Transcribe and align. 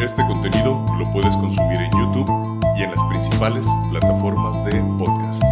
Este 0.00 0.24
contenido 0.28 0.84
lo 0.96 1.12
puedes 1.12 1.36
consumir 1.38 1.80
en 1.80 1.90
YouTube 1.90 2.30
y 2.76 2.82
en 2.84 2.90
las 2.92 3.02
principales 3.08 3.66
plataformas 3.90 4.64
de 4.64 4.80
podcast. 4.96 5.42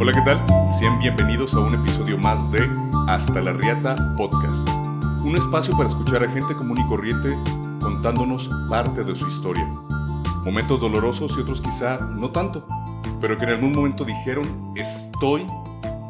Hola, 0.00 0.14
¿qué 0.14 0.22
tal? 0.22 0.72
Sean 0.72 0.98
bienvenidos 0.98 1.52
a 1.52 1.60
un 1.60 1.74
episodio 1.74 2.16
más 2.16 2.50
de 2.50 2.66
Hasta 3.06 3.42
la 3.42 3.52
Riata 3.52 3.96
Podcast. 4.16 4.66
Un 5.22 5.36
espacio 5.36 5.76
para 5.76 5.90
escuchar 5.90 6.22
a 6.22 6.30
gente 6.30 6.54
común 6.54 6.78
y 6.78 6.86
corriente 6.86 7.36
contándonos 7.82 8.48
parte 8.70 9.04
de 9.04 9.14
su 9.14 9.28
historia. 9.28 9.66
Momentos 10.42 10.80
dolorosos 10.80 11.36
y 11.36 11.42
otros 11.42 11.60
quizá 11.60 11.98
no 11.98 12.30
tanto, 12.30 12.66
pero 13.20 13.36
que 13.36 13.44
en 13.44 13.50
algún 13.50 13.72
momento 13.72 14.06
dijeron, 14.06 14.72
estoy 14.74 15.44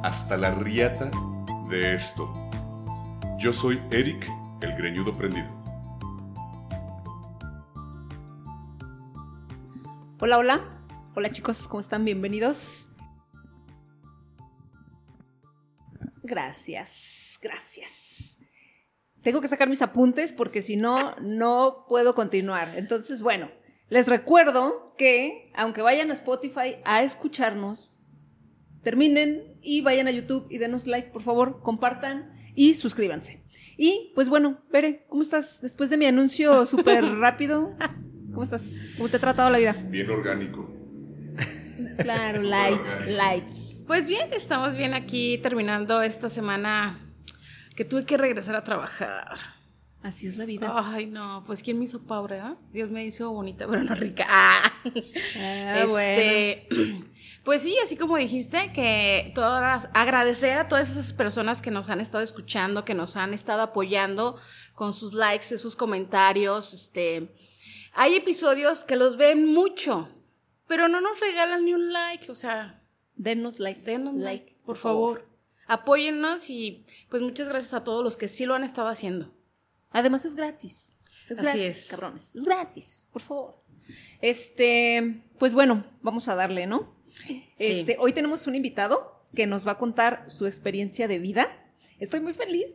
hasta 0.04 0.36
la 0.36 0.52
riata 0.52 1.10
de 1.68 1.96
esto. 1.96 2.32
Yo 3.40 3.52
soy 3.52 3.80
Eric, 3.90 4.30
el 4.60 4.76
greñudo 4.76 5.12
prendido. 5.12 5.55
Hola, 10.18 10.38
hola. 10.38 10.64
Hola 11.14 11.30
chicos, 11.30 11.68
¿cómo 11.68 11.80
están? 11.80 12.06
Bienvenidos. 12.06 12.88
Gracias, 16.22 17.38
gracias. 17.42 18.38
Tengo 19.20 19.42
que 19.42 19.48
sacar 19.48 19.68
mis 19.68 19.82
apuntes 19.82 20.32
porque 20.32 20.62
si 20.62 20.78
no, 20.78 21.14
no 21.20 21.84
puedo 21.86 22.14
continuar. 22.14 22.72
Entonces, 22.76 23.20
bueno, 23.20 23.50
les 23.90 24.08
recuerdo 24.08 24.94
que 24.96 25.52
aunque 25.54 25.82
vayan 25.82 26.10
a 26.10 26.14
Spotify 26.14 26.76
a 26.86 27.02
escucharnos, 27.02 27.94
terminen 28.80 29.58
y 29.60 29.82
vayan 29.82 30.08
a 30.08 30.12
YouTube 30.12 30.46
y 30.48 30.56
denos 30.56 30.86
like, 30.86 31.10
por 31.10 31.20
favor, 31.20 31.60
compartan 31.60 32.32
y 32.54 32.72
suscríbanse. 32.72 33.44
Y 33.76 34.12
pues 34.14 34.30
bueno, 34.30 34.64
Bere, 34.70 35.04
¿cómo 35.10 35.20
estás 35.20 35.60
después 35.60 35.90
de 35.90 35.98
mi 35.98 36.06
anuncio 36.06 36.64
súper 36.66 37.04
rápido? 37.04 37.76
¿Cómo 38.36 38.44
estás? 38.44 38.92
¿Cómo 38.98 39.08
te 39.08 39.16
ha 39.16 39.20
tratado 39.20 39.48
la 39.48 39.56
vida? 39.56 39.72
Bien 39.72 40.10
orgánico. 40.10 40.70
Claro, 41.96 42.42
light, 42.42 42.80
light. 43.06 43.44
Pues 43.86 44.06
bien, 44.06 44.28
estamos 44.34 44.76
bien 44.76 44.92
aquí 44.92 45.38
terminando 45.38 46.02
esta 46.02 46.28
semana 46.28 46.98
que 47.74 47.86
tuve 47.86 48.04
que 48.04 48.18
regresar 48.18 48.54
a 48.54 48.62
trabajar. 48.62 49.38
Así 50.02 50.26
es 50.26 50.36
la 50.36 50.44
vida. 50.44 50.70
Ay, 50.74 51.06
no, 51.06 51.44
pues 51.46 51.62
¿quién 51.62 51.78
me 51.78 51.86
hizo 51.86 52.02
pobre, 52.02 52.40
ah? 52.40 52.56
Dios 52.74 52.90
me 52.90 53.06
hizo 53.06 53.30
bonita, 53.30 53.66
pero 53.66 53.82
no 53.82 53.94
rica. 53.94 54.26
Ah, 54.28 54.70
Este, 54.84 56.68
Pues 57.42 57.62
sí, 57.62 57.74
así 57.82 57.96
como 57.96 58.18
dijiste, 58.18 58.70
que 58.74 59.32
todas, 59.34 59.88
agradecer 59.94 60.58
a 60.58 60.68
todas 60.68 60.90
esas 60.90 61.14
personas 61.14 61.62
que 61.62 61.70
nos 61.70 61.88
han 61.88 62.00
estado 62.00 62.22
escuchando, 62.22 62.84
que 62.84 62.92
nos 62.92 63.16
han 63.16 63.32
estado 63.32 63.62
apoyando 63.62 64.38
con 64.74 64.92
sus 64.92 65.14
likes 65.14 65.54
y 65.54 65.58
sus 65.58 65.74
comentarios. 65.74 66.74
Este, 66.74 67.34
hay 67.96 68.14
episodios 68.14 68.84
que 68.84 68.94
los 68.96 69.16
ven 69.16 69.46
mucho, 69.46 70.08
pero 70.68 70.86
no 70.88 71.00
nos 71.00 71.18
regalan 71.18 71.64
ni 71.64 71.74
un 71.74 71.92
like, 71.92 72.30
o 72.30 72.34
sea, 72.34 72.82
Denos 73.14 73.58
like. 73.58 73.80
denos 73.80 74.14
like, 74.14 74.56
por 74.64 74.76
favor. 74.76 75.26
Apóyennos 75.66 76.50
y 76.50 76.84
pues 77.08 77.22
muchas 77.22 77.48
gracias 77.48 77.74
a 77.74 77.82
todos 77.82 78.04
los 78.04 78.16
que 78.16 78.28
sí 78.28 78.44
lo 78.46 78.54
han 78.54 78.62
estado 78.64 78.88
haciendo. 78.88 79.34
Además 79.90 80.24
es 80.26 80.36
gratis. 80.36 80.92
Es 81.28 81.38
Así 81.38 81.58
gratis, 81.58 81.76
es. 81.78 81.88
cabrones. 81.88 82.36
Es 82.36 82.44
gratis, 82.44 83.08
por 83.12 83.22
favor. 83.22 83.62
Este, 84.20 85.22
pues 85.38 85.54
bueno, 85.54 85.84
vamos 86.02 86.28
a 86.28 86.34
darle, 86.34 86.66
¿no? 86.66 86.94
Este, 87.58 87.96
hoy 87.98 88.12
tenemos 88.12 88.46
un 88.46 88.54
invitado 88.54 89.20
que 89.34 89.46
nos 89.46 89.66
va 89.66 89.72
a 89.72 89.78
contar 89.78 90.28
su 90.30 90.46
experiencia 90.46 91.08
de 91.08 91.18
vida. 91.18 91.48
Estoy 91.98 92.20
muy 92.20 92.34
feliz. 92.34 92.66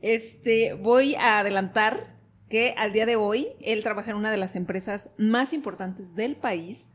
Este, 0.00 0.74
voy 0.74 1.14
a 1.16 1.40
adelantar 1.40 2.19
que 2.50 2.74
al 2.76 2.92
día 2.92 3.06
de 3.06 3.16
hoy 3.16 3.48
él 3.62 3.82
trabaja 3.82 4.10
en 4.10 4.18
una 4.18 4.30
de 4.30 4.36
las 4.36 4.56
empresas 4.56 5.10
más 5.16 5.54
importantes 5.54 6.14
del 6.14 6.36
país, 6.36 6.90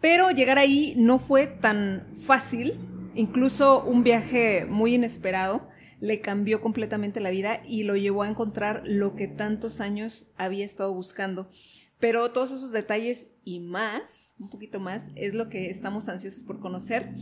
pero 0.00 0.30
llegar 0.30 0.58
ahí 0.58 0.94
no 0.96 1.20
fue 1.20 1.46
tan 1.46 2.08
fácil, 2.16 2.80
incluso 3.14 3.84
un 3.84 4.02
viaje 4.02 4.66
muy 4.66 4.94
inesperado 4.94 5.68
le 6.00 6.20
cambió 6.20 6.60
completamente 6.60 7.20
la 7.20 7.30
vida 7.30 7.62
y 7.64 7.84
lo 7.84 7.96
llevó 7.96 8.22
a 8.22 8.28
encontrar 8.28 8.82
lo 8.84 9.14
que 9.14 9.28
tantos 9.28 9.80
años 9.80 10.30
había 10.36 10.64
estado 10.64 10.92
buscando. 10.92 11.50
Pero 11.98 12.30
todos 12.32 12.50
esos 12.50 12.72
detalles 12.72 13.28
y 13.44 13.60
más, 13.60 14.34
un 14.38 14.50
poquito 14.50 14.80
más, 14.80 15.08
es 15.14 15.32
lo 15.32 15.48
que 15.48 15.70
estamos 15.70 16.08
ansiosos 16.08 16.42
por 16.42 16.60
conocer. 16.60 17.14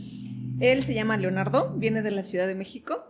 Él 0.58 0.82
se 0.82 0.94
llama 0.94 1.16
Leonardo, 1.16 1.74
viene 1.76 2.02
de 2.02 2.10
la 2.10 2.24
Ciudad 2.24 2.48
de 2.48 2.56
México 2.56 3.04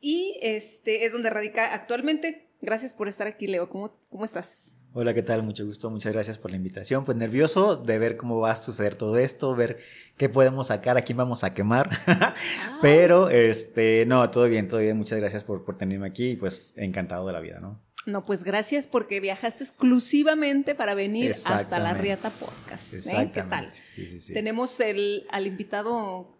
y 0.00 0.38
este 0.42 1.06
es 1.06 1.12
donde 1.12 1.30
radica 1.30 1.72
actualmente. 1.72 2.45
Gracias 2.62 2.94
por 2.94 3.08
estar 3.08 3.26
aquí, 3.26 3.46
Leo. 3.46 3.68
¿Cómo, 3.68 3.92
cómo 4.10 4.24
estás? 4.24 4.74
Hola, 4.92 5.12
¿qué 5.12 5.22
tal? 5.22 5.42
Mucho 5.42 5.66
gusto, 5.66 5.90
muchas 5.90 6.12
gracias 6.14 6.38
por 6.38 6.50
la 6.50 6.56
invitación. 6.56 7.04
Pues 7.04 7.18
nervioso 7.18 7.76
de 7.76 7.98
ver 7.98 8.16
cómo 8.16 8.40
va 8.40 8.52
a 8.52 8.56
suceder 8.56 8.94
todo 8.94 9.18
esto, 9.18 9.54
ver 9.54 9.78
qué 10.16 10.28
podemos 10.30 10.68
sacar, 10.68 10.96
a 10.96 11.02
quién 11.02 11.18
vamos 11.18 11.44
a 11.44 11.52
quemar. 11.52 11.90
Pero, 12.82 13.28
este, 13.28 14.06
no, 14.06 14.30
todo 14.30 14.46
bien, 14.46 14.68
todo 14.68 14.80
bien. 14.80 14.96
Muchas 14.96 15.18
gracias 15.18 15.44
por, 15.44 15.64
por 15.64 15.76
tenerme 15.76 16.06
aquí 16.06 16.30
y 16.30 16.36
pues 16.36 16.72
encantado 16.76 17.26
de 17.26 17.32
la 17.34 17.40
vida, 17.40 17.60
¿no? 17.60 17.78
No, 18.06 18.24
pues 18.24 18.42
gracias 18.44 18.86
porque 18.86 19.20
viajaste 19.20 19.64
exclusivamente 19.64 20.74
para 20.74 20.94
venir 20.94 21.32
hasta 21.44 21.78
la. 21.78 21.92
Riata 21.92 22.30
Podcast. 22.30 22.94
¿eh? 22.94 23.30
¿Qué 23.34 23.42
tal? 23.42 23.70
Sí, 23.86 24.06
sí, 24.06 24.18
sí. 24.20 24.32
Tenemos 24.32 24.78
el, 24.80 25.26
al 25.30 25.46
invitado, 25.46 26.32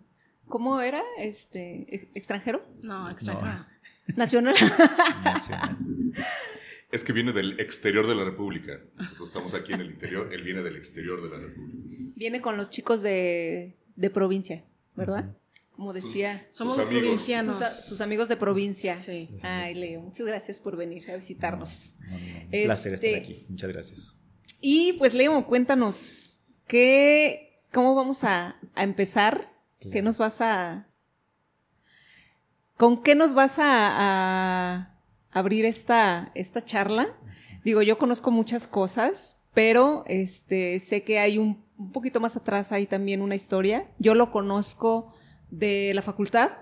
¿cómo 0.49 0.81
era? 0.81 1.03
Este, 1.19 1.84
ex- 1.94 2.06
extranjero, 2.15 2.65
No, 2.82 3.10
extraño. 3.10 3.66
nacional. 4.16 4.55
Nacional. 5.25 5.76
Es 6.93 7.03
que 7.04 7.12
viene 7.12 7.32
del 7.32 7.59
exterior 7.60 8.06
de 8.06 8.15
la 8.15 8.25
República. 8.25 8.81
Nosotros 8.97 9.28
estamos 9.28 9.54
aquí 9.54 9.72
en 9.72 9.81
el 9.81 9.91
interior, 9.91 10.32
él 10.32 10.43
viene 10.43 10.62
del 10.62 10.77
exterior 10.77 11.21
de 11.22 11.28
la 11.28 11.38
República. 11.44 12.12
Viene 12.16 12.41
con 12.41 12.56
los 12.56 12.71
chicos 12.71 13.03
de, 13.03 13.77
de 13.97 14.10
provincia, 14.10 14.65
¿verdad? 14.94 15.34
Como 15.72 15.93
decía, 15.93 16.47
Somos 16.50 16.76
Sus 16.76 16.84
amigos. 16.87 17.03
provincianos. 17.03 17.56
sus, 17.84 18.00
amigos 18.00 18.28
de 18.28 18.37
provincia. 18.37 18.99
Sí. 18.99 19.28
Ay, 19.43 19.75
Leo, 19.75 20.00
muchas 20.00 20.26
gracias 20.26 20.59
por 20.60 20.76
venir 20.76 21.10
a 21.10 21.16
visitarnos. 21.16 21.97
No, 21.99 22.09
no, 22.09 22.19
no. 22.19 22.38
Un 22.44 22.65
placer 22.65 22.94
Este- 22.94 23.09
estar 23.19 23.22
aquí. 23.22 23.47
Muchas 23.49 23.71
gracias. 23.71 24.16
Y 24.60 24.94
pues, 24.94 25.12
Leo, 25.12 25.44
cuéntanos, 25.47 26.38
¿qué, 26.66 27.60
¿cómo 27.72 27.94
vamos 27.94 28.25
a, 28.25 28.56
a 28.75 28.84
empezar? 28.84 29.53
¿Qué 29.93 30.00
nos 30.00 30.16
vas 30.16 30.41
a... 30.41 30.88
¿Con 32.78 33.03
qué 33.03 33.15
nos 33.15 33.34
vas 33.34 33.59
a, 33.59 33.65
a 34.81 34.95
abrir 35.38 35.66
esta, 35.66 36.32
esta 36.34 36.64
charla? 36.64 37.14
Digo, 37.62 37.82
yo 37.82 37.98
conozco 37.98 38.30
muchas 38.30 38.66
cosas, 38.66 39.44
pero 39.52 40.02
este, 40.06 40.80
sé 40.80 41.02
que 41.02 41.19
hay 41.19 41.36
un, 41.36 41.62
un 41.76 41.92
poquito 41.92 42.20
más 42.20 42.36
atrás, 42.36 42.72
hay 42.72 42.86
también 42.86 43.20
una 43.20 43.34
historia. 43.34 43.86
Yo 43.98 44.14
lo 44.14 44.30
conozco 44.30 45.12
de 45.50 45.92
la 45.94 46.00
facultad, 46.00 46.52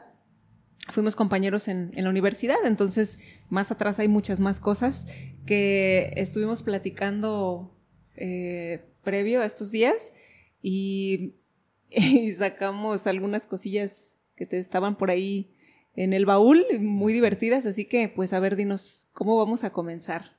fuimos 0.88 1.14
compañeros 1.14 1.68
en, 1.68 1.92
en 1.94 2.04
la 2.04 2.10
universidad, 2.10 2.56
entonces 2.64 3.20
más 3.48 3.70
atrás 3.70 4.00
hay 4.00 4.08
muchas 4.08 4.40
más 4.40 4.58
cosas 4.58 5.06
que 5.46 6.12
estuvimos 6.16 6.62
platicando 6.62 7.78
eh, 8.16 8.84
previo 9.04 9.40
a 9.40 9.46
estos 9.46 9.70
días 9.70 10.14
y, 10.62 11.36
y 11.90 12.32
sacamos 12.32 13.06
algunas 13.06 13.46
cosillas 13.46 14.16
que 14.34 14.46
te 14.46 14.58
estaban 14.58 14.96
por 14.96 15.10
ahí 15.10 15.53
en 15.96 16.12
el 16.12 16.26
baúl, 16.26 16.64
muy 16.80 17.12
divertidas, 17.12 17.66
así 17.66 17.84
que 17.84 18.08
pues 18.08 18.32
a 18.32 18.40
ver, 18.40 18.56
dinos, 18.56 19.04
¿cómo 19.12 19.36
vamos 19.36 19.64
a 19.64 19.70
comenzar? 19.70 20.32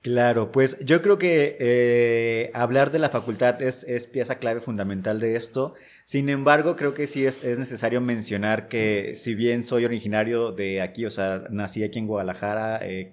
Claro, 0.00 0.52
pues 0.52 0.78
yo 0.84 1.02
creo 1.02 1.18
que 1.18 1.56
eh, 1.58 2.50
hablar 2.54 2.92
de 2.92 3.00
la 3.00 3.08
facultad 3.10 3.60
es, 3.60 3.82
es 3.82 4.06
pieza 4.06 4.36
clave 4.38 4.60
fundamental 4.60 5.18
de 5.18 5.34
esto. 5.34 5.74
Sin 6.04 6.28
embargo, 6.28 6.76
creo 6.76 6.94
que 6.94 7.08
sí 7.08 7.26
es, 7.26 7.42
es 7.42 7.58
necesario 7.58 8.00
mencionar 8.00 8.68
que 8.68 9.12
si 9.16 9.34
bien 9.34 9.64
soy 9.64 9.84
originario 9.84 10.52
de 10.52 10.82
aquí, 10.82 11.04
o 11.04 11.10
sea, 11.10 11.42
nací 11.50 11.82
aquí 11.82 11.98
en 11.98 12.06
Guadalajara, 12.06 12.78
eh, 12.80 13.12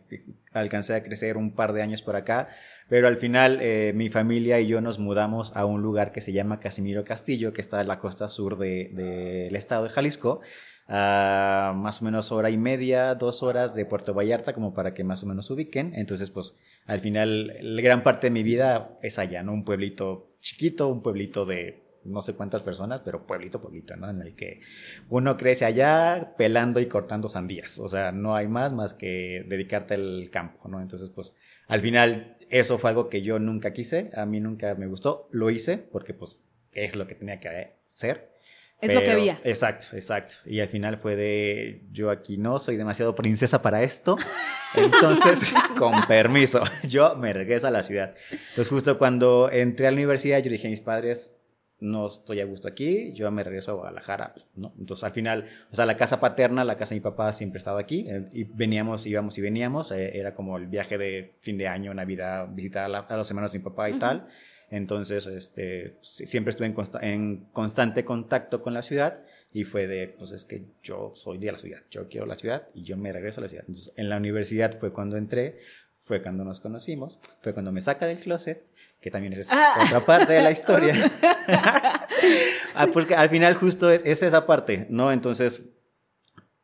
alcancé 0.53 0.93
a 0.93 1.01
crecer 1.01 1.37
un 1.37 1.55
par 1.55 1.73
de 1.73 1.81
años 1.81 2.03
por 2.03 2.15
acá, 2.15 2.49
pero 2.87 3.07
al 3.07 3.17
final 3.17 3.57
eh, 3.61 3.91
mi 3.95 4.09
familia 4.11 4.59
y 4.59 4.67
yo 4.67 4.79
nos 4.79 4.99
mudamos 4.99 5.53
a 5.55 5.65
un 5.65 5.81
lugar 5.81 6.11
que 6.11 6.21
se 6.21 6.33
llama 6.33 6.59
Casimiro 6.59 7.03
Castillo, 7.03 7.51
que 7.51 7.61
está 7.61 7.81
en 7.81 7.87
la 7.87 7.97
costa 7.99 8.29
sur 8.29 8.59
de- 8.59 8.91
del 8.93 9.55
estado 9.55 9.85
de 9.85 9.89
Jalisco 9.89 10.41
a 10.87 11.73
más 11.75 12.01
o 12.01 12.05
menos 12.05 12.31
hora 12.31 12.49
y 12.49 12.57
media, 12.57 13.15
dos 13.15 13.43
horas 13.43 13.75
de 13.75 13.85
Puerto 13.85 14.13
Vallarta, 14.13 14.53
como 14.53 14.73
para 14.73 14.93
que 14.93 15.03
más 15.03 15.23
o 15.23 15.25
menos 15.25 15.47
se 15.47 15.53
ubiquen. 15.53 15.93
Entonces, 15.95 16.29
pues 16.29 16.55
al 16.85 16.99
final, 16.99 17.53
gran 17.81 18.03
parte 18.03 18.27
de 18.27 18.31
mi 18.31 18.43
vida 18.43 18.97
es 19.01 19.17
allá, 19.19 19.43
¿no? 19.43 19.53
Un 19.53 19.65
pueblito 19.65 20.35
chiquito, 20.39 20.87
un 20.87 21.01
pueblito 21.01 21.45
de 21.45 21.83
no 22.03 22.21
sé 22.21 22.33
cuántas 22.33 22.61
personas, 22.61 23.01
pero 23.01 23.25
pueblito, 23.25 23.59
pueblito, 23.59 23.95
¿no? 23.95 24.09
En 24.09 24.21
el 24.21 24.35
que 24.35 24.61
uno 25.09 25.37
crece 25.37 25.65
allá 25.65 26.35
pelando 26.37 26.79
y 26.79 26.85
cortando 26.85 27.29
sandías. 27.29 27.79
O 27.79 27.89
sea, 27.89 28.11
no 28.11 28.35
hay 28.35 28.47
más 28.47 28.73
más 28.73 28.93
que 28.93 29.43
dedicarte 29.47 29.95
al 29.95 30.29
campo, 30.31 30.69
¿no? 30.69 30.81
Entonces, 30.81 31.09
pues 31.09 31.35
al 31.67 31.81
final, 31.81 32.37
eso 32.49 32.77
fue 32.77 32.91
algo 32.91 33.09
que 33.09 33.23
yo 33.23 33.39
nunca 33.39 33.73
quise, 33.73 34.11
a 34.15 34.25
mí 34.25 34.39
nunca 34.39 34.75
me 34.75 34.85
gustó, 34.85 35.27
lo 35.31 35.49
hice 35.49 35.79
porque 35.79 36.13
pues 36.13 36.43
es 36.71 36.95
lo 36.95 37.07
que 37.07 37.15
tenía 37.15 37.39
que 37.39 37.73
hacer. 37.85 38.34
Es 38.81 38.93
lo 38.93 39.01
que 39.01 39.11
había. 39.11 39.39
Exacto, 39.43 39.87
exacto. 39.93 40.35
Y 40.45 40.59
al 40.59 40.67
final 40.67 40.97
fue 40.97 41.15
de, 41.15 41.85
yo 41.91 42.11
aquí 42.11 42.37
no, 42.37 42.59
soy 42.59 42.77
demasiado 42.77 43.15
princesa 43.15 43.61
para 43.61 43.83
esto. 43.83 44.17
Entonces, 44.75 45.53
con 45.77 45.93
permiso, 46.07 46.61
yo 46.87 47.15
me 47.15 47.33
regreso 47.33 47.67
a 47.67 47.71
la 47.71 47.83
ciudad. 47.83 48.13
Entonces, 48.31 48.69
justo 48.69 48.97
cuando 48.97 49.49
entré 49.49 49.87
a 49.87 49.91
la 49.91 49.95
universidad, 49.95 50.39
yo 50.39 50.51
dije 50.51 50.67
a 50.67 50.69
mis 50.69 50.81
padres, 50.81 51.35
no 51.79 52.07
estoy 52.07 52.39
a 52.39 52.45
gusto 52.45 52.67
aquí, 52.67 53.11
yo 53.13 53.29
me 53.31 53.43
regreso 53.43 53.71
a 53.71 53.75
Guadalajara, 53.75 54.33
¿no? 54.55 54.73
Entonces 54.79 55.03
al 55.03 55.11
final, 55.11 55.45
o 55.71 55.75
sea, 55.75 55.85
la 55.85 55.97
casa 55.97 56.19
paterna, 56.19 56.63
la 56.63 56.77
casa 56.77 56.95
de 56.95 57.01
mi 57.01 57.03
papá 57.03 57.33
siempre 57.33 57.57
ha 57.57 57.59
estado 57.59 57.77
aquí, 57.77 58.05
eh, 58.09 58.29
y 58.31 58.43
veníamos, 58.45 59.05
íbamos 59.05 59.37
y 59.37 59.41
veníamos, 59.41 59.91
eh, 59.91 60.17
era 60.17 60.33
como 60.33 60.57
el 60.57 60.67
viaje 60.67 60.97
de 60.97 61.35
fin 61.41 61.57
de 61.57 61.67
año, 61.67 61.93
Navidad, 61.93 62.47
visitar 62.49 62.85
a, 62.85 63.17
los 63.17 63.29
hermanos 63.29 63.51
de 63.51 63.59
mi 63.59 63.63
papá 63.65 63.89
y 63.89 63.99
tal. 63.99 64.27
Entonces, 64.69 65.27
este, 65.27 65.97
siempre 66.01 66.49
estuve 66.49 66.67
en, 66.67 66.75
en, 67.01 67.45
constante 67.53 68.03
contacto 68.03 68.61
con 68.61 68.73
la 68.73 68.81
ciudad 68.81 69.19
y 69.53 69.63
fue 69.63 69.87
de, 69.87 70.07
pues 70.07 70.31
es 70.31 70.43
que 70.43 70.65
yo 70.83 71.13
soy 71.15 71.37
de 71.37 71.51
la 71.51 71.57
ciudad, 71.57 71.81
yo 71.89 72.09
quiero 72.09 72.25
la 72.25 72.35
ciudad 72.35 72.67
y 72.73 72.83
yo 72.83 72.97
me 72.97 73.11
regreso 73.13 73.39
a 73.41 73.43
la 73.43 73.49
ciudad. 73.49 73.65
Entonces, 73.67 73.93
en 73.95 74.09
la 74.09 74.17
universidad 74.17 74.77
fue 74.79 74.91
cuando 74.91 75.17
entré, 75.17 75.59
fue 76.01 76.21
cuando 76.21 76.43
nos 76.43 76.59
conocimos, 76.59 77.19
fue 77.41 77.53
cuando 77.53 77.71
me 77.71 77.81
saca 77.81 78.05
del 78.05 78.19
closet 78.19 78.65
que 79.05 79.11
también 79.11 79.33
es 79.33 79.51
ah. 79.51 79.75
otra 79.85 79.99
parte 79.99 80.33
de 80.33 80.41
la 80.41 80.51
historia. 80.51 80.95
ah, 82.75 82.87
porque 82.91 83.15
al 83.15 83.29
final 83.29 83.53
justo 83.53 83.91
es, 83.91 84.23
esa 84.23 84.47
parte, 84.47 84.87
¿no? 84.89 85.11
Entonces, 85.11 85.61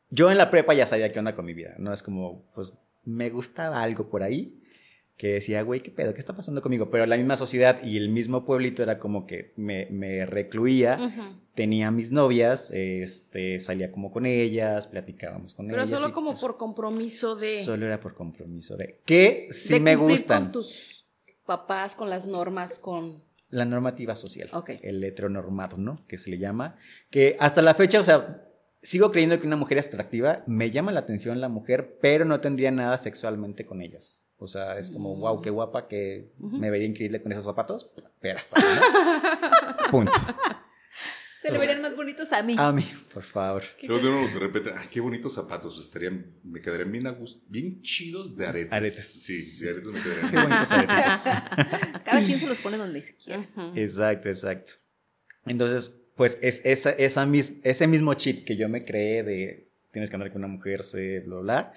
yo 0.09 0.31
en 0.31 0.39
la 0.39 0.49
prepa 0.49 0.73
ya 0.73 0.87
sabía 0.87 1.11
qué 1.11 1.19
onda 1.19 1.35
con 1.35 1.45
mi 1.45 1.53
vida, 1.53 1.75
¿no? 1.77 1.93
Es 1.93 2.01
como, 2.01 2.43
pues, 2.55 2.73
me 3.03 3.29
gustaba 3.29 3.81
algo 3.83 4.09
por 4.09 4.23
ahí 4.23 4.60
que 5.21 5.33
decía, 5.33 5.61
güey, 5.61 5.81
¿qué 5.81 5.91
pedo? 5.91 6.15
¿Qué 6.15 6.19
está 6.19 6.35
pasando 6.35 6.63
conmigo? 6.63 6.89
Pero 6.89 7.05
la 7.05 7.15
misma 7.15 7.35
sociedad 7.35 7.83
y 7.83 7.95
el 7.95 8.09
mismo 8.09 8.43
pueblito 8.43 8.81
era 8.81 8.97
como 8.97 9.27
que 9.27 9.53
me, 9.55 9.85
me 9.91 10.25
recluía, 10.25 10.97
tenía 11.53 11.91
mis 11.91 12.11
novias, 12.11 12.71
este, 12.71 13.59
salía 13.59 13.91
como 13.91 14.09
con 14.09 14.25
ellas, 14.25 14.87
platicábamos 14.87 15.53
con 15.53 15.69
ellas. 15.69 15.87
Pero 15.87 16.01
solo 16.01 16.11
como 16.11 16.31
pues 16.31 16.41
por 16.41 16.57
compromiso 16.57 17.35
de... 17.35 17.63
Solo 17.63 17.85
era 17.85 17.99
por 17.99 18.15
compromiso 18.15 18.75
de... 18.77 18.99
Que 19.05 19.47
sí 19.51 19.79
me 19.79 19.95
gustan 19.95 20.51
papás, 21.45 21.93
con 21.93 22.09
las 22.09 22.25
normas, 22.25 22.79
con... 22.79 23.21
La 23.51 23.65
normativa 23.65 24.15
social. 24.15 24.49
El 24.81 25.03
heteronormado, 25.03 25.77
¿no? 25.77 25.97
Que 26.07 26.17
se 26.17 26.31
le 26.31 26.39
llama. 26.39 26.77
Que 27.11 27.37
hasta 27.39 27.61
la 27.61 27.75
fecha, 27.75 27.99
o 27.99 28.03
sea, 28.03 28.49
sigo 28.81 29.11
creyendo 29.11 29.39
que 29.39 29.45
una 29.45 29.55
mujer 29.55 29.77
es 29.77 29.85
atractiva, 29.85 30.43
me 30.47 30.71
llama 30.71 30.91
la 30.91 31.01
atención 31.01 31.39
la 31.41 31.47
mujer, 31.47 31.99
pero 32.01 32.25
no 32.25 32.41
tendría 32.41 32.71
nada 32.71 32.97
sexualmente 32.97 33.67
con 33.67 33.83
ellas. 33.83 34.25
O 34.43 34.47
sea, 34.47 34.79
es 34.79 34.89
como, 34.89 35.15
wow, 35.15 35.37
mm. 35.37 35.41
qué 35.43 35.51
guapa, 35.51 35.87
que 35.87 36.31
me 36.39 36.71
vería 36.71 36.87
increíble 36.87 37.21
con 37.21 37.31
esos 37.31 37.45
zapatos, 37.45 37.91
pero 38.19 38.39
hasta 38.39 38.59
¿no? 38.59 39.87
Punto. 39.91 40.11
Se 41.39 41.51
le 41.51 41.59
verían 41.59 41.79
más 41.79 41.95
bonitos 41.95 42.31
a 42.31 42.41
mí. 42.41 42.55
A 42.57 42.71
mí, 42.71 42.83
por 43.13 43.21
favor. 43.21 43.61
Luego 43.83 44.09
de 44.09 44.39
repente, 44.39 44.71
ay, 44.75 44.87
qué 44.91 44.99
bonitos 44.99 45.35
zapatos, 45.35 45.79
estarían, 45.79 46.39
me 46.43 46.59
quedarían 46.59 46.91
bien 46.91 47.05
a 47.05 47.11
gusto, 47.11 47.45
bien 47.49 47.83
chidos 47.83 48.35
de 48.35 48.47
aretes. 48.47 48.73
Aretes. 48.73 49.05
Sí, 49.05 49.63
de 49.63 49.69
aretes 49.69 49.91
me 49.91 50.01
quedarían. 50.01 50.31
Qué 50.31 50.37
bonitos 50.37 50.71
aretes. 50.71 51.21
Cada 52.03 52.25
quien 52.25 52.39
se 52.39 52.47
los 52.47 52.57
pone 52.57 52.77
donde 52.77 53.03
quiera. 53.23 53.47
Exacto, 53.75 54.27
exacto. 54.27 54.71
Entonces, 55.45 55.91
pues 56.15 56.39
es 56.41 56.61
esa, 56.63 56.89
esa 56.89 57.27
ese 57.61 57.85
mismo 57.85 58.15
chip 58.15 58.43
que 58.43 58.55
yo 58.55 58.67
me 58.69 58.83
creé 58.83 59.21
de 59.21 59.71
tienes 59.91 60.09
que 60.09 60.15
andar 60.15 60.31
con 60.31 60.43
una 60.43 60.51
mujer, 60.51 60.83
sé, 60.83 61.19
bla, 61.19 61.37
bla, 61.41 61.73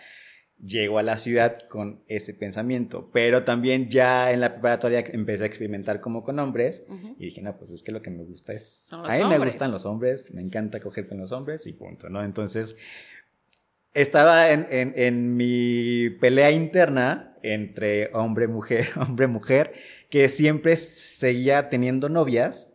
llego 0.62 0.98
a 0.98 1.02
la 1.02 1.18
ciudad 1.18 1.58
con 1.68 2.02
ese 2.08 2.34
pensamiento, 2.34 3.10
pero 3.12 3.44
también 3.44 3.88
ya 3.90 4.32
en 4.32 4.40
la 4.40 4.52
preparatoria 4.52 5.04
empecé 5.12 5.44
a 5.44 5.46
experimentar 5.46 6.00
como 6.00 6.22
con 6.22 6.38
hombres 6.38 6.84
y 7.18 7.26
dije, 7.26 7.42
no, 7.42 7.56
pues 7.56 7.70
es 7.70 7.82
que 7.82 7.92
lo 7.92 8.02
que 8.02 8.10
me 8.10 8.24
gusta 8.24 8.52
es, 8.52 8.88
a 8.92 9.16
mí 9.18 9.24
me 9.28 9.38
gustan 9.38 9.70
los 9.70 9.84
hombres, 9.84 10.32
me 10.32 10.40
encanta 10.40 10.80
coger 10.80 11.08
con 11.08 11.18
los 11.18 11.32
hombres 11.32 11.66
y 11.66 11.72
punto, 11.72 12.08
¿no? 12.08 12.22
Entonces, 12.22 12.76
estaba 13.94 14.50
en, 14.50 14.66
en, 14.70 15.36
mi 15.36 16.10
pelea 16.20 16.50
interna 16.50 17.36
entre 17.42 18.10
hombre-mujer, 18.12 18.88
hombre-mujer, 19.00 19.72
que 20.10 20.28
siempre 20.28 20.76
seguía 20.76 21.68
teniendo 21.68 22.08
novias 22.08 22.70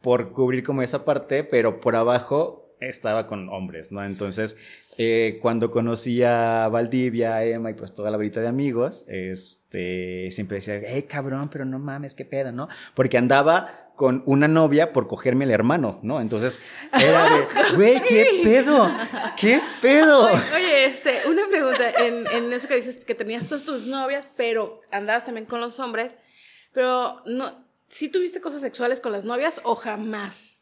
por 0.00 0.32
cubrir 0.32 0.62
como 0.62 0.82
esa 0.82 1.04
parte, 1.04 1.44
pero 1.44 1.80
por 1.80 1.96
abajo 1.96 2.76
estaba 2.80 3.26
con 3.26 3.48
hombres, 3.48 3.92
¿no? 3.92 4.04
Entonces, 4.04 4.56
eh, 4.98 5.38
cuando 5.42 5.70
conocí 5.70 6.22
a 6.22 6.68
Valdivia, 6.68 7.36
a 7.36 7.44
Emma 7.44 7.70
y 7.70 7.74
pues 7.74 7.94
toda 7.94 8.10
la 8.10 8.16
brita 8.16 8.40
de 8.40 8.48
amigos, 8.48 9.04
este, 9.08 10.30
siempre 10.30 10.56
decía, 10.56 10.80
hey 10.84 11.02
cabrón, 11.02 11.50
pero 11.50 11.64
no 11.64 11.78
mames, 11.78 12.14
qué 12.14 12.24
pedo, 12.24 12.52
¿no? 12.52 12.68
Porque 12.94 13.18
andaba 13.18 13.86
con 13.94 14.22
una 14.26 14.46
novia 14.48 14.92
por 14.92 15.08
cogerme 15.08 15.44
el 15.44 15.50
hermano, 15.50 15.98
¿no? 16.02 16.20
Entonces 16.20 16.60
era 16.92 17.24
de, 17.24 17.46
güey, 17.76 18.02
¿qué 18.02 18.40
pedo? 18.42 18.90
¿Qué 19.38 19.60
pedo? 19.82 20.30
Oye, 20.54 20.86
este, 20.86 21.22
una 21.28 21.48
pregunta, 21.48 21.90
en, 21.90 22.26
en, 22.28 22.52
eso 22.52 22.68
que 22.68 22.76
dices 22.76 23.04
que 23.04 23.14
tenías 23.14 23.48
todas 23.48 23.64
tus 23.64 23.86
novias, 23.86 24.28
pero 24.36 24.80
andabas 24.90 25.24
también 25.24 25.46
con 25.46 25.60
los 25.60 25.78
hombres, 25.78 26.12
pero 26.72 27.22
no, 27.26 27.66
¿sí 27.88 28.08
tuviste 28.08 28.40
cosas 28.40 28.60
sexuales 28.60 29.00
con 29.00 29.12
las 29.12 29.24
novias 29.24 29.60
o 29.64 29.74
jamás? 29.74 30.55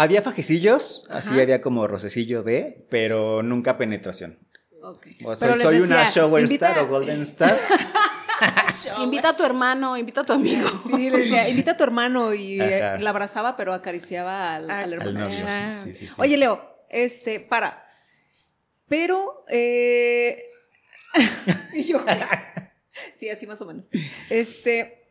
Había 0.00 0.22
fajecillos, 0.22 1.04
así 1.10 1.38
había 1.38 1.60
como 1.60 1.86
rocecillo 1.86 2.42
de, 2.42 2.86
pero 2.88 3.42
nunca 3.42 3.76
penetración. 3.76 4.38
Okay. 4.82 5.18
O 5.22 5.36
soy, 5.36 5.60
soy 5.60 5.80
una 5.80 6.10
shower 6.10 6.44
star 6.44 6.78
o 6.78 6.88
golden 6.88 7.20
star. 7.20 7.54
invita 9.02 9.28
a 9.28 9.36
tu 9.36 9.44
hermano, 9.44 9.98
invita 9.98 10.22
a 10.22 10.24
tu 10.24 10.32
amigo. 10.32 10.70
Sí, 10.86 11.10
le 11.10 11.18
decía, 11.18 11.46
invita 11.50 11.72
a 11.72 11.76
tu 11.76 11.84
hermano 11.84 12.32
y 12.32 12.56
la 12.56 13.10
abrazaba, 13.10 13.58
pero 13.58 13.74
acariciaba 13.74 14.54
al, 14.54 14.70
al 14.70 14.92
hermano. 14.94 15.28
Ah. 15.46 15.74
Sí, 15.74 15.92
sí, 15.92 16.08
Oye, 16.16 16.38
Leo, 16.38 16.78
este, 16.88 17.38
para. 17.38 17.86
Pero, 18.88 19.44
eh... 19.48 20.50
y 21.74 21.82
yo, 21.82 22.02
sí, 23.12 23.28
así 23.28 23.46
más 23.46 23.60
o 23.60 23.66
menos. 23.66 23.90
Este, 24.30 25.10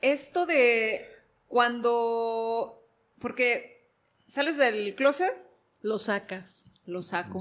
esto 0.00 0.46
de 0.46 1.04
cuando, 1.48 2.80
porque 3.18 3.73
sales 4.26 4.56
del 4.56 4.94
closet. 4.94 5.32
Lo 5.82 5.98
sacas. 5.98 6.64
Lo 6.86 7.02
saco. 7.02 7.38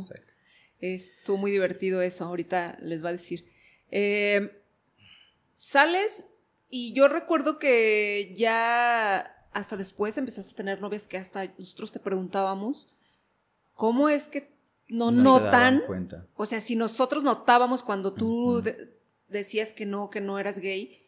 Estuvo 0.80 1.38
muy 1.38 1.52
divertido 1.52 2.02
eso, 2.02 2.26
ahorita 2.26 2.78
les 2.82 3.04
va 3.04 3.10
a 3.10 3.14
decir. 3.14 3.46
Eh, 3.92 4.62
sales 5.52 6.26
y 6.70 6.94
yo 6.94 7.08
recuerdo 7.08 7.60
que 7.60 8.34
ya 8.36 9.20
hasta 9.52 9.78
después 9.78 10.18
empezaste 10.18 10.54
a 10.54 10.56
tener 10.56 10.82
novias 10.82 11.08
que 11.08 11.18
hasta 11.18 11.46
nosotros 11.58 11.92
te 11.92 12.00
preguntábamos, 12.00 12.94
¿cómo 13.76 14.10
es 14.10 14.28
que 14.28 14.52
no, 14.90 15.12
notan? 15.12 15.84
O 16.36 16.46
sea, 16.46 16.60
si 16.60 16.76
nosotros 16.76 17.24
notábamos 17.24 17.84
cuando 17.84 18.14
tú 18.14 18.64
decías 19.28 19.72
que 19.74 19.86
no, 19.86 20.10
que 20.10 20.22
no 20.22 20.40
eras 20.40 20.60
gay, 20.60 21.08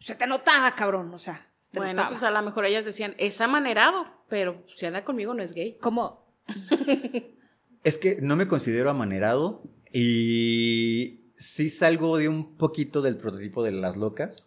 se 0.00 0.14
te 0.14 0.26
notaba, 0.26 0.74
cabrón, 0.74 1.12
o 1.14 1.18
sea. 1.18 1.51
Bueno, 1.72 2.04
pues 2.08 2.22
a 2.22 2.30
lo 2.30 2.42
mejor 2.42 2.64
ellas 2.64 2.84
decían, 2.84 3.14
es 3.18 3.40
amanerado 3.40 4.22
pero 4.32 4.64
si 4.74 4.86
anda 4.86 5.04
conmigo 5.04 5.34
no 5.34 5.42
es 5.42 5.52
gay. 5.52 5.76
¿Cómo? 5.78 6.24
es 7.84 7.98
que 7.98 8.16
no 8.22 8.34
me 8.34 8.48
considero 8.48 8.88
amanerado 8.88 9.62
y 9.92 11.20
sí 11.36 11.68
salgo 11.68 12.16
de 12.16 12.30
un 12.30 12.56
poquito 12.56 13.02
del 13.02 13.18
prototipo 13.18 13.62
de 13.62 13.72
las 13.72 13.98
locas. 13.98 14.46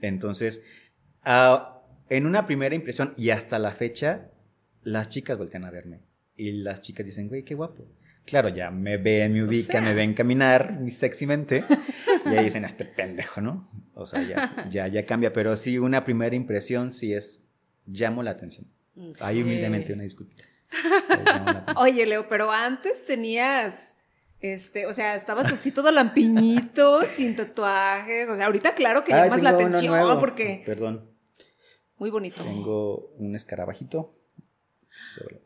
Entonces, 0.00 0.64
ah, 1.22 1.80
en 2.08 2.26
una 2.26 2.48
primera 2.48 2.74
impresión 2.74 3.14
y 3.16 3.30
hasta 3.30 3.60
la 3.60 3.70
fecha, 3.70 4.32
las 4.82 5.08
chicas 5.10 5.38
voltean 5.38 5.64
a 5.64 5.70
verme 5.70 6.00
y 6.36 6.50
las 6.50 6.82
chicas 6.82 7.06
dicen, 7.06 7.28
güey, 7.28 7.44
qué 7.44 7.54
guapo. 7.54 7.86
Claro, 8.24 8.48
ya 8.48 8.72
me 8.72 8.96
ven, 8.96 9.32
me 9.32 9.44
ubican, 9.44 9.84
me 9.84 9.94
ven 9.94 10.12
caminar 10.12 10.80
mi 10.80 10.90
sexymente 10.90 11.62
y 12.26 12.30
ahí 12.30 12.46
dicen, 12.46 12.64
este 12.64 12.84
pendejo, 12.84 13.40
¿no? 13.40 13.70
O 14.00 14.06
sea, 14.06 14.22
ya, 14.22 14.66
ya, 14.70 14.88
ya 14.88 15.04
cambia, 15.04 15.32
pero 15.32 15.54
sí, 15.56 15.78
una 15.78 16.04
primera 16.04 16.34
impresión 16.34 16.90
sí 16.90 17.12
es, 17.12 17.44
llamo 17.86 18.22
la 18.22 18.32
atención. 18.32 18.66
Ahí 19.20 19.42
humildemente 19.42 19.92
una 19.92 20.02
disculpa. 20.02 20.34
Oye, 21.76 22.06
Leo, 22.06 22.28
pero 22.28 22.50
antes 22.50 23.04
tenías, 23.04 23.96
este, 24.40 24.86
o 24.86 24.94
sea, 24.94 25.14
estabas 25.14 25.52
así 25.52 25.72
todo 25.72 25.90
lampiñito, 25.90 27.02
sin 27.06 27.36
tatuajes. 27.36 28.28
O 28.28 28.36
sea, 28.36 28.46
ahorita 28.46 28.74
claro 28.74 29.04
que 29.04 29.12
llamas 29.12 29.42
la 29.42 29.50
atención 29.50 30.18
porque. 30.18 30.62
Perdón. 30.64 31.10
Muy 31.98 32.10
bonito. 32.10 32.42
Tengo 32.42 33.10
un 33.18 33.34
escarabajito. 33.36 34.16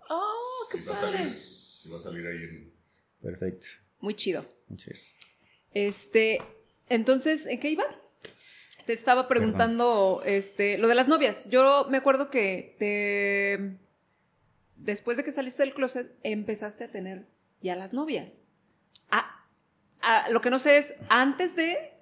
Oh, 0.08 0.68
qué 0.70 0.78
padre. 0.78 1.18
va 1.18 1.96
a 1.96 2.00
salir 2.00 2.26
ahí. 2.26 2.72
Perfecto. 3.20 3.66
Muy 4.00 4.14
chido. 4.14 4.44
Muchas 4.68 5.16
Este, 5.72 6.40
entonces, 6.88 7.46
¿en 7.46 7.58
qué 7.58 7.70
iba? 7.70 7.84
Te 8.86 8.92
estaba 8.92 9.28
preguntando 9.28 10.22
este, 10.24 10.78
lo 10.78 10.88
de 10.88 10.94
las 10.94 11.08
novias. 11.08 11.48
Yo 11.50 11.86
me 11.90 11.96
acuerdo 11.98 12.30
que 12.30 12.76
te, 12.78 13.78
después 14.76 15.16
de 15.16 15.24
que 15.24 15.32
saliste 15.32 15.62
del 15.62 15.74
closet 15.74 16.12
empezaste 16.22 16.84
a 16.84 16.90
tener 16.90 17.26
ya 17.62 17.76
las 17.76 17.92
novias. 17.92 18.42
Ah, 19.10 19.44
ah, 20.02 20.26
lo 20.30 20.40
que 20.40 20.50
no 20.50 20.58
sé 20.58 20.78
es, 20.78 20.94
antes 21.08 21.56
de 21.56 21.92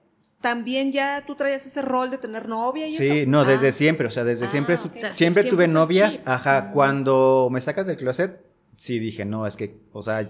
también 0.40 0.90
ya 0.90 1.22
tú 1.24 1.36
traías 1.36 1.64
ese 1.66 1.82
rol 1.82 2.10
de 2.10 2.18
tener 2.18 2.48
novia 2.48 2.86
y 2.88 2.96
Sí, 2.96 3.20
eso. 3.20 3.30
no, 3.30 3.44
desde 3.44 3.68
Ah. 3.68 3.72
siempre, 3.72 4.08
o 4.08 4.10
sea, 4.10 4.24
desde 4.24 4.46
Ah, 4.46 4.48
siempre, 4.48 4.76
siempre 4.76 5.14
siempre 5.14 5.44
tuve 5.44 5.68
novias, 5.68 6.18
ajá, 6.24 6.70
cuando 6.72 7.48
me 7.52 7.60
sacas 7.60 7.86
del 7.86 7.96
closet, 7.96 8.40
sí 8.76 8.98
dije, 8.98 9.24
no, 9.24 9.46
es 9.46 9.56
que, 9.56 9.76
o 9.92 10.02
sea, 10.02 10.28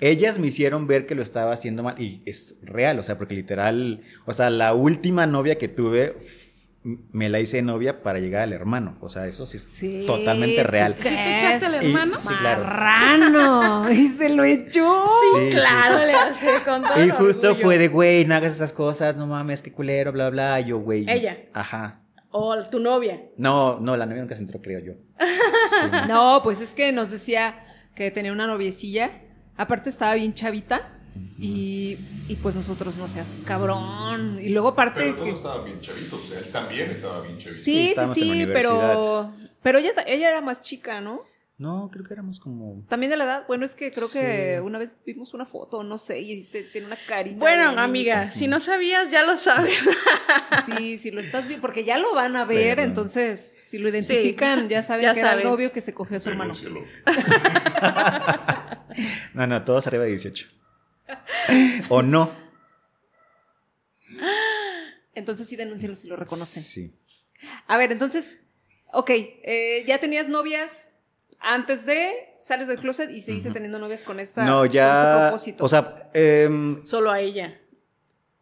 ellas 0.00 0.38
me 0.38 0.46
hicieron 0.48 0.86
ver 0.86 1.06
que 1.06 1.14
lo 1.14 1.22
estaba 1.22 1.52
haciendo 1.52 1.82
mal, 1.82 2.00
y 2.00 2.20
es 2.26 2.58
real, 2.62 2.98
o 2.98 3.02
sea, 3.02 3.18
porque 3.18 3.34
literal, 3.34 4.02
o 4.26 4.32
sea, 4.32 4.50
la 4.50 4.74
última 4.74 5.26
novia 5.26 5.58
que 5.58 5.68
tuve, 5.68 6.16
me 7.12 7.28
la 7.28 7.40
hice 7.40 7.60
novia 7.60 8.02
para 8.02 8.20
llegar 8.20 8.40
al 8.42 8.54
hermano, 8.54 8.96
o 9.02 9.10
sea, 9.10 9.26
eso 9.26 9.44
sí 9.44 9.58
es 9.58 9.64
Sí, 9.64 10.04
totalmente 10.06 10.62
real. 10.62 10.94
¿tú 10.94 11.02
¿Sí 11.02 11.08
te 11.10 11.36
echaste 11.38 11.66
al 11.66 11.82
Y- 11.82 11.86
hermano? 11.88 12.16
sí, 12.16 12.28
claro. 12.40 12.64
Marrano. 12.64 13.90
y 13.92 14.08
se 14.08 14.30
lo 14.30 14.44
echó. 14.44 15.04
Sí, 15.04 15.40
sí, 15.40 15.50
Claro, 15.50 16.00
sí, 16.00 16.06
sí. 16.06 16.12
le 16.12 16.18
hace 16.56 16.64
con 16.64 16.82
todo 16.82 17.04
Y 17.04 17.10
justo 17.10 17.48
orgullo. 17.48 17.64
fue 17.66 17.76
de, 17.78 17.88
güey, 17.88 18.24
no 18.24 18.34
hagas 18.34 18.54
esas 18.54 18.72
cosas, 18.72 19.14
no 19.16 19.26
mames, 19.26 19.60
qué 19.60 19.70
culero, 19.72 20.10
bla, 20.12 20.30
bla, 20.30 20.58
y 20.60 20.64
yo, 20.64 20.78
güey. 20.78 21.04
Ella. 21.06 21.38
Ajá. 21.52 22.00
O 22.30 22.56
tu 22.70 22.78
novia. 22.78 23.20
No, 23.36 23.78
no, 23.80 23.96
la 23.98 24.06
novia 24.06 24.22
nunca 24.22 24.34
se 24.34 24.42
entró, 24.42 24.62
creo 24.62 24.78
yo. 24.80 24.92
Sí. 24.92 25.86
No, 26.08 26.40
pues 26.42 26.60
es 26.62 26.74
que 26.74 26.92
nos 26.92 27.10
decía 27.10 27.56
que 27.94 28.10
tenía 28.10 28.32
una 28.32 28.46
noviecilla. 28.46 29.10
Aparte 29.60 29.90
estaba 29.90 30.14
bien 30.14 30.34
chavita. 30.34 30.88
Y, 31.38 31.98
y 32.28 32.36
pues 32.36 32.54
nosotros 32.54 32.96
no 32.96 33.08
seas 33.08 33.40
cabrón. 33.44 34.38
Y 34.40 34.50
luego 34.50 34.68
aparte 34.68 35.00
Pero 35.00 35.14
todos 35.14 35.28
que. 35.28 35.34
estaban 35.34 35.64
bien 35.64 35.80
chavitos, 35.80 36.20
o 36.24 36.26
sea, 36.26 36.38
él 36.38 36.46
también 36.52 36.90
estaba 36.90 37.20
bien 37.22 37.38
chavito. 37.38 37.60
Sí, 37.60 37.92
sí, 38.14 38.14
sí, 38.14 38.46
pero. 38.46 39.32
Pero 39.62 39.78
ella, 39.78 39.90
ella 40.06 40.28
era 40.30 40.40
más 40.40 40.62
chica, 40.62 41.00
¿no? 41.00 41.20
No, 41.58 41.90
creo 41.92 42.04
que 42.06 42.14
éramos 42.14 42.40
como. 42.40 42.82
También 42.88 43.10
de 43.10 43.16
la 43.18 43.24
edad. 43.24 43.44
Bueno, 43.46 43.66
es 43.66 43.74
que 43.74 43.90
creo 43.92 44.10
que 44.10 44.60
una 44.64 44.78
vez 44.78 44.96
vimos 45.04 45.34
una 45.34 45.44
foto, 45.44 45.82
no 45.82 45.98
sé, 45.98 46.20
y 46.20 46.44
te- 46.44 46.62
tiene 46.62 46.86
una 46.86 46.96
carita. 47.06 47.36
Bueno, 47.38 47.78
amiga, 47.78 48.30
si 48.30 48.46
no 48.46 48.60
sabías, 48.60 49.10
ya 49.10 49.22
lo 49.24 49.36
sabes. 49.36 49.88
Sí, 50.66 50.98
si 50.98 51.10
lo 51.10 51.20
estás 51.20 51.48
viendo, 51.48 51.60
porque 51.62 51.84
ya 51.84 51.98
lo 51.98 52.14
van 52.14 52.36
a 52.36 52.44
ver, 52.44 52.76
Pero- 52.76 52.82
entonces, 52.88 53.54
si 53.62 53.78
lo 53.78 53.88
identifican, 53.88 54.68
ya 54.68 54.82
saben 54.82 55.02
Ya 55.02 55.14
que 55.14 55.20
era 55.20 55.34
el 55.34 55.44
novio 55.44 55.72
que 55.72 55.80
se 55.80 55.92
cogió 55.94 56.16
a 56.16 56.20
su 56.20 56.28
hermano. 56.30 56.52
No, 59.34 59.46
no, 59.46 59.64
todos 59.64 59.86
arriba 59.86 60.04
de 60.04 60.10
18. 60.10 60.48
o 61.88 62.02
no. 62.02 62.30
Entonces 65.14 65.48
sí 65.48 65.56
denúncialo 65.56 65.96
si 65.96 66.08
lo 66.08 66.16
reconocen. 66.16 66.62
Sí. 66.62 66.92
A 67.66 67.76
ver, 67.78 67.92
entonces, 67.92 68.38
ok, 68.92 69.10
eh, 69.10 69.84
ya 69.86 69.98
tenías 69.98 70.28
novias 70.28 70.92
antes 71.40 71.86
de, 71.86 72.12
sales 72.38 72.68
del 72.68 72.78
closet 72.78 73.10
y 73.10 73.22
seguiste 73.22 73.50
teniendo 73.50 73.78
novias 73.78 74.02
con 74.02 74.20
esta 74.20 74.44
No, 74.44 74.58
con 74.58 74.66
este 74.66 74.76
ya. 74.76 75.26
propósito. 75.28 75.64
O 75.64 75.68
sea, 75.68 76.10
em, 76.14 76.84
Solo 76.86 77.10
a 77.10 77.20
ella. 77.20 77.58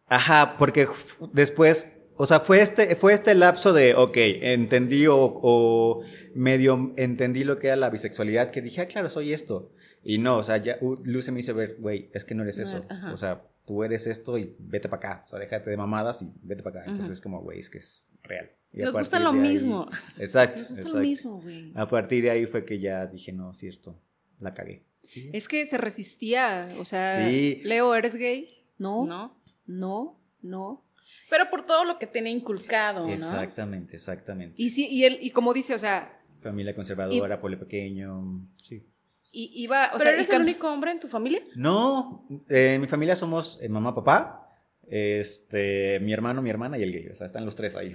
ajá, 0.07 0.55
porque 0.57 0.87
después. 1.33 1.93
O 2.21 2.25
sea, 2.25 2.41
fue 2.41 2.61
este, 2.61 2.97
fue 2.97 3.13
este 3.13 3.33
lapso 3.33 3.71
de, 3.71 3.95
ok, 3.95 4.17
entendí 4.17 5.07
o, 5.07 5.15
o 5.17 6.01
medio 6.35 6.93
entendí 6.97 7.45
lo 7.45 7.57
que 7.57 7.67
era 7.67 7.77
la 7.77 7.89
bisexualidad, 7.89 8.51
que 8.51 8.61
dije, 8.61 8.81
ah, 8.81 8.87
claro, 8.87 9.09
soy 9.09 9.31
esto. 9.31 9.71
Y 10.03 10.17
no, 10.17 10.37
o 10.37 10.43
sea, 10.43 10.57
ya 10.57 10.77
uh, 10.81 10.95
Luce 11.03 11.31
me 11.31 11.39
hizo 11.41 11.53
ver, 11.53 11.77
güey, 11.79 12.09
es 12.13 12.23
que 12.25 12.33
no 12.35 12.43
eres 12.43 12.57
No, 12.57 12.63
eso. 12.63 12.85
ajá. 12.89 13.13
O 13.13 13.17
sea, 13.17 13.43
tú 13.65 13.83
eres 13.83 14.07
esto 14.07 14.37
y 14.37 14.55
vete 14.59 14.87
para 14.89 14.97
acá. 15.11 15.23
O 15.25 15.29
sea, 15.29 15.39
déjate 15.39 15.69
de 15.69 15.77
mamadas 15.77 16.21
y 16.21 16.31
vete 16.41 16.63
para 16.63 16.81
acá. 16.81 16.89
Entonces 16.91 17.13
es 17.15 17.21
como, 17.21 17.41
güey, 17.41 17.59
es 17.59 17.69
que 17.69 17.79
es 17.79 18.05
real. 18.23 18.49
Y 18.71 18.81
a 18.81 18.85
Nos 18.85 18.95
gusta 18.95 19.19
partir 19.19 19.25
lo 19.35 19.41
de 19.41 19.47
ahí- 19.47 19.53
mismo. 19.53 19.89
Exacto. 20.17 20.59
Nos 20.59 20.67
gusta 20.69 20.81
exacto. 20.81 20.97
lo 20.99 21.01
mismo, 21.03 21.41
güey. 21.41 21.71
A 21.75 21.87
partir 21.89 22.23
de 22.23 22.29
ahí 22.31 22.45
fue 22.45 22.65
que 22.65 22.79
ya 22.79 23.05
dije, 23.07 23.31
no, 23.33 23.53
cierto, 23.53 23.99
la 24.39 24.53
cagué. 24.53 24.85
Es 25.33 25.47
que 25.47 25.65
se 25.65 25.77
resistía, 25.77 26.69
o 26.79 26.85
sea, 26.85 27.27
Sí. 27.27 27.61
Leo, 27.63 27.93
¿eres 27.95 28.15
gay? 28.15 28.67
No, 28.77 29.05
¿No? 29.05 29.41
no, 29.65 30.21
no. 30.41 30.85
Pero 31.29 31.49
por 31.49 31.63
todo 31.63 31.83
lo 31.83 31.97
que 31.99 32.07
tenía 32.07 32.31
inculcado, 32.31 33.05
¿no? 33.05 33.11
Exactamente, 33.13 33.95
exactamente. 33.95 34.55
Y 34.61 34.69
sí, 34.69 34.87
y 34.87 35.03
él, 35.05 35.17
y 35.21 35.31
como 35.31 35.53
dice, 35.53 35.73
o 35.73 35.79
sea, 35.79 36.15
Familia 36.41 36.73
conservadora, 36.73 37.37
pueblo 37.37 37.59
pequeño, 37.59 38.47
sí. 38.57 38.87
Y 39.31 39.51
iba, 39.63 39.87
o 39.87 39.97
¿Pero 39.97 40.03
sea, 40.03 40.11
eres 40.13 40.29
el 40.29 40.41
único 40.41 40.71
hombre 40.71 40.91
en 40.91 40.99
tu 40.99 41.07
familia? 41.07 41.41
No, 41.55 42.27
eh, 42.49 42.73
en 42.75 42.81
mi 42.81 42.87
familia 42.87 43.15
somos 43.15 43.59
eh, 43.61 43.69
mamá, 43.69 43.93
papá, 43.93 44.49
este, 44.87 45.99
mi 45.99 46.13
hermano, 46.13 46.41
mi 46.41 46.49
hermana 46.49 46.77
y 46.77 46.83
el 46.83 46.91
gay. 46.91 47.07
O 47.09 47.15
sea, 47.15 47.25
están 47.27 47.45
los 47.45 47.55
tres 47.55 47.75
ahí. 47.75 47.93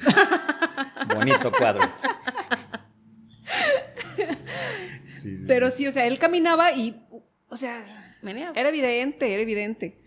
Bonito 1.14 1.50
cuadro. 1.50 1.82
Sí, 5.04 5.36
sí, 5.38 5.44
pero 5.46 5.70
sí. 5.70 5.78
sí, 5.78 5.86
o 5.88 5.92
sea, 5.92 6.06
él 6.06 6.18
caminaba 6.18 6.72
y, 6.72 7.02
o 7.48 7.56
sea. 7.56 7.84
Era 8.22 8.70
evidente, 8.70 9.32
era 9.32 9.42
evidente. 9.42 10.00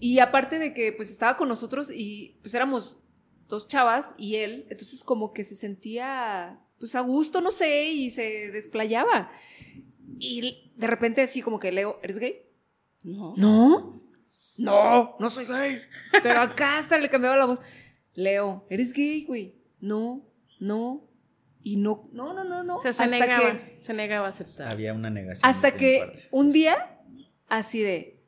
Y 0.00 0.18
aparte 0.18 0.58
de 0.58 0.74
que 0.74 0.92
pues 0.92 1.10
estaba 1.10 1.36
con 1.36 1.48
nosotros 1.48 1.88
y 1.92 2.36
pues 2.42 2.54
éramos 2.54 2.98
dos 3.48 3.68
chavas 3.68 4.14
y 4.18 4.36
él, 4.36 4.66
entonces 4.70 5.02
como 5.02 5.32
que 5.32 5.44
se 5.44 5.54
sentía 5.54 6.60
pues 6.78 6.94
a 6.94 7.00
gusto, 7.00 7.40
no 7.40 7.50
sé, 7.50 7.88
y 7.90 8.10
se 8.10 8.50
desplayaba. 8.50 9.30
Y 10.18 10.72
de 10.76 10.86
repente 10.86 11.22
así 11.22 11.42
como 11.42 11.58
que 11.58 11.72
Leo, 11.72 12.00
¿eres 12.02 12.18
gay? 12.18 12.42
No. 13.04 13.34
No. 13.36 14.02
No, 14.56 15.16
no 15.18 15.30
soy 15.30 15.46
gay. 15.46 15.80
Pero 16.22 16.40
acá 16.40 16.78
hasta 16.78 16.98
le 16.98 17.08
cambiaba 17.08 17.36
la 17.36 17.44
voz. 17.44 17.60
Leo, 18.14 18.66
¿eres 18.68 18.92
gay, 18.92 19.24
güey? 19.24 19.54
No, 19.80 20.28
no. 20.58 21.08
Y 21.62 21.76
no, 21.76 22.08
no, 22.12 22.34
no, 22.34 22.44
no, 22.44 22.64
no. 22.64 22.76
O 22.78 22.82
sea, 22.82 22.92
se 22.92 23.04
hasta 23.04 23.18
negaba, 23.18 23.52
que 23.52 23.78
se 23.80 23.92
negaba 23.92 24.26
a 24.26 24.30
aceptar. 24.30 24.68
Había 24.68 24.94
una 24.94 25.10
negación. 25.10 25.48
hasta 25.48 25.76
que 25.76 26.28
un 26.30 26.50
día, 26.50 27.00
así 27.48 27.80
de, 27.80 28.24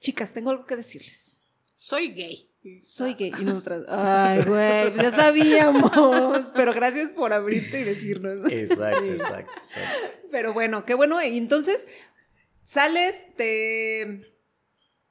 chicas, 0.00 0.32
tengo 0.32 0.50
algo 0.50 0.66
que 0.66 0.76
decirles. 0.76 1.42
Soy 1.74 2.12
gay. 2.12 2.50
Soy 2.78 3.14
gay. 3.14 3.32
Y 3.38 3.44
nosotras, 3.44 3.82
ay, 3.88 4.42
güey, 4.42 4.90
pues 4.92 5.02
ya 5.02 5.10
sabíamos. 5.10 6.52
Pero 6.54 6.72
gracias 6.72 7.12
por 7.12 7.32
abrirte 7.32 7.80
y 7.80 7.84
decirnos. 7.84 8.50
Exacto, 8.50 9.04
Sí. 9.06 9.12
exacto, 9.12 9.52
exacto. 9.56 10.06
Pero 10.30 10.52
bueno, 10.54 10.84
qué 10.84 10.94
bueno. 10.94 11.22
Y 11.22 11.36
entonces, 11.38 11.86
sales, 12.64 13.20
te. 13.36 14.32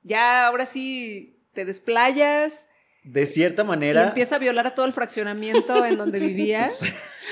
Ya 0.01 0.47
ahora 0.47 0.65
sí 0.65 1.39
te 1.53 1.63
desplayas 1.65 2.69
De 3.03 3.25
cierta 3.25 3.61
y 3.61 3.65
manera. 3.65 4.03
empieza 4.09 4.35
a 4.35 4.39
violar 4.39 4.67
a 4.67 4.75
todo 4.75 4.85
el 4.85 4.91
fraccionamiento 4.93 5.85
en 5.85 5.97
donde 5.97 6.19
vivías. 6.27 6.83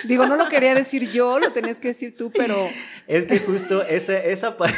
Digo, 0.06 0.26
no 0.28 0.36
lo 0.38 0.48
quería 0.48 0.74
decir 0.76 1.10
yo, 1.12 1.40
lo 1.40 1.52
tenías 1.52 1.80
que 1.80 1.90
decir 1.90 2.16
tú, 2.16 2.32
pero. 2.32 2.70
Es 3.08 3.26
que 3.26 3.40
justo 3.40 3.82
esa, 3.84 4.18
esa 4.20 4.56
parte. 4.58 4.78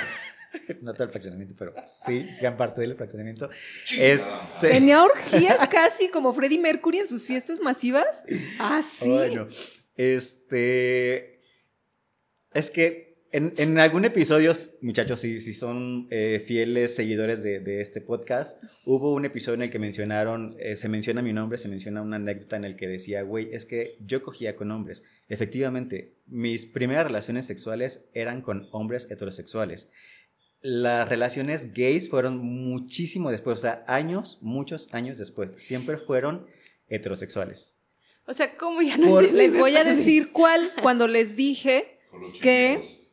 No 0.82 0.94
todo 0.94 1.06
el 1.06 1.10
fraccionamiento, 1.10 1.56
pero 1.58 1.74
sí, 1.88 2.28
gran 2.40 2.58
parte 2.58 2.82
del 2.82 2.96
fraccionamiento. 2.96 3.50
Este. 3.98 4.70
Tenía 4.70 5.04
orgías 5.04 5.68
casi 5.68 6.10
como 6.10 6.34
Freddie 6.34 6.60
Mercury 6.60 7.00
en 7.00 7.08
sus 7.08 7.26
fiestas 7.26 7.60
masivas. 7.60 8.26
Ah, 8.60 8.82
sí. 8.82 9.10
Bueno, 9.10 9.48
este. 9.96 11.40
Es 12.54 12.70
que 12.70 13.14
en, 13.34 13.52
en 13.58 13.80
algún 13.80 14.06
episodio, 14.06 14.54
muchachos, 14.82 15.22
si, 15.22 15.40
si 15.40 15.54
son 15.54 16.08
eh, 16.12 16.40
fieles 16.46 16.96
seguidores 16.96 17.42
de, 17.42 17.60
de 17.60 17.82
este 17.82 18.00
podcast, 18.00 18.64
hubo 18.86 19.12
un 19.12 19.26
episodio 19.26 19.56
en 19.56 19.64
el 19.64 19.72
que 19.72 19.80
mencionaron, 19.80 20.56
eh, 20.60 20.76
se 20.76 20.88
menciona 20.88 21.24
mi 21.24 21.34
nombre, 21.34 21.58
se 21.58 21.68
menciona 21.68 22.04
una 22.04 22.18
anécdota 22.18 22.58
en 22.58 22.64
el 22.64 22.76
que 22.76 22.88
decía, 22.88 23.24
güey, 23.24 23.50
es 23.52 23.66
que 23.66 23.98
yo 24.06 24.22
cogía 24.22 24.56
con 24.56 24.70
hombres. 24.70 25.04
Efectivamente, 25.30 26.14
mis 26.28 26.68
primeras 26.68 27.08
relaciones 27.08 27.48
sexuales 27.48 28.06
eran 28.14 28.44
con 28.44 28.68
hombres 28.72 29.10
heterosexuales. 29.10 29.90
Las 30.66 31.10
relaciones 31.10 31.74
gays 31.74 32.10
fueron 32.10 32.38
muchísimo 32.40 33.30
después, 33.32 33.60
o 33.60 33.62
sea, 33.62 33.84
años, 33.88 34.38
muchos 34.42 34.88
años 34.94 35.18
después. 35.18 35.50
Siempre 35.62 35.98
fueron 35.98 36.48
heterosexuales. 36.88 37.76
O 38.26 38.34
sea, 38.34 38.56
¿cómo 38.56 38.82
ya 38.82 38.96
no 38.98 39.08
Por-? 39.08 39.32
Les 39.34 39.58
voy 39.58 39.76
a 39.76 39.84
decir 39.94 40.32
cuál 40.32 40.72
cuando 40.82 41.08
les 41.08 41.36
dije 41.36 42.00
Con 42.10 42.22
los 42.22 42.34
que. 42.40 42.80
chiquitos, 42.82 43.08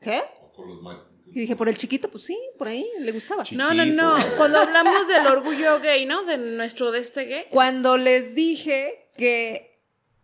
¿Qué? 0.00 0.20
o 0.40 0.52
con 0.52 0.68
los 0.68 0.82
ma- 0.82 1.08
Y 1.30 1.40
dije, 1.40 1.54
por 1.54 1.68
el 1.68 1.76
chiquito, 1.78 2.10
pues 2.10 2.24
sí, 2.24 2.36
por 2.58 2.66
ahí 2.66 2.84
le 2.98 3.12
gustaba. 3.12 3.44
No, 3.52 3.72
no, 3.72 3.86
no. 3.86 4.16
Cuando 4.36 4.58
hablamos 4.58 5.06
del 5.06 5.26
orgullo 5.28 5.78
gay, 5.80 6.04
¿no? 6.04 6.24
De 6.24 6.36
nuestro 6.36 6.90
de 6.90 6.98
este 6.98 7.26
gay. 7.26 7.44
Cuando 7.50 7.96
les 7.96 8.34
dije 8.34 9.08
que 9.16 9.78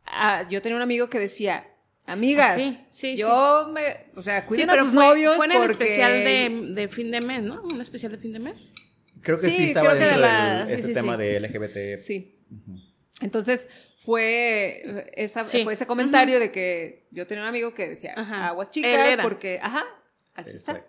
ah, 0.07 0.45
yo 0.51 0.61
tenía 0.61 0.75
un 0.75 0.83
amigo 0.83 1.09
que 1.09 1.21
decía, 1.21 1.73
amigas, 2.09 2.57
Sí, 2.57 2.77
sí, 2.91 3.17
yo 3.17 3.69
me, 3.73 4.07
o 4.17 4.23
sea, 4.23 4.41
Sí, 4.43 4.47
cuiden 4.49 4.71
a 4.71 4.77
sus 4.79 4.93
fue, 4.93 5.05
novios 5.05 5.37
fue 5.37 5.47
en 5.47 5.53
el 5.53 5.59
porque 5.59 5.73
especial 5.73 6.13
de, 6.25 6.73
de 6.81 6.89
fin 6.89 7.11
de 7.11 7.21
mes, 7.21 7.43
¿no? 7.43 7.63
Un 7.63 7.81
especial 7.81 8.13
de 8.13 8.19
fin 8.19 8.33
de 8.33 8.39
mes. 8.41 8.73
Creo 9.21 9.37
que 9.37 9.51
sí, 9.51 9.57
Sí, 9.57 9.65
estaba 9.67 9.89
creo 9.91 9.99
que 9.99 10.05
de 10.05 10.11
dentro 10.11 10.23
la- 10.27 10.65
de 10.65 10.67
sí, 10.71 10.75
este 10.77 10.87
sí, 10.89 10.95
tema 10.95 11.13
sí. 11.17 11.23
de 11.23 11.41
LGBT. 11.41 11.97
Sí. 11.99 12.39
Entonces 13.21 13.69
fue 13.99 15.11
esa, 15.17 15.45
Sí. 15.45 15.65
fue 15.65 15.73
ese 15.75 15.87
comentario 15.87 16.39
de 16.39 16.53
que 16.53 17.07
yo 17.11 17.27
tenía 17.27 17.43
un 17.43 17.49
amigo 17.49 17.75
que 17.75 17.89
decía, 17.91 18.15
Ajá. 18.17 18.49
aguas 18.49 18.71
chicas, 18.71 19.19
porque, 19.23 19.59
ajá, 19.61 19.85
aquí 20.35 20.51
está. 20.51 20.85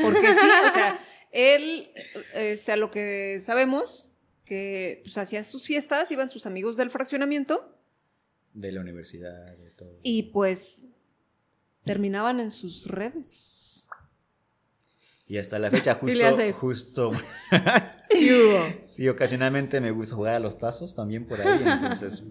Porque 0.00 0.20
sí, 0.20 0.26
o 0.68 0.72
sea, 0.72 0.98
él, 1.32 1.90
este, 2.34 2.72
a 2.72 2.76
lo 2.76 2.90
que 2.90 3.40
sabemos, 3.42 4.12
que 4.44 5.00
pues 5.04 5.18
hacía 5.18 5.42
sus 5.42 5.66
fiestas, 5.66 6.10
iban 6.10 6.30
sus 6.30 6.46
amigos 6.46 6.76
del 6.76 6.90
fraccionamiento 6.90 7.76
De 8.54 8.72
la 8.72 8.80
universidad, 8.80 9.56
de 9.56 9.70
todo. 9.72 9.98
y 10.02 10.22
pues 10.24 10.82
terminaban 11.84 12.40
en 12.40 12.50
sus 12.50 12.86
redes. 12.86 13.88
Y 15.26 15.38
hasta 15.38 15.58
la 15.58 15.70
fecha, 15.70 15.94
justo, 16.00 16.52
justo, 16.52 17.12
Sí, 18.82 19.08
ocasionalmente 19.08 19.80
me 19.80 19.90
gusta 19.90 20.14
jugar 20.14 20.34
a 20.34 20.38
los 20.38 20.58
tazos 20.58 20.94
también 20.94 21.26
por 21.26 21.40
ahí, 21.40 21.62
entonces, 21.66 22.22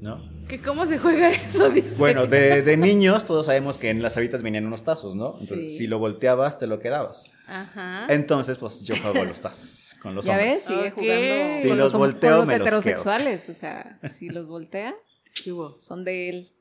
¿no? 0.00 0.18
¿Que 0.48 0.60
¿Cómo 0.60 0.86
se 0.86 0.98
juega 0.98 1.30
eso? 1.32 1.70
Dice. 1.70 1.94
Bueno, 1.98 2.26
de, 2.26 2.62
de 2.62 2.76
niños 2.76 3.24
todos 3.24 3.46
sabemos 3.46 3.78
que 3.78 3.90
en 3.90 4.00
las 4.02 4.16
habitas 4.16 4.42
venían 4.42 4.64
unos 4.66 4.84
tazos, 4.84 5.14
¿no? 5.16 5.32
Entonces, 5.32 5.72
Sí. 5.72 5.78
si 5.78 5.86
lo 5.88 5.98
volteabas, 5.98 6.58
te 6.58 6.66
lo 6.68 6.78
quedabas. 6.78 7.32
Ajá. 7.48 8.06
Entonces, 8.10 8.56
pues 8.58 8.82
yo 8.82 8.94
juego 8.96 9.22
a 9.22 9.24
los 9.24 9.40
tazos 9.40 9.94
con 10.00 10.14
los 10.14 10.24
¿Ya 10.26 10.34
hombres. 10.34 10.52
ves? 10.54 10.62
Sigue 10.64 10.88
Ok. 10.90 10.94
jugando 10.98 11.62
Si 11.62 11.68
con 11.68 11.78
los 11.78 11.94
hom- 11.94 11.98
volteo, 11.98 12.30
con 12.30 12.38
los 12.40 12.48
me 12.48 12.58
los 12.58 12.66
heterosexuales. 12.68 13.48
O 13.48 13.54
sea, 13.54 13.98
si 14.12 14.28
los 14.28 14.46
voltea, 14.46 14.94
¿Qué 15.42 15.52
hubo? 15.52 15.80
son 15.80 16.04
de 16.04 16.28
él. 16.28 16.52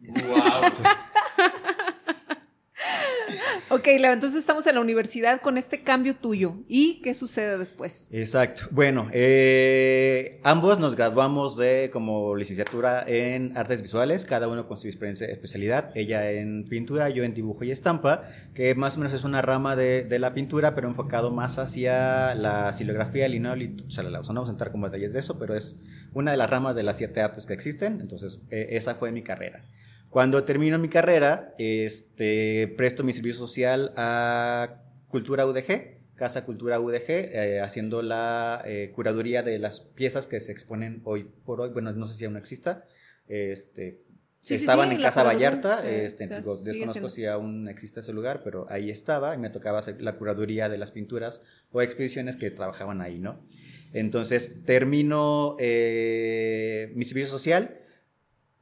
Wow. 0.00 0.12
Ok, 3.70 3.86
Leo, 3.98 4.12
entonces 4.12 4.40
estamos 4.40 4.66
en 4.66 4.76
la 4.76 4.80
universidad 4.80 5.40
con 5.40 5.58
este 5.58 5.82
cambio 5.82 6.16
tuyo. 6.16 6.54
¿Y 6.68 7.00
qué 7.02 7.12
sucede 7.14 7.58
después? 7.58 8.08
Exacto. 8.12 8.62
Bueno, 8.70 9.08
eh, 9.12 10.40
ambos 10.42 10.78
nos 10.78 10.96
graduamos 10.96 11.56
de 11.56 11.90
como 11.92 12.34
licenciatura 12.34 13.04
en 13.06 13.56
artes 13.56 13.82
visuales, 13.82 14.24
cada 14.24 14.48
uno 14.48 14.66
con 14.66 14.78
su 14.78 14.88
especialidad. 14.88 15.90
Ella 15.94 16.30
en 16.30 16.64
pintura, 16.64 17.10
yo 17.10 17.24
en 17.24 17.34
dibujo 17.34 17.64
y 17.64 17.70
estampa, 17.70 18.22
que 18.54 18.74
más 18.74 18.96
o 18.96 19.00
menos 19.00 19.12
es 19.12 19.24
una 19.24 19.42
rama 19.42 19.76
de, 19.76 20.18
la 20.18 20.34
pintura, 20.34 20.74
pero 20.74 20.88
enfocado 20.88 21.30
más 21.30 21.58
hacia 21.58 22.34
la 22.34 22.72
silografía, 22.72 23.26
el 23.26 23.32
linol 23.32 23.62
y 23.62 23.76
chalala. 23.88 24.20
O 24.20 24.24
sea, 24.24 24.32
no 24.32 24.40
vamos 24.40 24.48
a 24.48 24.52
entrar 24.52 24.72
como 24.72 24.86
detalles 24.86 25.12
de 25.12 25.20
eso, 25.20 25.38
pero 25.38 25.54
es 25.54 25.76
una 26.14 26.30
de 26.30 26.38
las 26.38 26.48
ramas 26.48 26.74
de 26.74 26.82
las 26.82 26.96
siete 26.96 27.20
artes 27.20 27.46
que 27.46 27.52
existen. 27.52 28.00
Entonces, 28.00 28.40
eh, 28.50 28.68
esa 28.70 28.94
fue 28.94 29.12
mi 29.12 29.22
carrera. 29.22 29.62
Cuando 30.10 30.44
termino 30.44 30.78
mi 30.78 30.88
carrera, 30.88 31.54
este, 31.58 32.72
presto 32.76 33.04
mi 33.04 33.12
servicio 33.12 33.38
social 33.38 33.92
a 33.96 34.82
Cultura 35.08 35.46
UDG, 35.46 36.14
Casa 36.14 36.44
Cultura 36.44 36.80
UDG, 36.80 37.08
eh, 37.08 37.60
haciendo 37.60 38.02
la 38.02 38.62
eh, 38.64 38.90
curaduría 38.94 39.42
de 39.42 39.58
las 39.58 39.80
piezas 39.80 40.26
que 40.26 40.40
se 40.40 40.52
exponen 40.52 41.02
hoy 41.04 41.30
por 41.44 41.60
hoy. 41.60 41.70
Bueno, 41.70 41.92
no 41.92 42.06
sé 42.06 42.14
si 42.14 42.24
aún 42.24 42.36
exista. 42.36 42.84
Este, 43.28 44.02
Sí, 44.40 44.56
sí, 44.56 44.64
estaban 44.64 44.88
sí, 44.88 44.94
en 44.94 45.02
la 45.02 45.08
Casa 45.08 45.24
Vallarta, 45.24 45.82
sí, 45.82 45.88
este, 45.88 46.24
o 46.24 46.28
sea, 46.28 46.38
digo, 46.38 46.56
desconozco 46.56 47.10
si 47.10 47.26
aún 47.26 47.68
existe 47.68 48.00
ese 48.00 48.12
lugar, 48.12 48.42
pero 48.44 48.66
ahí 48.70 48.88
estaba 48.88 49.34
y 49.34 49.38
me 49.38 49.50
tocaba 49.50 49.80
hacer 49.80 50.00
la 50.00 50.16
curaduría 50.16 50.68
de 50.68 50.78
las 50.78 50.92
pinturas 50.92 51.42
o 51.72 51.82
exposiciones 51.82 52.36
que 52.36 52.50
trabajaban 52.50 53.02
ahí, 53.02 53.18
¿no? 53.18 53.44
Entonces 53.92 54.64
termino 54.64 55.56
eh, 55.58 56.92
mi 56.94 57.04
servicio 57.04 57.30
social. 57.30 57.80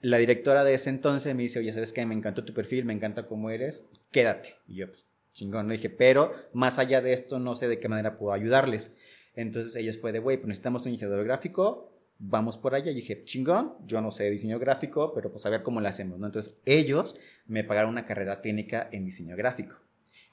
La 0.01 0.19
directora 0.19 0.63
de 0.65 0.75
ese 0.75 0.91
entonces 0.91 1.35
me 1.35 1.43
dice, 1.43 1.59
oye, 1.59 1.73
¿sabes 1.73 1.93
qué? 1.93 2.05
Me 2.07 2.15
encantó 2.15 2.45
tu 2.45 2.53
perfil, 2.53 2.85
me 2.85 2.93
encanta 2.93 3.27
cómo 3.27 3.51
eres, 3.51 3.85
quédate. 4.11 4.57
Y 4.69 4.77
yo, 4.77 4.87
pues, 4.89 5.07
chingón, 5.33 5.67
no 5.67 5.73
dije, 5.73 5.91
pero 5.91 6.33
más 6.53 6.79
allá 6.79 7.01
de 7.01 7.13
esto, 7.13 7.39
no 7.39 7.55
sé 7.57 7.69
de 7.69 7.79
qué 7.79 7.89
manera 7.89 8.19
puedo 8.19 8.33
ayudarles. 8.33 8.95
Entonces 9.35 9.77
ellos 9.77 9.99
fue 9.99 10.13
de, 10.13 10.19
güey, 10.19 10.39
pues 10.39 10.49
necesitamos 10.49 10.87
un 10.87 10.93
ingeniero 10.93 11.23
gráfico, 11.25 11.93
vamos 12.19 12.57
por 12.57 12.75
allá. 12.75 12.91
Y 12.91 12.95
dije, 12.95 13.25
chingón, 13.25 13.75
yo 13.87 14.01
no 14.01 14.11
sé 14.11 14.31
diseño 14.31 14.59
gráfico, 14.59 15.13
pero 15.15 15.31
pues 15.31 15.45
a 15.47 15.51
ver 15.51 15.63
cómo 15.63 15.81
lo 15.81 15.89
hacemos, 15.89 16.19
¿no? 16.19 16.27
Entonces 16.27 16.57
ellos 16.65 17.17
me 17.47 17.65
pagaron 17.65 17.91
una 17.91 18.07
carrera 18.07 18.41
técnica 18.41 18.89
en 18.93 19.05
diseño 19.05 19.37
gráfico. 19.37 19.77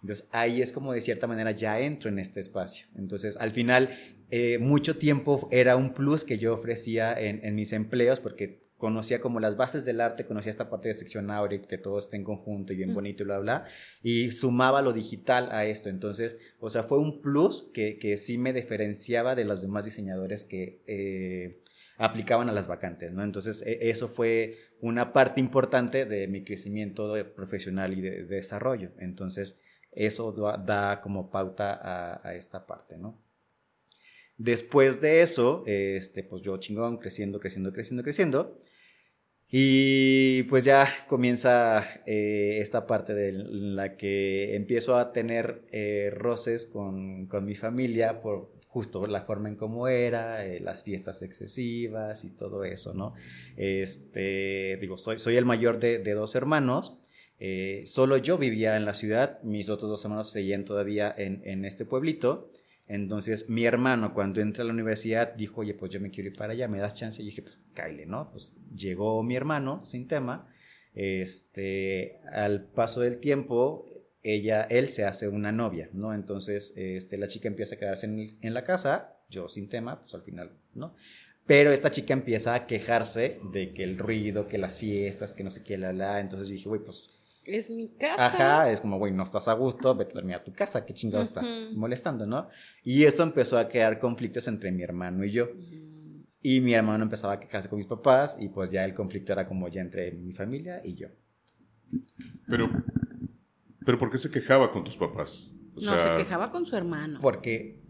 Entonces 0.01 0.27
ahí 0.31 0.61
es 0.61 0.73
como 0.73 0.91
de 0.91 1.01
cierta 1.01 1.27
manera 1.27 1.51
ya 1.51 1.79
entro 1.79 2.09
en 2.09 2.19
este 2.19 2.39
espacio. 2.39 2.87
Entonces 2.95 3.37
al 3.37 3.51
final 3.51 3.89
eh, 4.29 4.57
mucho 4.59 4.97
tiempo 4.97 5.47
era 5.51 5.75
un 5.77 5.93
plus 5.93 6.25
que 6.25 6.37
yo 6.37 6.53
ofrecía 6.53 7.13
en, 7.13 7.39
en 7.43 7.55
mis 7.55 7.71
empleos 7.71 8.19
porque 8.19 8.61
conocía 8.83 9.21
como 9.21 9.39
las 9.39 9.55
bases 9.55 9.85
del 9.85 10.01
arte, 10.01 10.25
conocía 10.25 10.49
esta 10.49 10.69
parte 10.69 10.89
de 10.89 10.93
sección 10.93 11.31
áurea, 11.31 11.57
que 11.57 11.77
todo 11.77 11.97
esté 11.99 12.17
en 12.17 12.25
conjunto 12.25 12.73
y 12.73 12.75
bien 12.75 12.93
bonito 12.93 13.23
y 13.23 13.25
bla, 13.25 13.39
bla, 13.39 13.63
y 14.01 14.31
sumaba 14.31 14.81
lo 14.81 14.91
digital 14.91 15.47
a 15.53 15.63
esto. 15.63 15.87
Entonces, 15.87 16.37
o 16.59 16.69
sea, 16.69 16.83
fue 16.83 16.97
un 16.99 17.21
plus 17.21 17.69
que, 17.73 17.97
que 17.97 18.17
sí 18.17 18.37
me 18.37 18.51
diferenciaba 18.51 19.35
de 19.35 19.45
los 19.45 19.61
demás 19.61 19.85
diseñadores 19.85 20.43
que 20.43 20.81
eh, 20.85 21.61
aplicaban 21.97 22.49
a 22.49 22.51
las 22.51 22.67
vacantes, 22.67 23.13
¿no? 23.13 23.23
Entonces, 23.23 23.61
e- 23.65 23.89
eso 23.89 24.09
fue 24.09 24.57
una 24.81 25.13
parte 25.13 25.39
importante 25.39 26.03
de 26.03 26.27
mi 26.27 26.43
crecimiento 26.43 27.13
de- 27.13 27.23
profesional 27.23 27.97
y 27.97 28.01
de, 28.01 28.11
de 28.25 28.35
desarrollo. 28.35 28.91
Entonces, 28.99 29.61
eso 29.93 30.33
da, 30.33 30.57
da 30.57 30.99
como 30.99 31.31
pauta 31.31 31.71
a, 31.73 32.27
a 32.27 32.35
esta 32.35 32.65
parte, 32.67 32.97
¿no? 32.97 33.17
Después 34.37 34.99
de 34.99 35.21
eso, 35.21 35.63
este, 35.67 36.23
pues 36.23 36.41
yo 36.41 36.57
chingón, 36.57 36.97
creciendo, 36.97 37.39
creciendo, 37.39 37.71
creciendo, 37.71 38.03
creciendo. 38.03 38.59
Y 39.49 40.43
pues 40.43 40.63
ya 40.63 40.87
comienza 41.07 41.85
eh, 42.07 42.57
esta 42.59 42.87
parte 42.87 43.13
de 43.13 43.31
la 43.33 43.97
que 43.97 44.55
empiezo 44.55 44.97
a 44.97 45.11
tener 45.11 45.63
eh, 45.71 46.09
roces 46.11 46.65
con, 46.65 47.27
con 47.27 47.45
mi 47.45 47.53
familia 47.53 48.19
por 48.21 48.51
justo 48.67 49.05
la 49.05 49.21
forma 49.21 49.49
en 49.49 49.55
cómo 49.55 49.87
era, 49.87 50.43
eh, 50.43 50.59
las 50.59 50.81
fiestas 50.83 51.21
excesivas 51.21 52.25
y 52.25 52.31
todo 52.31 52.63
eso, 52.63 52.95
¿no? 52.95 53.13
Este, 53.55 54.79
digo, 54.81 54.97
soy, 54.97 55.19
soy 55.19 55.37
el 55.37 55.45
mayor 55.45 55.79
de, 55.79 55.99
de 55.99 56.13
dos 56.13 56.33
hermanos. 56.33 56.99
solo 57.85 58.17
yo 58.17 58.39
vivía 58.39 58.75
en 58.75 58.85
la 58.85 58.95
ciudad, 58.95 59.39
mis 59.43 59.69
otros 59.69 59.91
dos 59.91 60.03
hermanos 60.03 60.31
seguían 60.31 60.65
todavía 60.65 61.13
en, 61.15 61.41
en 61.45 61.65
este 61.65 61.85
pueblito. 61.85 62.51
Entonces, 62.87 63.49
mi 63.49 63.65
hermano, 63.65 64.13
cuando 64.13 64.41
entra 64.41 64.63
a 64.63 64.67
la 64.67 64.73
universidad, 64.73 65.33
dijo, 65.35 65.61
oye, 65.61 65.73
pues 65.73 65.91
yo 65.91 65.99
me 66.01 66.11
quiero 66.11 66.29
ir 66.29 66.35
para 66.35 66.53
allá, 66.53 66.67
¿me 66.67 66.79
das 66.79 66.93
chance? 66.93 67.21
Y 67.21 67.25
dije, 67.25 67.41
pues, 67.41 67.59
cáile, 67.73 68.05
¿no? 68.05 68.29
Pues 68.31 68.51
llegó 68.75 69.23
mi 69.23 69.35
hermano, 69.35 69.85
sin 69.85 70.07
tema. 70.07 70.49
Este, 70.93 72.19
al 72.31 72.65
paso 72.65 73.01
del 73.01 73.17
tiempo, 73.19 73.89
ella, 74.21 74.63
él 74.63 74.89
se 74.89 75.05
hace 75.05 75.27
una 75.27 75.51
novia, 75.51 75.89
¿no? 75.93 76.13
Entonces, 76.13 76.73
este, 76.75 77.17
la 77.17 77.27
chica 77.27 77.47
empieza 77.47 77.75
a 77.75 77.79
quedarse 77.79 78.05
en 78.41 78.53
la 78.53 78.63
casa, 78.63 79.17
yo 79.29 79.49
sin 79.49 79.69
tema, 79.69 80.01
pues 80.01 80.13
al 80.13 80.23
final, 80.23 80.51
¿no? 80.73 80.93
Pero 81.45 81.71
esta 81.71 81.91
chica 81.91 82.13
empieza 82.13 82.53
a 82.53 82.67
quejarse 82.67 83.39
de 83.51 83.73
que 83.73 83.83
el 83.83 83.97
ruido, 83.97 84.47
que 84.47 84.57
las 84.57 84.77
fiestas, 84.77 85.33
que 85.33 85.43
no 85.43 85.49
sé 85.49 85.63
qué, 85.63 85.77
la, 85.77 85.91
la. 85.91 86.19
Entonces 86.19 86.47
yo 86.47 86.53
dije, 86.53 86.69
güey, 86.69 86.81
pues 86.81 87.09
Es 87.45 87.69
mi 87.69 87.89
casa. 87.89 88.25
Ajá, 88.27 88.71
es 88.71 88.79
como, 88.81 88.97
güey, 88.97 89.11
no 89.11 89.23
estás 89.23 89.47
a 89.47 89.53
gusto, 89.53 89.93
vete 89.95 90.11
a 90.11 90.15
dormir 90.15 90.35
a 90.35 90.43
tu 90.43 90.53
casa, 90.53 90.85
qué 90.85 90.93
chingados 90.93 91.27
estás 91.27 91.47
molestando, 91.75 92.25
¿no? 92.25 92.47
Y 92.83 93.03
esto 93.03 93.23
empezó 93.23 93.57
a 93.57 93.67
crear 93.67 93.99
conflictos 93.99 94.47
entre 94.47 94.71
mi 94.71 94.81
hermano 94.83 95.23
y 95.25 95.31
yo. 95.31 95.49
Y 96.41 96.61
mi 96.61 96.73
hermano 96.73 97.03
empezaba 97.03 97.33
a 97.33 97.39
quejarse 97.39 97.69
con 97.69 97.77
mis 97.77 97.85
papás 97.87 98.37
y 98.39 98.49
pues 98.49 98.69
ya 98.69 98.83
el 98.85 98.93
conflicto 98.93 99.33
era 99.33 99.47
como 99.47 99.67
ya 99.67 99.81
entre 99.81 100.11
mi 100.13 100.31
familia 100.33 100.81
y 100.83 100.95
yo. 100.95 101.07
Pero, 102.47 102.69
pero 103.85 103.97
¿por 103.99 104.09
qué 104.09 104.17
se 104.17 104.31
quejaba 104.31 104.71
con 104.71 104.83
tus 104.83 104.97
papás? 104.97 105.55
O 105.77 105.81
No, 105.81 105.97
sea, 105.97 106.17
se 106.17 106.23
quejaba 106.23 106.51
con 106.51 106.65
su 106.65 106.75
hermano. 106.75 107.19
Porque, 107.21 107.82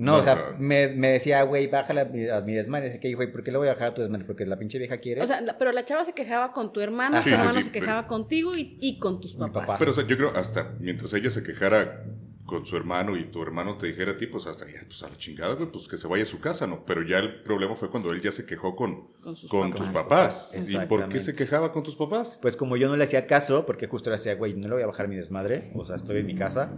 no, 0.00 0.12
No, 0.12 0.18
o 0.18 0.22
sea, 0.22 0.34
no. 0.34 0.42
me, 0.58 0.88
me 0.88 1.08
decía, 1.08 1.42
güey, 1.44 1.66
bájala 1.68 2.02
a 2.02 2.04
mi, 2.06 2.28
a 2.28 2.40
mi 2.40 2.54
desmadre. 2.54 2.88
Así 2.88 2.98
que, 2.98 3.14
güey, 3.14 3.30
¿por 3.30 3.42
qué 3.44 3.52
le 3.52 3.58
voy 3.58 3.68
a 3.68 3.72
bajar 3.72 3.88
a 3.88 3.94
tu 3.94 4.02
desmadre? 4.02 4.24
Porque 4.24 4.46
la 4.46 4.58
pinche 4.58 4.78
vieja 4.78 4.98
quiere. 4.98 5.22
O 5.22 5.26
sea, 5.26 5.40
la- 5.40 5.58
pero 5.58 5.72
la 5.72 5.84
chava 5.84 6.04
se 6.04 6.12
quejaba 6.14 6.52
con 6.52 6.72
tu 6.72 6.80
tu 6.80 6.86
Sí, 6.86 6.86
sí, 6.86 7.30
hermano 7.30 7.52
sí, 7.52 7.62
se 7.62 7.70
pero- 7.70 7.72
quejaba 7.84 8.06
contigo 8.06 8.56
y, 8.56 8.76
y 8.80 8.98
con 8.98 9.20
tus 9.20 9.34
papás. 9.34 9.66
papá. 9.66 9.76
Pero 9.78 9.90
o 9.92 9.94
sea, 9.94 10.06
yo 10.06 10.16
creo 10.16 10.32
hasta 10.34 10.74
mientras 10.80 11.12
ella 11.12 11.30
se 11.30 11.42
quejara 11.42 12.04
con 12.46 12.66
su 12.66 12.76
hermano 12.76 13.16
y 13.16 13.26
tu 13.30 13.40
hermano 13.42 13.76
te 13.78 13.86
dijera 13.86 14.10
a 14.12 14.16
ti, 14.16 14.26
pues 14.26 14.44
hasta 14.46 14.66
ya, 14.66 14.80
pues 14.84 15.00
a 15.04 15.08
la 15.08 15.16
chingada, 15.16 15.54
güey, 15.54 15.70
pues 15.70 15.86
que 15.86 15.96
se 15.96 16.08
vaya 16.08 16.24
a 16.24 16.26
su 16.26 16.40
casa, 16.40 16.66
¿no? 16.66 16.84
Pero 16.84 17.02
ya 17.06 17.18
el 17.18 17.42
problema 17.44 17.76
fue 17.76 17.90
cuando 17.90 18.10
él 18.10 18.20
ya 18.20 18.32
se 18.32 18.44
quejó 18.44 18.74
con, 18.74 19.08
Con 19.22 19.36
sus 19.36 19.48
con 19.48 19.70
papás. 19.70 19.80
tus 19.86 19.94
papás. 19.94 20.68
¿Y 20.70 20.76
por 20.86 21.08
qué 21.08 21.20
se 21.20 21.32
quejaba 21.34 21.70
con 21.70 21.84
tus 21.84 21.94
papás? 21.94 22.40
Pues 22.42 22.56
como 22.56 22.76
yo 22.76 22.88
no 22.88 22.96
le 22.96 23.04
hacía 23.04 23.28
caso, 23.28 23.64
porque 23.66 23.86
justo 23.86 24.10
le 24.10 24.16
decía, 24.16 24.34
güey, 24.34 24.54
no 24.54 24.66
le 24.66 24.74
voy 24.74 24.82
a 24.82 24.86
bajar 24.88 25.06
mi 25.06 25.14
desmadre. 25.14 25.70
O 25.76 25.84
sea, 25.84 25.94
estoy 25.94 26.18
en 26.20 26.26
mi 26.26 26.34
casa. 26.34 26.72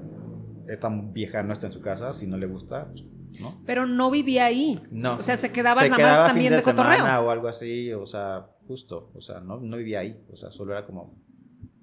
Esta 0.68 0.88
vieja 0.88 1.42
no 1.42 1.52
está 1.52 1.66
en 1.66 1.72
su 1.72 1.80
casa. 1.80 2.12
Si 2.12 2.26
no 2.26 2.36
le 2.36 2.46
gusta, 2.46 2.88
pues, 2.88 3.04
¿no? 3.40 3.62
Pero 3.66 3.86
no 3.86 4.10
vivía 4.10 4.46
ahí. 4.46 4.80
No. 4.90 5.16
O 5.16 5.22
sea, 5.22 5.36
se 5.36 5.50
quedaba 5.52 5.80
Se 5.82 5.88
nada 5.90 5.96
quedaba 5.96 6.14
más 6.22 6.26
fin 6.32 6.34
también 6.34 6.52
de, 6.54 6.60
semana 6.62 6.96
cotorreo. 6.98 7.26
o 7.26 7.30
algo 7.30 7.48
así, 7.48 7.92
o 7.92 8.06
sea, 8.06 8.46
justo, 8.66 9.10
o 9.14 9.20
sea, 9.20 9.40
no, 9.40 9.58
no 9.60 9.76
vivía 9.76 10.00
ahí, 10.00 10.24
o 10.30 10.36
sea, 10.36 10.50
solo 10.50 10.72
era 10.72 10.84
como 10.86 11.18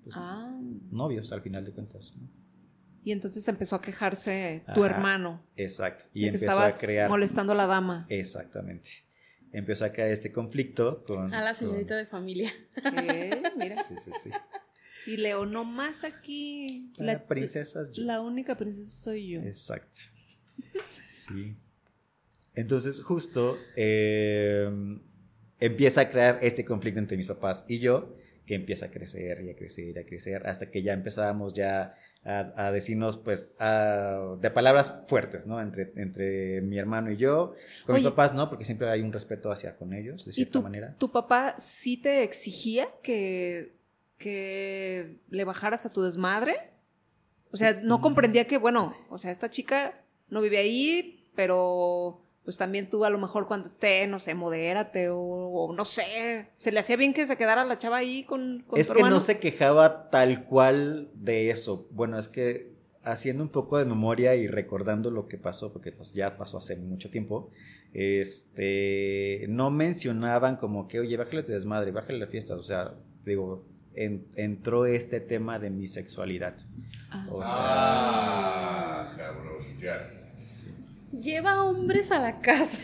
pues, 0.03 0.15
Ah. 0.17 0.57
novios 0.91 1.31
al 1.31 1.41
final 1.41 1.65
de 1.65 1.71
cuentas. 1.71 2.13
¿no? 2.17 2.27
Y 3.03 3.11
entonces 3.11 3.47
empezó 3.47 3.75
a 3.75 3.81
quejarse 3.81 4.63
tu 4.75 4.83
Ajá. 4.83 4.95
hermano. 4.95 5.41
Exacto. 5.55 6.05
Y 6.13 6.25
de 6.25 6.31
que 6.31 6.35
empezó 6.37 6.45
a 6.51 6.53
estabas 6.69 6.79
crear. 6.81 7.09
molestando 7.09 7.53
a 7.53 7.55
la 7.55 7.65
dama. 7.67 8.05
Exactamente. 8.09 8.89
Empezó 9.51 9.85
a 9.85 9.89
crear 9.91 10.09
este 10.09 10.31
conflicto 10.31 11.01
con. 11.07 11.33
A 11.33 11.41
la 11.41 11.53
señorita 11.55 11.95
con- 11.95 11.97
de 11.97 12.05
familia. 12.05 12.51
Eh, 13.13 13.41
mira. 13.57 13.81
Sí, 13.83 13.95
sí, 13.97 14.11
sí. 14.21 14.29
Y 15.05 15.17
Leo, 15.17 15.45
nomás 15.45 16.03
aquí. 16.03 16.91
La 16.97 17.25
princesa 17.25 17.81
es 17.81 17.91
yo. 17.91 18.03
La 18.03 18.21
única 18.21 18.55
princesa 18.57 18.91
soy 18.95 19.29
yo. 19.29 19.41
Exacto. 19.41 19.99
Sí. 21.13 21.55
Entonces, 22.55 23.01
justo 23.01 23.57
eh, 23.75 24.69
empieza 25.59 26.01
a 26.01 26.09
crear 26.09 26.39
este 26.41 26.65
conflicto 26.65 26.99
entre 26.99 27.17
mis 27.17 27.27
papás 27.27 27.65
y 27.67 27.79
yo, 27.79 28.15
que 28.45 28.55
empieza 28.55 28.87
a 28.87 28.91
crecer 28.91 29.41
y 29.43 29.49
a 29.51 29.55
crecer 29.55 29.95
y 29.95 29.99
a 29.99 30.05
crecer, 30.05 30.47
hasta 30.47 30.71
que 30.71 30.81
ya 30.81 30.93
empezábamos 30.93 31.53
ya 31.53 31.93
a, 32.23 32.65
a 32.67 32.71
decirnos, 32.71 33.17
pues, 33.17 33.55
a- 33.59 34.35
de 34.41 34.49
palabras 34.51 35.01
fuertes, 35.07 35.45
¿no? 35.45 35.61
Entre, 35.61 35.91
entre 35.95 36.61
mi 36.61 36.77
hermano 36.77 37.11
y 37.11 37.17
yo. 37.17 37.53
Con 37.85 37.95
Oye. 37.95 38.03
mis 38.03 38.09
papás, 38.11 38.33
¿no? 38.33 38.49
Porque 38.49 38.65
siempre 38.65 38.89
hay 38.89 39.01
un 39.01 39.13
respeto 39.13 39.51
hacia 39.51 39.75
con 39.77 39.93
ellos, 39.93 40.25
de 40.25 40.31
¿Y 40.31 40.33
cierta 40.33 40.53
tu, 40.53 40.61
manera. 40.63 40.95
tu 40.97 41.11
papá 41.11 41.55
sí 41.59 41.97
te 42.01 42.23
exigía 42.23 42.89
que, 43.03 43.78
que 44.19 45.19
le 45.29 45.43
bajaras 45.45 45.87
a 45.87 45.93
tu 45.93 46.03
desmadre? 46.03 46.55
O 47.51 47.57
sea, 47.57 47.79
no 47.81 48.01
comprendía 48.01 48.45
que, 48.45 48.59
bueno, 48.59 48.95
o 49.09 49.17
sea, 49.17 49.31
esta 49.31 49.49
chica 49.49 49.93
no 50.27 50.41
vive 50.41 50.59
ahí, 50.59 51.31
pero 51.35 52.21
pues 52.43 52.57
también 52.57 52.89
tú 52.89 53.05
a 53.05 53.09
lo 53.09 53.17
mejor 53.17 53.47
cuando 53.47 53.67
esté, 53.67 54.05
no 54.07 54.19
sé, 54.19 54.33
modérate 54.35 55.09
o, 55.11 55.73
no 55.75 55.85
sé, 55.85 56.49
se 56.57 56.71
le 56.71 56.79
hacía 56.79 56.95
bien 56.95 57.13
que 57.13 57.25
se 57.25 57.37
quedara 57.37 57.65
la 57.65 57.77
chava 57.77 57.97
ahí 57.97 58.23
con, 58.23 58.63
con 58.67 58.79
Es 58.79 58.89
que 58.89 59.03
no 59.03 59.19
se 59.19 59.39
quejaba 59.39 60.09
tal 60.09 60.45
cual 60.45 61.09
de 61.13 61.49
eso. 61.49 61.87
Bueno, 61.91 62.17
es 62.19 62.27
que 62.27 62.73
haciendo 63.03 63.43
un 63.43 63.49
poco 63.49 63.77
de 63.77 63.85
memoria 63.85 64.35
y 64.35 64.47
recordando 64.47 65.11
lo 65.11 65.27
que 65.27 65.37
pasó, 65.37 65.71
porque 65.71 65.91
pues 65.91 66.13
ya 66.13 66.37
pasó 66.37 66.57
hace 66.57 66.75
mucho 66.75 67.09
tiempo, 67.09 67.49
este, 67.93 69.45
no 69.49 69.71
mencionaban 69.71 70.57
como 70.57 70.87
que, 70.87 70.99
oye, 70.99 71.17
bájale 71.17 71.43
tu 71.43 71.51
desmadre, 71.51 71.91
bájale 71.91 72.19
la 72.19 72.27
fiesta, 72.27 72.55
o 72.55 72.63
sea, 72.63 72.95
digo, 73.25 73.65
entró 74.35 74.85
este 74.85 75.19
tema 75.19 75.59
de 75.59 75.69
mi 75.69 75.87
sexualidad. 75.87 76.57
Ah, 77.09 77.27
o 77.31 77.41
sea, 77.41 77.55
ah, 77.55 79.13
cabrón, 79.17 79.65
ya. 79.79 80.09
Lleva 81.11 81.63
hombres 81.63 82.11
a 82.11 82.19
la 82.19 82.39
casa. 82.39 82.81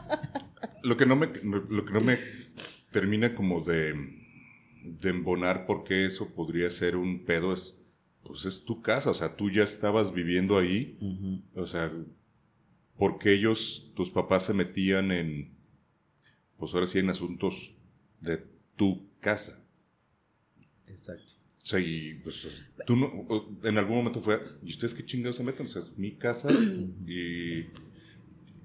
lo 0.82 0.96
que 0.96 1.06
no 1.06 1.16
me, 1.16 1.26
lo 1.26 1.84
que 1.84 1.92
no 1.92 2.00
me 2.00 2.18
termina 2.90 3.34
como 3.34 3.60
de, 3.62 3.94
de 4.84 5.10
embonar 5.10 5.66
porque 5.66 6.06
eso 6.06 6.34
podría 6.34 6.70
ser 6.70 6.96
un 6.96 7.24
pedo 7.24 7.52
es 7.52 7.82
pues 8.22 8.44
es 8.44 8.64
tu 8.64 8.82
casa, 8.82 9.10
o 9.10 9.14
sea, 9.14 9.36
tú 9.36 9.50
ya 9.50 9.64
estabas 9.64 10.14
viviendo 10.14 10.58
ahí, 10.58 10.96
o 11.54 11.66
sea, 11.66 11.92
porque 12.96 13.32
ellos, 13.32 13.90
tus 13.94 14.10
papás 14.10 14.44
se 14.44 14.54
metían 14.54 15.10
en, 15.10 15.54
pues 16.56 16.72
ahora 16.74 16.86
sí, 16.86 16.98
en 16.98 17.10
asuntos 17.10 17.74
de 18.20 18.44
tu 18.76 19.08
casa. 19.20 19.61
Exacto. 20.92 21.34
O 21.62 21.66
sea, 21.66 21.78
y 21.78 22.14
pues 22.14 22.46
tú 22.86 22.96
no, 22.96 23.26
en 23.62 23.78
algún 23.78 23.96
momento 23.96 24.20
fue, 24.20 24.40
¿y 24.64 24.70
ustedes 24.70 24.94
qué 24.94 25.04
chingados 25.04 25.36
se 25.36 25.44
meten? 25.44 25.66
O 25.66 25.68
sea, 25.68 25.80
es 25.82 25.96
mi 25.96 26.12
casa 26.12 26.48
y... 27.06 27.66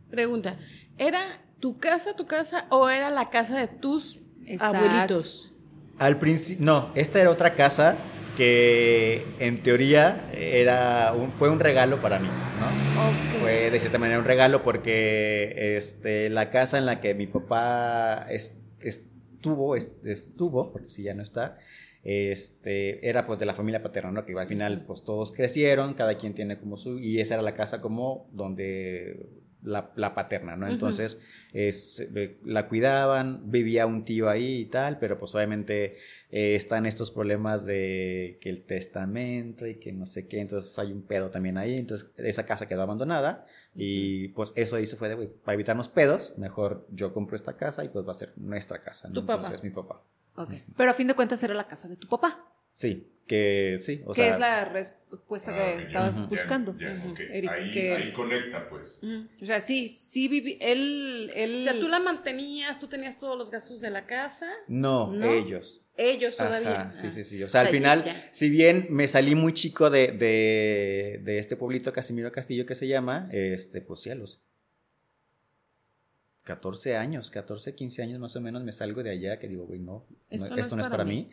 Pregunta, 0.09 0.57
¿era 0.97 1.41
tu 1.59 1.77
casa, 1.77 2.15
tu 2.15 2.25
casa 2.25 2.65
o 2.69 2.89
era 2.89 3.09
la 3.09 3.29
casa 3.29 3.59
de 3.59 3.67
tus 3.67 4.19
abuelitos? 4.59 5.53
Al 5.99 6.17
principio, 6.19 6.65
no, 6.65 6.91
esta 6.95 7.19
era 7.19 7.29
otra 7.29 7.55
casa 7.55 7.97
que 8.35 9.25
en 9.39 9.63
teoría 9.63 10.29
era 10.31 11.11
un, 11.13 11.31
fue 11.33 11.49
un 11.49 11.59
regalo 11.59 11.99
para 12.01 12.19
mí, 12.19 12.27
¿no? 12.27 13.39
Fue 13.39 13.71
de 13.71 13.79
cierta 13.79 13.97
manera 13.97 14.19
un 14.19 14.25
regalo 14.25 14.61
porque 14.61 15.75
este, 15.75 16.29
la 16.29 16.49
casa 16.51 16.77
en 16.77 16.85
la 16.85 16.99
que 16.99 17.15
mi 17.15 17.25
papá 17.25 18.27
estuvo, 18.29 19.75
estuvo, 19.75 20.71
porque 20.71 20.89
si 20.89 21.03
ya 21.03 21.15
no 21.15 21.23
está, 21.23 21.57
este, 22.07 23.05
era 23.09 23.27
pues 23.27 23.37
de 23.37 23.45
la 23.45 23.53
familia 23.53 23.83
paterna, 23.83 24.11
¿no? 24.11 24.25
Que 24.25 24.31
al 24.31 24.47
final 24.47 24.85
pues 24.85 25.03
todos 25.03 25.33
crecieron, 25.33 25.93
cada 25.93 26.15
quien 26.15 26.33
tiene 26.33 26.57
como 26.57 26.77
su, 26.77 26.99
y 26.99 27.19
esa 27.19 27.33
era 27.33 27.43
la 27.43 27.53
casa 27.53 27.81
como 27.81 28.29
donde 28.31 29.27
la, 29.61 30.15
paterna, 30.15 30.55
¿no? 30.55 30.69
Entonces, 30.69 31.19
es, 31.51 32.07
la 32.45 32.69
cuidaban, 32.69 33.51
vivía 33.51 33.85
un 33.85 34.05
tío 34.05 34.29
ahí 34.29 34.59
y 34.59 34.65
tal, 34.67 34.99
pero 34.99 35.19
pues 35.19 35.35
obviamente 35.35 35.97
eh, 36.31 36.55
están 36.55 36.85
estos 36.85 37.11
problemas 37.11 37.65
de 37.65 38.37
que 38.39 38.49
el 38.51 38.63
testamento 38.63 39.67
y 39.67 39.75
que 39.75 39.91
no 39.91 40.05
sé 40.05 40.29
qué, 40.29 40.39
entonces 40.39 40.79
hay 40.79 40.93
un 40.93 41.01
pedo 41.01 41.29
también 41.29 41.57
ahí, 41.57 41.77
entonces 41.77 42.09
esa 42.15 42.45
casa 42.45 42.69
quedó 42.69 42.83
abandonada 42.83 43.45
y 43.75 44.29
pues 44.29 44.53
eso 44.55 44.79
hizo 44.79 44.95
fue 44.95 45.09
de, 45.09 45.27
para 45.27 45.55
evitarnos 45.55 45.89
pedos, 45.89 46.33
mejor 46.37 46.87
yo 46.89 47.13
compro 47.13 47.35
esta 47.35 47.57
casa 47.57 47.83
y 47.83 47.89
pues 47.89 48.07
va 48.07 48.11
a 48.11 48.15
ser 48.15 48.31
nuestra 48.37 48.81
casa, 48.81 49.09
¿no? 49.09 49.19
Entonces, 49.19 49.61
mi 49.61 49.71
papá. 49.71 50.01
Pero 50.75 50.91
a 50.91 50.93
fin 50.93 51.07
de 51.07 51.13
cuentas 51.13 51.41
era 51.43 51.53
la 51.53 51.67
casa 51.67 51.87
de 51.87 51.97
tu 51.97 52.07
papá. 52.07 52.45
Sí, 52.71 53.11
que 53.25 53.77
sí. 53.79 54.03
O 54.05 54.13
¿Qué 54.13 54.29
es 54.29 54.39
la 54.39 54.65
respuesta 54.65 55.53
que 55.53 55.59
ah, 55.59 55.81
estabas 55.81 56.29
buscando? 56.29 56.75
ahí, 56.79 58.13
conecta, 58.13 58.69
pues. 58.69 59.01
O 59.41 59.45
sea, 59.45 59.59
sí, 59.61 59.89
sí 59.89 60.27
viví. 60.27 60.57
Él, 60.61 61.31
él. 61.35 61.59
O 61.59 61.63
sea, 61.63 61.79
tú 61.79 61.87
la 61.87 61.99
mantenías, 61.99 62.79
tú 62.79 62.87
tenías 62.87 63.17
todos 63.17 63.37
los 63.37 63.49
gastos 63.49 63.81
de 63.81 63.89
la 63.89 64.05
casa. 64.05 64.47
No, 64.67 65.11
ellos. 65.23 65.81
Ellos 65.97 66.37
todavía. 66.37 66.91
sí, 66.91 67.09
sí, 67.09 67.23
sí. 67.23 67.43
O 67.43 67.49
sea, 67.49 67.61
al 67.61 67.69
final, 67.69 68.03
si 68.31 68.49
bien 68.51 68.85
me 68.91 69.07
salí 69.07 69.33
muy 69.33 69.53
chico 69.53 69.89
de, 69.89 70.11
de, 70.11 71.19
de, 71.23 71.39
este 71.39 71.55
pueblito 71.55 71.91
Casimiro 71.91 72.31
Castillo 72.31 72.67
que 72.67 72.75
se 72.75 72.87
llama, 72.87 73.27
este, 73.31 73.81
pues 73.81 74.01
sí, 74.01 74.11
a 74.11 74.15
los 74.15 74.43
14 76.47 76.95
años, 76.95 77.29
14, 77.29 77.75
15 77.75 78.03
años 78.03 78.19
más 78.19 78.35
o 78.37 78.41
menos 78.41 78.63
me 78.63 78.71
salgo 78.71 79.03
de 79.03 79.11
allá 79.11 79.37
que 79.37 79.49
digo, 79.49 79.65
güey, 79.65 79.81
no, 79.81 80.05
esto, 80.29 80.77
no, 80.77 80.81
es 80.81 80.87
para 80.87 81.03
mí. 81.03 81.29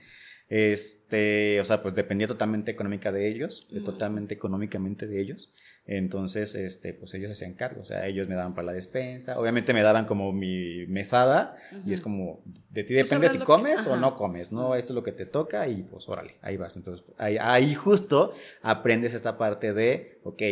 Este, 0.49 1.61
o 1.61 1.65
sea, 1.65 1.83
pues 1.83 1.95
dependía 1.95 2.27
totalmente 2.27 2.73
económica 2.73 3.13
de 3.13 3.29
ellos, 3.29 3.69
totalmente 3.85 4.35
económicamente 4.35 5.07
de 5.07 5.21
ellos. 5.21 5.53
Entonces, 5.87 6.57
este, 6.57 6.95
pues 6.95 7.15
ellos 7.15 7.31
hacían 7.31 7.55
cargo, 7.55 7.83
o 7.83 7.85
sea, 7.85 8.07
ellos 8.09 8.27
me 8.27 8.35
daban 8.35 8.55
para 8.55 8.67
la 8.67 8.73
despensa, 8.73 9.39
obviamente 9.39 9.73
me 9.73 9.83
daban 9.83 10.05
como 10.05 10.33
mi 10.33 10.85
mesada 10.89 11.57
y 11.87 11.93
es 11.93 12.01
como, 12.01 12.43
de 12.71 12.83
ti 12.83 12.95
pues 12.95 13.09
depende 13.09 13.29
si 13.29 13.39
comes 13.39 13.87
o 13.87 13.97
no 13.97 14.17
comes, 14.17 14.51
¿no? 14.51 14.75
Esto 14.75 14.93
es 14.93 14.97
lo 14.97 15.03
que 15.05 15.13
te 15.13 15.27
toca 15.27 15.69
y 15.69 15.83
pues 15.85 16.09
órale, 16.09 16.37
ahí 16.43 16.57
vas. 16.57 16.77
Entonces, 16.77 17.05
ahí, 17.19 17.37
ahí 17.41 17.75
justo 17.75 18.35
aprendes 18.63 19.15
esta 19.15 19.39
parte 19.39 19.73
de, 19.73 20.19
ok, 20.25 20.43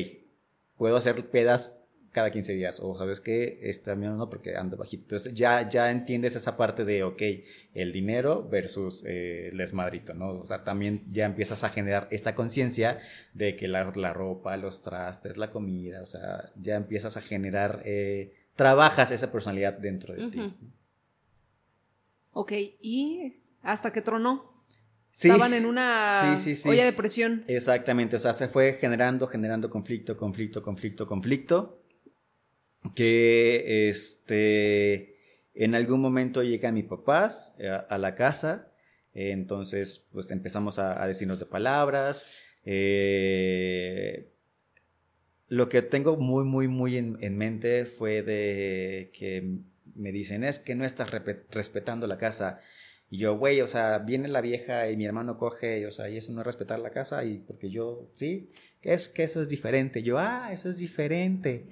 puedo 0.76 0.96
hacer 0.96 1.16
pedas 1.30 1.81
cada 2.12 2.30
15 2.30 2.52
días, 2.52 2.78
o 2.80 2.96
sabes 2.96 3.20
que 3.20 3.58
menos 3.96 4.18
no 4.18 4.28
porque 4.28 4.54
ando 4.54 4.76
bajito. 4.76 5.04
Entonces 5.04 5.34
ya, 5.34 5.68
ya 5.68 5.90
entiendes 5.90 6.36
esa 6.36 6.58
parte 6.58 6.84
de, 6.84 7.02
ok, 7.04 7.22
el 7.72 7.90
dinero 7.90 8.46
versus 8.48 9.02
eh, 9.06 9.48
el 9.48 9.56
desmadrito, 9.56 10.12
¿no? 10.12 10.32
O 10.40 10.44
sea, 10.44 10.62
también 10.62 11.04
ya 11.10 11.24
empiezas 11.24 11.64
a 11.64 11.70
generar 11.70 12.08
esta 12.10 12.34
conciencia 12.34 13.00
de 13.32 13.56
que 13.56 13.66
la, 13.66 13.90
la, 13.96 14.12
ropa, 14.12 14.56
los 14.58 14.82
trastes, 14.82 15.38
la 15.38 15.50
comida, 15.50 16.02
o 16.02 16.06
sea, 16.06 16.52
ya 16.60 16.76
empiezas 16.76 17.16
a 17.16 17.22
generar, 17.22 17.80
eh, 17.86 18.34
trabajas 18.56 19.10
esa 19.10 19.32
personalidad 19.32 19.72
dentro 19.72 20.14
de 20.14 20.28
ti. 20.28 20.54
Ok, 22.32 22.52
y 22.82 23.40
hasta 23.62 23.90
que 23.90 24.02
tronó. 24.02 24.52
Estaban 25.10 25.52
en 25.52 25.66
una 25.66 26.36
olla 26.64 26.84
de 26.86 26.92
presión. 26.94 27.44
Exactamente, 27.46 28.16
o 28.16 28.18
sea, 28.18 28.32
se 28.32 28.48
fue 28.48 28.74
generando, 28.74 29.26
generando 29.26 29.68
conflicto, 29.68 30.16
conflicto, 30.16 30.62
conflicto, 30.62 31.06
conflicto 31.06 31.81
que 32.94 33.88
este, 33.88 35.16
en 35.54 35.74
algún 35.74 36.00
momento 36.00 36.42
llegan 36.42 36.74
mis 36.74 36.84
papás 36.84 37.54
eh, 37.58 37.68
a, 37.68 37.98
la 37.98 38.14
casa, 38.14 38.72
entonces 39.14 40.06
pues 40.12 40.30
empezamos 40.30 40.78
a, 40.78 41.06
decirnos 41.06 41.38
de 41.38 41.46
palabras. 41.46 42.28
Eh, 42.64 44.32
lo 45.48 45.68
que 45.68 45.82
tengo 45.82 46.16
muy, 46.16 46.44
muy, 46.44 46.68
muy 46.68 46.96
en, 46.96 47.36
mente 47.36 47.84
fue 47.84 48.22
de 48.22 49.10
que 49.12 49.58
me 49.94 50.12
dicen, 50.12 50.44
es 50.44 50.58
que 50.58 50.74
no 50.74 50.84
estás 50.84 51.10
respetando 51.50 52.06
la 52.06 52.18
casa. 52.18 52.60
Y 53.10 53.18
yo, 53.18 53.36
güey, 53.36 53.60
o 53.60 53.66
sea, 53.66 53.98
viene 53.98 54.28
la 54.28 54.40
vieja 54.40 54.90
y 54.90 54.96
mi 54.96 55.04
hermano 55.04 55.36
coge, 55.36 55.86
o 55.86 55.90
sea, 55.90 56.08
y 56.08 56.16
eso 56.16 56.32
no 56.32 56.40
es 56.40 56.46
respetar 56.46 56.78
la 56.78 56.90
casa, 56.90 57.22
y 57.24 57.40
porque 57.40 57.68
yo, 57.68 58.10
sí, 58.14 58.50
que, 58.80 58.94
es, 58.94 59.08
que 59.08 59.24
eso 59.24 59.42
es 59.42 59.50
diferente. 59.50 60.02
Yo, 60.02 60.18
ah, 60.18 60.48
eso 60.50 60.70
es 60.70 60.78
diferente 60.78 61.68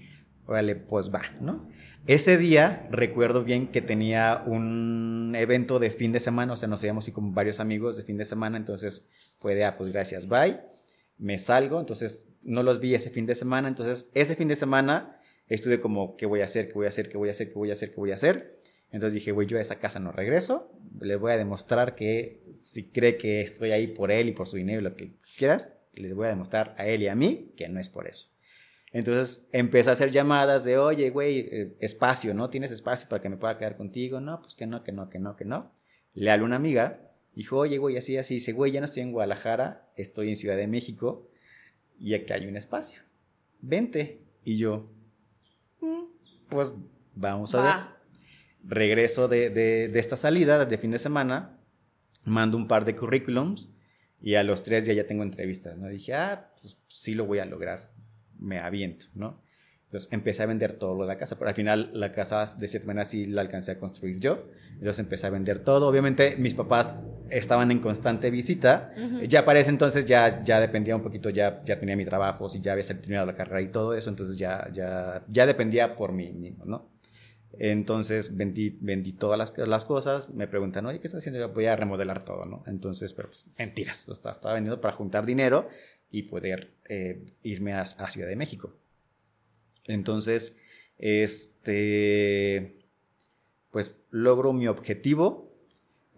órale, 0.51 0.75
pues 0.75 1.13
va, 1.13 1.23
¿no? 1.41 1.69
Ese 2.07 2.37
día 2.37 2.89
recuerdo 2.91 3.45
bien 3.45 3.69
que 3.69 3.83
tenía 3.83 4.43
un 4.47 5.33
evento 5.37 5.79
de 5.79 5.91
fin 5.91 6.13
de 6.13 6.21
semana, 6.21 6.55
o 6.55 6.57
sea, 6.57 6.69
nos 6.69 6.83
íbamos 6.83 7.05
así 7.05 7.13
como 7.13 7.33
varios 7.33 7.61
amigos 7.61 7.97
de 7.97 8.03
fin 8.03 8.17
de 8.17 8.25
semana, 8.25 8.57
entonces 8.57 9.09
fue 9.39 9.55
de, 9.55 9.65
ah, 9.65 9.77
pues 9.77 9.93
gracias, 9.93 10.27
bye, 10.27 10.61
me 11.19 11.39
salgo, 11.39 11.79
entonces 11.79 12.27
no 12.43 12.63
los 12.63 12.81
vi 12.81 12.95
ese 12.95 13.11
fin 13.11 13.27
de 13.27 13.35
semana, 13.35 13.69
entonces 13.69 14.11
ese 14.15 14.35
fin 14.35 14.49
de 14.49 14.57
semana 14.57 15.21
estuve 15.47 15.81
como, 15.81 16.17
¿qué 16.17 16.27
voy 16.27 16.41
a 16.41 16.45
hacer? 16.45 16.69
¿Qué 16.69 16.75
voy 16.75 16.87
a 16.87 16.89
hacer? 16.89 17.09
¿Qué 17.09 17.19
voy 17.19 17.29
a 17.29 17.33
hacer? 17.33 17.49
¿Qué 17.49 17.55
voy 17.55 17.71
a 17.71 17.73
hacer? 17.75 17.91
¿Qué 17.91 17.97
voy 17.97 18.11
a 18.11 18.15
hacer? 18.15 18.55
Entonces 18.91 19.15
dije, 19.15 19.31
güey, 19.31 19.47
yo 19.47 19.59
a 19.59 19.61
esa 19.61 19.79
casa 19.79 20.01
no 20.01 20.11
regreso, 20.11 20.73
les 21.01 21.19
voy 21.19 21.33
a 21.33 21.37
demostrar 21.37 21.95
que 21.95 22.43
si 22.55 22.91
cree 22.91 23.17
que 23.19 23.41
estoy 23.43 23.71
ahí 23.71 23.87
por 23.87 24.11
él 24.11 24.29
y 24.29 24.33
por 24.33 24.49
su 24.49 24.57
dinero 24.57 24.81
y 24.81 24.85
lo 24.85 24.97
que 24.97 25.13
quieras, 25.39 25.69
les 25.95 26.15
voy 26.15 26.27
a 26.27 26.31
demostrar 26.31 26.75
a 26.79 26.87
él 26.87 27.03
y 27.03 27.09
a 27.09 27.15
mí 27.15 27.53
que 27.57 27.69
no 27.69 27.79
es 27.79 27.89
por 27.89 28.09
eso. 28.09 28.29
Entonces 28.93 29.47
empecé 29.53 29.91
a 29.91 29.93
hacer 29.93 30.11
llamadas 30.11 30.65
de, 30.65 30.79
oye, 30.79 31.11
güey, 31.11 31.39
eh, 31.41 31.77
espacio, 31.81 32.35
¿no? 32.35 32.51
¿Tienes 32.51 32.73
espacio 32.73 33.09
para 33.09 33.23
que 33.23 33.29
me 33.29 33.37
pueda 33.37 33.57
quedar 33.57 33.77
contigo? 33.77 34.21
No, 34.21 34.41
pues 34.41 34.55
que 34.55 34.67
no, 34.67 34.83
que 34.83 34.93
no, 34.93 35.09
que 35.09 35.19
no, 35.19 35.37
que 35.37 35.45
no. 35.45 35.73
Le 36.15 36.31
hablé 36.31 36.43
a 36.43 36.47
una 36.47 36.57
amiga, 36.57 37.13
dijo, 37.35 37.57
oye, 37.57 37.79
güey, 37.79 37.97
así, 37.97 38.17
así. 38.17 38.35
Dice, 38.35 38.53
güey, 38.53 38.73
ya 38.73 38.81
no 38.81 38.87
estoy 38.87 39.03
en 39.03 39.13
Guadalajara, 39.13 39.89
estoy 39.97 40.31
en 40.31 40.37
Ciudad 40.37 40.57
de 40.57 40.67
México 40.67 41.31
y 42.01 42.15
aquí 42.15 42.33
hay 42.33 42.47
un 42.47 42.57
espacio. 42.57 43.03
Vente. 43.61 44.25
Y 44.43 44.57
yo, 44.57 44.91
mm, 45.81 46.05
pues 46.49 46.73
vamos 47.15 47.55
a 47.55 47.63
ver. 47.63 48.01
Regreso 48.65 49.29
de, 49.29 49.51
de, 49.51 49.89
de 49.89 50.01
esta 50.01 50.17
salida 50.17 50.65
de 50.67 50.79
fin 50.79 50.91
de 50.91 50.99
semana, 50.99 51.59
mando 52.25 52.57
un 52.57 52.67
par 52.67 52.85
de 52.85 52.97
currículums 52.97 53.75
y 54.21 54.35
a 54.35 54.43
los 54.43 54.63
tres 54.63 54.85
días 54.85 54.97
ya 54.97 55.07
tengo 55.07 55.23
entrevistas, 55.23 55.79
¿no? 55.79 55.89
Dije, 55.89 56.15
ah, 56.15 56.53
pues 56.61 56.77
sí 56.89 57.15
lo 57.15 57.25
voy 57.25 57.39
a 57.39 57.47
lograr 57.47 57.91
me 58.41 58.59
aviento, 58.59 59.07
¿no? 59.15 59.41
Entonces 59.91 60.13
empecé 60.13 60.45
a 60.45 60.47
vender 60.47 60.75
todo 60.75 60.95
lo 60.95 61.03
de 61.03 61.09
la 61.09 61.19
casa, 61.19 61.37
pero 61.37 61.49
al 61.49 61.57
final 61.57 61.91
la 61.93 62.13
casa 62.13 62.45
de 62.57 62.69
cierta 62.69 62.87
manera 62.87 63.05
sí 63.05 63.25
la 63.25 63.41
alcancé 63.41 63.73
a 63.73 63.79
construir 63.81 64.21
yo. 64.21 64.47
Entonces 64.75 65.01
empecé 65.01 65.27
a 65.27 65.31
vender 65.31 65.65
todo. 65.65 65.89
Obviamente 65.89 66.37
mis 66.39 66.55
papás 66.55 66.97
estaban 67.29 67.73
en 67.73 67.81
constante 67.81 68.31
visita. 68.31 68.95
Ya 69.27 69.45
para 69.45 69.59
ese 69.59 69.71
entonces 69.71 70.07
ya, 70.07 70.45
ya 70.45 70.61
dependía 70.61 70.95
un 70.95 71.03
poquito, 71.03 71.29
ya, 71.29 71.61
ya 71.65 71.77
tenía 71.81 71.97
mi 71.97 72.05
trabajo, 72.05 72.49
si 72.49 72.61
ya 72.61 72.73
había 72.73 72.85
terminado 72.85 73.27
la 73.27 73.35
carrera 73.35 73.63
y 73.63 73.69
todo 73.69 73.95
eso, 73.95 74.11
entonces 74.11 74.39
ya, 74.39 74.71
ya, 74.73 75.25
ya 75.29 75.45
dependía 75.45 75.97
por 75.97 76.13
mí 76.13 76.31
mismo, 76.31 76.65
¿no? 76.65 76.89
Entonces 77.59 78.37
vendí, 78.37 78.79
vendí 78.81 79.13
todas 79.13 79.37
las, 79.37 79.59
las, 79.69 79.85
cosas. 79.85 80.31
Me 80.31 80.47
preguntan, 80.47 80.87
oye, 80.87 81.01
¿qué 81.01 81.09
estás 81.09 81.19
haciendo? 81.19 81.41
Yo 81.41 81.53
voy 81.53 81.67
a 81.67 81.75
remodelar 81.75 82.25
todo, 82.25 82.45
¿no? 82.45 82.63
Entonces, 82.69 83.13
pero 83.13 83.29
pues 83.29 83.45
mentiras. 83.59 84.09
O 84.09 84.15
sea, 84.15 84.31
estaba 84.31 84.55
vendiendo 84.55 84.81
para 84.81 84.95
juntar 84.95 85.27
dinero 85.27 85.69
y 86.11 86.25
poder 86.25 86.73
eh, 86.89 87.25
irme 87.43 87.73
a, 87.73 87.83
a 87.83 88.11
Ciudad 88.11 88.29
de 88.29 88.37
México. 88.37 88.73
Entonces, 89.87 90.57
este, 90.99 92.85
pues 93.71 93.97
logro 94.11 94.53
mi 94.53 94.69
objetivo, 94.69 95.51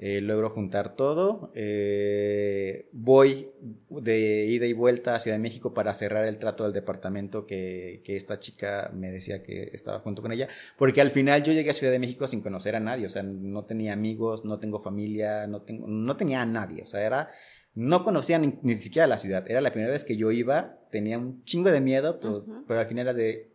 eh, 0.04 0.20
logro 0.20 0.50
juntar 0.50 0.96
todo, 0.96 1.52
eh, 1.54 2.88
voy 2.90 3.50
de 3.88 4.46
ida 4.46 4.66
y 4.66 4.72
vuelta 4.72 5.14
a 5.14 5.20
Ciudad 5.20 5.36
de 5.36 5.42
México 5.42 5.74
para 5.74 5.94
cerrar 5.94 6.24
el 6.26 6.38
trato 6.38 6.64
del 6.64 6.72
departamento 6.72 7.46
que, 7.46 8.02
que, 8.04 8.16
esta 8.16 8.40
chica 8.40 8.90
me 8.92 9.12
decía 9.12 9.44
que 9.44 9.70
estaba 9.72 10.00
junto 10.00 10.20
con 10.20 10.32
ella, 10.32 10.48
porque 10.76 11.00
al 11.00 11.10
final 11.10 11.44
yo 11.44 11.52
llegué 11.52 11.70
a 11.70 11.74
Ciudad 11.74 11.92
de 11.92 12.00
México 12.00 12.26
sin 12.26 12.40
conocer 12.40 12.74
a 12.74 12.80
nadie, 12.80 13.06
o 13.06 13.10
sea, 13.10 13.22
no 13.22 13.64
tenía 13.64 13.92
amigos, 13.92 14.44
no 14.44 14.58
tengo 14.58 14.80
familia, 14.80 15.46
no, 15.46 15.62
tengo, 15.62 15.86
no 15.86 16.16
tenía 16.16 16.42
a 16.42 16.46
nadie, 16.46 16.82
o 16.82 16.86
sea, 16.86 17.06
era 17.06 17.30
no 17.74 18.04
conocía 18.04 18.38
ni, 18.38 18.58
ni, 18.62 18.74
siquiera 18.74 19.06
la 19.06 19.18
ciudad. 19.18 19.44
Era 19.48 19.60
la 19.60 19.70
primera 19.70 19.92
vez 19.92 20.04
que 20.04 20.16
yo 20.16 20.30
iba, 20.30 20.78
tenía 20.90 21.18
un 21.18 21.44
chingo 21.44 21.70
de 21.70 21.80
miedo, 21.80 22.18
pero, 22.20 22.38
uh 22.38 22.46
-huh. 22.46 22.64
pero 22.66 22.80
al 22.80 22.86
final 22.86 23.08
era 23.08 23.14
de, 23.14 23.52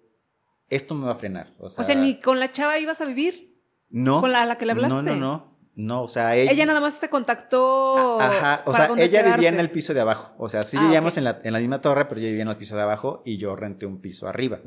esto 0.70 0.96
me 0.96 1.06
va 1.06 1.14
a 1.14 1.16
frenar. 1.16 1.54
O 1.60 1.70
sea, 1.70 1.82
o 1.82 1.86
sea, 1.86 1.96
ni 1.96 2.20
con 2.20 2.40
la 2.40 2.52
chava 2.52 2.80
ibas 2.80 3.02
a 3.02 3.06
vivir. 3.06 3.56
No. 3.90 4.22
Con 4.22 4.32
la, 4.32 4.46
la 4.46 4.58
que 4.58 4.66
le 4.66 4.74
hablaste. 4.74 4.96
No, 4.96 5.02
no, 5.02 5.16
no. 5.16 5.58
No, 5.76 6.02
o 6.02 6.08
sea, 6.08 6.36
ella, 6.36 6.52
ella 6.52 6.66
nada 6.66 6.82
más 6.82 7.00
te 7.00 7.08
contactó. 7.08 8.20
Ajá, 8.20 8.64
o 8.66 8.74
sea, 8.74 8.88
ella 8.98 9.10
quedarte. 9.10 9.32
vivía 9.34 9.50
en 9.50 9.60
el 9.60 9.70
piso 9.70 9.94
de 9.94 10.02
abajo. 10.02 10.34
O 10.40 10.50
sea, 10.50 10.64
sí 10.64 10.76
ah, 10.76 10.82
vivíamos 10.82 11.14
okay. 11.14 11.20
en, 11.20 11.24
la, 11.26 11.40
en 11.44 11.54
la 11.54 11.60
misma 11.60 11.82
torre, 11.82 12.06
pero 12.06 12.20
ella 12.20 12.30
vivía 12.30 12.42
en 12.42 12.50
el 12.50 12.58
piso 12.58 12.76
de 12.76 12.82
abajo 12.82 13.22
y 13.26 13.38
yo 13.38 13.56
renté 13.56 13.86
un 13.86 14.02
piso 14.02 14.28
arriba. 14.28 14.60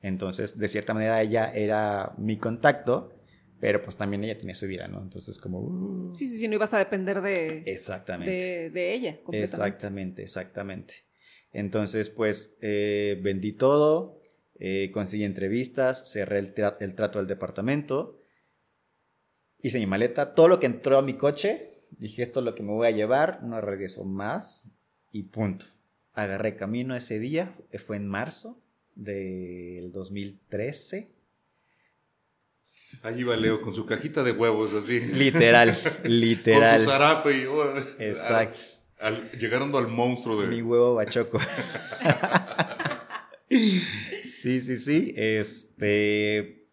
Entonces, 0.00 0.56
de 0.56 0.68
cierta 0.68 0.94
manera, 0.94 1.20
ella 1.22 1.50
era 1.52 2.12
mi 2.18 2.38
contacto, 2.38 3.10
pero 3.64 3.80
pues 3.80 3.96
también 3.96 4.22
ella 4.22 4.36
tenía 4.36 4.54
su 4.54 4.66
vida, 4.66 4.88
¿no? 4.88 5.00
Entonces, 5.00 5.38
como. 5.38 5.60
Uh... 5.60 6.14
Sí, 6.14 6.26
sí, 6.26 6.36
sí, 6.36 6.48
no 6.48 6.54
ibas 6.54 6.74
a 6.74 6.78
depender 6.78 7.22
de. 7.22 7.62
Exactamente. 7.64 8.30
De, 8.30 8.68
de 8.68 8.92
ella. 8.92 9.20
Exactamente, 9.32 10.22
exactamente. 10.22 11.06
Entonces, 11.50 12.10
pues, 12.10 12.58
eh, 12.60 13.18
vendí 13.22 13.52
todo, 13.52 14.20
eh, 14.58 14.90
conseguí 14.92 15.24
entrevistas, 15.24 16.12
cerré 16.12 16.40
el, 16.40 16.52
tra 16.52 16.76
el, 16.78 16.94
trato 16.94 17.20
del 17.20 17.26
departamento, 17.26 18.20
hice 19.62 19.78
mi 19.78 19.86
maleta, 19.86 20.34
todo 20.34 20.48
lo 20.48 20.60
que 20.60 20.66
entró 20.66 20.98
a 20.98 21.02
mi 21.02 21.14
coche, 21.14 21.70
dije 21.92 22.22
esto 22.22 22.40
es 22.40 22.44
lo 22.44 22.54
que 22.54 22.62
me 22.62 22.72
voy 22.72 22.86
a 22.86 22.90
llevar, 22.90 23.42
no 23.44 23.58
regreso 23.62 24.04
más 24.04 24.68
y 25.10 25.22
punto. 25.22 25.64
Agarré 26.12 26.56
camino 26.56 26.94
ese 26.94 27.18
día, 27.18 27.54
fue 27.78 27.96
en 27.96 28.08
marzo 28.08 28.62
del 28.94 29.90
2013. 29.90 31.13
Allí 33.02 33.22
va 33.24 33.36
Leo 33.36 33.60
con 33.60 33.74
su 33.74 33.86
cajita 33.86 34.22
de 34.22 34.32
huevos 34.32 34.72
así. 34.74 35.00
Literal, 35.16 35.76
literal. 36.04 36.76
Con 36.76 36.84
su 36.84 36.90
zarape 36.90 37.38
y... 37.38 37.44
Oh, 37.46 37.76
Exacto. 37.98 38.62
Al, 38.98 39.14
al, 39.14 39.30
llegando 39.32 39.78
al 39.78 39.88
monstruo 39.88 40.40
de... 40.40 40.46
Mi 40.48 40.62
huevo 40.62 40.94
bachoco. 40.94 41.38
Sí, 44.44 44.60
sí, 44.60 44.76
sí. 44.76 45.14
Este. 45.16 46.66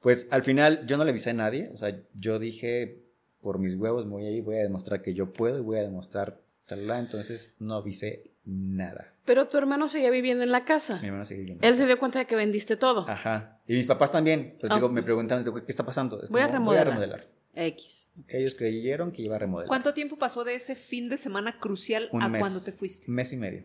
Pues 0.00 0.28
al 0.30 0.44
final 0.44 0.86
yo 0.86 0.96
no 0.96 1.04
le 1.04 1.10
avisé 1.10 1.30
a 1.30 1.34
nadie. 1.34 1.68
O 1.72 1.76
sea, 1.76 2.00
yo 2.14 2.38
dije, 2.38 3.02
por 3.40 3.58
mis 3.58 3.74
huevos 3.74 4.08
voy 4.08 4.26
ahí, 4.26 4.40
voy 4.40 4.56
a 4.56 4.62
demostrar 4.62 5.02
que 5.02 5.14
yo 5.14 5.32
puedo 5.32 5.58
y 5.58 5.62
voy 5.62 5.78
a 5.78 5.82
demostrar 5.82 6.40
talala. 6.66 6.98
Entonces 7.00 7.54
no 7.58 7.74
avisé 7.74 8.30
nada. 8.48 9.12
Pero 9.24 9.46
tu 9.46 9.58
hermano 9.58 9.88
seguía 9.88 10.10
viviendo 10.10 10.42
en 10.42 10.50
la 10.50 10.64
casa. 10.64 10.98
Mi 11.00 11.08
hermano 11.08 11.24
seguía 11.24 11.42
viviendo. 11.42 11.66
Él 11.66 11.76
se 11.76 11.86
dio 11.86 11.98
cuenta 11.98 12.18
de 12.18 12.26
que 12.26 12.34
vendiste 12.34 12.76
todo. 12.76 13.08
Ajá. 13.08 13.60
Y 13.66 13.74
mis 13.74 13.86
papás 13.86 14.10
también. 14.10 14.56
Pues 14.58 14.72
oh. 14.72 14.74
digo, 14.76 14.88
me 14.88 15.02
preguntaban, 15.02 15.44
¿qué 15.44 15.62
está 15.68 15.84
pasando? 15.84 16.22
Es 16.22 16.30
voy, 16.30 16.40
como, 16.40 16.48
a 16.48 16.58
remodelar. 16.58 16.86
voy 16.86 16.94
a 16.94 16.98
remodelar. 16.98 17.28
X. 17.54 18.08
Ellos 18.28 18.54
creyeron 18.54 19.12
que 19.12 19.22
iba 19.22 19.36
a 19.36 19.38
remodelar. 19.38 19.68
¿Cuánto 19.68 19.92
tiempo 19.92 20.16
pasó 20.16 20.44
de 20.44 20.54
ese 20.54 20.76
fin 20.76 21.08
de 21.08 21.18
semana 21.18 21.58
crucial 21.58 22.08
Un 22.12 22.22
a 22.22 22.28
mes, 22.28 22.40
cuando 22.40 22.62
te 22.62 22.72
fuiste? 22.72 23.06
Un 23.08 23.16
mes 23.16 23.32
y 23.32 23.36
medio. 23.36 23.64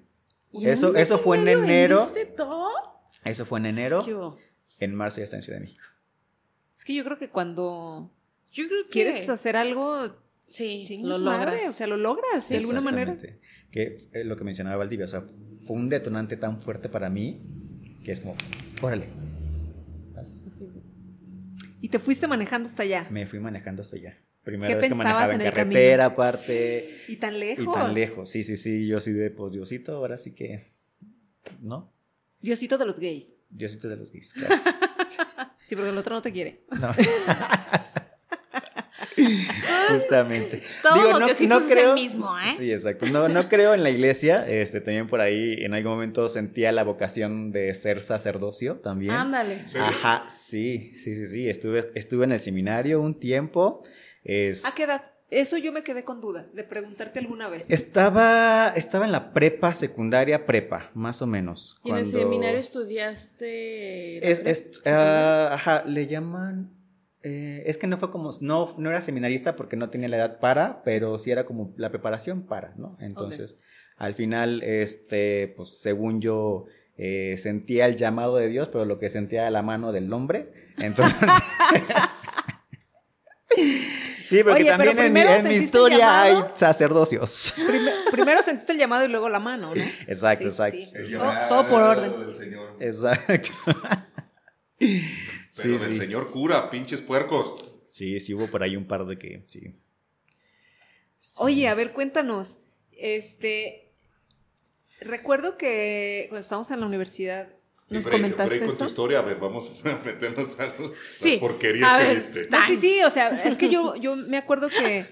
Eso, 0.53 0.95
eso 0.95 1.17
fue 1.17 1.37
en 1.37 1.47
enero. 1.47 2.11
todo? 2.35 2.71
Eso 3.23 3.45
fue 3.45 3.59
en 3.59 3.67
enero. 3.67 4.37
En 4.79 4.95
marzo 4.95 5.17
ya 5.19 5.23
está 5.23 5.37
en 5.37 5.43
Ciudad 5.43 5.59
de 5.59 5.65
México. 5.65 5.83
Es 6.75 6.83
que 6.83 6.93
yo 6.93 7.03
creo 7.03 7.17
que 7.17 7.29
cuando 7.29 8.11
yo 8.51 8.67
creo 8.67 8.83
que... 8.83 8.89
quieres 8.89 9.29
hacer 9.29 9.55
algo, 9.55 10.15
sí, 10.53 10.99
lo 11.01 11.17
logras. 11.17 11.39
Madre, 11.39 11.69
o 11.69 11.73
sea, 11.73 11.87
lo 11.87 11.97
logras 11.97 12.45
sí, 12.45 12.53
de 12.53 12.59
alguna 12.59 12.81
manera. 12.81 13.17
Que 13.71 13.97
es 14.11 14.25
lo 14.25 14.35
que 14.35 14.43
mencionaba 14.43 14.77
Valdivia, 14.77 15.05
o 15.05 15.09
sea, 15.09 15.25
fue 15.65 15.77
un 15.77 15.89
detonante 15.89 16.37
tan 16.37 16.61
fuerte 16.61 16.89
para 16.89 17.09
mí 17.09 17.41
que 18.03 18.11
es 18.11 18.19
como, 18.19 18.35
órale. 18.81 19.07
Y 21.81 21.89
te 21.89 21.99
fuiste 21.99 22.27
manejando 22.27 22.69
hasta 22.69 22.83
allá. 22.83 23.07
Me 23.09 23.25
fui 23.25 23.39
manejando 23.39 23.81
hasta 23.81 23.97
allá. 23.97 24.15
Primera 24.43 24.75
vez 24.75 24.89
que 24.89 24.95
manejaba 24.95 25.33
en, 25.33 25.41
en 25.41 25.51
carretera, 25.51 26.03
camino? 26.03 26.03
aparte. 26.03 26.97
Y 27.07 27.15
tan 27.15 27.39
lejos. 27.39 27.63
Y 27.63 27.79
tan 27.79 27.93
lejos, 27.93 28.29
sí, 28.29 28.43
sí, 28.43 28.57
sí. 28.57 28.87
Yo 28.87 28.99
sí 28.99 29.11
de, 29.11 29.31
pues, 29.31 29.53
Diosito, 29.53 29.95
ahora 29.95 30.17
sí 30.17 30.33
que. 30.33 30.61
¿No? 31.61 31.93
Diosito 32.41 32.77
de 32.77 32.85
los 32.85 32.99
gays. 32.99 33.37
Diosito 33.49 33.87
de 33.87 33.95
los 33.95 34.11
gays, 34.11 34.33
claro. 34.35 34.61
sí, 35.61 35.75
porque 35.75 35.89
el 35.89 35.97
otro 35.97 36.13
no 36.13 36.21
te 36.21 36.31
quiere. 36.33 36.65
No. 36.79 36.93
Justamente. 39.89 40.61
Todos 40.81 40.95
Digo, 40.95 41.19
no, 41.19 41.59
no 41.59 41.67
creo. 41.67 41.89
el 41.89 41.95
mismo, 41.95 42.37
¿eh? 42.39 42.53
Sí, 42.57 42.71
exacto. 42.71 43.05
No, 43.07 43.29
no 43.29 43.49
creo 43.49 43.73
en 43.73 43.83
la 43.83 43.89
iglesia. 43.89 44.47
Este, 44.47 44.81
también 44.81 45.07
por 45.07 45.21
ahí 45.21 45.55
en 45.59 45.73
algún 45.73 45.93
momento 45.93 46.29
sentía 46.29 46.71
la 46.71 46.83
vocación 46.83 47.51
de 47.51 47.73
ser 47.73 48.01
sacerdocio 48.01 48.77
también. 48.77 49.13
Ándale. 49.13 49.65
Ajá, 49.79 50.25
sí, 50.29 50.91
sí, 50.95 51.15
sí, 51.15 51.27
sí. 51.27 51.49
Estuve, 51.49 51.91
estuve 51.95 52.25
en 52.25 52.33
el 52.33 52.39
seminario 52.39 53.01
un 53.01 53.19
tiempo. 53.19 53.83
Es... 54.23 54.65
¿A 54.65 54.73
qué 54.73 54.83
edad? 54.83 55.13
Eso 55.33 55.57
yo 55.57 55.71
me 55.71 55.83
quedé 55.83 56.03
con 56.03 56.21
duda 56.21 56.45
de 56.53 56.63
preguntarte 56.63 57.17
alguna 57.17 57.49
vez. 57.49 57.71
Estaba, 57.71 58.71
estaba 58.75 59.05
en 59.05 59.11
la 59.11 59.33
prepa, 59.33 59.73
secundaria, 59.73 60.45
prepa, 60.45 60.91
más 60.93 61.23
o 61.23 61.27
menos. 61.27 61.79
¿Y 61.83 61.89
cuando... 61.89 62.09
en 62.09 62.15
el 62.15 62.21
seminario 62.21 62.59
estudiaste? 62.59 64.29
Es, 64.29 64.39
es, 64.45 64.81
uh, 64.85 65.53
ajá, 65.53 65.85
le 65.87 66.05
llaman. 66.05 66.82
Eh, 67.23 67.63
es 67.65 67.77
que 67.77 67.87
no 67.87 67.97
fue 67.97 68.11
como. 68.11 68.31
No, 68.41 68.75
no 68.77 68.89
era 68.89 69.01
seminarista 69.01 69.55
porque 69.55 69.75
no 69.75 69.89
tenía 69.89 70.09
la 70.09 70.17
edad 70.17 70.39
para, 70.39 70.83
pero 70.83 71.17
sí 71.17 71.31
era 71.31 71.45
como 71.45 71.73
la 71.77 71.89
preparación 71.89 72.43
para, 72.45 72.73
¿no? 72.75 72.97
Entonces, 72.99 73.53
okay. 73.53 73.63
al 73.97 74.13
final, 74.13 74.63
este, 74.63 75.53
pues 75.55 75.79
según 75.79 76.21
yo. 76.21 76.65
Eh, 76.95 77.37
sentía 77.39 77.87
el 77.87 77.95
llamado 77.95 78.35
de 78.35 78.47
Dios, 78.49 78.69
pero 78.69 78.85
lo 78.85 78.99
que 78.99 79.09
sentía 79.09 79.41
era 79.41 79.49
la 79.49 79.63
mano 79.63 79.91
del 79.91 80.13
hombre. 80.13 80.53
Entonces. 80.77 81.17
Sí, 84.25 84.43
porque 84.43 84.61
Oye, 84.61 84.69
también 84.71 84.97
en 84.97 85.13
mi, 85.13 85.19
en 85.19 85.47
mi, 85.47 85.53
historia 85.55 86.23
hay 86.23 86.35
sacerdocios. 86.55 87.53
Primero, 87.55 87.97
primero, 88.11 88.41
sentiste 88.41 88.71
el 88.71 88.79
llamado 88.79 89.05
y 89.05 89.07
luego 89.07 89.29
la 89.29 89.39
mano, 89.39 89.75
¿no? 89.75 89.81
Exacto, 90.07 90.49
sí, 90.49 90.63
exacto. 90.63 90.79
Sí. 90.79 91.07
Sí. 91.07 91.17
Todo, 91.17 91.33
todo, 91.49 91.69
por 91.69 91.81
orden. 91.83 92.13
Exacto. 92.79 93.51
Pero 95.55 95.77
sí, 95.77 95.85
del 95.85 95.97
señor 95.97 96.31
cura, 96.31 96.69
pinches 96.69 97.01
puercos. 97.01 97.55
Sí, 97.85 98.19
sí 98.19 98.33
hubo 98.33 98.47
por 98.47 98.63
ahí 98.63 98.75
un 98.75 98.85
par 98.85 99.05
de 99.05 99.17
que, 99.17 99.43
sí. 99.47 99.71
Oye, 101.37 101.67
a 101.67 101.75
ver, 101.75 101.91
cuéntanos. 101.93 102.59
Este, 102.91 103.91
recuerdo 104.99 105.57
que 105.57 106.25
cuando 106.29 106.41
estábamos 106.41 106.71
en 106.71 106.79
la 106.79 106.87
universidad, 106.87 107.49
¿Nos 107.89 108.05
break, 108.05 108.17
comentaste 108.17 108.57
break 108.57 108.63
eso? 108.63 108.77
con 108.77 108.87
tu 108.87 108.91
historia, 108.91 109.19
a 109.19 109.21
ver, 109.21 109.37
vamos 109.37 109.71
a 109.83 110.05
meternos 110.05 110.59
a 110.59 110.73
sí. 111.13 111.31
las 111.31 111.39
porquerías 111.39 111.97
ver, 111.97 112.07
que 112.07 112.13
viste. 112.15 112.47
No, 112.49 112.65
sí, 112.65 112.77
sí, 112.77 113.03
o 113.03 113.09
sea, 113.09 113.43
es 113.43 113.57
que 113.57 113.69
yo, 113.69 113.95
yo 114.01 114.15
me 114.15 114.37
acuerdo 114.37 114.69
que, 114.69 115.05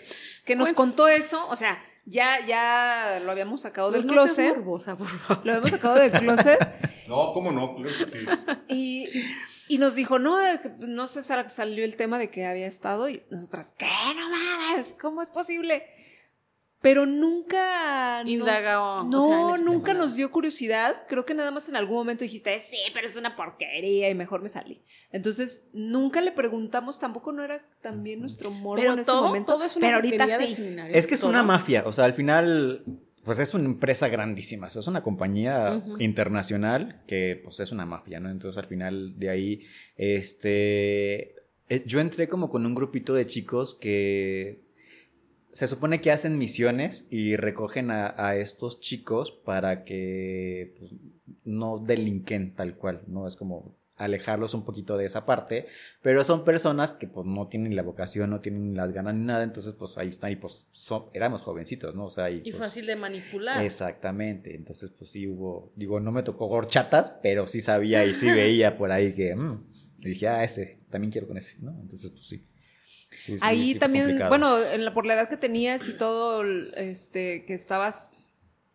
que 0.45 0.55
nos 0.55 0.65
bueno. 0.65 0.75
contó 0.75 1.07
eso, 1.07 1.47
o 1.49 1.55
sea, 1.55 1.83
ya, 2.05 2.43
ya 2.45 3.21
lo 3.23 3.31
habíamos 3.31 3.61
sacado 3.61 3.91
del 3.91 4.05
no 4.05 4.13
closet. 4.13 4.55
Morbosa, 4.55 4.97
por 4.97 5.07
favor. 5.07 5.45
Lo 5.45 5.51
habíamos 5.51 5.71
sacado 5.71 5.95
del 5.95 6.11
closet. 6.11 6.59
No, 7.07 7.31
¿cómo 7.33 7.51
no? 7.51 7.75
Claro 7.75 7.97
que 7.97 8.05
sí. 8.05 8.25
Y, 8.69 9.07
y 9.71 9.77
nos 9.77 9.95
dijo, 9.95 10.19
no, 10.19 10.37
no 10.79 11.07
sé, 11.07 11.23
salió 11.23 11.85
el 11.85 11.95
tema 11.95 12.19
de 12.19 12.29
que 12.29 12.45
había 12.45 12.67
estado 12.67 13.07
y 13.07 13.23
nosotras, 13.29 13.73
¿qué? 13.77 13.87
No 14.15 14.29
mames, 14.29 14.93
¿cómo 14.99 15.21
es 15.21 15.29
posible? 15.29 15.83
pero 16.81 17.05
nunca 17.05 18.23
Indagó, 18.25 19.03
nos, 19.03 19.11
no, 19.11 19.51
o 19.51 19.55
sea, 19.55 19.63
nunca 19.63 19.93
nos 19.93 20.15
dio 20.15 20.31
curiosidad. 20.31 21.03
Creo 21.07 21.25
que 21.25 21.35
nada 21.35 21.51
más 21.51 21.69
en 21.69 21.75
algún 21.75 21.97
momento 21.97 22.23
dijiste, 22.23 22.59
sí, 22.59 22.79
pero 22.91 23.05
es 23.07 23.15
una 23.15 23.35
porquería 23.35 24.09
y 24.09 24.15
mejor 24.15 24.41
me 24.41 24.49
salí. 24.49 24.81
Entonces, 25.11 25.67
nunca 25.73 26.21
le 26.21 26.31
preguntamos, 26.31 26.99
tampoco 26.99 27.33
no 27.33 27.43
era 27.43 27.63
también 27.81 28.19
nuestro 28.19 28.49
morbo 28.49 28.81
pero 28.81 28.93
en 28.93 28.99
ese 28.99 29.11
momento. 29.11 29.53
Todo 29.53 29.65
es 29.65 29.75
una 29.75 29.87
pero 29.87 29.97
ahorita 29.97 30.39
sí. 30.39 30.75
Es 30.91 31.05
que 31.05 31.13
es 31.13 31.21
todo. 31.21 31.29
una 31.29 31.43
mafia, 31.43 31.83
o 31.85 31.93
sea, 31.93 32.05
al 32.05 32.15
final 32.15 32.83
pues 33.23 33.39
es 33.39 33.53
una 33.53 33.65
empresa 33.65 34.07
grandísima, 34.07 34.67
es 34.67 34.87
una 34.87 35.03
compañía 35.03 35.83
internacional 35.99 37.03
que 37.07 37.39
pues 37.43 37.59
es 37.59 37.71
una 37.71 37.85
mafia, 37.85 38.19
¿no? 38.19 38.29
Entonces 38.29 38.57
al 38.57 38.67
final 38.67 39.17
de 39.17 39.29
ahí, 39.29 39.61
este, 39.95 41.35
eh, 41.69 41.83
yo 41.85 41.99
entré 41.99 42.27
como 42.27 42.49
con 42.49 42.65
un 42.65 42.73
grupito 42.73 43.13
de 43.13 43.25
chicos 43.25 43.75
que 43.75 44.63
se 45.51 45.67
supone 45.67 46.01
que 46.01 46.11
hacen 46.11 46.37
misiones 46.37 47.07
y 47.09 47.35
recogen 47.35 47.91
a, 47.91 48.35
estos 48.35 48.79
chicos 48.79 49.31
para 49.31 49.83
que 49.83 50.73
pues, 50.79 50.91
no 51.43 51.77
delinquen 51.77 52.55
tal 52.55 52.75
cual, 52.75 53.03
¿no? 53.07 53.27
Es 53.27 53.35
como 53.35 53.77
alejarlos 54.01 54.53
un 54.53 54.65
poquito 54.65 54.97
de 54.97 55.05
esa 55.05 55.25
parte, 55.25 55.67
pero 56.01 56.23
son 56.23 56.43
personas 56.43 56.91
que 56.91 57.07
pues 57.07 57.27
no 57.27 57.47
tienen 57.47 57.75
la 57.75 57.83
vocación, 57.83 58.31
no 58.31 58.41
tienen 58.41 58.75
las 58.75 58.91
ganas 58.91 59.13
ni 59.13 59.23
nada, 59.23 59.43
entonces 59.43 59.73
pues 59.73 59.97
ahí 59.97 60.09
están 60.09 60.31
y 60.31 60.35
pues 60.35 60.65
éramos 61.13 61.41
jovencitos, 61.43 61.95
¿no? 61.95 62.05
O 62.05 62.09
sea, 62.09 62.29
y, 62.29 62.41
pues, 62.41 62.55
fácil 62.55 62.87
de 62.87 62.95
manipular. 62.95 63.63
Exactamente, 63.63 64.55
entonces 64.55 64.89
pues 64.89 65.11
sí 65.11 65.27
hubo, 65.27 65.71
digo, 65.75 65.99
no 65.99 66.11
me 66.11 66.23
tocó 66.23 66.47
gorchatas, 66.47 67.13
pero 67.21 67.47
sí 67.47 67.61
sabía 67.61 68.03
y 68.05 68.15
sí 68.15 68.29
veía 68.29 68.77
por 68.77 68.91
ahí 68.91 69.13
que, 69.13 69.35
mm", 69.35 69.67
dije, 69.99 70.27
ah, 70.27 70.43
ese, 70.43 70.79
también 70.89 71.11
quiero 71.11 71.27
con 71.27 71.37
ese, 71.37 71.57
¿no? 71.59 71.77
Entonces 71.79 72.09
pues 72.09 72.27
sí. 72.27 72.43
ahí 73.41 73.75
también, 73.75 74.19
bueno, 74.29 74.57
por 74.93 75.05
la 75.05 75.13
edad 75.13 75.29
que 75.29 75.37
tenías 75.37 75.87
y 75.87 75.93
todo, 75.93 76.43
este, 76.75 77.45
que 77.45 77.53
estabas, 77.53 78.15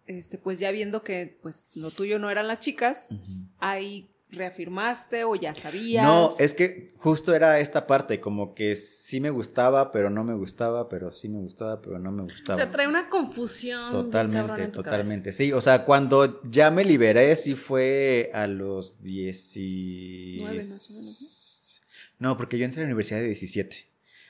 este, 0.06 0.38
pues 0.38 0.60
ya 0.60 0.70
viendo 0.70 1.02
que, 1.02 1.36
pues, 1.42 1.70
lo 1.74 1.90
tuyo 1.90 2.20
no 2.20 2.30
eran 2.30 2.46
las 2.46 2.60
chicas, 2.60 3.16
ahí 3.58 4.08
reafirmaste 4.30 5.24
o 5.24 5.34
ya 5.36 5.54
sabías? 5.54 6.04
No, 6.04 6.30
es 6.38 6.54
que 6.54 6.92
justo 6.96 7.34
era 7.34 7.60
esta 7.60 7.86
parte, 7.86 8.20
como 8.20 8.54
que 8.54 8.76
sí 8.76 9.20
me 9.20 9.30
gustaba, 9.30 9.90
pero 9.90 10.10
no 10.10 10.24
me 10.24 10.34
gustaba, 10.34 10.88
pero 10.88 11.10
sí 11.10 11.28
me 11.28 11.38
gustaba, 11.38 11.80
pero 11.80 11.98
no 11.98 12.10
me 12.10 12.22
gustaba. 12.24 12.60
Se 12.60 12.66
trae 12.66 12.88
una 12.88 13.08
confusión. 13.08 13.90
Totalmente, 13.90 14.68
totalmente. 14.68 15.32
Sí, 15.32 15.52
o 15.52 15.60
sea, 15.60 15.84
cuando 15.84 16.42
ya 16.42 16.70
me 16.70 16.84
liberé, 16.84 17.34
sí 17.36 17.54
fue 17.54 18.30
a 18.34 18.46
los 18.46 19.02
19 19.02 20.54
más 20.54 20.90
o 20.90 20.94
menos. 20.94 21.82
¿no? 22.18 22.36
porque 22.36 22.58
yo 22.58 22.64
entré 22.64 22.80
a 22.80 22.84
la 22.84 22.88
universidad 22.88 23.20
de 23.20 23.26
17. 23.26 23.76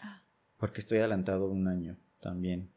Ah. 0.03 0.23
Porque 0.57 0.81
estoy 0.81 0.99
adelantado 0.99 1.47
un 1.47 1.69
año 1.69 1.97
también. 2.21 2.71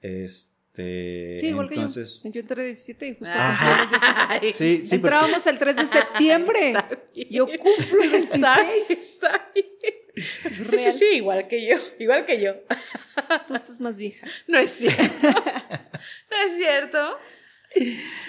Este 0.00 0.51
este, 0.72 1.36
sí, 1.38 1.48
igual 1.48 1.68
entonces... 1.68 2.20
que 2.22 2.28
yo. 2.28 2.32
Yo 2.32 2.40
entré 2.40 2.64
17 2.64 3.06
y 3.06 3.10
justo 3.10 3.26
ah, 3.28 4.40
Sí, 4.54 4.86
sí, 4.86 4.94
Entrábamos 4.94 5.46
el 5.46 5.58
3 5.58 5.76
de 5.76 5.86
septiembre. 5.86 6.74
Yo 7.30 7.46
cumplo 7.46 8.02
el 8.02 8.10
16. 8.10 8.90
Está 8.90 9.50
bien. 9.54 9.66
Sí, 10.14 10.78
sí, 10.78 10.92
sí, 10.92 11.04
igual 11.16 11.46
que 11.46 11.66
yo, 11.66 11.76
igual 11.98 12.24
que 12.24 12.40
yo. 12.40 12.54
Tú 13.46 13.54
estás 13.54 13.80
más 13.80 13.98
vieja. 13.98 14.26
No 14.46 14.58
es 14.58 14.70
cierto. 14.70 15.02
No 16.30 16.36
es 16.46 16.56
cierto. 16.56 17.18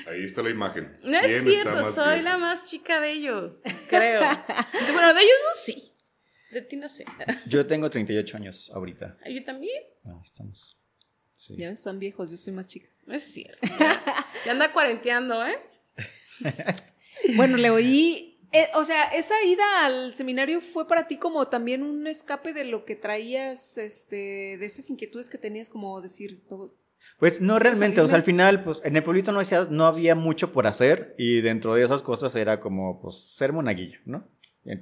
Ahí 0.08 0.24
está 0.24 0.44
la 0.44 0.50
imagen. 0.50 0.96
No 1.02 1.18
es 1.18 1.44
cierto, 1.44 1.92
soy 1.92 2.22
la 2.22 2.38
más 2.38 2.66
chica 2.66 3.00
de 3.00 3.12
ellos, 3.12 3.62
creo. 3.90 4.22
Bueno, 4.94 5.14
de 5.14 5.22
ellos 5.22 5.36
no 5.44 5.56
sí. 5.56 5.92
De 6.52 6.62
ti 6.62 6.76
no 6.76 6.88
sé. 6.90 7.06
Yo 7.48 7.66
tengo 7.66 7.90
38 7.90 8.38
años 8.38 8.70
ahorita. 8.74 9.18
¿Yo 9.28 9.44
también? 9.44 9.82
Ahí 10.06 10.20
estamos. 10.22 10.78
Ya 11.50 11.76
son 11.76 12.00
viejos, 12.00 12.32
yo 12.32 12.38
soy 12.38 12.54
más 12.54 12.68
chica. 12.68 12.90
No 13.06 13.14
es 13.14 13.24
cierto. 13.24 13.60
Ya, 14.46 14.52
anda 14.52 14.74
cuarenteando, 14.74 15.46
¿eh? 15.46 15.58
bueno, 17.38 17.56
le 17.56 17.70
oí. 17.70 18.42
Eh, 18.52 18.68
o 18.76 18.84
sea, 18.84 19.06
esa 19.06 19.34
ida 19.46 19.86
al 19.86 20.14
seminario 20.14 20.60
fue 20.60 20.86
para 20.86 21.08
ti 21.08 21.18
como 21.18 21.48
también 21.48 21.82
un 21.82 22.06
escape 22.08 22.52
de 22.52 22.66
lo 22.66 22.84
que 22.84 22.96
traías, 22.96 23.78
este, 23.78 24.58
de 24.58 24.66
esas 24.66 24.90
inquietudes 24.90 25.30
que 25.30 25.38
tenías, 25.38 25.70
como 25.70 26.02
decir. 26.02 26.44
Pues 27.20 27.40
no 27.40 27.58
realmente, 27.58 28.02
o 28.02 28.08
sea, 28.08 28.18
al 28.18 28.24
final, 28.24 28.64
pues 28.64 28.82
en 28.84 28.98
el 28.98 29.04
pueblito 29.04 29.32
no, 29.32 29.40
no 29.70 29.86
había 29.88 30.14
mucho 30.14 30.52
por 30.52 30.68
hacer 30.68 31.16
y 31.18 31.42
dentro 31.42 31.74
de 31.76 31.84
esas 31.84 32.04
cosas 32.04 32.36
era 32.36 32.60
como, 32.60 33.02
pues, 33.02 33.16
ser 33.16 33.54
monaguillo, 33.54 34.00
¿no? 34.06 34.28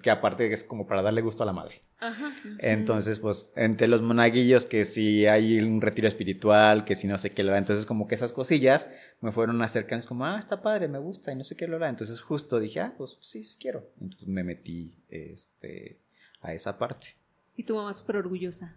Que 0.02 0.12
aparte 0.12 0.52
es 0.54 0.64
como 0.64 0.86
para 0.86 1.02
darle 1.02 1.22
gusto 1.22 1.42
a 1.42 1.46
la 1.46 1.54
madre. 1.54 1.82
Ajá. 2.00 2.34
Entonces, 2.60 3.20
pues, 3.20 3.50
entre 3.56 3.88
los 3.88 4.02
monaguillos, 4.02 4.66
que 4.66 4.86
si 4.86 5.26
hay 5.26 5.60
un 5.60 5.82
retiro 5.82 6.08
espiritual, 6.08 6.86
que 6.86 6.96
si 6.96 7.08
no 7.08 7.18
sé 7.18 7.32
qué 7.32 7.44
lo 7.44 7.56
entonces 7.56 7.86
como 7.86 8.08
que 8.08 8.16
esas 8.16 8.32
cosillas 8.32 8.88
me 9.22 9.32
fueron 9.32 9.62
acercando, 9.62 10.08
como, 10.08 10.26
ah, 10.26 10.38
está 10.38 10.62
padre, 10.62 10.88
me 10.88 11.00
gusta, 11.00 11.32
y 11.32 11.36
no 11.36 11.44
sé 11.44 11.56
qué 11.56 11.68
lo 11.68 11.78
hará. 11.78 11.90
Entonces, 11.90 12.22
justo 12.22 12.60
dije, 12.60 12.80
ah, 12.80 12.94
pues 12.98 13.18
sí, 13.22 13.44
sí 13.44 13.56
quiero. 13.60 13.90
Entonces 14.00 14.28
me 14.28 14.44
metí 14.44 14.96
este, 15.10 16.00
a 16.42 16.54
esa 16.54 16.78
parte. 16.78 17.16
¿Y 17.56 17.64
tu 17.64 17.76
mamá 17.76 17.94
súper 17.94 18.18
orgullosa? 18.18 18.76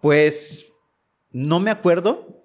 Pues, 0.00 0.72
no 1.30 1.60
me 1.60 1.70
acuerdo, 1.70 2.44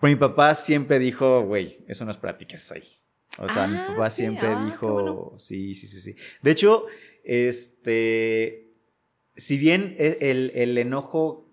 pero 0.00 0.12
mi 0.12 0.16
papá 0.16 0.54
siempre 0.54 0.98
dijo, 0.98 1.42
güey, 1.42 1.84
eso 1.88 2.04
no 2.04 2.10
es 2.10 2.16
prácticas 2.16 2.70
ahí. 2.70 2.95
O 3.38 3.48
sea, 3.48 3.66
mi 3.66 3.76
ah, 3.76 3.86
papá 3.88 4.10
siempre 4.10 4.48
ah, 4.48 4.64
dijo, 4.64 5.34
sí, 5.38 5.74
sí, 5.74 5.86
sí, 5.86 6.00
sí. 6.00 6.16
De 6.42 6.50
hecho, 6.50 6.86
este, 7.24 8.72
si 9.36 9.58
bien 9.58 9.94
e, 9.98 10.18
el, 10.20 10.52
el, 10.54 10.78
enojo 10.78 11.46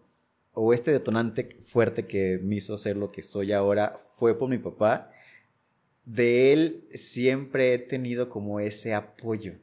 o 0.54 0.74
este 0.74 0.92
detonante 0.92 1.58
fuerte 1.62 2.06
que 2.06 2.40
me 2.42 2.56
hizo 2.56 2.78
ser 2.78 2.96
lo 2.96 3.12
que 3.12 3.22
soy 3.22 3.52
ahora 3.52 4.00
fue 4.18 4.38
por 4.38 4.50
mi 4.50 4.60
papá, 4.60 5.12
de 6.06 6.54
él 6.54 6.88
siempre 6.94 7.74
he 7.74 7.80
tenido 7.80 8.30
como 8.30 8.60
ese 8.60 8.94
apoyo. 8.94 9.56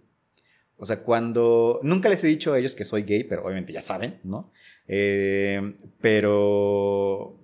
O 0.76 0.87
sea, 0.87 1.02
cuando... 1.02 1.80
Nunca 1.83 2.09
les 2.09 2.24
he 2.24 2.26
dicho 2.26 2.52
a 2.52 2.59
ellos 2.59 2.74
que 2.74 2.85
soy 2.85 3.02
gay, 3.02 3.24
pero 3.24 3.44
obviamente 3.44 3.72
ya 3.72 3.83
saben, 3.83 4.18
¿no? 4.24 4.50
Eh, 4.88 5.74
pero 6.00 7.39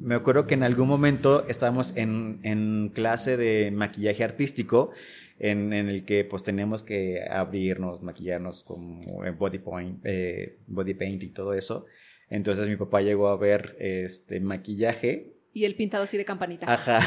me 0.00 0.14
acuerdo 0.14 0.46
que 0.46 0.54
en 0.54 0.62
algún 0.62 0.88
momento 0.88 1.46
estábamos 1.48 1.92
en, 1.96 2.40
en 2.42 2.90
clase 2.94 3.36
de 3.36 3.70
maquillaje 3.70 4.24
artístico 4.24 4.92
en, 5.38 5.72
en, 5.72 5.88
el 5.88 6.04
que 6.04 6.24
pues 6.24 6.42
teníamos 6.42 6.82
que 6.82 7.22
abrirnos, 7.28 8.02
maquillarnos 8.02 8.64
como 8.64 9.00
body, 9.36 9.58
point, 9.58 10.00
eh, 10.04 10.58
body 10.66 10.94
paint 10.94 11.22
y 11.24 11.28
todo 11.28 11.52
eso. 11.52 11.86
Entonces 12.30 12.68
mi 12.68 12.76
papá 12.76 13.00
llegó 13.00 13.28
a 13.28 13.36
ver 13.36 13.76
este 13.78 14.40
maquillaje. 14.40 15.34
Y 15.52 15.64
el 15.64 15.74
pintado 15.74 16.04
así 16.04 16.16
de 16.16 16.24
campanita. 16.24 16.72
Ajá. 16.72 17.00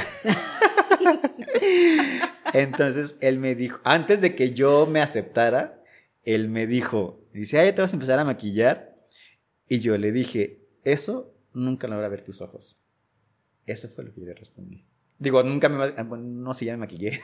Entonces 2.54 3.18
él 3.22 3.38
me 3.38 3.56
dijo, 3.56 3.80
antes 3.84 4.22
de 4.22 4.36
que 4.36 4.54
yo 4.54 4.86
me 4.86 5.02
aceptara, 5.02 5.82
él 6.24 6.50
me 6.50 6.68
dijo, 6.68 7.24
dice, 7.34 7.60
ay, 7.60 7.74
te 7.74 7.82
vas 7.82 7.94
a 7.94 7.96
empezar 7.96 8.20
a 8.20 8.26
maquillar. 8.26 8.96
Y 9.68 9.80
yo 9.80 9.98
le 9.98 10.12
dije, 10.12 10.60
eso 10.84 11.34
nunca 11.54 11.88
lo 11.88 11.96
a 11.96 12.08
ver 12.08 12.24
tus 12.24 12.42
ojos. 12.42 12.81
Eso 13.66 13.88
fue 13.88 14.04
lo 14.04 14.14
que 14.14 14.22
yo 14.22 14.28
le 14.28 14.34
respondí. 14.34 14.86
Digo, 15.20 15.44
nunca 15.44 15.70
me... 15.70 15.92
Bueno, 16.04 16.24
no, 16.24 16.54
sí, 16.54 16.66
ya 16.66 16.74
me 16.74 16.80
maquillé. 16.80 17.22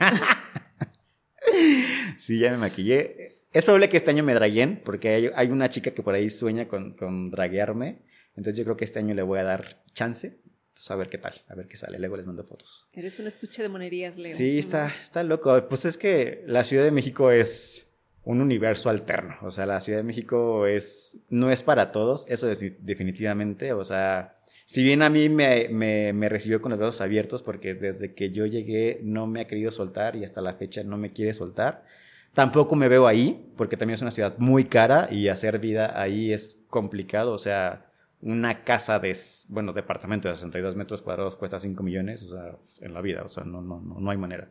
sí, 2.18 2.40
ya 2.40 2.52
me 2.52 2.58
maquillé. 2.58 3.42
Es 3.54 3.66
probable 3.66 3.90
que 3.90 3.98
este 3.98 4.12
año 4.12 4.24
me 4.24 4.34
draguen, 4.34 4.82
porque 4.84 5.32
hay, 5.34 5.48
una 5.48 5.70
chica 5.70 5.92
que 5.92 6.04
por 6.04 6.14
ahí 6.14 6.30
sueña 6.30 6.68
con, 6.68 6.94
con 6.94 7.32
draguearme. 7.32 8.04
Entonces 8.36 8.58
yo 8.58 8.64
creo 8.66 8.78
que 8.78 8.86
este 8.86 9.00
año 9.00 9.16
le 9.16 9.24
voy 9.24 9.40
a 9.40 9.44
dar 9.44 9.84
chance. 9.94 10.40
Entonces 10.70 10.92
a 10.92 10.96
ver 10.96 11.10
qué 11.10 11.18
tal, 11.18 11.34
a 11.48 11.56
ver 11.56 11.68
qué 11.68 11.76
sale. 11.76 11.98
Luego 11.98 12.18
les 12.18 12.28
mando 12.28 12.44
fotos. 12.44 12.88
Eres 12.94 13.18
un 13.20 13.26
estuche 13.26 13.64
de 13.64 13.70
monerías, 13.70 14.16
Leo. 14.16 14.36
Sí, 14.36 14.60
está, 14.60 14.94
está 15.02 15.24
loco. 15.24 15.68
Pues 15.68 15.86
es 15.86 15.98
que 15.98 16.44
la 16.46 16.64
Ciudad 16.64 16.84
de 16.84 16.92
México 16.92 17.32
es 17.32 17.88
un 18.24 18.42
universo 18.42 18.90
alterno. 18.90 19.38
O 19.42 19.50
sea, 19.50 19.66
la 19.66 19.80
Ciudad 19.80 20.00
de 20.00 20.04
México 20.04 20.68
es, 20.68 21.26
no 21.30 21.50
es 21.50 21.64
para 21.64 21.92
todos, 21.92 22.26
eso 22.28 22.52
es 22.52 22.60
definitivamente. 22.86 23.74
O 23.74 23.84
sea, 23.84 24.37
si 24.68 24.84
bien 24.84 25.02
a 25.02 25.10
mí 25.10 25.30
me, 25.30 25.70
me, 25.70 26.28
recibió 26.28 26.62
con 26.62 26.72
los 26.72 26.78
brazos 26.78 27.00
abiertos 27.00 27.42
porque 27.42 27.74
desde 27.74 28.14
que 28.14 28.32
yo 28.32 28.46
llegué 28.46 29.00
no 29.02 29.26
me 29.26 29.40
ha 29.40 29.48
querido 29.48 29.72
soltar 29.72 30.18
y 30.18 30.26
hasta 30.26 30.42
la 30.42 30.56
fecha 30.56 30.84
no 30.84 30.98
me 30.98 31.14
quiere 31.14 31.34
soltar. 31.34 31.86
Tampoco 32.34 32.76
me 32.76 32.90
veo 32.90 33.08
ahí 33.08 33.50
porque 33.56 33.78
también 33.78 33.96
es 33.96 34.02
una 34.02 34.12
ciudad 34.12 34.38
muy 34.40 34.66
cara 34.66 35.08
y 35.10 35.30
hacer 35.30 35.60
vida 35.60 35.98
ahí 35.98 36.34
es 36.34 36.66
complicado. 36.70 37.32
O 37.32 37.38
sea, 37.38 37.94
una 38.20 38.66
casa 38.66 39.00
de, 39.00 39.18
bueno, 39.48 39.72
departamento 39.72 40.28
de 40.28 40.36
62 40.36 40.76
metros 40.76 41.02
cuadrados 41.02 41.38
cuesta 41.38 41.62
5 41.62 41.82
millones, 41.82 42.24
o 42.24 42.28
sea, 42.28 42.58
en 42.82 42.94
la 42.94 43.00
vida, 43.00 43.24
o 43.24 43.30
sea, 43.30 43.46
no, 43.46 43.62
no, 43.62 43.80
no, 43.80 44.02
no 44.02 44.12
hay 44.12 44.18
manera. 44.18 44.50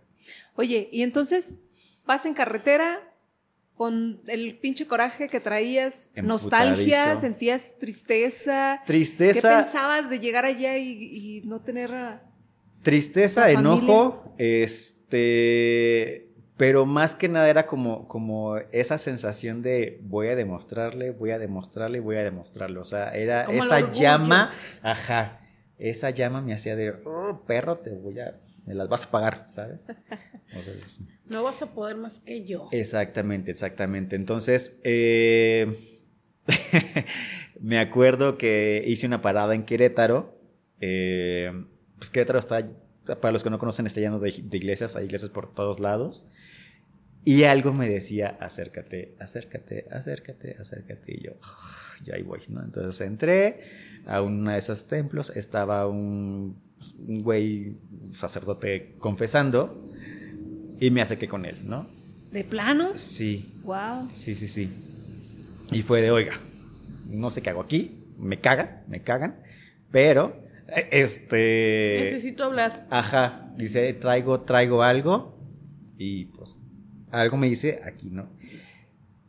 Oye, 0.54 0.88
y 0.92 1.02
entonces 1.02 1.60
vas 2.06 2.24
en 2.24 2.32
carretera, 2.32 3.00
con 3.76 4.22
el 4.26 4.58
pinche 4.58 4.86
coraje 4.86 5.28
que 5.28 5.38
traías, 5.38 6.10
nostalgia, 6.16 7.16
sentías 7.16 7.74
tristeza. 7.78 8.80
Tristeza. 8.86 9.48
¿Qué 9.50 9.56
pensabas 9.56 10.08
de 10.08 10.18
llegar 10.18 10.46
allá 10.46 10.78
y, 10.78 11.42
no 11.44 11.60
tener 11.60 11.94
a, 11.94 12.22
Tristeza, 12.82 13.50
enojo, 13.50 14.34
este, 14.38 16.32
pero 16.56 16.86
más 16.86 17.14
que 17.16 17.28
nada 17.28 17.50
era 17.50 17.66
como, 17.66 18.06
como 18.06 18.56
esa 18.70 18.96
sensación 18.98 19.60
de 19.60 19.98
voy 20.04 20.28
a 20.28 20.36
demostrarle, 20.36 21.10
voy 21.10 21.32
a 21.32 21.38
demostrarle, 21.38 21.98
voy 22.00 22.16
a 22.16 22.22
demostrarle. 22.22 22.78
O 22.78 22.84
sea, 22.84 23.10
era 23.10 23.42
esa 23.42 23.90
llama, 23.90 24.52
ajá, 24.82 25.40
esa 25.78 26.10
llama 26.10 26.40
me 26.40 26.54
hacía 26.54 26.76
de, 26.76 26.90
oh, 26.90 27.42
perro, 27.46 27.78
te 27.78 27.90
voy 27.90 28.20
a 28.20 28.40
me 28.66 28.74
las 28.74 28.88
vas 28.88 29.06
a 29.06 29.10
pagar, 29.10 29.44
¿sabes? 29.46 29.86
no 31.26 31.42
vas 31.44 31.62
a 31.62 31.72
poder 31.72 31.96
más 31.96 32.20
que 32.20 32.44
yo. 32.44 32.68
Exactamente, 32.72 33.50
exactamente. 33.50 34.16
Entonces, 34.16 34.78
eh, 34.82 35.72
me 37.60 37.78
acuerdo 37.78 38.36
que 38.36 38.84
hice 38.86 39.06
una 39.06 39.22
parada 39.22 39.54
en 39.54 39.64
Querétaro. 39.64 40.38
Eh, 40.80 41.52
pues 41.96 42.10
Querétaro 42.10 42.38
está, 42.38 42.68
para 43.20 43.32
los 43.32 43.44
que 43.44 43.50
no 43.50 43.58
conocen, 43.58 43.86
está 43.86 44.00
lleno 44.00 44.18
de, 44.18 44.42
de 44.42 44.56
iglesias, 44.56 44.96
hay 44.96 45.04
iglesias 45.06 45.30
por 45.30 45.54
todos 45.54 45.78
lados. 45.80 46.26
Y 47.28 47.42
algo 47.42 47.72
me 47.72 47.88
decía, 47.88 48.38
acércate, 48.40 49.16
acércate, 49.18 49.88
acércate, 49.90 50.56
acércate. 50.60 51.12
Y 51.12 51.24
yo, 51.24 51.32
ya 52.04 52.14
ahí 52.14 52.22
voy, 52.22 52.38
¿no? 52.50 52.62
Entonces 52.62 53.00
entré 53.04 53.64
a 54.06 54.22
uno 54.22 54.52
de 54.52 54.58
esos 54.58 54.86
templos, 54.86 55.30
estaba 55.30 55.88
un, 55.88 56.56
un 57.08 57.18
güey 57.24 57.80
sacerdote 58.12 58.94
confesando 59.00 59.90
y 60.78 60.92
me 60.92 61.02
acerqué 61.02 61.26
con 61.26 61.44
él, 61.46 61.56
¿no? 61.64 61.88
¿De 62.30 62.44
plano? 62.44 62.96
Sí. 62.96 63.60
Wow. 63.64 64.08
Sí, 64.12 64.36
sí, 64.36 64.46
sí. 64.46 64.70
Y 65.72 65.82
fue 65.82 66.02
de, 66.02 66.12
oiga, 66.12 66.38
no 67.08 67.30
sé 67.30 67.42
qué 67.42 67.50
hago 67.50 67.62
aquí, 67.62 68.04
me 68.18 68.40
caga, 68.40 68.84
me 68.86 69.02
cagan, 69.02 69.42
pero, 69.90 70.46
eh, 70.68 70.88
este... 70.92 72.02
Necesito 72.04 72.44
hablar. 72.44 72.86
Ajá, 72.88 73.52
dice, 73.56 73.92
traigo, 73.94 74.42
traigo 74.42 74.84
algo 74.84 75.36
y 75.98 76.26
pues 76.26 76.56
algo 77.10 77.36
me 77.36 77.48
dice 77.48 77.80
aquí, 77.84 78.10
¿no? 78.10 78.30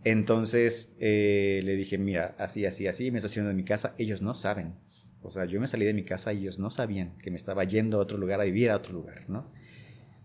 Entonces 0.03 0.95
eh, 0.99 1.61
le 1.63 1.75
dije, 1.75 1.97
mira, 1.97 2.35
así, 2.37 2.65
así, 2.65 2.87
así, 2.87 3.11
me 3.11 3.17
estoy 3.17 3.29
haciendo 3.29 3.49
de 3.49 3.55
mi 3.55 3.63
casa, 3.63 3.93
ellos 3.97 4.21
no 4.21 4.33
saben. 4.33 4.75
O 5.21 5.29
sea, 5.29 5.45
yo 5.45 5.59
me 5.59 5.67
salí 5.67 5.85
de 5.85 5.93
mi 5.93 6.03
casa 6.03 6.31
y 6.31 6.39
ellos 6.39 6.59
no 6.59 6.71
sabían 6.71 7.17
que 7.17 7.31
me 7.31 7.37
estaba 7.37 7.63
yendo 7.65 7.97
a 7.97 8.01
otro 8.01 8.17
lugar, 8.17 8.39
a 8.39 8.45
vivir 8.45 8.69
a 8.69 8.77
otro 8.77 8.93
lugar, 8.93 9.25
¿no? 9.29 9.51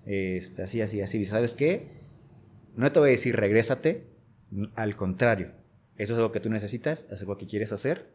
Este, 0.07 0.63
así, 0.63 0.81
así, 0.81 1.01
así. 1.01 1.25
¿Sabes 1.25 1.55
qué? 1.55 1.89
No 2.77 2.93
te 2.93 3.01
voy 3.01 3.09
a 3.09 3.13
decir 3.13 3.35
regrésate, 3.35 4.07
al 4.77 4.97
contrario. 4.97 5.53
Eso 5.97 6.13
es 6.13 6.19
algo 6.19 6.33
que 6.33 6.41
tú 6.41 6.51
necesitas, 6.51 7.07
es 7.11 7.21
algo 7.21 7.37
que 7.37 7.47
quieres 7.47 7.73
hacer. 7.73 8.13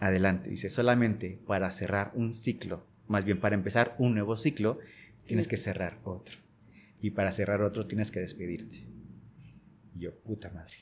Adelante. 0.00 0.50
Dice, 0.50 0.70
solamente 0.70 1.38
para 1.46 1.70
cerrar 1.70 2.10
un 2.14 2.32
ciclo, 2.32 2.84
más 3.06 3.24
bien 3.24 3.38
para 3.38 3.54
empezar 3.54 3.94
un 3.98 4.14
nuevo 4.14 4.36
ciclo, 4.36 4.78
tienes 5.26 5.46
que 5.46 5.56
cerrar 5.56 5.98
otro. 6.04 6.38
Y 7.00 7.10
para 7.10 7.32
cerrar 7.32 7.62
otro 7.62 7.86
tienes 7.86 8.10
que 8.10 8.20
despedirte. 8.20 8.86
Y 9.94 10.00
yo, 10.00 10.14
puta 10.20 10.50
madre. 10.50 10.74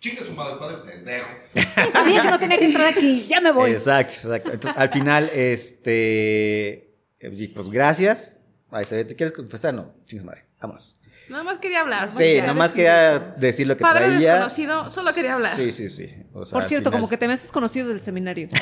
Chinga 0.00 0.22
su 0.22 0.32
madre, 0.32 0.58
padre 0.58 0.92
pendejo. 0.92 1.28
Sabía 1.92 2.22
que 2.22 2.30
no 2.30 2.38
tenía 2.38 2.58
que 2.58 2.66
entrar 2.66 2.86
aquí, 2.86 3.26
ya 3.26 3.40
me 3.40 3.50
voy. 3.50 3.72
Exacto, 3.72 4.14
exacto. 4.14 4.52
Entonces, 4.52 4.80
al 4.80 4.90
final, 4.90 5.28
este, 5.34 6.94
eh, 7.18 7.52
pues 7.54 7.68
gracias. 7.68 8.38
Ahí 8.70 8.84
se 8.84 8.96
ve, 8.96 9.04
¿te 9.04 9.16
quieres 9.16 9.32
confesar? 9.32 9.74
No, 9.74 9.94
chingas 10.04 10.24
madre, 10.24 10.44
vamos. 10.60 10.97
Nada 11.28 11.42
más 11.44 11.58
quería 11.58 11.80
hablar. 11.80 12.10
Sí, 12.12 12.40
nomás 12.46 12.72
decidido. 12.72 12.74
quería 12.74 13.18
decir 13.36 13.66
lo 13.66 13.76
que 13.76 13.82
Padre 13.82 14.06
traía. 14.06 14.32
desconocido, 14.34 14.88
solo 14.88 15.12
quería 15.14 15.34
hablar. 15.34 15.54
Sí, 15.54 15.72
sí, 15.72 15.90
sí. 15.90 16.14
O 16.32 16.44
sea, 16.44 16.52
Por 16.54 16.64
cierto, 16.64 16.90
final- 16.90 17.00
como 17.00 17.08
que 17.08 17.16
te 17.18 17.26
me 17.28 17.34
haces 17.34 17.52
conocido 17.52 17.88
del 17.88 18.00
seminario. 18.02 18.48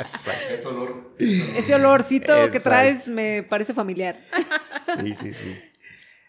Exacto. 0.00 0.54
Ese 0.54 0.66
olor. 0.66 1.14
Ese 1.18 1.74
olorcito 1.74 2.50
que 2.50 2.60
traes 2.60 3.08
me 3.08 3.42
parece 3.42 3.74
familiar. 3.74 4.20
Sí, 5.00 5.14
sí, 5.14 5.32
sí. 5.32 5.56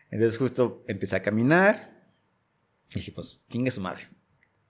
Entonces 0.09 0.37
justo 0.37 0.83
empecé 0.87 1.15
a 1.15 1.21
caminar. 1.21 1.95
Y 2.91 2.99
dije, 2.99 3.11
pues, 3.11 3.41
chingue 3.49 3.71
su 3.71 3.81
madre. 3.81 4.07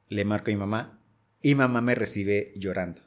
Le 0.10 0.26
marco 0.26 0.50
a 0.50 0.54
mi 0.54 0.60
mamá. 0.60 1.00
Y 1.42 1.54
mamá 1.56 1.82
me 1.82 1.94
recibe 1.96 2.52
llorando. 2.56 3.02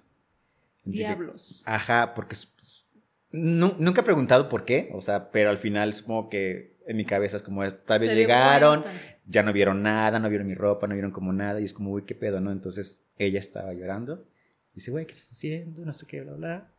Dije, 0.84 1.04
Diablos. 1.04 1.62
Ajá, 1.66 2.14
porque 2.14 2.36
pues, 2.56 2.86
nu- 3.32 3.74
nunca 3.78 4.00
he 4.02 4.04
preguntado 4.04 4.48
por 4.48 4.64
qué, 4.64 4.88
o 4.94 5.00
sea, 5.00 5.30
pero 5.30 5.50
al 5.50 5.58
final 5.58 5.92
supongo 5.94 6.28
que 6.30 6.78
en 6.90 6.96
mi 6.96 7.04
cabeza 7.04 7.36
es 7.36 7.42
como, 7.42 7.62
tal 7.70 8.00
vez 8.00 8.16
llegaron, 8.16 8.82
cuenta. 8.82 9.00
ya 9.24 9.44
no 9.44 9.52
vieron 9.52 9.80
nada, 9.80 10.18
no 10.18 10.28
vieron 10.28 10.48
mi 10.48 10.56
ropa, 10.56 10.88
no 10.88 10.94
vieron 10.94 11.12
como 11.12 11.32
nada, 11.32 11.60
y 11.60 11.64
es 11.64 11.72
como, 11.72 11.92
uy, 11.92 12.02
qué 12.02 12.16
pedo, 12.16 12.40
¿no? 12.40 12.50
Entonces 12.50 13.00
ella 13.16 13.38
estaba 13.38 13.72
llorando, 13.72 14.26
y 14.72 14.76
dice, 14.76 14.90
güey, 14.90 15.06
¿qué 15.06 15.12
estás 15.12 15.30
haciendo? 15.30 15.84
No 15.84 15.94
sé 15.94 16.04
qué, 16.06 16.22
bla, 16.22 16.32
bla. 16.32 16.74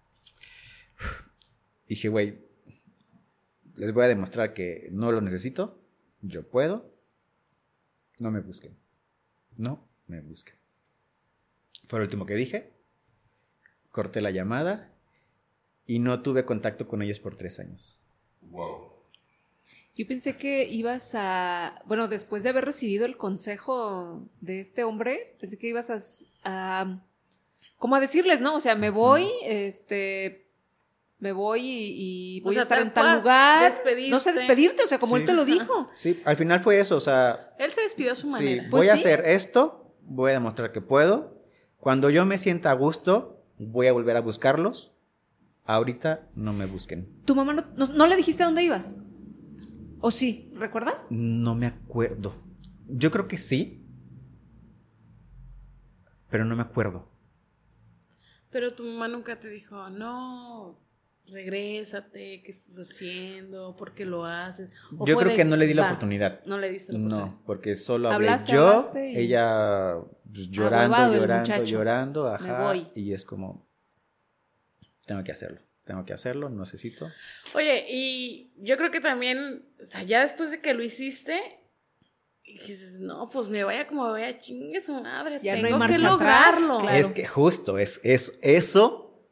Y 1.87 1.95
dije, 1.95 2.09
güey, 2.09 2.45
les 3.75 3.93
voy 3.93 4.03
a 4.03 4.09
demostrar 4.09 4.53
que 4.53 4.89
no 4.91 5.13
lo 5.13 5.21
necesito, 5.21 5.81
yo 6.21 6.45
puedo, 6.45 6.93
no 8.19 8.31
me 8.31 8.41
busquen, 8.41 8.77
no 9.55 9.87
me 10.07 10.19
busquen. 10.19 10.55
Fue 11.87 11.99
lo 11.99 12.03
último 12.03 12.25
que 12.25 12.35
dije, 12.35 12.73
corté 13.91 14.19
la 14.19 14.31
llamada 14.31 14.93
y 15.85 15.99
no 15.99 16.21
tuve 16.21 16.43
contacto 16.43 16.85
con 16.85 17.01
ellos 17.01 17.21
por 17.21 17.37
tres 17.37 17.59
años. 17.59 18.01
Wow. 18.41 18.90
Yo 20.01 20.07
pensé 20.07 20.35
que 20.35 20.67
ibas 20.67 21.11
a, 21.13 21.75
bueno, 21.85 22.07
después 22.07 22.41
de 22.41 22.49
haber 22.49 22.65
recibido 22.65 23.05
el 23.05 23.17
consejo 23.17 24.27
de 24.39 24.59
este 24.59 24.83
hombre, 24.83 25.35
pensé 25.39 25.59
que 25.59 25.67
ibas 25.67 25.91
a, 25.91 25.99
a 26.43 27.03
como 27.77 27.95
a 27.95 27.99
decirles, 27.99 28.41
¿no? 28.41 28.55
O 28.55 28.61
sea, 28.61 28.73
me 28.73 28.89
voy, 28.89 29.27
este, 29.43 30.47
me 31.19 31.33
voy 31.33 31.61
y, 31.61 32.37
y 32.37 32.41
O 32.41 32.45
voy 32.45 32.53
sea, 32.55 32.61
a 32.61 32.63
estar 32.63 32.81
en 32.81 32.91
tal 32.95 33.17
lugar. 33.19 33.71
despedirte. 33.71 34.09
No 34.09 34.19
sé, 34.19 34.33
despedirte, 34.33 34.83
o 34.83 34.87
sea, 34.87 34.97
como 34.97 35.17
Sí. 35.17 35.21
él 35.21 35.27
te 35.27 35.33
lo 35.33 35.45
dijo. 35.45 35.89
Sí, 35.93 36.19
al 36.25 36.35
final 36.35 36.61
fue 36.63 36.79
eso, 36.79 36.95
o 36.97 36.99
sea, 36.99 37.53
Él 37.59 37.71
se 37.71 37.81
despidió 37.81 38.13
a 38.13 38.15
su 38.15 38.25
sí, 38.25 38.33
manera. 38.33 38.67
Pues 38.71 38.81
voy 38.81 38.89
a 38.89 38.93
sí. 38.97 39.01
hacer 39.01 39.23
esto, 39.27 39.93
voy 40.01 40.31
a 40.31 40.33
demostrar 40.33 40.71
que 40.71 40.81
puedo. 40.81 41.37
Cuando 41.77 42.09
yo 42.09 42.25
me 42.25 42.39
sienta 42.39 42.71
a 42.71 42.73
gusto, 42.73 43.43
voy 43.59 43.85
a 43.85 43.93
volver 43.93 44.17
a 44.17 44.21
buscarlos. 44.21 44.93
Ahorita 45.65 46.27
no 46.33 46.53
me 46.53 46.65
busquen. 46.65 47.07
¿Tu 47.25 47.35
mamá 47.35 47.53
no, 47.53 47.63
no, 47.77 47.85
no 47.85 48.07
le 48.07 48.15
dijiste 48.17 48.41
a 48.41 48.47
dónde 48.47 48.63
ibas? 48.63 48.99
¿O 50.01 50.11
sí? 50.11 50.51
¿Recuerdas? 50.55 51.07
No 51.11 51.55
me 51.55 51.67
acuerdo. 51.67 52.33
Yo 52.87 53.11
creo 53.11 53.27
que 53.27 53.37
sí, 53.37 53.85
pero 56.29 56.43
no 56.45 56.55
me 56.55 56.63
acuerdo. 56.63 57.07
Pero 58.49 58.73
tu 58.73 58.83
mamá 58.83 59.07
nunca 59.07 59.39
te 59.39 59.49
dijo, 59.49 59.89
no, 59.89 60.69
regrésate, 61.31 62.41
¿qué 62.43 62.51
estás 62.51 62.79
haciendo? 62.79 63.75
¿Por 63.77 63.93
qué 63.93 64.05
lo 64.05 64.25
haces? 64.25 64.71
O 64.97 65.05
Yo 65.05 65.15
creo 65.17 65.29
de, 65.29 65.35
que 65.37 65.45
no 65.45 65.55
le 65.55 65.67
di 65.67 65.73
la 65.73 65.83
"Va". 65.83 65.87
oportunidad. 65.89 66.43
No 66.45 66.57
le 66.57 66.69
diste 66.71 66.91
la 66.91 66.99
oportunidad. 66.99 67.27
No, 67.31 67.43
porque 67.45 67.75
solo 67.75 68.09
hablé 68.09 68.27
Hablaste, 68.27 68.51
yo, 68.51 68.67
hablaste 68.67 69.11
y- 69.13 69.17
ella 69.17 69.95
pues, 70.33 70.49
llorando, 70.49 71.13
llorando, 71.13 71.63
llorando, 71.63 72.27
ajá. 72.27 72.63
voy. 72.67 72.87
Y 72.95 73.13
es 73.13 73.23
como, 73.23 73.69
tengo 75.05 75.23
que 75.23 75.31
hacerlo, 75.31 75.61
tengo 75.91 76.05
que 76.05 76.13
hacerlo, 76.13 76.49
necesito. 76.49 77.11
Oye, 77.53 77.85
y 77.89 78.51
yo 78.57 78.77
creo 78.77 78.91
que 78.91 79.01
también, 79.01 79.65
o 79.79 79.83
sea, 79.83 80.03
ya 80.03 80.21
después 80.21 80.51
de 80.51 80.61
que 80.61 80.73
lo 80.73 80.83
hiciste, 80.83 81.37
dices, 82.45 82.99
no, 83.01 83.29
pues 83.29 83.47
me 83.49 83.63
vaya 83.63 83.87
como 83.87 84.05
me 84.05 84.11
vaya, 84.11 84.37
chingue 84.39 84.79
su 84.81 84.93
madre, 84.93 85.39
Ya 85.43 85.53
no 85.53 85.57
hay 85.57 85.63
tengo 85.63 85.75
que 85.75 85.79
marcha 85.79 85.95
atrás, 85.95 86.11
lograrlo. 86.61 86.77
claro. 86.79 86.97
Es 86.97 87.07
que 87.09 87.25
justo, 87.27 87.77
es, 87.77 87.99
es 88.03 88.39
eso, 88.41 89.25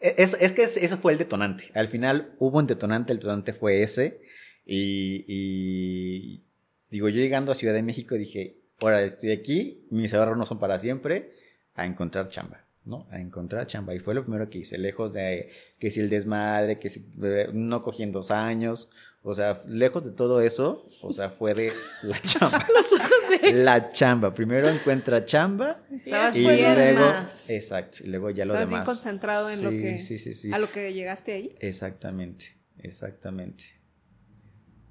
es, 0.00 0.34
es 0.38 0.52
que 0.52 0.62
es- 0.64 0.76
eso 0.76 0.98
fue 0.98 1.12
el 1.12 1.18
detonante. 1.18 1.70
Al 1.74 1.88
final 1.88 2.34
hubo 2.38 2.58
un 2.58 2.66
detonante, 2.66 3.12
el 3.12 3.18
detonante 3.18 3.52
fue 3.54 3.82
ese. 3.82 4.20
Y, 4.66 5.24
y 5.28 6.44
digo, 6.90 7.08
yo 7.08 7.16
llegando 7.20 7.52
a 7.52 7.54
Ciudad 7.54 7.74
de 7.74 7.82
México 7.82 8.14
dije, 8.16 8.58
ahora 8.80 9.02
estoy 9.02 9.30
aquí, 9.32 9.86
mis 9.90 10.12
ahorros 10.14 10.36
no 10.38 10.44
son 10.46 10.58
para 10.58 10.78
siempre, 10.78 11.32
a 11.74 11.84
encontrar 11.86 12.28
chamba, 12.28 12.66
¿no? 12.84 13.06
A 13.10 13.18
encontrar 13.20 13.66
chamba. 13.66 13.94
Y 13.94 13.98
fue 13.98 14.14
lo 14.14 14.22
primero 14.24 14.48
que 14.50 14.58
hice, 14.58 14.76
lejos 14.78 15.12
de 15.12 15.50
que 15.78 15.90
si 15.90 16.00
el 16.00 16.10
desmadre, 16.10 16.78
que 16.78 16.88
si 16.90 17.06
no 17.52 17.80
cogí 17.82 18.02
en 18.02 18.12
dos 18.12 18.30
años, 18.30 18.90
o 19.22 19.32
sea, 19.32 19.62
lejos 19.66 20.04
de 20.04 20.10
todo 20.10 20.42
eso, 20.42 20.86
o 21.00 21.10
sea, 21.12 21.30
fue 21.30 21.54
de 21.54 21.72
la 22.02 22.18
chamba. 22.22 22.66
Los 22.74 22.92
ojos 22.92 23.10
de... 23.40 23.52
La 23.54 23.88
chamba. 23.88 24.34
Primero 24.34 24.68
encuentra 24.68 25.24
chamba 25.24 25.82
Estabas 25.90 26.36
y 26.36 26.40
bien, 26.40 26.68
lo 26.68 26.74
luego, 26.74 27.00
demás. 27.06 27.44
exacto, 27.48 27.98
y 28.04 28.08
luego 28.08 28.28
ya 28.30 28.44
lo 28.44 28.52
estabas 28.52 28.68
bien 28.68 28.80
demás. 28.82 28.94
concentrado 28.94 29.50
en 29.50 29.62
lo 29.64 29.70
Sí, 29.70 29.76
que, 29.78 29.98
Sí, 29.98 30.18
sí, 30.18 30.34
sí. 30.34 30.52
a 30.52 30.58
lo 30.58 30.70
que 30.70 30.92
llegaste 30.92 31.32
ahí. 31.32 31.54
Exactamente, 31.60 32.58
exactamente. 32.78 33.64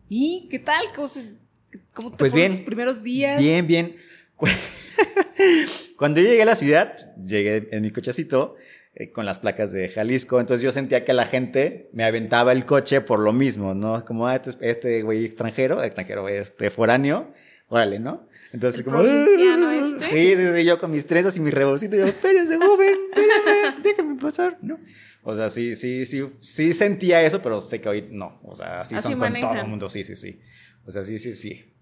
¿Y 0.10 0.48
qué 0.50 0.58
tal? 0.60 0.84
¿Cómo, 0.96 1.08
se- 1.08 1.36
cómo 1.94 2.10
te 2.12 2.18
Pues 2.18 2.32
fueron 2.32 2.50
bien, 2.50 2.58
tus 2.60 2.66
primeros 2.66 3.04
días? 3.04 3.40
Bien, 3.40 3.68
bien. 3.68 3.96
Cu- 6.04 6.08
Cuando 6.08 6.20
yo 6.22 6.28
llegué 6.28 6.42
a 6.42 6.46
la 6.46 6.56
ciudad, 6.56 7.16
llegué 7.18 7.68
en 7.72 7.82
mi 7.82 7.92
cochecito 7.92 8.56
eh, 8.96 9.12
con 9.12 9.26
las 9.26 9.40
placas 9.40 9.72
de 9.72 9.88
Jalisco, 9.88 10.40
entonces 10.40 10.62
yo 10.64 10.72
sentía 10.72 11.04
que 11.06 11.14
la 11.14 11.26
gente 11.26 11.90
me 11.94 12.04
aventaba 12.04 12.52
el 12.52 12.66
coche 12.66 13.02
por 13.02 13.20
lo 13.20 13.32
mismo, 13.32 13.74
¿no? 13.74 14.04
Como, 14.06 14.28
ah, 14.28 14.36
este, 14.36 14.52
este 14.70 15.02
güey 15.02 15.24
extranjero, 15.26 15.82
extranjero, 15.82 16.28
este 16.30 16.70
foráneo, 16.70 17.32
órale, 17.70 18.00
¿no? 18.00 18.28
Entonces, 18.52 18.80
El 18.80 18.86
como. 18.86 19.00
"Ah". 19.00 19.04
este. 19.82 20.04
Sí, 20.06 20.36
sí, 20.36 20.54
sí, 20.58 20.64
yo 20.66 20.78
con 20.78 20.92
mis 20.92 21.06
trenzas 21.08 21.36
y 21.38 21.40
mi 21.40 21.50
rebocito, 21.50 21.96
yo, 21.96 22.06
espérense, 22.06 22.58
joven, 22.58 22.96
espérenme, 23.10 23.82
déjame 23.82 24.16
pasar, 24.20 24.58
¿no? 24.62 24.80
O 25.24 25.34
sea, 25.36 25.50
sí, 25.50 25.76
sí, 25.76 26.06
sí, 26.06 26.22
sí 26.40 26.74
sentía 26.74 27.22
eso, 27.24 27.42
pero 27.42 27.62
sé 27.62 27.80
que 27.82 27.90
hoy 27.90 28.08
no. 28.12 28.40
O 28.44 28.56
sea, 28.56 28.82
así, 28.82 28.94
Así 28.96 29.04
son 29.04 29.14
con 29.14 29.22
todo 29.22 29.32
manejan. 29.32 29.58
el 29.58 29.68
mundo, 29.68 29.90
sí, 29.90 30.04
sí, 30.04 30.16
sí. 30.16 30.40
O 30.86 30.92
sea, 30.92 31.02
sí, 31.04 31.18
sí, 31.18 31.34
sí. 31.34 31.74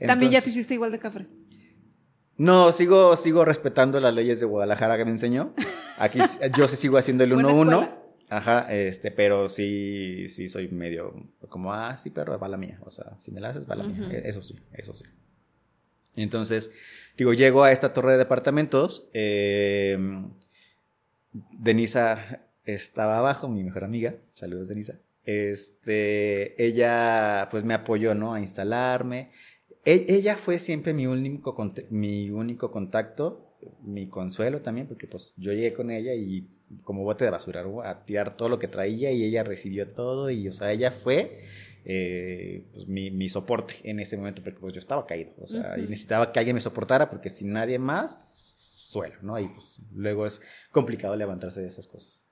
También 0.00 0.32
ya 0.32 0.40
te 0.40 0.48
Entonces- 0.48 0.48
hiciste 0.56 0.74
igual 0.74 0.90
de 0.92 0.98
café. 0.98 1.26
No, 2.38 2.72
sigo, 2.72 3.16
sigo 3.16 3.44
respetando 3.44 3.98
las 4.00 4.14
leyes 4.14 4.40
de 4.40 4.46
Guadalajara 4.46 4.96
que 4.96 5.04
me 5.04 5.10
enseñó. 5.12 5.54
Aquí 5.98 6.18
yo 6.56 6.68
sí 6.68 6.76
sigo 6.76 6.98
haciendo 6.98 7.24
el 7.24 7.32
Buena 7.34 7.48
1-1. 7.50 7.52
escuela. 7.60 8.02
Ajá, 8.28 8.66
este, 8.74 9.10
pero 9.12 9.48
sí, 9.48 10.26
sí 10.28 10.48
soy 10.48 10.68
medio 10.68 11.12
como, 11.48 11.72
ah, 11.72 11.96
sí, 11.96 12.10
perro, 12.10 12.38
va 12.38 12.48
la 12.48 12.56
mía. 12.56 12.78
O 12.84 12.90
sea, 12.90 13.16
si 13.16 13.30
me 13.30 13.40
la 13.40 13.50
haces, 13.50 13.70
va 13.70 13.76
la 13.76 13.84
mía. 13.84 14.10
Eso 14.24 14.42
sí, 14.42 14.56
eso 14.72 14.94
sí. 14.94 15.04
Entonces, 16.16 16.72
digo, 17.16 17.32
llego 17.34 17.62
a 17.62 17.70
esta 17.72 17.92
torre 17.92 18.12
de 18.12 18.18
departamentos. 18.18 19.08
eh, 19.14 19.96
Denisa 21.32 22.40
estaba 22.64 23.18
abajo, 23.18 23.48
mi 23.48 23.62
mejor 23.62 23.84
amiga, 23.84 24.14
saludos 24.34 24.68
Denisa. 24.68 24.94
Este, 25.24 26.62
ella 26.64 27.48
pues 27.50 27.64
me 27.64 27.74
apoyó, 27.74 28.14
¿no? 28.14 28.34
A 28.34 28.40
instalarme. 28.40 29.30
E, 29.86 30.04
ella 30.08 30.36
fue 30.36 30.58
siempre 30.58 30.92
mi 30.92 31.06
único, 31.06 31.56
mi 31.88 32.28
único 32.28 32.70
contacto 32.70 33.46
mi 33.82 34.08
consuelo 34.08 34.60
también, 34.60 34.86
porque 34.86 35.06
pues 35.06 35.32
yo 35.36 35.52
llegué 35.52 35.72
con 35.72 35.90
ella 35.90 36.14
y 36.14 36.48
como 36.84 37.04
bote 37.04 37.24
de 37.24 37.30
basura, 37.30 37.64
a 37.84 38.04
tirar 38.04 38.36
todo 38.36 38.48
lo 38.48 38.58
que 38.58 38.68
traía 38.68 39.10
y 39.12 39.24
ella 39.24 39.42
recibió 39.42 39.88
todo 39.88 40.30
y, 40.30 40.48
o 40.48 40.52
sea, 40.52 40.72
ella 40.72 40.90
fue 40.90 41.40
eh, 41.84 42.68
pues, 42.72 42.86
mi, 42.86 43.10
mi, 43.10 43.28
soporte 43.28 43.74
en 43.84 44.00
ese 44.00 44.16
momento, 44.16 44.42
porque 44.42 44.60
pues 44.60 44.72
yo 44.72 44.80
estaba 44.80 45.06
caído, 45.06 45.32
o 45.38 45.46
sea, 45.46 45.78
y 45.78 45.82
necesitaba 45.82 46.32
que 46.32 46.38
alguien 46.38 46.54
me 46.54 46.60
soportara, 46.60 47.10
porque 47.10 47.30
sin 47.30 47.52
nadie 47.52 47.78
más, 47.78 48.16
suelo, 48.58 49.16
¿no? 49.22 49.38
Y 49.38 49.48
pues 49.48 49.80
luego 49.92 50.26
es 50.26 50.40
complicado 50.70 51.16
levantarse 51.16 51.60
de 51.60 51.68
esas 51.68 51.86
cosas. 51.86 52.24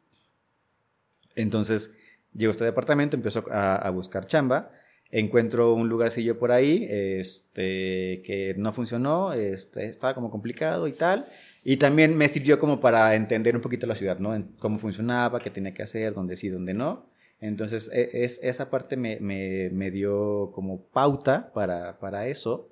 Entonces, 1.37 1.93
llego 2.33 2.51
a 2.51 2.53
este 2.53 2.65
departamento, 2.65 3.17
empiezo 3.17 3.45
a, 3.51 3.77
a 3.77 3.91
buscar 3.91 4.27
chamba, 4.27 4.71
encuentro 5.15 5.75
un 5.75 5.89
lugarcillo 5.89 6.39
por 6.41 6.51
ahí, 6.51 6.87
este, 6.91 8.21
que 8.25 8.55
no 8.59 8.73
funcionó, 8.73 9.33
este, 9.33 9.87
estaba 9.87 10.13
como 10.13 10.29
complicado 10.29 10.89
y 10.89 10.93
tal. 10.93 11.27
Y 11.63 11.77
también 11.77 12.17
me 12.17 12.29
sirvió 12.29 12.59
como 12.59 12.81
para 12.81 13.15
entender 13.15 13.55
un 13.55 13.63
poquito 13.63 13.87
la 13.87 13.95
ciudad, 13.95 14.19
¿no? 14.19 14.35
cómo 14.59 14.79
funcionaba, 14.81 15.41
qué 15.41 15.51
tenía 15.51 15.73
que 15.73 15.85
hacer, 15.85 16.13
dónde 16.15 16.37
sí, 16.37 16.49
dónde 16.49 16.75
no. 16.75 17.07
Entonces, 17.41 17.91
e, 17.93 18.25
es, 18.25 18.41
esa 18.43 18.71
parte 18.71 18.97
me, 18.97 19.19
me, 19.21 19.71
me, 19.71 19.93
dio 19.93 20.51
como 20.53 20.83
pauta 20.83 21.53
para, 21.55 21.99
para 22.01 22.27
eso. 22.27 22.71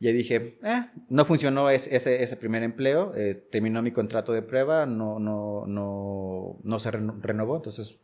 Y 0.00 0.10
dije, 0.12 0.58
eh, 0.64 0.86
no 1.08 1.24
funcionó 1.24 1.70
ese, 1.70 1.94
ese, 1.96 2.36
primer 2.36 2.62
empleo, 2.64 3.12
eh, 3.14 3.34
terminó 3.34 3.80
mi 3.82 3.92
contrato 3.92 4.32
de 4.32 4.42
prueba, 4.42 4.86
no, 4.86 5.18
no, 5.18 5.66
no, 5.66 6.58
no 6.62 6.78
se 6.78 6.90
renovó, 6.90 7.56
entonces 7.56 7.98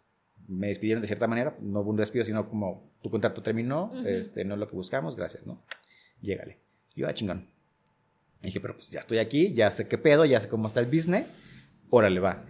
me 0.48 0.68
despidieron 0.68 1.00
de 1.00 1.06
cierta 1.06 1.26
manera, 1.26 1.56
no 1.60 1.80
hubo 1.80 1.90
un 1.90 1.96
despido, 1.96 2.24
sino 2.24 2.48
como 2.48 2.82
tu 3.02 3.10
contrato 3.10 3.42
terminó, 3.42 3.90
este, 4.04 4.44
no 4.44 4.54
es 4.54 4.60
lo 4.60 4.68
que 4.68 4.76
buscamos, 4.76 5.16
gracias, 5.16 5.46
¿no? 5.46 5.62
Llégale. 6.20 6.58
Yo, 6.94 7.08
ah, 7.08 7.14
chingón. 7.14 7.48
dije, 8.42 8.60
pero 8.60 8.74
pues 8.74 8.90
ya 8.90 9.00
estoy 9.00 9.18
aquí, 9.18 9.52
ya 9.52 9.70
sé 9.70 9.88
qué 9.88 9.98
pedo, 9.98 10.24
ya 10.24 10.40
sé 10.40 10.48
cómo 10.48 10.68
está 10.68 10.80
el 10.80 10.86
business, 10.86 11.26
órale, 11.90 12.20
va. 12.20 12.44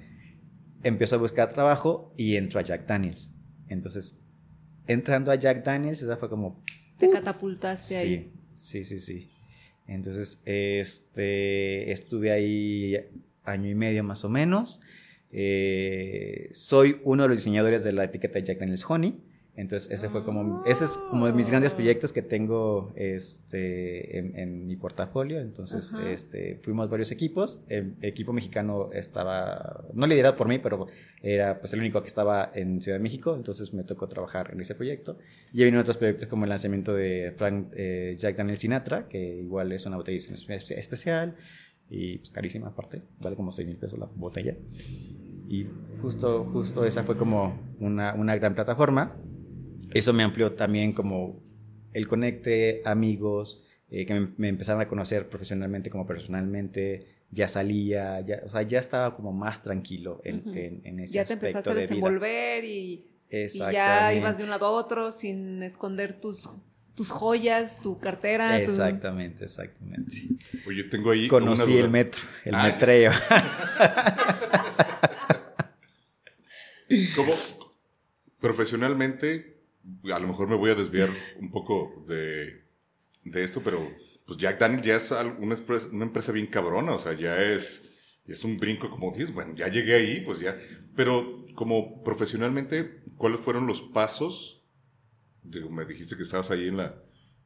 Empiezo 0.82 1.16
a 1.16 1.18
buscar 1.18 1.53
trabajo 1.53 2.12
y 2.16 2.36
entro 2.36 2.61
a 2.61 2.62
Jack 2.62 2.86
Daniels. 2.86 3.32
Entonces, 3.68 4.20
entrando 4.86 5.30
a 5.30 5.36
Jack 5.36 5.64
Daniels, 5.64 6.03
esa 6.03 6.16
fue 6.16 6.28
como... 6.28 6.62
Te 6.99 7.09
catapultaste 7.09 7.97
ahí. 7.97 8.32
Sí, 8.55 8.84
sí, 8.84 9.01
sí. 9.01 9.30
Entonces, 9.86 10.42
este, 10.45 11.90
estuve 11.90 12.30
ahí 12.30 12.97
año 13.45 13.70
y 13.70 13.74
medio 13.74 14.05
más 14.05 14.24
o 14.24 14.28
menos. 14.28 14.80
Eh, 15.37 16.49
soy 16.53 17.01
uno 17.03 17.24
de 17.24 17.30
los 17.30 17.39
diseñadores 17.39 17.82
de 17.82 17.91
la 17.93 18.05
etiqueta 18.05 18.39
Jack 18.39 18.61
Daniels 18.61 18.85
Honey. 18.89 19.20
Entonces, 19.57 19.89
ese 19.93 20.09
fue 20.09 20.24
como, 20.24 20.64
ese 20.64 20.85
es 20.85 20.97
como 21.11 21.26
de 21.26 21.32
mis 21.32 21.49
grandes 21.49 21.72
ah. 21.72 21.76
proyectos 21.76 22.12
que 22.12 22.22
tengo 22.22 22.93
este, 22.97 24.18
en, 24.18 24.66
mi 24.66 24.74
portafolio. 24.76 25.41
Entonces, 25.41 25.93
este, 26.09 26.59
fuimos 26.62 26.91
varios 26.91 27.12
equipos. 27.12 27.62
El 27.68 27.97
equipo 28.03 28.32
mexicano 28.32 28.91
estaba, 28.93 29.85
no 29.93 30.07
liderado 30.09 30.35
por 30.35 30.49
mí, 30.49 30.59
pero 30.59 30.87
era 31.22 31.61
pues 31.61 31.72
el 31.72 31.80
único 31.80 32.03
que 32.03 32.09
estaba 32.09 32.51
en 32.53 32.82
Ciudad 32.82 32.99
de 32.99 33.03
México. 33.03 33.37
Entonces, 33.37 33.72
me 33.74 33.85
tocó 33.85 34.09
trabajar 34.09 34.51
en 34.53 34.61
ese 34.61 34.74
proyecto. 34.74 35.18
Y 35.53 35.64
vino 35.64 35.80
otros 35.80 35.99
proyectos 35.99 36.26
como 36.26 36.45
el 36.45 36.51
lanzamiento 36.51 36.93
de 36.95 37.32
Frank 37.37 37.68
eh, 37.74 38.16
Jack 38.18 38.37
Daniel 38.37 38.59
Sinatra, 38.59 39.09
que 39.09 39.37
igual 39.37 39.70
es 39.70 39.87
una 39.87 39.97
botella 39.97 40.18
especial 40.18 41.37
y 41.91 42.18
pues, 42.18 42.30
carísima 42.30 42.68
aparte, 42.68 43.03
vale 43.20 43.37
como 43.37 43.53
6 43.53 43.66
mil 43.66 43.76
pesos 43.76 43.99
la 43.99 44.07
botella. 44.07 44.57
Y 45.49 45.66
justo, 46.01 46.45
justo 46.53 46.84
esa 46.84 47.05
fue 47.05 47.16
como 47.16 47.59
una, 47.80 48.14
una 48.14 48.36
gran 48.36 48.55
plataforma. 48.55 49.16
Eso 49.92 50.12
me 50.12 50.22
amplió 50.22 50.53
también 50.53 50.92
como 50.92 51.42
el 51.92 52.09
conecte, 52.09 52.82
amigos, 52.84 53.62
eh, 53.88 54.05
que 54.07 54.28
me, 54.36 54.49
empezaron 54.49 54.82
a 54.82 54.88
conocer 54.88 55.28
profesionalmente 55.28 55.90
como 55.90 56.07
personalmente, 56.07 57.07
ya 57.30 57.49
salía, 57.49 58.20
ya, 58.20 58.42
o 58.45 58.49
sea, 58.49 58.62
ya 58.62 58.80
estaba 58.80 59.14
como 59.14 59.32
más 59.32 59.62
tranquilo 59.62 60.20
en, 60.24 60.42
en, 60.57 60.80
en 60.84 61.01
ese 61.01 61.14
Ya 61.14 61.24
te 61.24 61.34
empezaste 61.34 61.70
a 61.70 61.74
desenvolver 61.74 62.64
y, 62.64 63.07
y, 63.30 63.49
ya 63.72 64.12
ibas 64.14 64.38
de 64.38 64.45
un 64.45 64.51
lado 64.51 64.66
a 64.66 64.70
otro 64.70 65.12
sin 65.12 65.62
esconder 65.62 66.20
tus, 66.20 66.49
tus 66.95 67.11
joyas, 67.11 67.80
tu 67.80 67.99
cartera. 67.99 68.61
Exactamente, 68.61 69.45
exactamente. 69.45 70.28
Oye, 70.66 70.84
tengo 70.84 71.11
ahí. 71.11 71.28
Conocí 71.28 71.78
el 71.78 71.90
metro, 71.90 72.22
el 72.45 72.55
ah. 72.55 72.64
metreo. 72.64 73.12
¿Cómo? 77.16 77.32
Profesionalmente, 78.41 79.62
a 80.12 80.18
lo 80.18 80.28
mejor 80.28 80.49
me 80.49 80.57
voy 80.57 80.70
a 80.70 80.74
desviar 80.74 81.11
un 81.41 81.51
poco 81.51 82.05
de, 82.09 82.62
esto, 83.24 83.62
pero 83.62 83.91
pues 84.26 84.39
Jack 84.39 84.59
Daniel 84.59 84.82
ya 84.82 84.97
es 84.97 85.11
una 85.39 85.55
empresa, 85.55 85.89
una 85.93 86.05
empresa 86.05 86.32
bien 86.32 86.47
cabrona, 86.47 86.93
o 86.93 86.99
sea, 86.99 87.14
ya 87.14 87.43
es, 87.43 87.82
es 88.26 88.45
un 88.45 88.57
brinco 88.59 88.91
como 88.91 89.12
dices, 89.12 89.32
bueno, 89.32 89.55
ya 89.55 89.68
llegué 89.68 89.95
ahí, 89.95 90.20
pues 90.20 90.41
ya. 90.41 90.59
Pero 90.95 91.45
como 91.55 92.03
profesionalmente, 92.03 93.03
¿cuáles 93.16 93.41
fueron 93.41 93.66
los 93.66 93.80
pasos? 93.80 94.61
me 95.70 95.85
dijiste 95.85 96.16
que 96.16 96.22
estabas 96.22 96.51
ahí 96.51 96.68
en 96.68 96.78
la, 96.78 97.03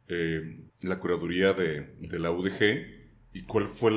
eh, 0.08 0.68
la 0.82 0.98
curaduría 1.00 1.52
de, 1.52 1.96
la 2.12 2.30
UDG, 2.30 3.32
¿y 3.32 3.42
cuál 3.42 3.68
fue 3.68 3.90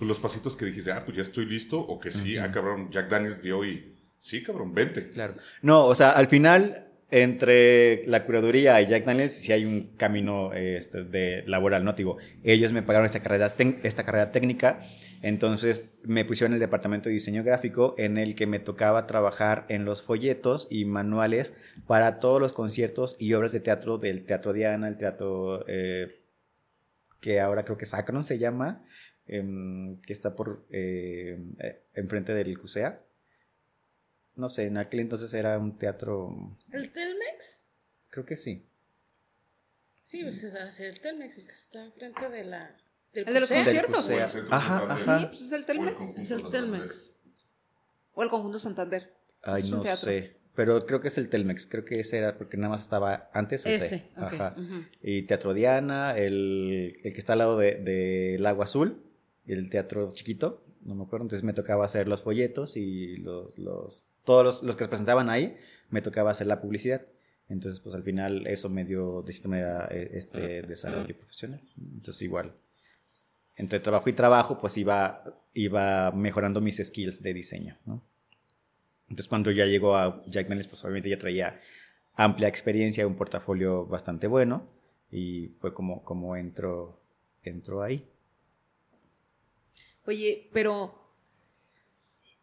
los 0.00 0.18
pasitos 0.18 0.56
que 0.56 0.66
dijiste, 0.66 0.92
ah, 0.92 1.04
pues 1.04 1.16
ya 1.16 1.22
estoy 1.22 1.46
listo, 1.46 1.80
o 1.80 1.98
que 1.98 2.10
sí, 2.10 2.36
ah, 2.36 2.52
cabrón, 2.52 2.90
Jack 2.90 3.08
Daniels 3.08 3.42
dio 3.42 3.64
y 3.64 3.97
Sí, 4.18 4.42
cabrón, 4.42 4.74
vente. 4.74 5.08
Claro. 5.10 5.34
No, 5.62 5.86
o 5.86 5.94
sea, 5.94 6.10
al 6.10 6.26
final, 6.26 6.88
entre 7.10 8.04
la 8.06 8.24
curaduría 8.24 8.80
y 8.82 8.86
Jack 8.86 9.04
Daniels, 9.04 9.32
sí 9.32 9.52
hay 9.52 9.64
un 9.64 9.96
camino 9.96 10.52
este, 10.52 11.04
de 11.04 11.42
laboral, 11.46 11.84
¿no? 11.84 11.94
Ellos 12.42 12.72
me 12.72 12.82
pagaron 12.82 13.06
esta 13.06 13.20
carrera, 13.20 13.54
esta 13.82 14.04
carrera 14.04 14.30
técnica, 14.30 14.80
entonces 15.22 15.90
me 16.04 16.24
pusieron 16.24 16.52
en 16.52 16.56
el 16.56 16.60
departamento 16.60 17.08
de 17.08 17.14
diseño 17.14 17.42
gráfico 17.42 17.94
en 17.96 18.18
el 18.18 18.34
que 18.34 18.46
me 18.46 18.58
tocaba 18.58 19.06
trabajar 19.06 19.64
en 19.68 19.84
los 19.84 20.02
folletos 20.02 20.66
y 20.70 20.84
manuales 20.84 21.54
para 21.86 22.20
todos 22.20 22.40
los 22.40 22.52
conciertos 22.52 23.16
y 23.18 23.32
obras 23.32 23.52
de 23.52 23.60
teatro 23.60 23.98
del 23.98 24.26
Teatro 24.26 24.52
Diana, 24.52 24.88
el 24.88 24.98
teatro 24.98 25.64
eh, 25.66 26.20
que 27.20 27.40
ahora 27.40 27.64
creo 27.64 27.78
que 27.78 27.86
Sacron 27.86 28.22
se 28.22 28.38
llama, 28.38 28.84
em, 29.26 30.00
que 30.02 30.12
está 30.12 30.36
por 30.36 30.66
eh, 30.70 31.38
eh, 31.58 31.82
enfrente 31.94 32.34
del 32.34 32.58
CUSEA 32.58 33.00
no 34.38 34.48
sé, 34.48 34.64
en 34.64 34.78
aquel 34.78 35.00
entonces 35.00 35.34
era 35.34 35.58
un 35.58 35.76
teatro... 35.76 36.52
¿El 36.72 36.92
Telmex? 36.92 37.60
Creo 38.10 38.24
que 38.24 38.36
sí. 38.36 38.66
Sí, 40.04 40.22
pues 40.22 40.42
es 40.42 40.80
el 40.80 41.00
Telmex, 41.00 41.38
el 41.38 41.44
que 41.44 41.52
está 41.52 41.84
enfrente 41.84 42.30
de 42.30 42.44
la... 42.44 42.76
el 43.12 43.24
de 43.26 43.40
los 43.40 43.52
conciertos. 43.52 44.10
Ajá, 44.50 44.90
ajá. 44.90 45.18
Sí, 45.20 45.26
pues 45.26 45.40
es 45.42 45.52
el 45.52 45.66
Telmex. 45.66 46.18
Es 46.18 46.30
el 46.30 46.48
Telmex. 46.48 47.22
O 48.14 48.22
el 48.22 48.30
Conjunto 48.30 48.58
Santander. 48.58 49.14
Ay, 49.42 49.70
no 49.70 49.82
sé. 49.82 50.38
Pero 50.54 50.86
creo 50.86 51.00
que 51.00 51.08
es 51.08 51.18
el 51.18 51.28
Telmex, 51.28 51.66
creo 51.66 51.84
que 51.84 52.00
ese 52.00 52.18
era 52.18 52.36
porque 52.36 52.56
nada 52.56 52.70
más 52.70 52.80
estaba 52.80 53.30
antes 53.32 53.64
ese. 53.64 53.84
ese 53.84 54.08
Ajá. 54.16 54.56
Y 55.00 55.22
Teatro 55.22 55.54
Diana, 55.54 56.16
el, 56.16 56.98
el, 57.04 57.12
que 57.12 57.20
está 57.20 57.34
al 57.34 57.38
lado 57.38 57.58
del 57.58 57.84
de, 57.84 58.36
Lago 58.40 58.64
Azul, 58.64 59.00
el 59.46 59.70
teatro 59.70 60.10
chiquito, 60.10 60.64
no 60.82 60.94
me 60.94 61.04
acuerdo, 61.04 61.26
entonces 61.26 61.44
me 61.44 61.52
tocaba 61.52 61.84
hacer 61.84 62.08
los 62.08 62.22
folletos 62.22 62.76
y 62.76 63.18
los, 63.18 63.56
los 63.58 64.07
todos 64.28 64.62
los, 64.62 64.76
que 64.76 64.84
se 64.84 64.88
presentaban 64.88 65.30
ahí, 65.30 65.56
me 65.88 66.02
tocaba 66.02 66.30
hacer 66.30 66.46
la 66.46 66.60
publicidad. 66.60 67.00
Entonces, 67.48 67.80
pues 67.80 67.94
al 67.94 68.02
final 68.02 68.46
eso 68.46 68.68
me 68.68 68.84
dio 68.84 69.24
eh, 69.26 70.10
este 70.12 70.60
desarrollo 70.60 71.16
profesional. 71.16 71.62
Entonces, 71.78 72.20
igual, 72.20 72.54
entre 73.56 73.80
trabajo 73.80 74.10
y 74.10 74.12
trabajo, 74.12 74.58
pues 74.58 74.76
iba, 74.76 75.24
iba 75.54 76.10
mejorando 76.10 76.60
mis 76.60 76.76
skills 76.76 77.22
de 77.22 77.32
diseño. 77.32 77.78
Entonces, 79.08 79.28
cuando 79.28 79.50
ya 79.50 79.64
llegó 79.64 79.96
a 79.96 80.22
Jack 80.26 80.46
Daniels, 80.46 80.68
pues 80.68 80.84
obviamente 80.84 81.08
ya 81.08 81.18
traía 81.18 81.58
amplia 82.12 82.48
experiencia, 82.48 83.06
un 83.06 83.16
portafolio 83.16 83.86
bastante 83.86 84.26
bueno, 84.26 84.68
y 85.10 85.54
fue 85.58 85.72
como, 85.72 86.04
como 86.04 86.36
entró, 86.36 87.00
entró 87.42 87.82
ahí. 87.82 88.06
Oye, 90.04 90.50
pero 90.52 91.07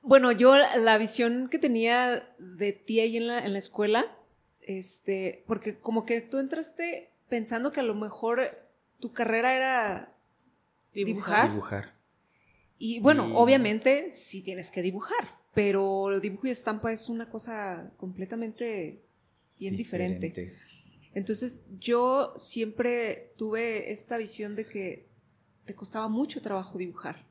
bueno, 0.06 0.32
yo 0.32 0.56
la 0.56 0.98
visión 0.98 1.50
que 1.50 1.58
tenía 1.58 2.30
de 2.38 2.74
ti 2.74 3.00
ahí 3.00 3.18
en 3.18 3.28
la, 3.28 3.44
en 3.44 3.54
la 3.54 3.60
escuela, 3.60 4.06
este, 4.62 5.44
porque 5.48 5.80
como 5.80 6.06
que 6.06 6.22
tú 6.22 6.38
entraste 6.38 7.12
pensando 7.28 7.72
que 7.72 7.80
a 7.80 7.84
lo 7.84 7.96
mejor 7.96 8.70
tu 9.00 9.14
carrera 9.14 9.56
era 9.56 10.16
dibujar. 10.94 11.50
Dibujar. 11.50 11.96
Y 12.78 13.00
bueno, 13.00 13.36
obviamente 13.38 14.12
sí 14.12 14.44
tienes 14.44 14.70
que 14.70 14.84
dibujar, 14.84 15.40
pero 15.54 16.12
el 16.12 16.22
dibujo 16.22 16.48
y 16.48 16.52
estampa 16.52 16.92
es 16.92 17.10
una 17.10 17.30
cosa 17.30 17.92
completamente 17.98 19.02
bien 19.60 19.76
diferente. 19.76 20.54
Entonces 21.16 21.62
yo 21.80 22.34
siempre 22.38 23.34
tuve 23.38 23.92
esta 23.92 24.18
visión 24.18 24.56
de 24.56 24.66
que 24.68 25.08
te 25.66 25.74
costaba 25.74 26.10
mucho 26.10 26.42
trabajo 26.42 26.78
dibujar. 26.78 27.26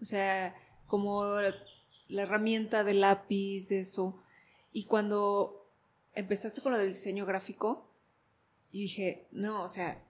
O 0.00 0.04
sea, 0.04 0.54
como 0.94 1.24
la, 1.24 2.22
herramienta 2.22 2.84
de 2.84 2.94
lápiz, 2.94 3.72
eso. 3.72 4.22
Y 4.72 4.84
cuando 4.84 5.68
empezaste 6.14 6.60
con 6.60 6.70
lo 6.70 6.78
del 6.78 6.92
diseño 6.92 7.26
gráfico, 7.26 7.90
y 8.70 8.82
dije, 8.82 9.26
no, 9.32 9.64
o 9.64 9.68
sea, 9.68 10.00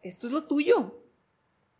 esto 0.00 0.28
es 0.28 0.32
lo 0.32 0.46
tuyo. 0.46 1.04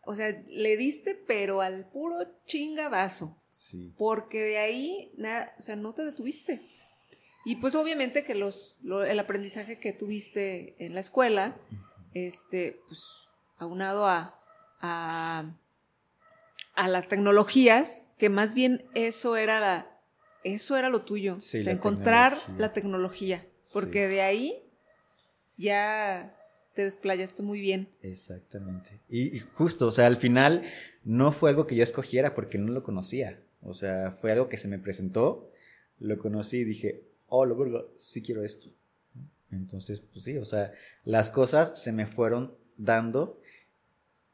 O 0.05 0.15
sea, 0.15 0.45
le 0.47 0.77
diste, 0.77 1.15
pero 1.15 1.63
al 1.63 1.89
puro 1.89 2.19
chingadazo. 2.45 3.35
Sí. 3.51 3.95
Porque 3.97 4.43
de 4.43 4.59
ahí, 4.59 5.11
nada, 5.17 5.55
o 5.59 5.63
sea, 5.63 5.75
no 5.77 5.95
te 5.95 6.05
detuviste. 6.05 6.69
Y 7.47 7.57
pues 7.57 7.75
obviamente 7.75 8.25
que 8.25 8.35
los, 8.35 8.79
el 8.85 9.19
aprendizaje 9.19 9.79
que 9.79 9.95
tuviste 9.95 10.85
en 10.85 10.93
la 10.93 11.01
escuela, 11.01 11.57
este, 12.13 12.83
pues 12.89 13.07
aunado 13.57 14.07
a, 14.07 14.39
a, 14.83 15.51
a, 16.75 16.89
las 16.89 17.09
tecnologías, 17.09 18.07
que 18.19 18.29
más 18.29 18.55
bien 18.55 18.85
eso 18.95 19.37
era 19.37 19.61
la, 19.61 19.99
eso 20.45 20.77
era 20.77 20.89
lo 20.89 21.03
tuyo. 21.03 21.37
encontrar 21.53 22.39
la 22.59 22.73
tecnología. 22.73 23.47
Porque 23.73 24.09
de 24.09 24.23
ahí 24.23 24.63
ya 25.57 26.37
te 26.75 26.85
desplayaste 26.85 27.43
muy 27.43 27.61
bien. 27.61 27.89
Exactamente. 28.03 29.01
Y, 29.09 29.39
justo, 29.39 29.87
o 29.87 29.93
sea, 29.93 30.07
al 30.07 30.17
final 30.17 30.65
no 31.05 31.33
fue 31.33 31.51
algo 31.51 31.67
que 31.67 31.77
yo 31.77 31.83
escogiera 31.83 32.35
porque 32.35 32.59
no 32.59 32.73
lo 32.73 32.83
conocía. 32.83 33.41
O 33.63 33.75
sea, 33.75 34.13
fue 34.13 34.33
algo 34.33 34.49
que 34.49 34.57
se 34.57 34.69
me 34.69 34.79
presentó, 34.79 35.51
lo 35.99 36.19
conocí 36.19 36.59
y 36.59 36.65
dije, 36.65 37.05
oh, 37.29 37.45
lo 37.45 37.57
vergo, 37.57 37.93
sí 37.97 38.23
quiero 38.23 38.43
esto. 38.45 38.71
Entonces, 39.51 40.01
pues 40.01 40.25
sí, 40.25 40.39
o 40.39 40.45
sea, 40.45 40.73
las 41.05 41.31
cosas 41.31 41.81
se 41.81 41.93
me 41.93 42.07
fueron 42.07 42.55
dando 42.77 43.41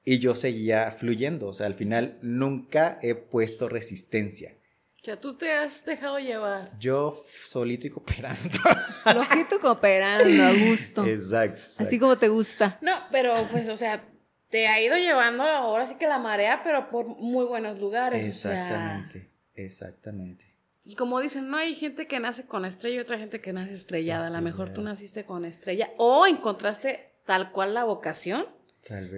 y 0.07 0.21
yo 0.21 0.35
seguía 0.35 0.91
fluyendo. 0.93 1.49
O 1.49 1.53
sea, 1.53 1.67
al 1.67 1.75
final 1.75 2.17
nunca 2.23 2.99
he 3.03 3.15
puesto 3.15 3.69
resistencia. 3.69 4.57
O 5.03 5.05
sea, 5.05 5.21
tú 5.21 5.35
te 5.35 5.53
has 5.53 5.85
dejado 5.85 6.19
llevar. 6.19 6.71
Yo 6.79 7.23
solito 7.47 7.87
y 7.87 7.91
cooperando. 7.91 8.59
Flojito 9.03 9.61
cooperando, 9.61 10.43
a 10.43 10.53
gusto. 10.71 11.05
Exacto, 11.05 11.63
Así 11.81 11.99
como 11.99 12.17
te 12.17 12.29
gusta. 12.29 12.79
No, 12.81 12.93
pero 13.11 13.35
pues, 13.51 13.69
o 13.69 13.77
sea, 13.77 14.09
te 14.49 14.69
ha 14.69 14.81
ido 14.81 14.97
llevando 14.97 15.43
ahora 15.43 15.87
sí 15.87 15.97
que 15.97 16.07
la 16.07 16.19
marea, 16.19 16.63
pero 16.65 16.89
por 16.89 17.07
muy 17.07 17.45
buenos 17.45 17.79
lugares. 17.79 18.25
Exactamente, 18.25 19.31
exactamente 19.55 20.57
como 20.95 21.21
dicen, 21.21 21.51
no 21.51 21.57
hay 21.57 21.75
gente 21.75 22.07
que 22.07 22.21
nace 22.21 22.47
con 22.47 22.65
estrella 22.65 22.97
y 22.97 23.01
otra 23.01 23.19
gente 23.19 23.41
que 23.41 23.53
nace 23.53 23.75
estrellada. 23.75 24.29
A 24.29 24.31
lo 24.31 24.41
mejor 24.41 24.71
tú 24.71 24.83
naciste 24.83 25.25
con 25.25 25.45
estrella 25.45 25.91
o 25.97 26.27
encontraste 26.27 27.11
tal 27.25 27.51
cual 27.51 27.75
la 27.75 27.83
vocación 27.83 28.47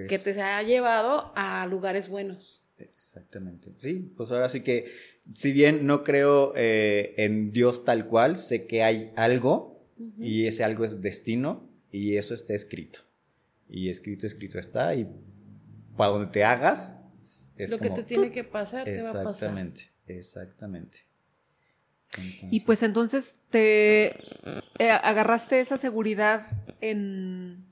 que 0.08 0.18
te 0.18 0.40
ha 0.40 0.62
llevado 0.62 1.32
a 1.36 1.66
lugares 1.66 2.08
buenos. 2.08 2.64
Exactamente. 2.78 3.72
Sí, 3.78 4.12
pues 4.16 4.30
ahora 4.30 4.48
sí 4.48 4.60
que, 4.60 4.92
si 5.34 5.52
bien 5.52 5.86
no 5.86 6.04
creo 6.04 6.52
eh, 6.56 7.14
en 7.18 7.52
Dios 7.52 7.84
tal 7.84 8.06
cual, 8.06 8.38
sé 8.38 8.66
que 8.66 8.82
hay 8.82 9.12
algo 9.16 9.86
y 10.18 10.46
ese 10.46 10.62
algo 10.62 10.84
es 10.84 11.02
destino 11.02 11.68
y 11.90 12.16
eso 12.16 12.34
está 12.34 12.54
escrito. 12.54 13.00
Y 13.68 13.90
escrito, 13.90 14.26
escrito 14.26 14.58
está 14.58 14.94
y 14.94 15.08
para 15.96 16.12
donde 16.12 16.32
te 16.32 16.44
hagas, 16.44 16.94
es 17.56 17.70
lo 17.70 17.78
que 17.78 17.90
te 17.90 18.04
tiene 18.04 18.30
que 18.30 18.44
pasar, 18.44 18.84
te 18.84 19.02
va 19.02 19.10
a 19.10 19.12
pasar. 19.12 19.32
Exactamente, 19.32 19.90
exactamente. 20.06 20.98
Y 22.50 22.60
pues 22.60 22.82
entonces 22.82 23.34
te 23.50 24.06
eh, 24.78 24.90
agarraste 24.90 25.60
esa 25.60 25.76
seguridad 25.76 26.46
en, 26.80 27.67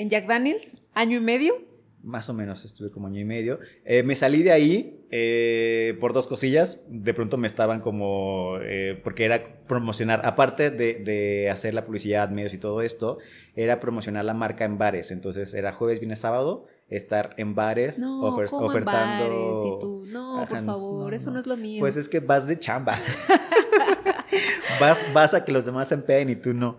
en 0.00 0.08
Jack 0.08 0.26
Daniels, 0.26 0.82
año 0.94 1.18
y 1.18 1.20
medio. 1.20 1.54
Más 2.02 2.30
o 2.30 2.34
menos, 2.34 2.64
estuve 2.64 2.90
como 2.90 3.08
año 3.08 3.20
y 3.20 3.26
medio. 3.26 3.60
Eh, 3.84 4.02
me 4.02 4.14
salí 4.14 4.42
de 4.42 4.52
ahí 4.52 5.06
eh, 5.10 5.98
por 6.00 6.14
dos 6.14 6.26
cosillas. 6.26 6.84
De 6.88 7.12
pronto 7.12 7.36
me 7.36 7.46
estaban 7.46 7.80
como, 7.80 8.54
porque 9.04 9.26
era 9.26 9.42
promocionar, 9.66 10.22
aparte 10.24 10.70
de, 10.70 10.94
de, 10.94 11.50
hacer 11.50 11.74
la 11.74 11.84
publicidad, 11.84 12.30
medios 12.30 12.54
y 12.54 12.58
todo 12.58 12.80
esto, 12.80 13.18
era 13.54 13.80
promocionar 13.80 14.24
la 14.24 14.32
marca 14.32 14.64
en 14.64 14.78
bares. 14.78 15.10
Entonces 15.10 15.52
era 15.52 15.72
jueves, 15.72 16.00
viernes, 16.00 16.20
sábado 16.20 16.66
estar 16.88 17.34
en 17.36 17.54
bares 17.54 18.02
ofertando. 18.02 20.06
No, 20.06 20.46
por 20.48 20.64
favor, 20.64 21.12
eso 21.12 21.30
no. 21.30 21.38
es 21.38 21.46
lo 21.46 21.58
mío. 21.58 21.80
Pues 21.80 21.98
es 21.98 22.08
que 22.08 22.20
vas 22.20 22.48
de 22.48 22.58
chamba. 22.58 22.98
vas, 24.80 25.04
vas 25.12 25.34
a 25.34 25.44
que 25.44 25.52
los 25.52 25.66
demás 25.66 25.88
se 25.88 25.94
empeen 25.94 26.30
y 26.30 26.36
tú 26.36 26.54
no. 26.54 26.78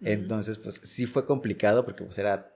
Entonces, 0.00 0.58
pues 0.58 0.80
sí 0.82 1.06
fue 1.06 1.24
complicado 1.24 1.84
porque 1.84 2.04
pues 2.04 2.18
era 2.18 2.55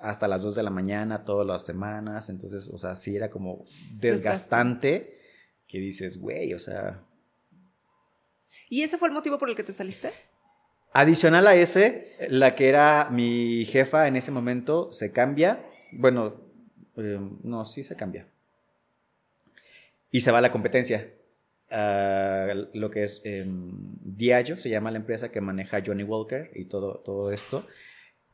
hasta 0.00 0.28
las 0.28 0.42
2 0.42 0.54
de 0.54 0.62
la 0.62 0.70
mañana 0.70 1.24
todas 1.24 1.46
las 1.46 1.64
semanas. 1.64 2.28
Entonces, 2.30 2.70
o 2.72 2.78
sea, 2.78 2.94
sí 2.94 3.16
era 3.16 3.30
como 3.30 3.64
desgastante 3.92 5.18
que 5.66 5.78
dices, 5.78 6.18
güey, 6.18 6.54
o 6.54 6.58
sea. 6.58 7.02
¿Y 8.68 8.82
ese 8.82 8.98
fue 8.98 9.08
el 9.08 9.14
motivo 9.14 9.38
por 9.38 9.48
el 9.48 9.56
que 9.56 9.64
te 9.64 9.72
saliste? 9.72 10.12
Adicional 10.92 11.46
a 11.46 11.54
ese, 11.54 12.10
la 12.28 12.54
que 12.54 12.68
era 12.68 13.08
mi 13.10 13.64
jefa 13.66 14.08
en 14.08 14.16
ese 14.16 14.30
momento 14.30 14.90
se 14.90 15.12
cambia 15.12 15.64
bueno, 15.92 16.34
eh, 16.96 17.20
no, 17.42 17.64
sí 17.64 17.82
se 17.82 17.96
cambia. 17.96 18.26
Y 20.10 20.20
se 20.20 20.30
va 20.30 20.38
a 20.38 20.42
la 20.42 20.52
competencia. 20.52 21.12
lo 22.72 22.90
que 22.90 23.02
es 23.02 23.20
eh, 23.24 23.44
Diageo, 23.46 24.56
se 24.56 24.70
llama 24.70 24.90
la 24.90 24.98
empresa 24.98 25.30
que 25.30 25.40
maneja 25.40 25.82
Johnny 25.84 26.02
Walker 26.02 26.50
y 26.54 26.64
todo, 26.64 27.00
todo 27.04 27.30
esto. 27.30 27.66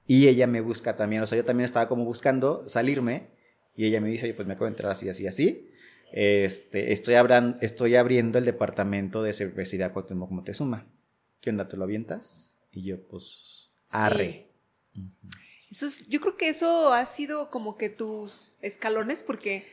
Y 0.07 0.29
ella 0.29 0.47
me 0.47 0.61
busca 0.61 0.97
también, 0.97 1.23
o 1.23 1.27
sea, 1.27 1.37
yo 1.37 1.45
también 1.45 1.65
estaba 1.65 1.89
como 1.89 2.05
buscando 2.05 2.69
salirme 2.69 3.29
y 3.75 3.87
ella 3.87 4.01
me 4.01 4.09
dice, 4.09 4.27
oye, 4.27 4.35
pues 4.35 4.47
me 4.47 4.55
acabo 4.55 4.67
de 4.67 4.73
entrar 4.73 4.93
así, 4.93 5.09
así, 5.09 5.27
así. 5.27 5.71
Este, 6.13 6.93
estoy, 6.93 7.15
estoy 7.61 7.97
abriendo 7.97 8.39
el 8.39 8.45
departamento 8.45 9.23
de 9.23 9.33
cervecería 9.33 9.93
Cuauhtémoc 9.93 10.31
Moctezuma. 10.31 10.87
¿Qué 11.41 11.51
onda, 11.51 11.69
te 11.69 11.77
lo 11.77 11.85
avientas? 11.85 12.59
Y 12.71 12.85
yo, 12.85 13.03
pues, 13.09 13.71
arre 13.91 14.55
yo 16.09 16.21
creo 16.21 16.37
que 16.37 16.49
eso 16.49 16.93
ha 16.93 17.05
sido 17.07 17.51
como 17.51 17.77
que 17.77 17.89
tus 17.89 18.57
escalones, 18.61 19.23
porque 19.23 19.67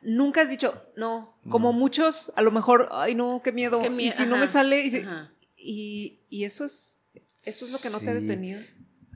nunca 0.00 0.42
has 0.42 0.50
dicho, 0.50 0.82
no, 0.96 1.38
como 1.48 1.72
muchos, 1.72 2.32
a 2.36 2.42
lo 2.42 2.50
mejor, 2.50 2.88
ay 2.92 3.14
no, 3.14 3.40
qué 3.42 3.52
miedo, 3.52 3.80
y 3.98 4.10
si 4.10 4.26
no 4.26 4.36
me 4.36 4.48
sale, 4.48 4.84
y, 5.56 6.20
y, 6.28 6.44
eso 6.44 6.64
es, 6.64 6.98
eso 7.44 7.64
es 7.64 7.72
lo 7.72 7.78
que 7.78 7.90
no 7.90 8.00
te 8.00 8.10
ha 8.10 8.14
detenido. 8.14 8.60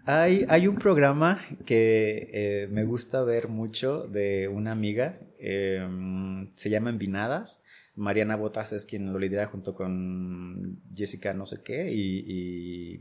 Hay, 0.07 0.47
hay 0.49 0.69
un 0.69 0.77
programa 0.77 1.41
que 1.65 2.31
eh, 2.33 2.69
me 2.71 2.85
gusta 2.85 3.23
ver 3.23 3.49
mucho 3.49 4.05
de 4.05 4.49
una 4.49 4.73
amiga, 4.73 5.19
em, 5.39 6.51
se 6.57 6.71
llama 6.71 6.91
Envinadas. 6.91 7.63
Mariana 7.95 8.37
Botas 8.37 8.73
es 8.73 8.87
quien 8.87 9.13
lo 9.13 9.19
lidera 9.19 9.47
junto 9.47 9.75
con 9.75 10.81
Jessica 10.95 11.33
no 11.33 11.47
sé 11.47 11.63
qué 11.63 11.91
y 11.91 13.01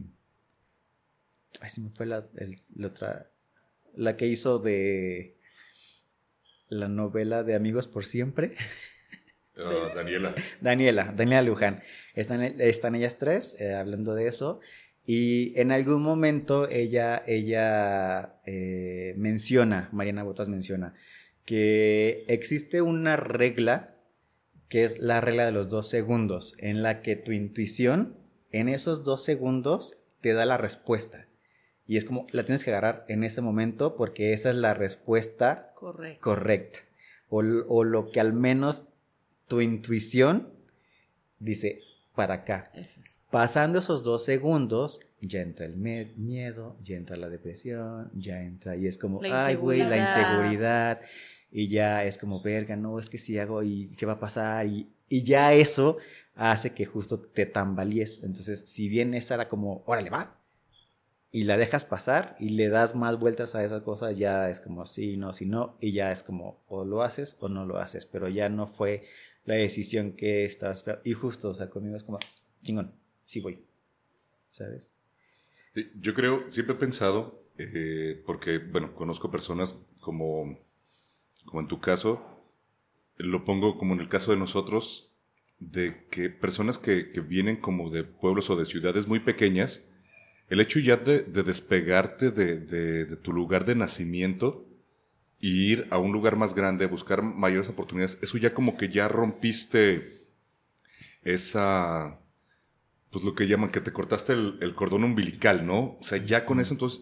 Ay, 1.61 1.69
se 1.69 1.81
me 1.81 1.89
fue 1.89 2.05
la, 2.05 2.27
otra. 2.83 3.31
La 3.95 4.17
que 4.17 4.27
hizo 4.27 4.59
de. 4.59 5.37
La 6.67 6.87
novela 6.87 7.43
de 7.43 7.55
Amigos 7.55 7.87
por 7.87 8.05
Siempre. 8.05 8.51
Ah, 9.57 9.93
Daniela. 9.95 10.35
Daniela, 10.59 11.13
Daniela 11.15 11.41
Luján. 11.41 11.81
Están, 12.13 12.41
están 12.43 12.93
ellas 12.93 13.17
tres 13.17 13.55
eh, 13.57 13.73
hablando 13.73 14.13
de 14.13 14.27
eso. 14.27 14.59
Y 15.05 15.59
en 15.59 15.71
algún 15.71 16.01
momento 16.01 16.67
ella, 16.67 17.23
ella 17.27 18.39
eh, 18.45 19.13
menciona, 19.17 19.89
Mariana 19.91 20.23
Botas 20.23 20.49
menciona, 20.49 20.93
que 21.45 22.23
existe 22.27 22.81
una 22.81 23.15
regla 23.15 23.95
que 24.67 24.83
es 24.83 24.99
la 24.99 25.21
regla 25.21 25.45
de 25.45 25.51
los 25.51 25.69
dos 25.69 25.87
segundos, 25.87 26.55
en 26.57 26.81
la 26.81 27.01
que 27.01 27.15
tu 27.15 27.31
intuición 27.31 28.17
en 28.51 28.67
esos 28.67 29.03
dos 29.03 29.23
segundos 29.23 29.97
te 30.21 30.33
da 30.33 30.45
la 30.45 30.57
respuesta. 30.57 31.27
Y 31.87 31.97
es 31.97 32.05
como, 32.05 32.25
la 32.31 32.43
tienes 32.43 32.63
que 32.63 32.71
agarrar 32.71 33.05
en 33.07 33.23
ese 33.23 33.41
momento 33.41 33.95
porque 33.95 34.33
esa 34.33 34.49
es 34.49 34.55
la 34.55 34.73
respuesta 34.73 35.73
correcta. 36.19 36.79
O, 37.29 37.41
lo 37.41 38.05
que 38.07 38.19
al 38.19 38.33
menos 38.33 38.85
tu 39.47 39.61
intuición 39.61 40.53
dice, 41.39 41.79
para 42.15 42.35
acá. 42.35 42.71
Pasando 43.29 43.79
esos 43.79 44.03
dos 44.03 44.23
segundos, 44.23 45.01
ya 45.21 45.41
entra 45.41 45.65
el 45.65 45.75
miedo, 45.75 46.77
ya 46.81 46.95
entra 46.95 47.17
la 47.17 47.29
depresión, 47.29 48.09
ya 48.13 48.41
entra, 48.41 48.75
y 48.75 48.87
es 48.87 48.97
como, 48.97 49.21
ay, 49.23 49.55
güey, 49.55 49.79
la 49.79 49.97
inseguridad. 49.97 51.01
Y 51.51 51.67
ya 51.67 52.03
es 52.03 52.17
como, 52.17 52.41
verga, 52.41 52.75
no, 52.75 52.99
es 52.99 53.09
que 53.09 53.17
si 53.17 53.37
hago 53.37 53.63
y 53.63 53.95
qué 53.95 54.05
va 54.05 54.13
a 54.13 54.19
pasar. 54.19 54.67
Y, 54.67 54.89
y 55.07 55.23
ya 55.23 55.53
eso 55.53 55.97
hace 56.33 56.71
que 56.71 56.85
justo 56.85 57.19
te 57.19 57.45
tambalees. 57.45 58.23
Entonces, 58.23 58.63
si 58.67 58.89
bien 58.89 59.13
esa 59.13 59.35
era 59.35 59.47
como, 59.47 59.83
órale, 59.85 60.09
va, 60.09 60.39
y 61.35 61.43
la 61.43 61.57
dejas 61.57 61.83
pasar 61.83 62.37
y 62.39 62.51
le 62.51 62.69
das 62.69 62.95
más 62.95 63.19
vueltas 63.19 63.55
a 63.55 63.65
esas 63.65 63.81
cosas, 63.81 64.17
ya 64.17 64.49
es 64.49 64.61
como 64.61 64.85
sí, 64.85 65.17
no, 65.17 65.33
sí, 65.33 65.45
no, 65.45 65.75
y 65.81 65.91
ya 65.91 66.13
es 66.13 66.23
como 66.23 66.63
o 66.69 66.85
lo 66.85 67.01
haces 67.01 67.35
o 67.41 67.49
no 67.49 67.65
lo 67.65 67.77
haces, 67.77 68.05
pero 68.05 68.29
ya 68.29 68.47
no 68.47 68.67
fue 68.67 69.03
la 69.45 69.55
decisión 69.55 70.13
que 70.13 70.45
esperando. 70.45 71.01
Y 71.03 71.13
justo, 71.13 71.49
o 71.49 71.53
sea, 71.53 71.69
conmigo 71.69 71.95
es 71.95 72.03
como, 72.03 72.19
chingón, 72.63 72.91
sí 73.25 73.39
voy, 73.39 73.59
¿sabes? 74.49 74.91
Yo 75.99 76.13
creo, 76.13 76.49
siempre 76.49 76.75
he 76.75 76.79
pensado, 76.79 77.41
eh, 77.57 78.21
porque, 78.25 78.59
bueno, 78.59 78.95
conozco 78.95 79.29
personas 79.29 79.79
como, 79.99 80.59
como 81.45 81.61
en 81.61 81.67
tu 81.67 81.79
caso, 81.79 82.23
lo 83.17 83.45
pongo 83.45 83.77
como 83.77 83.93
en 83.93 84.01
el 84.01 84.09
caso 84.09 84.31
de 84.31 84.37
nosotros, 84.37 85.11
de 85.59 86.05
que 86.09 86.29
personas 86.29 86.77
que, 86.77 87.03
vienen 87.27 87.57
como 87.57 87.89
de 87.89 88.03
pueblos 88.03 88.49
o 88.49 88.55
de 88.55 88.65
ciudades 88.65 89.07
muy 89.07 89.19
pequeñas, 89.19 89.83
el 90.49 90.59
hecho 90.59 90.79
ya 90.79 90.97
de, 90.97 91.23
despegarte 91.23 92.31
de, 92.31 93.15
tu 93.17 93.33
lugar 93.33 93.65
de 93.65 93.75
nacimiento 93.75 94.65
e 95.45 95.71
ir 95.71 95.87
a 95.91 95.97
un 95.97 96.11
lugar 96.11 96.35
más 96.35 96.53
grande, 96.55 96.85
buscar 96.87 97.21
mayores 97.21 97.69
oportunidades, 97.69 98.17
eso 98.21 98.37
ya 98.37 98.53
como 98.53 98.77
que 98.77 98.89
ya 98.89 99.07
rompiste 99.07 100.27
esa, 101.23 102.19
pues 103.09 103.23
lo 103.23 103.35
que 103.35 103.47
llaman 103.47 103.71
que 103.71 103.81
te 103.81 103.93
cortaste 103.93 104.33
el, 104.33 104.57
el 104.61 104.75
cordón 104.75 105.03
umbilical, 105.03 105.65
¿no? 105.65 105.97
O 105.99 106.03
sea, 106.03 106.17
ya 106.17 106.45
con 106.45 106.59
eso 106.59 106.73
entonces 106.73 107.01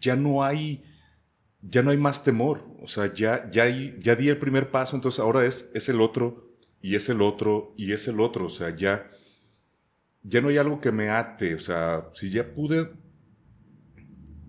ya 0.00 0.16
no 0.16 0.44
hay 0.44 0.84
ya 1.62 1.82
no 1.82 1.90
hay 1.90 1.96
más 1.96 2.24
temor. 2.24 2.66
O 2.82 2.88
sea, 2.88 3.14
ya, 3.14 3.48
ya, 3.50 3.68
ya 3.68 4.16
di 4.16 4.28
el 4.28 4.38
primer 4.38 4.70
paso, 4.70 4.96
entonces 4.96 5.20
ahora 5.20 5.46
es, 5.46 5.70
es 5.74 5.88
el 5.88 6.00
otro, 6.00 6.50
y 6.82 6.96
es 6.96 7.08
el 7.08 7.22
otro, 7.22 7.72
y 7.76 7.92
es 7.92 8.08
el 8.08 8.20
otro. 8.20 8.46
O 8.46 8.50
sea, 8.50 8.74
ya, 8.74 9.08
ya 10.22 10.40
no 10.40 10.48
hay 10.48 10.58
algo 10.58 10.80
que 10.80 10.92
me 10.92 11.08
ate. 11.08 11.54
O 11.54 11.60
sea, 11.60 12.08
si 12.12 12.30
ya 12.30 12.52
pude. 12.52 12.92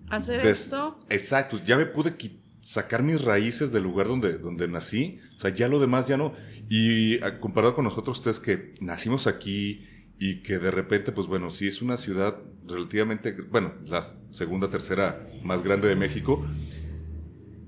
Hacer 0.10 0.46
esto. 0.46 1.00
Exacto, 1.10 1.60
ya 1.64 1.78
me 1.78 1.86
pude 1.86 2.16
sacar 2.64 3.04
mis 3.04 3.22
raíces 3.22 3.72
del 3.72 3.84
lugar 3.84 4.08
donde, 4.08 4.38
donde 4.38 4.68
nací. 4.68 5.20
O 5.36 5.40
sea, 5.40 5.54
ya 5.54 5.68
lo 5.68 5.80
demás 5.80 6.08
ya 6.08 6.18
no. 6.18 6.34
Y 6.70 7.22
ah, 7.24 7.40
comparado 7.40 7.76
con 7.76 7.84
nosotros, 7.84 8.18
ustedes 8.18 8.40
que 8.40 8.74
nacimos 8.80 9.28
aquí 9.28 9.86
y 10.18 10.42
que 10.42 10.58
de 10.58 10.72
repente, 10.72 11.12
pues 11.12 11.28
bueno, 11.28 11.52
sí 11.52 11.68
es 11.68 11.82
una 11.82 11.98
ciudad 11.98 12.38
relativamente, 12.66 13.34
bueno, 13.34 13.74
la 13.86 14.02
segunda, 14.32 14.70
tercera 14.70 15.20
más 15.44 15.64
grande 15.64 15.90
de 15.90 15.96
México 15.96 16.44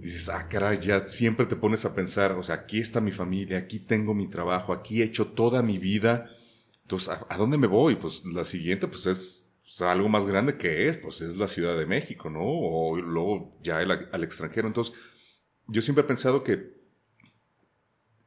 dices, 0.06 0.30
ah, 0.30 0.48
caray, 0.48 0.80
ya 0.80 1.08
siempre 1.08 1.46
te 1.46 1.56
pones 1.56 1.84
a 1.86 1.96
pensar, 1.96 2.34
o 2.34 2.44
sea, 2.44 2.56
aquí 2.56 2.80
está 2.80 3.02
mi 3.02 3.12
familia, 3.12 3.58
aquí 3.58 3.80
tengo 3.80 4.14
mi 4.14 4.28
trabajo, 4.28 4.72
aquí 4.72 5.02
he 5.02 5.06
hecho 5.06 5.28
toda 5.28 5.62
mi 5.62 5.78
vida. 5.78 6.30
Entonces, 6.84 7.10
¿a, 7.28 7.38
dónde 7.38 7.58
me 7.58 7.68
voy? 7.68 7.96
Pues 7.96 8.24
la 8.26 8.44
siguiente, 8.44 8.88
pues 8.88 9.08
es 9.08 9.45
algo 9.82 10.10
más 10.10 10.26
grande 10.26 10.58
que 10.58 10.88
es, 10.88 10.98
pues 10.98 11.22
es 11.22 11.38
la 11.38 11.48
Ciudad 11.48 11.78
de 11.78 11.86
México, 11.86 12.30
¿no? 12.30 12.42
O 12.44 12.96
luego 12.98 13.58
ya 13.62 13.78
al 13.78 14.24
extranjero. 14.24 14.68
Entonces, 14.68 14.94
yo 15.68 15.82
siempre 15.82 16.04
he 16.04 16.08
pensado 16.08 16.44
que 16.44 16.76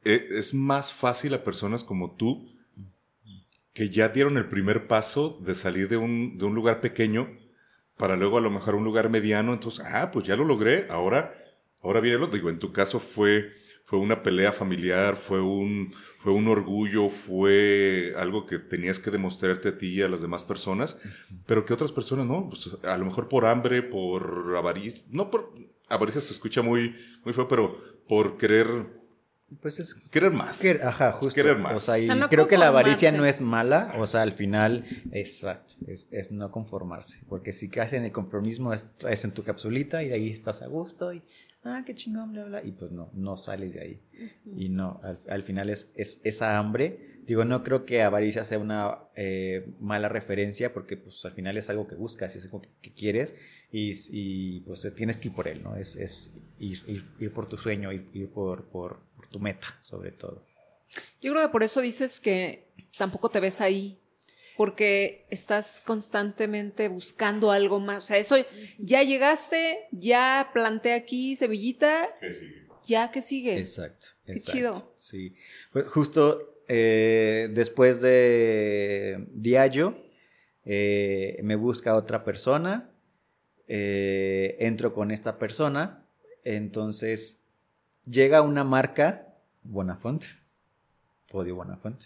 e, 0.05 0.29
es 0.31 0.55
más 0.55 0.93
fácil 0.93 1.35
a 1.35 1.45
personas 1.45 1.85
como 1.85 2.17
tú 2.17 2.47
que 3.73 3.91
ya 3.91 4.09
dieron 4.09 4.37
el 4.37 4.49
primer 4.49 4.87
paso 4.89 5.39
de 5.43 5.55
salir 5.55 5.89
de 5.89 5.97
un, 5.97 6.39
de 6.39 6.45
un 6.45 6.55
lugar 6.55 6.81
pequeño 6.81 7.29
para 7.97 8.17
luego 8.17 8.39
a 8.39 8.41
lo 8.41 8.51
mejor 8.51 8.75
un 8.75 8.85
lugar 8.85 9.09
mediano. 9.09 9.53
Entonces, 9.53 9.85
ah, 9.87 10.11
pues 10.11 10.27
ya 10.27 10.37
lo 10.37 10.45
logré, 10.45 10.87
ahora 10.91 11.35
Ahora 11.83 12.01
bien, 12.01 12.19
lo 12.19 12.27
digo, 12.27 12.51
en 12.51 12.59
tu 12.59 12.73
caso 12.73 12.99
fue, 12.99 13.53
fue 13.89 13.99
una 13.99 14.23
pelea 14.23 14.53
familiar, 14.53 15.17
fue 15.17 15.41
un, 15.41 15.95
fue 16.19 16.31
un 16.35 16.47
orgullo, 16.47 17.09
fue 17.09 18.13
algo 18.19 18.45
que 18.45 18.59
tenías 18.59 18.99
que 18.99 19.11
demostrarte 19.11 19.71
a 19.71 19.79
ti 19.79 19.87
y 19.95 20.03
a 20.03 20.11
las 20.11 20.21
demás 20.21 20.45
personas, 20.45 20.99
pero 21.47 21.65
que 21.65 21.73
otras 21.73 21.91
personas 21.91 22.27
no, 22.27 22.51
pues 22.51 22.69
a 22.85 22.99
lo 22.99 23.07
mejor 23.07 23.31
por 23.31 23.47
hambre, 23.47 23.81
por 23.83 24.55
avaricia, 24.59 25.07
no 25.09 25.31
por 25.31 25.55
avaricia 25.89 26.21
se 26.21 26.35
escucha 26.35 26.61
muy, 26.61 26.97
muy 27.25 27.33
feo, 27.33 27.49
pero 27.49 27.83
por 28.07 28.37
querer 28.37 28.67
pues 29.63 29.79
es 29.79 29.95
querer 29.95 30.33
más. 30.33 30.63
ajá, 30.85 31.13
justo. 31.13 31.35
Querer 31.35 31.57
más. 31.57 31.73
O 31.73 31.79
sea, 31.79 32.29
creo 32.29 32.47
que 32.47 32.59
la 32.59 32.67
avaricia 32.67 33.11
no 33.11 33.25
es 33.25 33.41
mala, 33.41 33.95
o 33.97 34.07
sea, 34.07 34.21
al 34.21 34.33
final, 34.33 34.85
exacto, 35.13 35.77
es, 35.87 36.09
es 36.13 36.31
no 36.31 36.51
conformarse, 36.51 37.21
porque 37.27 37.53
si 37.53 37.71
caes 37.71 37.95
en 37.95 38.05
el 38.05 38.13
conformismo 38.13 38.75
es, 38.75 38.85
es, 39.09 39.25
en 39.25 39.33
tu 39.33 39.45
capsulita 39.45 40.03
y 40.03 40.09
de 40.09 40.15
ahí 40.17 40.31
estás 40.31 40.61
a 40.61 40.67
gusto 40.67 41.15
y 41.15 41.23
ah, 41.65 41.83
qué 41.85 41.95
chingón, 41.95 42.33
bla, 42.33 42.45
bla, 42.45 42.65
y 42.65 42.73
pues 42.73 42.93
no, 42.93 43.11
no 43.15 43.37
sales 43.37 43.75
de 43.75 43.81
ahí. 43.81 44.03
Y 44.57 44.69
no, 44.69 45.01
al, 45.29 45.43
final 45.43 45.71
es, 45.71 45.93
es, 45.97 46.21
esa 46.25 46.59
hambre. 46.59 47.19
Digo, 47.27 47.45
no 47.45 47.63
creo 47.63 47.85
que 47.85 48.03
avaricia 48.03 48.45
sea 48.45 48.59
una 48.59 48.99
eh, 49.15 49.75
mala 49.81 50.09
referencia 50.09 50.73
porque 50.73 50.97
pues 50.97 51.25
al 51.27 51.33
final 51.33 51.59
es 51.59 51.69
algo 51.69 51.87
que 51.87 51.95
buscas, 51.95 52.35
es 52.37 52.45
algo 52.47 52.63
que, 52.81 52.95
quieres 52.95 53.35
y, 53.71 53.93
y, 54.13 54.61
pues 54.61 54.91
tienes 54.97 55.19
que 55.19 55.29
ir 55.29 55.35
por 55.35 55.47
él, 55.47 55.63
¿no? 55.63 55.77
Es, 55.77 55.95
es 55.97 56.31
ir, 56.59 56.83
ir, 57.19 57.33
por 57.33 57.47
tu 57.47 57.59
sueño, 57.59 57.93
ir, 57.93 58.09
ir 58.15 58.31
por, 58.31 58.65
por, 58.71 59.01
por 59.15 59.27
tu 59.27 59.41
meta, 59.41 59.79
sobre 59.83 60.13
todo. 60.13 60.43
Yo 61.21 61.33
creo 61.33 61.47
que 61.47 61.53
por 61.53 61.63
eso 61.63 61.83
dices 61.83 62.19
que 62.19 62.73
tampoco 62.97 63.29
te 63.29 63.41
ves 63.41 63.61
ahí 63.61 64.01
porque 64.59 65.25
estás 65.31 65.81
constantemente 65.87 66.89
buscando 66.89 67.53
algo 67.53 67.79
más. 67.79 68.03
O 68.03 68.07
sea, 68.09 68.19
eso, 68.19 68.35
ya 68.77 69.05
llegaste, 69.05 69.87
ya 69.93 70.51
planté 70.53 70.95
aquí 70.95 71.37
semillita. 71.37 72.09
¿Qué 72.21 72.33
sigue? 72.33 72.67
Ya, 72.85 73.11
¿qué 73.13 73.23
sigue? 73.23 73.57
Exacto. 73.57 74.09
Qué 74.27 74.35
chido. 74.41 74.95
Sí. 74.97 75.37
Pues 75.73 75.87
justo 75.87 76.65
eh, 76.67 77.49
después 77.53 78.01
de 78.01 79.29
Diallo, 79.31 79.97
eh, 80.65 81.39
me 81.45 81.55
busca 81.55 81.95
otra 81.95 82.25
persona, 82.25 82.91
eh, 83.69 84.57
entro 84.59 84.93
con 84.93 85.13
esta 85.13 85.39
persona, 85.39 86.05
entonces 86.43 87.45
llega 88.11 88.43
una 88.43 88.65
marca, 88.65 89.37
Bonafont, 89.63 90.25
Podio 91.31 91.55
Bonafont, 91.55 92.03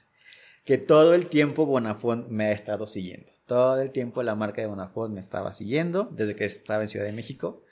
que 0.64 0.78
todo 0.78 1.14
el 1.14 1.26
tiempo 1.26 1.66
Bonafont 1.66 2.28
me 2.28 2.46
ha 2.46 2.52
estado 2.52 2.86
siguiendo. 2.86 3.32
Todo 3.46 3.80
el 3.80 3.90
tiempo 3.90 4.22
la 4.22 4.34
marca 4.34 4.60
de 4.60 4.68
Bonafont 4.68 5.12
me 5.12 5.20
estaba 5.20 5.52
siguiendo 5.52 6.08
desde 6.12 6.36
que 6.36 6.44
estaba 6.44 6.82
en 6.82 6.88
Ciudad 6.88 7.06
de 7.06 7.12
México. 7.12 7.64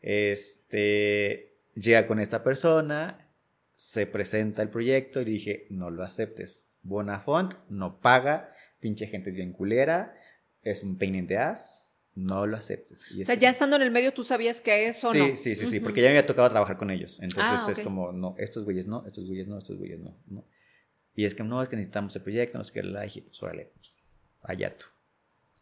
Este 0.00 1.54
llega 1.74 2.06
con 2.06 2.20
esta 2.20 2.44
persona, 2.44 3.30
se 3.74 4.06
presenta 4.06 4.62
el 4.62 4.68
proyecto 4.68 5.20
y 5.22 5.24
dije, 5.24 5.66
no 5.70 5.90
lo 5.90 6.02
aceptes. 6.02 6.68
Bonafont 6.82 7.54
no 7.68 8.00
paga, 8.00 8.52
pinche 8.80 9.06
gente 9.06 9.30
es 9.30 9.36
bien 9.36 9.52
culera, 9.52 10.14
es 10.62 10.82
un 10.82 10.98
pain 10.98 11.26
de 11.26 11.38
as, 11.38 11.90
no 12.14 12.46
lo 12.46 12.56
aceptes. 12.56 13.10
o 13.10 13.24
sea, 13.24 13.34
ya 13.34 13.50
estando 13.50 13.76
en 13.76 13.82
el 13.82 13.90
medio, 13.90 14.12
tú 14.12 14.22
sabías 14.22 14.60
que 14.60 14.86
eso 14.86 15.10
sí, 15.10 15.18
no. 15.18 15.36
Sí, 15.36 15.54
sí, 15.54 15.66
sí, 15.66 15.80
porque 15.80 16.00
ya 16.00 16.08
me 16.08 16.10
había 16.10 16.26
tocado 16.26 16.48
trabajar 16.48 16.76
con 16.76 16.90
ellos. 16.90 17.18
Entonces 17.20 17.62
ah, 17.66 17.72
es 17.72 17.80
como, 17.80 18.12
no, 18.12 18.34
estos 18.38 18.64
güeyes 18.64 18.86
no, 18.86 19.04
estos 19.06 19.26
güeyes 19.26 19.48
no, 19.48 19.58
estos 19.58 19.78
güeyes 19.78 19.98
no, 19.98 20.16
no. 20.26 20.44
Y 21.14 21.24
es 21.24 21.34
que 21.34 21.44
no, 21.44 21.62
es 21.62 21.68
que 21.68 21.76
necesitamos 21.76 22.14
el 22.16 22.22
proyecto, 22.22 22.58
no 22.58 22.64
sé 22.64 22.72
qué, 22.72 22.82
la 22.82 23.02
dije, 23.02 23.22
pues 23.22 23.42
órale, 23.42 23.70
pues, 23.76 24.02
allá 24.42 24.76
tú. 24.76 24.86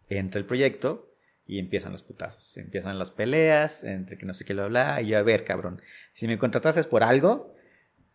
Entra 0.08 0.38
el 0.38 0.46
proyecto 0.46 1.14
y 1.46 1.58
empiezan 1.58 1.92
los 1.92 2.02
putazos, 2.02 2.56
empiezan 2.56 2.98
las 2.98 3.10
peleas 3.10 3.84
entre 3.84 4.16
que 4.16 4.24
no 4.24 4.34
sé 4.34 4.44
qué 4.44 4.54
lo 4.54 4.64
habla, 4.64 5.00
y 5.02 5.08
yo, 5.08 5.18
a 5.18 5.22
ver, 5.22 5.44
cabrón, 5.44 5.82
si 6.12 6.26
me 6.26 6.38
contrataste 6.38 6.82
por 6.84 7.02
algo, 7.02 7.54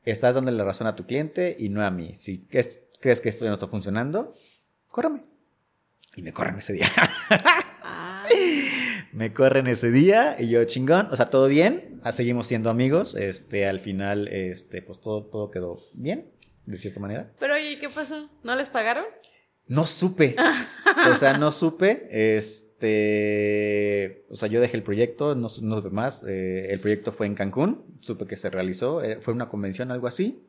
estás 0.03 0.35
dando 0.35 0.51
la 0.51 0.63
razón 0.63 0.87
a 0.87 0.95
tu 0.95 1.05
cliente 1.05 1.55
y 1.59 1.69
no 1.69 1.83
a 1.83 1.91
mí. 1.91 2.13
Si 2.15 2.47
crees 2.47 3.21
que 3.21 3.29
esto 3.29 3.45
ya 3.45 3.49
no 3.49 3.55
está 3.55 3.67
funcionando, 3.67 4.33
córrame. 4.87 5.21
Y 6.15 6.23
me 6.23 6.33
corren 6.33 6.57
ese 6.57 6.73
día. 6.73 6.87
Me 9.13 9.33
corren 9.33 9.65
ese 9.65 9.89
día 9.89 10.35
y 10.37 10.49
yo 10.49 10.63
chingón, 10.65 11.07
o 11.09 11.15
sea, 11.15 11.25
todo 11.25 11.47
bien, 11.47 12.01
seguimos 12.11 12.45
siendo 12.45 12.69
amigos, 12.69 13.15
este, 13.15 13.65
al 13.65 13.79
final, 13.79 14.27
este, 14.27 14.83
pues 14.83 15.01
todo, 15.01 15.25
todo 15.25 15.49
quedó 15.49 15.79
bien 15.93 16.36
de 16.67 16.77
cierta 16.77 16.99
manera. 16.99 17.31
Pero 17.39 17.55
oye, 17.55 17.79
¿qué 17.79 17.89
pasó? 17.89 18.29
¿No 18.43 18.55
les 18.55 18.69
pagaron? 18.69 19.05
No 19.69 19.87
supe. 19.87 20.35
o 21.11 21.15
sea, 21.15 21.37
no 21.37 21.51
supe. 21.51 22.07
Este. 22.11 24.25
O 24.29 24.35
sea, 24.35 24.49
yo 24.49 24.61
dejé 24.61 24.77
el 24.77 24.83
proyecto, 24.83 25.33
no, 25.33 25.47
no 25.61 25.77
supe 25.77 25.89
más. 25.89 26.23
Eh, 26.27 26.71
el 26.71 26.79
proyecto 26.79 27.11
fue 27.11 27.25
en 27.25 27.35
Cancún. 27.35 27.97
Supe 28.01 28.27
que 28.27 28.35
se 28.35 28.49
realizó. 28.49 29.01
Eh, 29.01 29.19
fue 29.21 29.33
una 29.33 29.49
convención, 29.49 29.91
algo 29.91 30.07
así. 30.07 30.45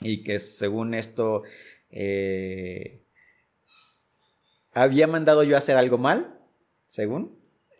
Y 0.00 0.22
que 0.22 0.38
según 0.38 0.94
esto. 0.94 1.42
Eh, 1.90 3.02
había 4.72 5.06
mandado 5.06 5.42
yo 5.42 5.54
a 5.54 5.58
hacer 5.58 5.76
algo 5.76 5.98
mal, 5.98 6.38
según. 6.86 7.35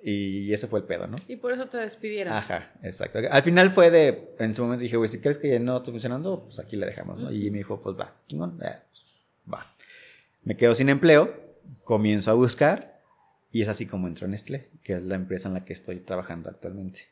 Y 0.09 0.53
ese 0.53 0.69
fue 0.69 0.79
el 0.79 0.87
pedo, 0.87 1.09
¿no? 1.09 1.17
Y 1.27 1.35
por 1.35 1.51
eso 1.51 1.67
te 1.67 1.79
despidieron. 1.79 2.33
Ajá, 2.33 2.73
exacto. 2.85 3.19
Al 3.29 3.43
final 3.43 3.71
fue 3.71 3.91
de, 3.91 4.37
en 4.39 4.55
su 4.55 4.63
momento 4.63 4.83
dije, 4.83 4.97
güey, 4.97 5.09
si 5.09 5.21
crees 5.21 5.37
que 5.37 5.51
ya 5.51 5.59
no 5.59 5.79
está 5.79 5.91
funcionando, 5.91 6.45
pues 6.45 6.61
aquí 6.61 6.77
la 6.77 6.87
dejamos, 6.87 7.19
¿no? 7.19 7.33
Y 7.33 7.51
me 7.51 7.59
dijo, 7.59 7.81
pues 7.81 7.99
va, 7.99 8.15
chingón, 8.29 8.57
pues, 8.57 9.09
va. 9.53 9.75
Me 10.45 10.57
quedo 10.57 10.77
sin 10.77 10.91
empleo, 10.91 11.35
comienzo 11.83 12.31
a 12.31 12.35
buscar 12.35 13.03
y 13.51 13.63
es 13.63 13.69
así 13.69 13.85
como 13.85 14.07
entro 14.07 14.27
en 14.27 14.31
Nestlé, 14.31 14.71
que 14.85 14.93
es 14.93 15.03
la 15.03 15.17
empresa 15.17 15.49
en 15.49 15.55
la 15.55 15.65
que 15.65 15.73
estoy 15.73 15.99
trabajando 15.99 16.51
actualmente. 16.51 17.09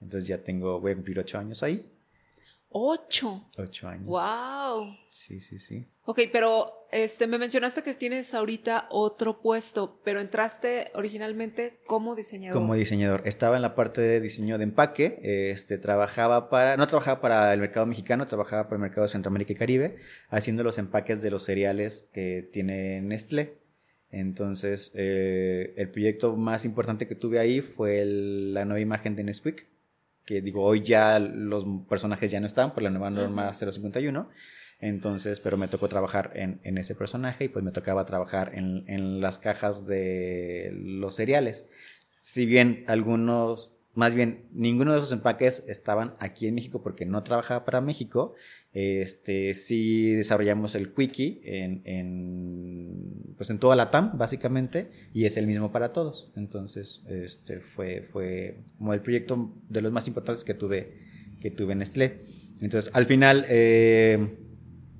Entonces 0.00 0.26
ya 0.26 0.42
tengo, 0.42 0.80
voy 0.80 0.92
a 0.92 0.94
cumplir 0.94 1.18
ocho 1.18 1.36
años 1.36 1.62
ahí. 1.62 1.92
Ocho. 2.70 3.50
Ocho 3.58 3.86
años. 3.86 4.06
Wow. 4.06 4.96
Sí, 5.10 5.40
sí, 5.40 5.58
sí. 5.58 5.86
Ok, 6.06 6.20
pero 6.32 6.77
este, 6.90 7.26
me 7.26 7.38
mencionaste 7.38 7.82
que 7.82 7.94
tienes 7.94 8.32
ahorita 8.34 8.86
otro 8.90 9.40
puesto, 9.40 10.00
pero 10.04 10.20
entraste 10.20 10.90
originalmente 10.94 11.80
como 11.86 12.14
diseñador. 12.14 12.58
Como 12.58 12.74
diseñador. 12.74 13.22
Estaba 13.24 13.56
en 13.56 13.62
la 13.62 13.74
parte 13.74 14.00
de 14.00 14.20
diseño 14.20 14.56
de 14.56 14.64
empaque. 14.64 15.20
Este, 15.22 15.78
trabajaba 15.78 16.48
para, 16.48 16.76
no 16.76 16.86
trabajaba 16.86 17.20
para 17.20 17.52
el 17.52 17.60
mercado 17.60 17.86
mexicano, 17.86 18.26
trabajaba 18.26 18.64
para 18.64 18.76
el 18.76 18.82
mercado 18.82 19.02
de 19.02 19.08
Centroamérica 19.08 19.52
y 19.52 19.56
Caribe, 19.56 19.96
haciendo 20.28 20.64
los 20.64 20.78
empaques 20.78 21.20
de 21.20 21.30
los 21.30 21.44
cereales 21.44 22.08
que 22.12 22.48
tiene 22.52 23.02
Nestlé. 23.02 23.58
Entonces, 24.10 24.90
eh, 24.94 25.74
el 25.76 25.90
proyecto 25.90 26.36
más 26.36 26.64
importante 26.64 27.06
que 27.06 27.14
tuve 27.14 27.38
ahí 27.38 27.60
fue 27.60 28.04
la 28.06 28.64
nueva 28.64 28.80
imagen 28.80 29.14
de 29.14 29.24
Nesquik 29.24 29.66
que 30.28 30.42
digo, 30.42 30.62
hoy 30.62 30.82
ya 30.82 31.18
los 31.18 31.64
personajes 31.88 32.30
ya 32.30 32.38
no 32.38 32.46
están 32.46 32.74
por 32.74 32.82
la 32.82 32.90
nueva 32.90 33.08
norma 33.08 33.54
051. 33.54 34.28
Entonces, 34.80 35.40
pero 35.40 35.56
me 35.56 35.68
tocó 35.68 35.88
trabajar 35.88 36.32
en, 36.34 36.60
en 36.62 36.78
ese 36.78 36.94
personaje 36.94 37.44
y 37.44 37.48
pues 37.48 37.64
me 37.64 37.72
tocaba 37.72 38.06
trabajar 38.06 38.52
en, 38.54 38.84
en 38.86 39.20
las 39.20 39.38
cajas 39.38 39.86
de 39.86 40.70
los 40.72 41.16
cereales. 41.16 41.66
Si 42.08 42.46
bien 42.46 42.84
algunos 42.86 43.72
más 43.98 44.14
bien 44.14 44.44
ninguno 44.52 44.92
de 44.92 44.98
esos 44.98 45.10
empaques 45.10 45.64
estaban 45.66 46.14
aquí 46.20 46.46
en 46.46 46.54
México 46.54 46.82
porque 46.84 47.04
no 47.04 47.24
trabajaba 47.24 47.64
para 47.64 47.80
México. 47.80 48.34
Este, 48.72 49.54
sí 49.54 50.12
desarrollamos 50.12 50.76
el 50.76 50.94
Quickie 50.94 51.40
en, 51.42 51.82
en, 51.84 53.34
pues 53.36 53.50
en 53.50 53.58
toda 53.58 53.74
la 53.74 53.90
TAM, 53.90 54.16
básicamente, 54.16 54.92
y 55.12 55.24
es 55.24 55.36
el 55.36 55.48
mismo 55.48 55.72
para 55.72 55.92
todos. 55.92 56.32
Entonces, 56.36 57.02
este, 57.08 57.58
fue, 57.58 58.02
fue 58.12 58.60
como 58.76 58.94
el 58.94 59.00
proyecto 59.00 59.52
de 59.68 59.82
los 59.82 59.90
más 59.90 60.06
importantes 60.06 60.44
que 60.44 60.54
tuve, 60.54 60.94
que 61.40 61.50
tuve 61.50 61.72
en 61.72 61.80
Nestlé. 61.80 62.20
Entonces, 62.60 62.92
al 62.94 63.06
final, 63.06 63.46
eh, 63.48 64.38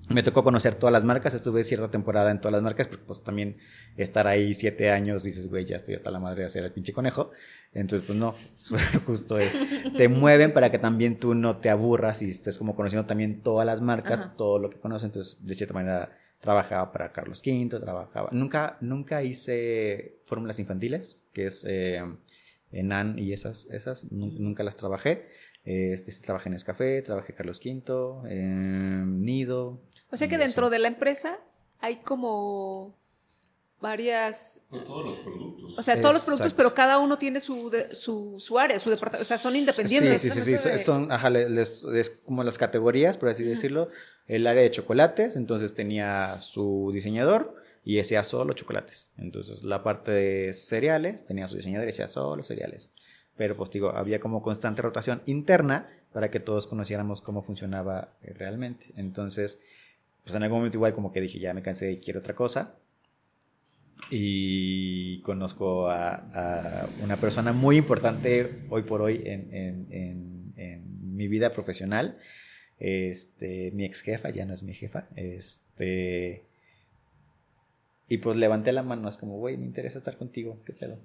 me 0.09 0.23
tocó 0.23 0.43
conocer 0.43 0.75
todas 0.75 0.93
las 0.93 1.05
marcas, 1.05 1.35
estuve 1.35 1.65
cierta 1.65 1.91
temporada 1.91 2.31
en 2.31 2.41
todas 2.41 2.53
las 2.53 2.63
marcas, 2.63 2.87
pero 2.87 3.03
pues 3.07 3.23
también 3.23 3.59
estar 3.97 4.27
ahí 4.27 4.55
siete 4.55 4.91
años, 4.91 5.23
dices, 5.23 5.49
güey, 5.49 5.65
ya 5.65 5.77
estoy 5.77 5.95
hasta 5.95 6.11
la 6.11 6.19
madre 6.19 6.41
de 6.41 6.47
hacer 6.47 6.65
el 6.65 6.73
pinche 6.73 6.93
conejo. 6.93 7.31
Entonces, 7.73 8.07
pues 8.07 8.19
no, 8.19 8.35
justo 9.07 9.39
es. 9.39 9.53
Te 9.97 10.09
mueven 10.09 10.53
para 10.53 10.71
que 10.71 10.79
también 10.79 11.19
tú 11.19 11.35
no 11.35 11.59
te 11.59 11.71
aburras 11.71 12.23
y 12.23 12.31
estés 12.31 12.57
como 12.59 12.75
conociendo 12.75 13.07
también 13.07 13.43
todas 13.43 13.67
las 13.67 13.81
marcas, 13.81 14.37
todo 14.37 14.59
lo 14.59 14.71
que 14.71 14.79
conoces. 14.79 15.07
Entonces, 15.07 15.47
de 15.47 15.55
cierta 15.55 15.75
manera, 15.75 16.17
trabajaba 16.41 16.91
para 16.93 17.13
Carlos 17.13 17.43
V, 17.45 17.81
trabajaba. 17.81 18.31
Nunca, 18.33 18.79
nunca 18.81 19.23
hice 19.23 20.21
fórmulas 20.25 20.59
infantiles, 20.59 21.29
que 21.33 21.47
es 21.47 21.65
eh, 21.69 22.03
Enan 22.71 23.19
y 23.19 23.33
esas, 23.33 23.67
esas, 23.71 24.11
nunca 24.13 24.63
las 24.63 24.77
trabajé. 24.77 25.27
Este, 25.69 26.11
trabajé 26.23 26.49
en 26.49 26.55
Escafé, 26.55 27.03
trabajé 27.03 27.35
Carlos 27.35 27.61
V, 27.63 28.33
en 28.33 29.21
Nido. 29.23 29.83
O 30.11 30.17
sea 30.17 30.27
que 30.27 30.39
dentro 30.39 30.71
de 30.71 30.79
la 30.79 30.89
empresa 30.89 31.41
hay 31.79 31.97
como 31.97 32.97
varias... 33.79 34.63
Pues 34.71 34.83
todos 34.87 35.05
los 35.05 35.19
productos. 35.19 35.79
O 35.79 35.83
sea, 35.83 36.01
todos 36.01 36.15
los 36.15 36.25
productos, 36.25 36.55
pero 36.55 36.73
cada 36.73 36.99
uno 36.99 37.19
tiene 37.19 37.43
su, 37.43 37.71
su, 37.93 38.37
su, 38.39 38.59
área, 38.59 38.81
su 38.81 38.89
departamento. 38.89 39.25
O 39.25 39.27
sea, 39.27 39.37
son 39.37 39.57
independientes. 39.57 40.23
Sí, 40.23 40.31
sí, 40.31 40.41
sí. 40.41 40.57
sí. 40.57 40.79
Son, 40.79 41.13
ajá, 41.13 41.29
les, 41.29 41.85
es 41.85 42.09
como 42.25 42.43
las 42.45 42.57
categorías, 42.57 43.19
por 43.19 43.29
así 43.29 43.45
decirlo. 43.45 43.91
El 44.27 44.47
área 44.47 44.63
de 44.63 44.71
chocolates, 44.71 45.37
entonces 45.37 45.75
tenía 45.75 46.39
su 46.39 46.93
diseñador 46.95 47.55
y 47.85 48.01
hacía 48.01 48.25
solo 48.25 48.55
chocolates. 48.55 49.11
Entonces, 49.19 49.63
la 49.65 49.83
parte 49.83 50.13
de 50.13 50.55
cereales 50.55 51.27
tenía 51.27 51.47
su 51.47 51.57
diseñador 51.57 51.89
y 51.89 51.91
hacía 51.91 52.09
solo 52.09 52.43
cereales 52.43 52.91
pero 53.39 53.57
pues 53.57 53.71
digo, 53.71 53.91
había 53.91 54.19
como 54.19 54.43
constante 54.43 54.83
rotación 54.83 55.23
interna 55.25 55.89
para 56.13 56.29
que 56.29 56.41
todos 56.41 56.67
conociéramos 56.67 57.23
cómo 57.23 57.41
funcionaba 57.41 58.17
eh, 58.21 58.35
realmente. 58.35 58.87
Entonces, 58.97 59.61
pues 60.25 60.35
en 60.35 60.43
algún 60.43 60.59
momento 60.59 60.77
igual 60.77 60.93
como 60.93 61.13
que 61.13 61.21
dije, 61.21 61.39
ya 61.39 61.55
me 61.55 61.63
cansé 61.63 61.93
y 61.93 61.99
quiero 61.99 62.19
otra 62.19 62.35
cosa. 62.35 62.75
Y 64.11 65.21
conozco 65.23 65.89
a, 65.89 66.89
una 67.01 67.17
persona 67.19 67.53
muy 67.53 67.77
importante 67.77 68.65
hoy 68.71 68.83
por 68.83 69.03
hoy 69.03 69.23
en, 69.25 69.55
en, 69.55 70.53
en, 70.57 70.85
mi 71.17 71.29
vida 71.29 71.51
profesional. 71.51 72.19
Este, 72.81 73.71
mi 73.73 73.85
ex 73.85 74.03
jefa, 74.03 74.31
ya 74.31 74.47
no 74.47 74.55
es 74.55 74.65
mi 74.65 74.75
jefa. 74.75 75.09
Este, 75.15 76.45
y 78.09 78.19
pues 78.19 78.37
levanté 78.37 78.73
la 78.73 78.83
mano, 78.83 79.09
es 79.09 79.17
como, 79.17 79.39
güey, 79.39 79.57
me 79.57 79.67
interesa 79.67 79.99
estar 79.99 80.17
contigo, 80.17 80.59
¿qué 80.65 80.73
pedo? 80.73 80.99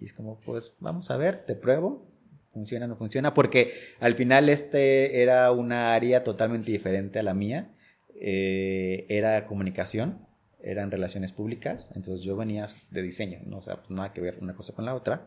Y 0.00 0.06
es 0.06 0.12
como, 0.12 0.40
pues 0.40 0.76
vamos 0.80 1.10
a 1.10 1.16
ver, 1.16 1.44
te 1.44 1.54
pruebo, 1.54 2.06
funciona 2.52 2.86
no 2.86 2.96
funciona, 2.96 3.34
porque 3.34 3.74
al 4.00 4.14
final 4.14 4.48
este 4.48 5.22
era 5.22 5.50
una 5.50 5.94
área 5.94 6.24
totalmente 6.24 6.70
diferente 6.70 7.18
a 7.18 7.22
la 7.22 7.34
mía, 7.34 7.74
eh, 8.14 9.06
era 9.08 9.44
comunicación, 9.44 10.26
eran 10.62 10.90
relaciones 10.90 11.32
públicas, 11.32 11.90
entonces 11.94 12.24
yo 12.24 12.36
venía 12.36 12.66
de 12.90 13.02
diseño, 13.02 13.40
¿no? 13.44 13.58
o 13.58 13.62
sea, 13.62 13.76
pues 13.76 13.90
nada 13.90 14.12
que 14.12 14.20
ver 14.20 14.38
una 14.40 14.54
cosa 14.54 14.72
con 14.72 14.84
la 14.84 14.94
otra. 14.94 15.26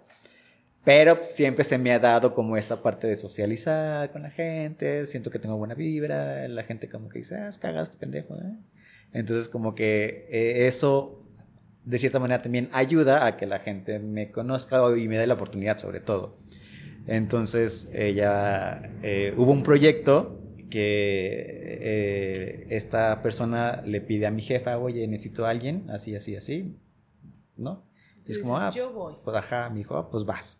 Pero 0.84 1.20
siempre 1.22 1.66
se 1.66 1.78
me 1.78 1.92
ha 1.92 2.00
dado 2.00 2.34
como 2.34 2.56
esta 2.56 2.82
parte 2.82 3.08
de 3.08 3.18
socializar 3.18 4.10
con 4.14 4.24
la 4.24 4.32
gente, 4.32 5.06
siento 5.06 5.30
que 5.30 5.38
tengo 5.38 5.58
buena 5.58 5.76
vibra, 5.76 6.48
la 6.48 6.64
gente 6.64 6.88
como 6.88 7.10
que 7.10 7.20
dice, 7.20 7.36
ah, 7.36 7.50
es 7.50 7.58
cagado 7.58 7.84
este 7.84 7.98
pendejo. 7.98 8.36
¿eh? 8.36 8.56
Entonces 9.12 9.50
como 9.50 9.76
que 9.76 10.28
eh, 10.32 10.68
eso 10.68 11.27
de 11.88 11.98
cierta 12.00 12.20
manera 12.20 12.42
también 12.42 12.70
ayuda 12.74 13.26
a 13.26 13.38
que 13.38 13.46
la 13.46 13.60
gente 13.60 14.00
me 14.00 14.30
conozca 14.30 14.82
y 14.98 15.08
me 15.08 15.18
dé 15.18 15.26
la 15.26 15.36
oportunidad 15.36 15.78
sobre 15.78 16.02
todo. 16.02 16.36
Entonces, 17.08 17.90
ella, 17.94 18.92
eh, 19.04 19.34
hubo 19.38 19.54
un 19.54 19.64
proyecto 19.64 20.38
que 20.70 21.80
eh, 21.80 22.68
esta 22.72 23.22
persona 23.22 23.82
le 23.86 24.02
pide 24.02 24.28
a 24.28 24.32
mi 24.32 24.42
jefa, 24.42 24.78
oye, 24.78 25.08
necesito 25.08 25.46
a 25.46 25.50
alguien, 25.50 25.90
así, 25.90 26.14
así, 26.14 26.36
así, 26.36 26.78
¿no? 27.56 27.88
Y 28.26 28.32
es 28.34 28.40
como, 28.40 28.58
ah, 28.58 28.70
yo 28.76 28.92
voy. 28.92 29.16
pues 29.24 29.38
ajá, 29.38 29.70
mi 29.70 29.80
hijo, 29.82 30.10
pues 30.10 30.26
vas. 30.26 30.60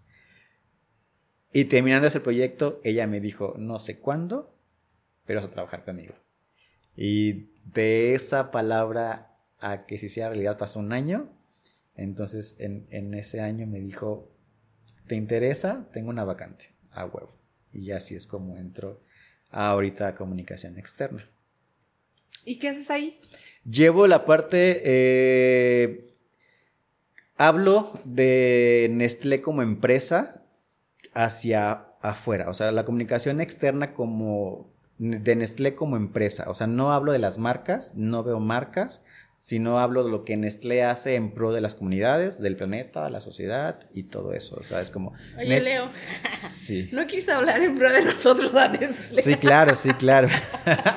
Y 1.52 1.66
terminando 1.66 2.08
ese 2.08 2.22
proyecto, 2.22 2.80
ella 2.86 3.06
me 3.06 3.20
dijo, 3.20 3.56
no 3.58 3.80
sé 3.80 4.00
cuándo, 4.00 4.56
pero 5.26 5.40
vas 5.40 5.50
a 5.50 5.52
trabajar 5.52 5.84
conmigo. 5.84 6.14
Y 6.96 7.50
de 7.66 8.16
esa 8.16 8.50
palabra 8.50 9.27
a 9.60 9.86
que 9.86 9.98
si 9.98 10.10
sea 10.10 10.30
realidad 10.30 10.58
pasó 10.58 10.80
un 10.80 10.94
año. 10.94 11.30
Entonces 11.96 12.58
en, 12.60 13.14
ese 13.14 13.42
año 13.42 13.66
me 13.68 13.80
dijo, 13.80 14.32
¿te 15.08 15.16
interesa? 15.16 15.88
Tengo 15.92 16.10
una 16.10 16.24
vacante, 16.24 16.74
a 16.92 17.06
huevo. 17.06 17.36
Y 17.74 17.92
así 17.92 18.16
es 18.16 18.28
como 18.28 18.58
entro 18.58 19.02
ahorita 19.50 20.08
a 20.08 20.16
comunicación 20.16 20.78
externa. 20.78 21.30
¿Y 22.46 22.60
qué 22.60 22.70
haces 22.70 22.90
ahí? 22.92 23.20
Llevo 23.70 24.08
la 24.08 24.26
parte, 24.26 24.82
eh, 24.86 26.16
hablo 27.36 27.92
de 28.06 28.88
Nestlé 28.92 29.42
como 29.42 29.62
empresa 29.62 30.46
hacia 31.14 31.88
afuera, 32.02 32.50
o 32.50 32.54
sea, 32.54 32.72
la 32.72 32.86
comunicación 32.86 33.42
externa 33.42 33.94
como 33.94 34.72
de 34.98 35.36
Nestlé 35.36 35.76
como 35.76 35.98
empresa, 35.98 36.50
o 36.50 36.56
sea, 36.56 36.68
no 36.68 36.94
hablo 36.94 37.12
de 37.12 37.20
las 37.20 37.38
marcas, 37.38 37.94
no 37.96 38.24
veo 38.24 38.40
marcas, 38.40 39.04
sino 39.48 39.80
hablo 39.80 40.04
de 40.04 40.12
lo 40.12 40.26
que 40.26 40.36
Nestlé 40.36 40.84
hace 40.84 41.16
en 41.16 41.32
pro 41.32 41.54
de 41.54 41.62
las 41.62 41.74
comunidades, 41.74 42.42
del 42.42 42.58
planeta, 42.58 43.10
la 43.10 43.22
sociedad 43.22 43.80
y 43.94 44.04
todo 44.04 44.34
eso. 44.34 44.58
O 44.60 44.64
sea, 44.64 44.82
es 44.82 44.92
como... 44.92 45.14
Oye, 45.38 45.62
Leo, 45.62 45.90
sí. 46.38 46.90
¿no 46.92 47.08
quieres 47.08 47.30
hablar 47.30 47.62
en 47.62 47.78
pro 47.78 47.90
de 47.90 48.04
nosotros 48.04 48.54
a 48.54 48.68
Nestlé? 48.68 49.22
Sí, 49.22 49.36
claro, 49.36 49.74
sí, 49.74 49.92
claro. 49.94 50.28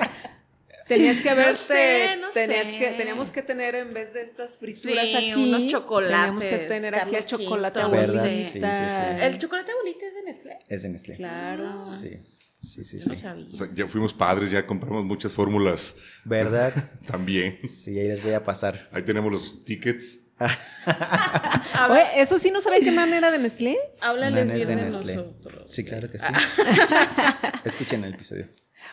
Tenías 0.88 1.20
que 1.20 1.30
haberte, 1.30 2.16
no 2.20 2.32
sé, 2.32 2.48
tenías 2.48 2.66
que, 2.72 2.88
teníamos 2.98 3.30
que 3.30 3.42
tener 3.42 3.76
en 3.76 3.94
vez 3.94 4.12
de 4.12 4.22
estas 4.22 4.56
frituras 4.56 5.14
aquí, 5.14 5.32
unos 5.32 5.68
chocolates. 5.68 6.16
Teníamos 6.18 6.44
que 6.44 6.58
tener 6.66 6.94
aquí 6.96 7.14
el 7.14 7.26
chocolate 7.26 7.80
abuelita. 7.82 8.34
Sí, 8.34 8.34
sí, 8.34 8.50
sí, 8.50 8.60
¿El 8.60 9.38
chocolate 9.38 9.70
abuelita 9.70 10.06
es 10.06 10.14
de 10.14 10.22
Nestlé? 10.24 10.58
Es 10.68 10.82
de 10.82 10.88
Nestlé. 10.88 11.14
Claro. 11.14 11.84
Sí. 11.84 12.18
Sí, 12.60 12.84
sí, 12.84 13.00
sí. 13.00 13.10
O 13.10 13.14
sea, 13.14 13.70
ya 13.74 13.88
fuimos 13.88 14.12
padres, 14.12 14.50
ya 14.50 14.66
compramos 14.66 15.04
muchas 15.04 15.32
fórmulas. 15.32 15.94
¿Verdad? 16.24 16.74
También. 17.06 17.58
Sí, 17.66 17.98
ahí 17.98 18.08
les 18.08 18.22
voy 18.22 18.32
a 18.32 18.44
pasar. 18.44 18.86
Ahí 18.92 19.02
tenemos 19.02 19.32
los 19.32 19.64
tickets. 19.64 20.26
Oye, 21.90 22.02
¿eso 22.16 22.38
sí 22.38 22.50
no 22.50 22.60
sabe 22.60 22.80
qué 22.80 22.92
manera 22.92 23.30
de 23.30 23.38
Nestlé? 23.38 23.78
Háblales 24.00 24.52
bien 24.52 24.68
de, 24.68 24.76
nosotros. 24.76 25.36
Sí, 25.68 25.84
claro 25.84 26.10
que 26.10 26.18
sí. 26.18 26.26
Escuchen 27.64 28.04
el 28.04 28.14
episodio. 28.14 28.46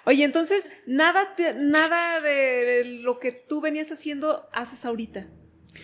Oye, 0.05 0.23
entonces, 0.23 0.69
nada, 0.85 1.35
nada 1.57 2.21
de 2.21 2.99
lo 3.01 3.19
que 3.19 3.31
tú 3.31 3.61
venías 3.61 3.91
haciendo 3.91 4.49
haces 4.53 4.85
ahorita. 4.85 5.27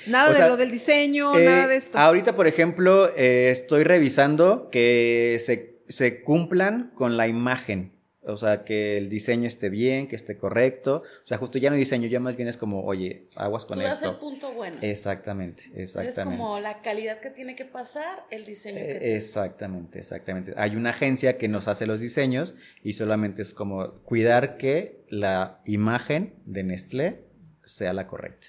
Nada 0.07 0.34
de 0.34 0.49
lo 0.49 0.57
del 0.57 0.71
diseño, 0.71 1.38
eh, 1.38 1.45
nada 1.45 1.67
de 1.67 1.75
esto. 1.75 1.97
Ahorita, 1.97 2.36
por 2.36 2.47
ejemplo, 2.47 3.13
eh, 3.15 3.49
estoy 3.51 3.84
revisando 3.84 4.69
que 4.69 5.38
se 5.39 5.72
se 5.88 6.23
cumplan 6.23 6.91
con 6.95 7.17
la 7.17 7.27
imagen. 7.27 7.93
O 8.25 8.38
sea, 8.38 8.63
que 8.63 8.97
el 8.97 9.09
diseño 9.09 9.47
esté 9.47 9.69
bien, 9.69 10.07
que 10.07 10.15
esté 10.15 10.38
correcto. 10.38 11.03
O 11.05 11.25
sea, 11.25 11.38
justo 11.38 11.59
ya 11.59 11.69
no 11.69 11.75
diseño, 11.75 12.07
ya 12.07 12.21
más 12.21 12.38
bien 12.38 12.47
es 12.47 12.55
como, 12.55 12.86
oye, 12.86 13.23
aguas 13.36 13.65
con 13.65 13.79
Tú 13.79 13.86
esto. 13.86 14.11
el 14.11 14.17
punto 14.17 14.53
bueno. 14.53 14.77
Exactamente, 14.81 15.63
exactamente. 15.75 16.21
Es 16.21 16.25
como 16.25 16.59
la 16.59 16.81
calidad 16.81 17.19
que 17.19 17.29
tiene 17.29 17.55
que 17.55 17.65
pasar, 17.65 18.25
el 18.31 18.45
diseño. 18.45 18.77
Que 18.77 19.15
exactamente, 19.17 19.99
exactamente. 19.99 20.53
Hay 20.55 20.77
una 20.77 20.91
agencia 20.91 21.38
que 21.38 21.49
nos 21.49 21.67
hace 21.67 21.86
los 21.86 21.99
diseños 21.99 22.55
y 22.81 22.93
solamente 22.93 23.41
es 23.41 23.53
como 23.53 23.93
cuidar 24.03 24.55
que 24.55 25.03
la 25.09 25.61
imagen 25.65 26.36
de 26.45 26.63
Nestlé 26.63 27.25
sea 27.65 27.91
la 27.91 28.07
correcta. 28.07 28.47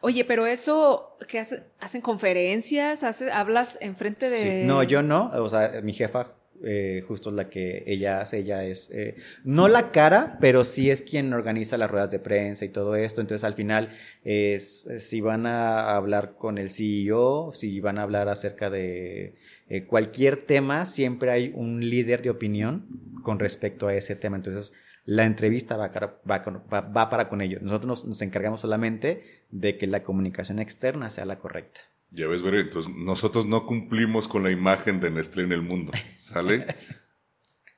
Oye, 0.00 0.26
pero 0.26 0.44
eso, 0.44 1.16
¿qué 1.28 1.38
hace? 1.38 1.62
¿Hacen 1.80 2.02
conferencias? 2.02 3.02
¿Hace, 3.02 3.32
¿Hablas 3.32 3.78
enfrente 3.80 4.28
de...? 4.28 4.64
No, 4.66 4.82
yo 4.82 5.02
no. 5.02 5.30
O 5.32 5.48
sea, 5.48 5.80
mi 5.82 5.94
jefa 5.94 6.34
eh, 6.66 7.04
justo 7.06 7.30
la 7.30 7.48
que 7.48 7.84
ella 7.86 8.20
hace, 8.20 8.38
ella 8.38 8.64
es, 8.64 8.90
eh, 8.90 9.16
no 9.44 9.68
la 9.68 9.92
cara, 9.92 10.38
pero 10.40 10.64
sí 10.64 10.90
es 10.90 11.02
quien 11.02 11.32
organiza 11.32 11.76
las 11.76 11.90
ruedas 11.90 12.10
de 12.10 12.18
prensa 12.18 12.64
y 12.64 12.70
todo 12.70 12.96
esto, 12.96 13.20
entonces 13.20 13.44
al 13.44 13.54
final 13.54 13.90
es, 14.22 14.88
si 14.98 15.20
van 15.20 15.46
a 15.46 15.94
hablar 15.94 16.36
con 16.36 16.58
el 16.58 16.70
CEO, 16.70 17.52
si 17.52 17.80
van 17.80 17.98
a 17.98 18.02
hablar 18.02 18.28
acerca 18.28 18.70
de 18.70 19.34
eh, 19.68 19.84
cualquier 19.86 20.44
tema, 20.44 20.86
siempre 20.86 21.30
hay 21.30 21.52
un 21.54 21.88
líder 21.88 22.22
de 22.22 22.30
opinión 22.30 22.86
con 23.22 23.38
respecto 23.38 23.88
a 23.88 23.94
ese 23.94 24.16
tema, 24.16 24.36
entonces 24.36 24.72
La 25.06 25.26
entrevista 25.26 25.76
va, 25.76 25.90
va, 25.92 27.10
para 27.10 27.28
con 27.28 27.42
ellos. 27.42 27.60
Nosotros 27.60 28.06
nos, 28.06 28.22
encargamos 28.22 28.62
solamente 28.62 29.22
de 29.50 29.76
que 29.76 29.86
la 29.86 30.02
comunicación 30.02 30.58
externa 30.58 31.10
sea 31.10 31.26
la 31.26 31.38
correcta. 31.38 31.80
Ya 32.14 32.28
ves, 32.28 32.42
ver, 32.42 32.54
entonces 32.54 32.94
nosotros 32.94 33.44
no 33.44 33.66
cumplimos 33.66 34.28
con 34.28 34.44
la 34.44 34.52
imagen 34.52 35.00
de 35.00 35.10
Nestlé 35.10 35.42
en 35.42 35.52
el 35.52 35.62
mundo, 35.62 35.92
¿sale? 36.16 36.64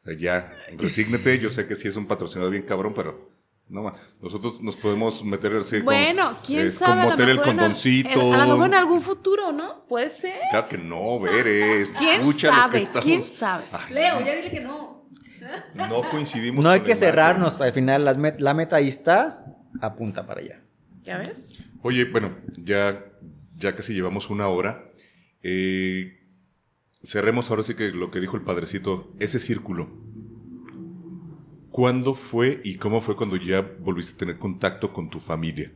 o 0.00 0.02
sea, 0.02 0.14
ya, 0.14 0.52
resígnate, 0.76 1.38
yo 1.38 1.48
sé 1.48 1.66
que 1.66 1.74
sí 1.74 1.88
es 1.88 1.96
un 1.96 2.06
patrocinador 2.06 2.52
bien 2.52 2.64
cabrón, 2.64 2.92
pero 2.94 3.30
no, 3.68 3.94
nosotros 4.20 4.60
nos 4.60 4.76
podemos 4.76 5.24
meter 5.24 5.56
así 5.56 5.80
Bueno, 5.80 6.36
quién 6.44 6.70
sabe. 6.70 7.02
Con 7.02 7.10
meter 7.12 7.28
el 7.30 7.40
condoncito. 7.40 8.34
a 8.34 8.46
lo 8.46 8.52
mejor 8.52 8.66
en 8.66 8.74
algún 8.74 9.00
futuro, 9.00 9.52
¿no? 9.52 9.86
Puede 9.86 10.10
ser. 10.10 10.38
Claro 10.50 10.68
que 10.68 10.78
no, 10.78 11.18
Veres. 11.18 11.90
¿Quién 11.98 12.32
sabe? 12.34 12.86
¿Quién 13.02 13.22
sabe? 13.22 13.64
Leo, 13.90 14.20
ya 14.20 14.34
dile 14.36 14.50
que 14.50 14.60
no. 14.60 15.08
No 15.74 16.02
coincidimos. 16.10 16.62
No 16.62 16.70
hay 16.70 16.80
que 16.80 16.94
cerrarnos. 16.94 17.60
Al 17.60 17.72
final, 17.72 18.04
la 18.04 18.54
meta 18.54 18.76
ahí 18.76 18.88
está. 18.88 19.44
Apunta 19.80 20.26
para 20.26 20.40
allá. 20.40 20.62
¿Ya 21.02 21.18
ves? 21.18 21.54
Oye, 21.82 22.04
bueno, 22.04 22.36
ya, 22.56 23.04
ya 23.56 23.74
casi 23.74 23.94
llevamos 23.94 24.30
una 24.30 24.48
hora. 24.48 24.92
Eh, 25.42 26.20
cerremos 27.02 27.50
ahora 27.50 27.62
sí 27.62 27.74
que 27.74 27.88
lo 27.90 28.10
que 28.10 28.20
dijo 28.20 28.36
el 28.36 28.42
padrecito, 28.42 29.14
ese 29.18 29.38
círculo 29.38 30.06
¿Cuándo 31.76 32.14
fue 32.14 32.62
y 32.64 32.76
cómo 32.76 33.02
fue 33.02 33.16
cuando 33.16 33.36
ya 33.36 33.60
volviste 33.60 34.14
a 34.14 34.16
tener 34.16 34.38
contacto 34.38 34.94
con 34.94 35.10
tu 35.10 35.20
familia? 35.20 35.70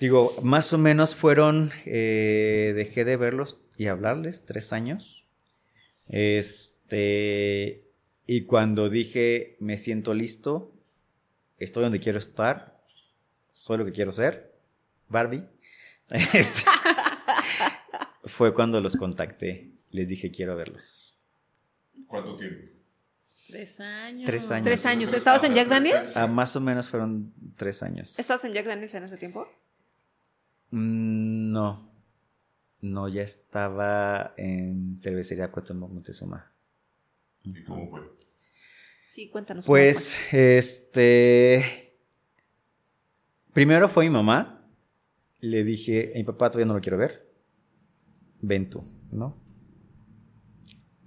Digo, 0.00 0.34
más 0.42 0.72
o 0.72 0.78
menos 0.78 1.14
fueron, 1.14 1.70
eh, 1.84 2.72
dejé 2.74 3.04
de 3.04 3.18
verlos 3.18 3.60
y 3.76 3.88
hablarles 3.88 4.46
tres 4.46 4.72
años. 4.72 5.26
Este, 6.08 7.84
y 8.26 8.44
cuando 8.46 8.88
dije, 8.88 9.58
me 9.60 9.76
siento 9.76 10.14
listo, 10.14 10.72
estoy 11.58 11.82
donde 11.82 12.00
quiero 12.00 12.18
estar, 12.18 12.82
soy 13.52 13.76
lo 13.76 13.84
que 13.84 13.92
quiero 13.92 14.12
ser, 14.12 14.54
Barbie, 15.10 15.44
fue 18.24 18.52
cuando 18.52 18.80
los 18.80 18.96
contacté, 18.96 19.72
les 19.90 20.08
dije, 20.08 20.30
quiero 20.30 20.56
verlos. 20.56 21.16
¿Cuánto 22.06 22.36
tiempo? 22.36 22.66
Tres 23.48 23.80
años. 23.80 24.26
Tres 24.26 24.50
años. 24.50 24.64
Tres 24.64 24.86
años. 24.86 25.12
¿Estabas 25.12 25.44
en 25.44 25.54
Jack 25.54 25.68
Daniels? 25.68 26.16
Ah, 26.16 26.26
más 26.26 26.54
o 26.56 26.60
menos 26.60 26.88
fueron 26.88 27.32
tres 27.56 27.82
años. 27.82 28.18
¿Estabas 28.18 28.44
en 28.44 28.52
Jack 28.52 28.66
Daniels 28.66 28.94
en 28.94 29.04
ese 29.04 29.16
tiempo? 29.16 29.48
Mm, 30.70 31.52
no. 31.52 31.90
No, 32.80 33.08
ya 33.08 33.22
estaba 33.22 34.34
en 34.36 34.96
Cervecería 34.96 35.50
Cuauhtémoc 35.50 35.90
Montezuma. 35.90 36.52
¿Y 37.42 37.62
cómo 37.64 37.86
fue? 37.86 38.00
Sí, 39.06 39.28
cuéntanos. 39.28 39.66
Pues, 39.66 40.16
este... 40.32 41.98
Primero 43.52 43.88
fue 43.88 44.04
mi 44.04 44.10
mamá. 44.10 44.59
Le 45.40 45.64
dije, 45.64 46.12
a 46.14 46.18
mi 46.18 46.24
papá 46.24 46.50
todavía 46.50 46.66
no 46.66 46.74
lo 46.74 46.80
quiero 46.80 46.98
ver. 46.98 47.26
Ven 48.42 48.68
tú, 48.70 48.82
¿no? 49.10 49.36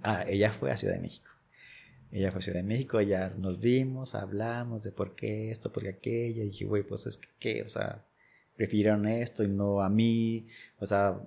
Ah, 0.02 0.24
ella 0.28 0.52
fue 0.52 0.70
a 0.70 0.76
Ciudad 0.76 0.94
de 0.94 1.00
México. 1.00 1.30
Ella 2.10 2.30
fue 2.30 2.38
a 2.38 2.42
Ciudad 2.42 2.60
de 2.60 2.66
México, 2.66 3.00
ya 3.00 3.30
nos 3.30 3.58
vimos, 3.58 4.14
hablamos 4.14 4.82
de 4.84 4.92
por 4.92 5.14
qué 5.16 5.50
esto, 5.50 5.72
por 5.72 5.82
qué 5.82 5.88
aquello. 5.90 6.42
Y 6.42 6.46
dije, 6.46 6.64
güey, 6.64 6.82
pues 6.82 7.06
es 7.06 7.16
que, 7.16 7.28
¿qué? 7.38 7.62
O 7.62 7.68
sea, 7.68 8.04
prefirieron 8.56 9.06
esto 9.06 9.42
y 9.42 9.48
no 9.48 9.82
a 9.82 9.88
mí. 9.88 10.46
O 10.78 10.86
sea, 10.86 11.20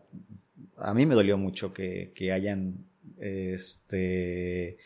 a 0.78 0.94
mí 0.94 1.06
me 1.06 1.16
dolió 1.16 1.38
mucho 1.38 1.74
que, 1.74 2.14
que 2.16 2.32
hayan 2.32 2.86
este, 3.20 4.78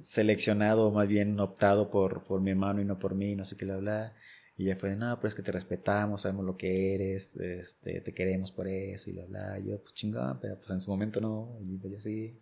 seleccionado, 0.00 0.90
más 0.90 1.08
bien 1.08 1.38
optado 1.40 1.90
por, 1.90 2.24
por 2.24 2.40
mi 2.40 2.50
hermano 2.50 2.80
y 2.80 2.84
no 2.84 2.98
por 2.98 3.14
mí, 3.14 3.34
no 3.34 3.44
sé 3.44 3.56
qué 3.56 3.66
le 3.66 3.72
habla. 3.72 4.14
Y 4.56 4.64
ella 4.64 4.76
fue, 4.76 4.94
no, 4.94 5.16
pero 5.16 5.28
es 5.28 5.34
que 5.34 5.42
te 5.42 5.52
respetamos, 5.52 6.22
sabemos 6.22 6.44
lo 6.44 6.56
que 6.56 6.94
eres, 6.94 7.36
este, 7.38 8.00
te 8.00 8.12
queremos 8.12 8.52
por 8.52 8.68
eso 8.68 9.10
y 9.10 9.14
bla, 9.14 9.24
bla. 9.26 9.58
Y 9.58 9.68
yo, 9.68 9.80
pues 9.80 9.94
chingón, 9.94 10.38
pero 10.40 10.56
pues 10.56 10.70
en 10.70 10.80
su 10.80 10.90
momento 10.90 11.20
no. 11.20 11.58
Y 11.62 11.78
yo 11.78 11.96
así. 11.96 12.38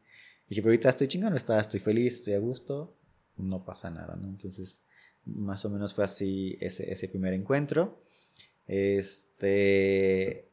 Y 0.47 0.51
dije, 0.51 0.63
pero 0.63 0.71
ahorita 0.71 0.89
estoy 0.89 1.09
chingando, 1.09 1.37
está, 1.37 1.61
estoy 1.61 1.81
feliz, 1.81 2.17
estoy 2.17 2.35
a 2.35 2.39
gusto, 2.41 2.97
no 3.37 3.65
pasa 3.65 3.91
nada, 3.91 4.17
¿no? 4.17 4.29
Entonces, 4.29 4.83
más 5.25 5.65
o 5.65 5.71
menos 5.71 5.95
fue 5.95 6.05
así 6.05 6.59
ese, 6.61 6.93
ese 6.93 7.09
primer 7.09 7.33
encuentro. 7.33 8.03
Este, 8.67 10.49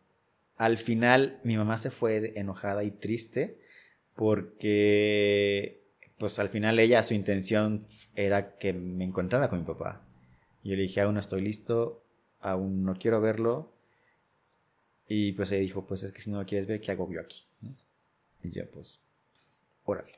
al 0.56 0.78
final, 0.78 1.40
mi 1.44 1.58
mamá 1.58 1.78
se 1.78 1.92
fue 1.92 2.34
enojada 2.40 2.84
y 2.84 2.92
triste 2.92 3.60
porque, 4.16 5.84
pues 6.18 6.40
al 6.40 6.50
final 6.50 6.80
ella, 6.80 7.04
su 7.04 7.14
intención 7.14 7.86
era 8.16 8.58
que 8.58 8.74
me 8.74 9.04
encontrara 9.04 9.50
con 9.50 9.60
mi 9.60 9.66
papá. 9.66 10.07
Y 10.68 10.72
yo 10.72 10.76
le 10.76 10.82
dije, 10.82 11.00
aún 11.00 11.14
no 11.14 11.22
estoy 11.22 11.40
listo, 11.40 12.04
aún 12.42 12.84
no 12.84 12.96
quiero 12.96 13.22
verlo. 13.22 13.72
Y 15.08 15.32
pues 15.32 15.50
ella 15.54 15.62
dijo, 15.62 15.88
pues 15.88 16.04
es 16.04 16.12
que 16.12 16.20
si 16.20 16.30
no 16.30 16.40
lo 16.40 16.46
quieres 16.46 16.68
ver, 16.68 16.82
¿qué 16.82 16.92
hago 16.92 17.10
yo 17.10 17.22
aquí? 17.22 17.46
Y 18.44 18.52
yo, 18.52 18.70
pues, 18.70 19.00
órale. 19.86 20.12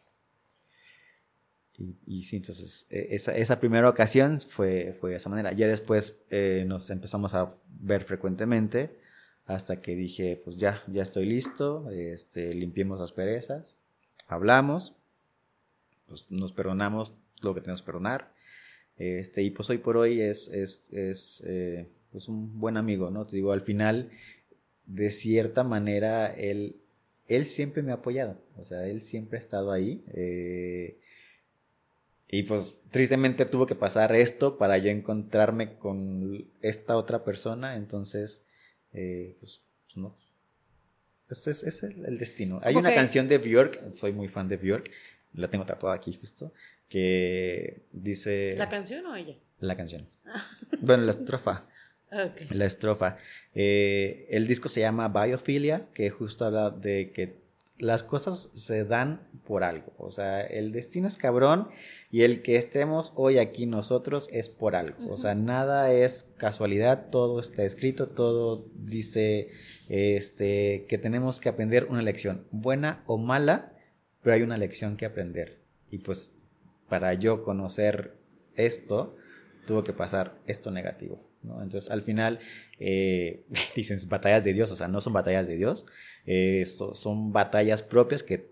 Y, 2.07 2.23
sí, 2.23 2.37
entonces 2.37 2.87
e, 2.89 3.09
esa, 3.11 3.37
esa, 3.37 3.59
primera 3.59 3.87
ocasión 3.87 4.41
fue, 4.41 4.97
fue 4.99 5.11
de 5.11 5.17
esa 5.17 5.29
manera. 5.29 5.51
Ya 5.51 5.67
después 5.67 6.17
eh, 6.31 6.65
nos 6.67 6.89
empezamos 6.89 7.35
a 7.35 7.53
ver 7.67 8.03
frecuentemente 8.03 8.97
hasta 9.45 9.83
que 9.83 9.95
dije, 9.95 10.41
pues 10.43 10.57
ya, 10.57 10.81
ya 10.87 11.03
estoy 11.03 11.27
listo, 11.27 11.91
este, 11.91 12.55
limpiemos 12.55 12.99
las 12.99 13.11
perezas, 13.11 13.75
hablamos, 14.27 14.95
pues 16.07 16.31
nos 16.31 16.53
perdonamos 16.53 17.13
lo 17.43 17.53
que 17.53 17.61
tenemos 17.61 17.83
que 17.83 17.85
perdonar. 17.85 18.38
Este, 18.99 19.41
y 19.41 19.49
pues 19.49 19.69
hoy 19.71 19.79
por 19.79 19.97
hoy 19.97 20.21
es, 20.21 20.47
es, 20.49 20.85
es 20.91 21.41
eh, 21.47 21.87
pues 22.11 22.27
un 22.27 22.59
buen 22.59 22.77
amigo, 22.77 23.09
¿no? 23.09 23.25
Te 23.25 23.35
digo, 23.35 23.51
al 23.51 23.61
final, 23.61 24.11
de 24.85 25.09
cierta 25.09 25.63
manera, 25.63 26.27
él 26.27 26.75
él 27.29 27.45
siempre 27.45 27.83
me 27.83 27.91
ha 27.91 27.95
apoyado, 27.95 28.41
o 28.57 28.63
sea, 28.63 28.87
él 28.87 29.01
siempre 29.01 29.37
ha 29.37 29.39
estado 29.39 29.71
ahí. 29.71 30.03
Eh, 30.13 30.99
y 32.27 32.43
pues 32.43 32.79
tristemente 32.91 33.45
tuvo 33.45 33.65
que 33.65 33.75
pasar 33.75 34.15
esto 34.15 34.57
para 34.57 34.77
yo 34.79 34.89
encontrarme 34.89 35.77
con 35.77 36.49
esta 36.61 36.97
otra 36.97 37.23
persona, 37.23 37.75
entonces, 37.75 38.43
eh, 38.93 39.37
pues, 39.39 39.61
pues, 39.85 39.97
no. 39.97 40.17
Ese 41.29 41.51
es, 41.51 41.83
el, 41.83 42.17
destino. 42.17 42.59
Hay 42.63 42.75
una 42.75 42.93
canción 42.93 43.27
de 43.27 43.37
Björk, 43.37 43.95
soy 43.95 44.11
muy 44.11 44.27
fan 44.27 44.49
de 44.49 44.57
Björk, 44.57 44.89
la 45.33 45.47
tengo 45.47 45.65
tatuada 45.65 45.95
aquí 45.95 46.11
justo, 46.13 46.51
que 46.89 47.85
dice... 47.93 48.55
¿La 48.57 48.67
canción 48.67 49.05
o 49.05 49.15
ella? 49.15 49.35
La 49.59 49.75
canción. 49.75 50.09
bueno, 50.81 51.03
la 51.03 51.11
estrofa. 51.11 51.69
La 52.49 52.65
estrofa. 52.65 53.17
Eh, 53.53 54.27
el 54.31 54.47
disco 54.47 54.67
se 54.67 54.81
llama 54.81 55.09
Biophilia, 55.09 55.87
que 55.93 56.09
justo 56.09 56.45
habla 56.45 56.71
de 56.71 57.11
que 57.11 57.37
las 57.77 58.03
cosas 58.03 58.51
se 58.55 58.83
dan 58.83 59.27
por 59.45 59.63
algo. 59.63 59.93
O 59.97 60.11
sea, 60.11 60.41
el 60.41 60.71
destino 60.71 61.07
es 61.07 61.17
cabrón 61.17 61.69
y 62.11 62.23
el 62.23 62.41
que 62.41 62.57
estemos 62.57 63.13
hoy 63.15 63.37
aquí 63.37 63.65
nosotros 63.65 64.27
es 64.31 64.49
por 64.49 64.75
algo. 64.75 65.11
O 65.11 65.17
sea, 65.17 65.35
nada 65.35 65.93
es 65.93 66.33
casualidad, 66.37 67.09
todo 67.09 67.39
está 67.39 67.63
escrito, 67.63 68.09
todo 68.09 68.67
dice 68.73 69.49
este, 69.87 70.85
que 70.89 70.97
tenemos 70.97 71.39
que 71.39 71.49
aprender 71.49 71.85
una 71.89 72.01
lección, 72.01 72.45
buena 72.51 73.03
o 73.05 73.17
mala, 73.17 73.73
pero 74.21 74.35
hay 74.35 74.41
una 74.41 74.57
lección 74.57 74.97
que 74.97 75.05
aprender. 75.05 75.61
Y 75.89 75.99
pues 75.99 76.31
para 76.89 77.13
yo 77.13 77.43
conocer 77.43 78.15
esto, 78.55 79.15
tuvo 79.65 79.83
que 79.83 79.93
pasar 79.93 80.37
esto 80.47 80.71
negativo. 80.71 81.23
Entonces, 81.43 81.89
al 81.89 82.01
final, 82.01 82.39
eh, 82.79 83.45
dicen 83.75 83.99
batallas 84.09 84.43
de 84.43 84.53
Dios, 84.53 84.71
o 84.71 84.75
sea, 84.75 84.87
no 84.87 85.01
son 85.01 85.13
batallas 85.13 85.47
de 85.47 85.55
Dios, 85.55 85.85
eh, 86.25 86.65
son 86.65 87.31
batallas 87.31 87.81
propias 87.81 88.23
que 88.23 88.49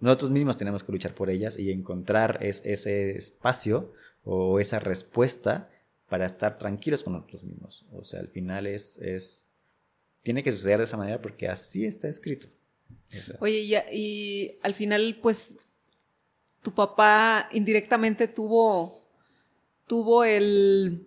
nosotros 0.00 0.30
mismos 0.30 0.56
tenemos 0.56 0.84
que 0.84 0.92
luchar 0.92 1.14
por 1.14 1.30
ellas 1.30 1.58
y 1.58 1.70
encontrar 1.70 2.38
ese 2.42 3.16
espacio 3.16 3.92
o 4.24 4.60
esa 4.60 4.78
respuesta 4.78 5.70
para 6.08 6.26
estar 6.26 6.58
tranquilos 6.58 7.02
con 7.02 7.14
nosotros 7.14 7.44
mismos. 7.44 7.86
O 7.92 8.04
sea, 8.04 8.20
al 8.20 8.28
final 8.28 8.66
es, 8.66 8.98
es 8.98 9.46
tiene 10.22 10.42
que 10.42 10.52
suceder 10.52 10.78
de 10.78 10.84
esa 10.84 10.96
manera 10.96 11.22
porque 11.22 11.48
así 11.48 11.86
está 11.86 12.08
escrito. 12.08 12.48
Oye, 13.40 13.84
y 13.92 14.58
al 14.62 14.74
final, 14.74 15.18
pues, 15.22 15.54
tu 16.66 16.72
papá 16.74 17.48
indirectamente 17.52 18.26
tuvo, 18.26 19.00
tuvo 19.86 20.24
el 20.24 21.06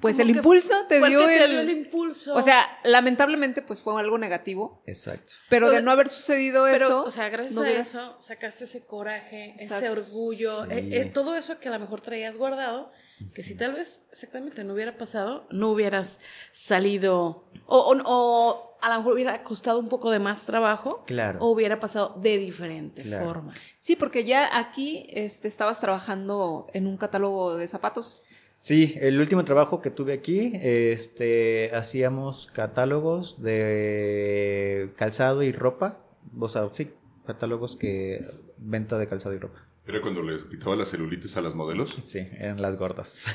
pues 0.00 0.18
el 0.18 0.30
impulso 0.30 0.74
te 0.88 0.96
dio 1.06 1.20
que 1.20 1.26
te 1.26 1.44
el, 1.44 1.50
dio 1.50 1.60
el 1.60 1.70
impulso. 1.70 2.34
O 2.34 2.42
sea, 2.42 2.66
lamentablemente 2.84 3.62
pues 3.62 3.80
fue 3.80 3.98
algo 4.00 4.18
negativo, 4.18 4.82
Exacto. 4.86 5.32
pero 5.48 5.70
de 5.70 5.80
no 5.82 5.90
haber 5.92 6.08
sucedido 6.08 6.64
Pero, 6.64 6.84
eso, 6.86 7.04
o 7.04 7.10
sea, 7.10 7.28
gracias 7.28 7.54
no 7.54 7.60
a 7.60 7.64
hubieras- 7.64 7.88
eso 7.94 8.20
sacaste 8.20 8.64
ese 8.64 8.84
coraje, 8.84 9.54
ese 9.56 9.88
orgullo, 9.88 10.64
Sí. 10.64 10.70
eh, 10.72 10.88
eh, 11.02 11.04
todo 11.12 11.36
eso 11.36 11.58
que 11.60 11.68
a 11.68 11.72
lo 11.72 11.78
mejor 11.78 12.00
traías 12.00 12.36
guardado, 12.36 12.90
que 13.34 13.42
si 13.44 13.56
tal 13.56 13.72
vez 13.74 14.06
exactamente 14.10 14.64
no 14.64 14.74
hubiera 14.74 14.98
pasado, 14.98 15.46
no 15.50 15.70
hubieras 15.70 16.18
salido, 16.52 17.44
o, 17.66 17.78
o- 17.78 18.02
o 18.04 18.76
a 18.82 18.90
lo 18.90 18.96
mejor 18.98 19.12
hubiera 19.14 19.42
costado 19.42 19.78
un 19.78 19.88
poco 19.88 20.10
de 20.10 20.18
más 20.18 20.42
trabajo, 20.46 21.04
Claro. 21.06 21.38
o 21.40 21.48
hubiera 21.50 21.78
pasado 21.80 22.14
de 22.20 22.36
diferente 22.38 23.02
Claro. 23.02 23.26
forma. 23.26 23.54
Sí, 23.78 23.94
porque 23.96 24.24
ya 24.24 24.58
aquí 24.58 25.06
este, 25.10 25.48
estabas 25.48 25.80
trabajando 25.80 26.66
en 26.74 26.86
un 26.86 26.96
catálogo 26.96 27.56
de 27.56 27.68
zapatos. 27.68 28.24
Sí, 28.66 28.96
el 29.00 29.20
último 29.20 29.44
trabajo 29.44 29.80
que 29.80 29.90
tuve 29.90 30.12
aquí, 30.12 30.50
este, 30.60 31.70
hacíamos 31.72 32.48
catálogos 32.52 33.40
de 33.40 34.90
calzado 34.96 35.44
y 35.44 35.52
ropa, 35.52 36.00
o 36.36 36.48
sea, 36.48 36.68
sí, 36.72 36.90
catálogos 37.24 37.76
que 37.76 38.26
venta 38.58 38.98
de 38.98 39.06
calzado 39.06 39.36
y 39.36 39.38
ropa. 39.38 39.60
¿Era 39.86 40.00
cuando 40.00 40.20
les 40.24 40.42
quitaba 40.46 40.74
las 40.74 40.90
celulitis 40.90 41.36
a 41.36 41.42
las 41.42 41.54
modelos? 41.54 41.96
Sí, 42.02 42.26
eran 42.40 42.60
las 42.60 42.74
gordas. 42.74 43.26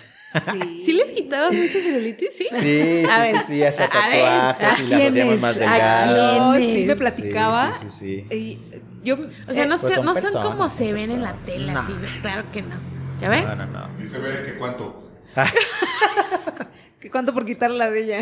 Sí. 0.51 0.82
¿Sí 0.86 0.91
les 0.91 1.11
quitabas 1.11 1.53
mucha 1.53 1.79
celulitis? 1.79 2.29
Sí. 2.38 2.47
Sí, 2.51 2.59
sí, 2.59 3.05
A 3.09 3.25
sí, 3.25 3.32
ver, 3.32 3.41
sí, 3.43 3.63
hasta 3.63 3.88
tatuajes 3.88 4.79
¿a 4.79 4.84
y 4.84 4.88
las 4.88 5.01
hacíamos 5.05 5.39
más 5.39 5.55
¿A 5.55 5.59
delgadas. 5.59 6.57
Sí 6.57 6.84
me 6.88 6.95
platicaba. 6.97 7.71
Sí, 7.71 7.88
sí, 7.89 8.25
sí. 8.29 8.36
Y 8.36 8.59
yo, 9.05 9.15
O 9.47 9.53
sea, 9.53 9.63
eh, 9.63 9.67
no, 9.67 9.77
Pues 9.77 9.93
sé- 9.93 9.95
son 9.95 10.05
no 10.07 10.13
son 10.13 10.23
personas, 10.23 10.45
como 10.45 10.67
se 10.69 10.86
son 10.88 10.93
ven 10.95 11.09
en 11.11 11.21
la 11.21 11.36
personas. 11.36 11.45
tela, 11.45 11.73
No. 11.73 11.88
sí, 11.88 11.93
claro 12.21 12.43
que 12.51 12.61
no. 12.63 12.75
¿Ya 13.21 13.29
ven? 13.29 13.45
No, 13.45 13.55
no, 13.55 13.65
no. 13.67 13.89
Dice 13.97 14.19
ver 14.19 14.45
que 14.45 14.55
cuánto. 14.57 15.07
¿Qué 16.99 17.09
¿cuánto 17.11 17.34
por 17.34 17.45
quitarle 17.45 17.77
la 17.77 17.89
de 17.89 18.03
ella? 18.03 18.19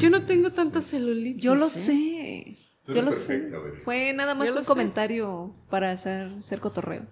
Yo 0.00 0.10
no 0.10 0.22
tengo 0.22 0.50
tanta 0.50 0.80
celulitis. 0.82 1.42
Yo 1.42 1.54
lo 1.54 1.66
¿eh? 1.66 1.70
sé. 1.70 2.56
Tú 2.86 2.94
Yo 2.94 3.02
lo 3.02 3.10
perfecta, 3.10 3.56
sé. 3.56 3.80
Fue 3.84 4.12
nada 4.12 4.34
más 4.34 4.48
Yo 4.48 4.54
un 4.56 4.62
sé. 4.62 4.66
comentario 4.66 5.54
para 5.68 5.92
hacer, 5.92 6.30
ser 6.42 6.60
cotorreo. 6.60 7.06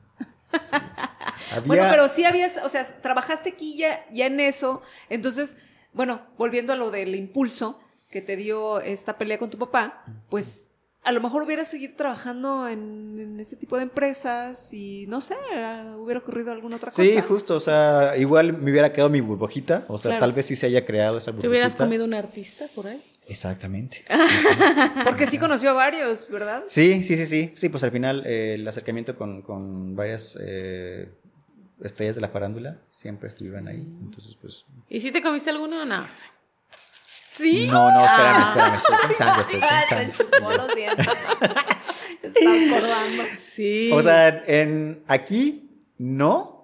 Había- 1.52 1.66
Bueno, 1.66 1.86
pero 1.90 2.08
sí 2.08 2.24
habías, 2.24 2.56
o 2.64 2.68
sea, 2.68 2.84
trabajaste 3.00 3.50
aquí 3.50 3.76
ya, 3.76 4.04
ya 4.12 4.26
en 4.26 4.40
eso. 4.40 4.82
Entonces, 5.08 5.56
bueno, 5.92 6.22
volviendo 6.36 6.72
a 6.72 6.76
lo 6.76 6.90
del 6.90 7.14
impulso 7.14 7.80
que 8.10 8.20
te 8.22 8.36
dio 8.36 8.80
esta 8.80 9.18
pelea 9.18 9.38
con 9.38 9.50
tu 9.50 9.58
papá, 9.58 10.04
pues 10.30 10.67
a 11.08 11.12
lo 11.12 11.22
mejor 11.22 11.42
hubieras 11.42 11.68
seguido 11.68 11.94
trabajando 11.96 12.68
en, 12.68 13.18
en 13.18 13.40
ese 13.40 13.56
tipo 13.56 13.78
de 13.78 13.84
empresas 13.84 14.74
y 14.74 15.06
no 15.08 15.22
sé, 15.22 15.34
ah, 15.54 15.96
hubiera 15.98 16.20
ocurrido 16.20 16.52
alguna 16.52 16.76
otra 16.76 16.90
cosa. 16.90 17.02
Sí, 17.02 17.18
justo, 17.26 17.56
o 17.56 17.60
sea, 17.60 18.14
igual 18.18 18.52
me 18.52 18.70
hubiera 18.70 18.90
quedado 18.90 19.08
mi 19.08 19.22
burbujita, 19.22 19.86
o 19.88 19.96
sea, 19.96 20.10
Claro. 20.10 20.20
tal 20.20 20.32
vez 20.34 20.44
sí 20.46 20.54
se 20.56 20.66
haya 20.66 20.84
creado 20.84 21.16
esa 21.16 21.30
burbujita. 21.30 21.42
¿Te 21.42 21.48
hubieras 21.48 21.76
comido 21.76 22.04
un 22.04 22.12
artista 22.12 22.66
por 22.74 22.88
ahí? 22.88 23.02
Exactamente. 23.26 24.04
Porque 25.04 25.26
sí 25.26 25.38
conoció 25.38 25.70
a 25.70 25.72
varios, 25.72 26.28
¿verdad? 26.30 26.64
Sí, 26.66 27.02
sí, 27.02 27.16
sí, 27.16 27.24
sí. 27.26 27.52
Sí, 27.56 27.68
pues 27.70 27.82
al 27.84 27.90
final 27.90 28.22
eh, 28.26 28.54
el 28.54 28.68
acercamiento 28.68 29.14
con, 29.16 29.40
con 29.40 29.96
varias 29.96 30.36
eh, 30.40 31.10
estrellas 31.82 32.16
de 32.16 32.20
la 32.20 32.28
farándula 32.28 32.78
siempre 32.90 33.28
estuvieron 33.28 33.66
ahí. 33.68 33.76
Entonces, 34.02 34.36
pues. 34.40 34.64
¿Y 34.90 35.00
si 35.00 35.10
te 35.10 35.22
comiste 35.22 35.48
alguno 35.50 35.82
o 35.82 35.84
no? 35.84 36.06
¿Sí? 37.38 37.68
No, 37.68 37.90
no, 37.90 38.04
espérame, 38.04 38.36
Ah. 38.36 38.42
espérame, 38.44 38.74
estoy 38.74 38.96
pensando, 39.06 39.40
estoy 39.42 39.60
se 39.60 39.66
pensando. 39.96 40.14
chupó 40.16 40.50
los 40.52 40.74
dientes. 40.76 41.06
Está 42.22 42.76
acordando. 42.76 43.22
Sí. 43.40 43.90
O 43.92 44.02
sea, 44.02 44.28
en 44.46 45.02
aquí 45.08 45.70
no. 45.98 46.54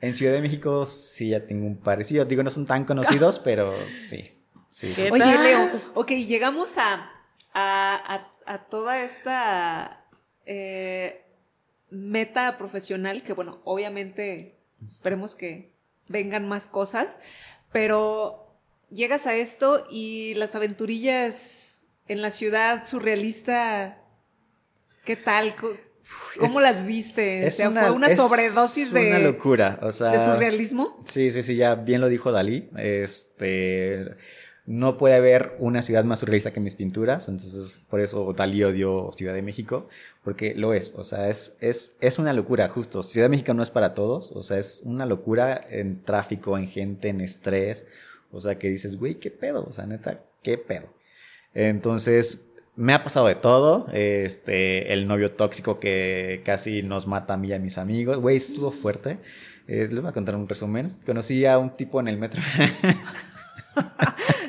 En 0.00 0.14
Ciudad 0.16 0.32
de 0.32 0.40
México 0.40 0.84
sí 0.86 1.28
ya 1.28 1.46
tengo 1.46 1.64
un 1.66 1.76
parecido. 1.76 2.24
Digo, 2.24 2.42
no 2.42 2.50
son 2.50 2.66
tan 2.66 2.84
conocidos, 2.84 3.38
pero 3.44 3.88
sí. 3.88 4.36
Sí, 4.68 4.88
sí, 4.88 4.94
¿Qué 4.94 5.10
Oye, 5.12 5.22
tal? 5.22 5.42
Leo, 5.44 5.70
ok, 5.94 6.08
llegamos 6.12 6.76
a, 6.78 6.94
a, 7.52 7.94
a- 8.14 8.28
a 8.46 8.58
toda 8.64 9.02
esta 9.02 10.04
eh, 10.46 11.24
meta 11.90 12.56
profesional 12.58 13.22
que, 13.22 13.34
bueno, 13.34 13.60
obviamente 13.64 14.58
esperemos 14.90 15.34
que 15.36 15.72
vengan 16.08 16.48
más 16.48 16.66
cosas, 16.68 17.18
pero 17.70 18.41
llegas 18.92 19.26
a 19.26 19.34
esto 19.34 19.84
y 19.90 20.34
las 20.34 20.54
aventurillas 20.54 21.86
en 22.08 22.22
la 22.22 22.30
ciudad 22.30 22.86
surrealista, 22.86 23.98
¿qué 25.04 25.16
tal? 25.16 25.54
¿Cómo 25.56 26.60
Es- 26.60 26.62
las 26.62 26.86
viste? 26.86 27.46
O 27.46 27.50
sea, 27.50 27.70
fue 27.70 27.90
una 27.90 28.08
es 28.08 28.16
sobredosis 28.16 28.92
de, 28.92 29.08
una 29.08 29.18
locura. 29.18 29.78
O 29.82 29.92
sea, 29.92 30.10
de 30.10 30.24
surrealismo. 30.24 30.98
Sí, 31.06 31.30
sí, 31.30 31.42
sí, 31.42 31.56
ya 31.56 31.74
bien 31.74 32.00
lo 32.00 32.08
dijo 32.08 32.32
Dalí. 32.32 32.68
Este. 32.76 34.16
No 34.64 34.96
puede 34.96 35.16
haber 35.16 35.56
una 35.58 35.82
ciudad 35.82 36.04
más 36.04 36.20
surrealista 36.20 36.52
que 36.52 36.60
mis 36.60 36.76
pinturas, 36.76 37.26
entonces 37.26 37.80
por 37.90 38.00
eso 38.00 38.32
Dalí 38.32 38.62
odió 38.62 39.10
Ciudad 39.12 39.34
de 39.34 39.42
México, 39.42 39.88
porque 40.22 40.54
lo 40.54 40.72
es, 40.72 40.94
o 40.96 41.02
sea, 41.02 41.28
es, 41.30 41.54
es, 41.60 41.96
es 42.00 42.20
una 42.20 42.32
locura, 42.32 42.68
justo. 42.68 43.02
Ciudad 43.02 43.24
de 43.24 43.30
México 43.30 43.54
no 43.54 43.64
es 43.64 43.70
para 43.70 43.92
todos, 43.92 44.30
o 44.30 44.44
sea, 44.44 44.58
es 44.58 44.82
una 44.84 45.04
locura 45.04 45.60
en 45.68 46.04
tráfico, 46.04 46.56
en 46.56 46.68
gente, 46.68 47.08
en 47.08 47.20
estrés, 47.20 47.86
o 48.32 48.40
sea, 48.40 48.58
que 48.58 48.68
dices, 48.68 48.96
güey, 48.98 49.16
¿qué 49.16 49.30
pedo? 49.30 49.66
O 49.68 49.72
sea, 49.72 49.86
neta, 49.86 50.20
¿qué 50.42 50.58
pedo? 50.58 50.92
Entonces, 51.54 52.46
me 52.76 52.94
ha 52.94 53.04
pasado 53.04 53.26
de 53.26 53.34
todo. 53.34 53.86
Este, 53.92 54.92
el 54.92 55.06
novio 55.06 55.32
tóxico 55.32 55.78
que 55.78 56.42
casi 56.44 56.82
nos 56.82 57.06
mata 57.06 57.34
a 57.34 57.36
mí 57.36 57.48
y 57.48 57.52
a 57.52 57.58
mis 57.58 57.78
amigos. 57.78 58.18
Güey, 58.18 58.36
estuvo 58.38 58.70
fuerte. 58.70 59.18
Eh, 59.68 59.86
les 59.90 60.00
voy 60.00 60.08
a 60.08 60.12
contar 60.12 60.34
un 60.36 60.48
resumen. 60.48 60.96
Conocí 61.06 61.44
a 61.46 61.58
un 61.58 61.72
tipo 61.72 62.00
en 62.00 62.08
el 62.08 62.16
metro. 62.18 62.40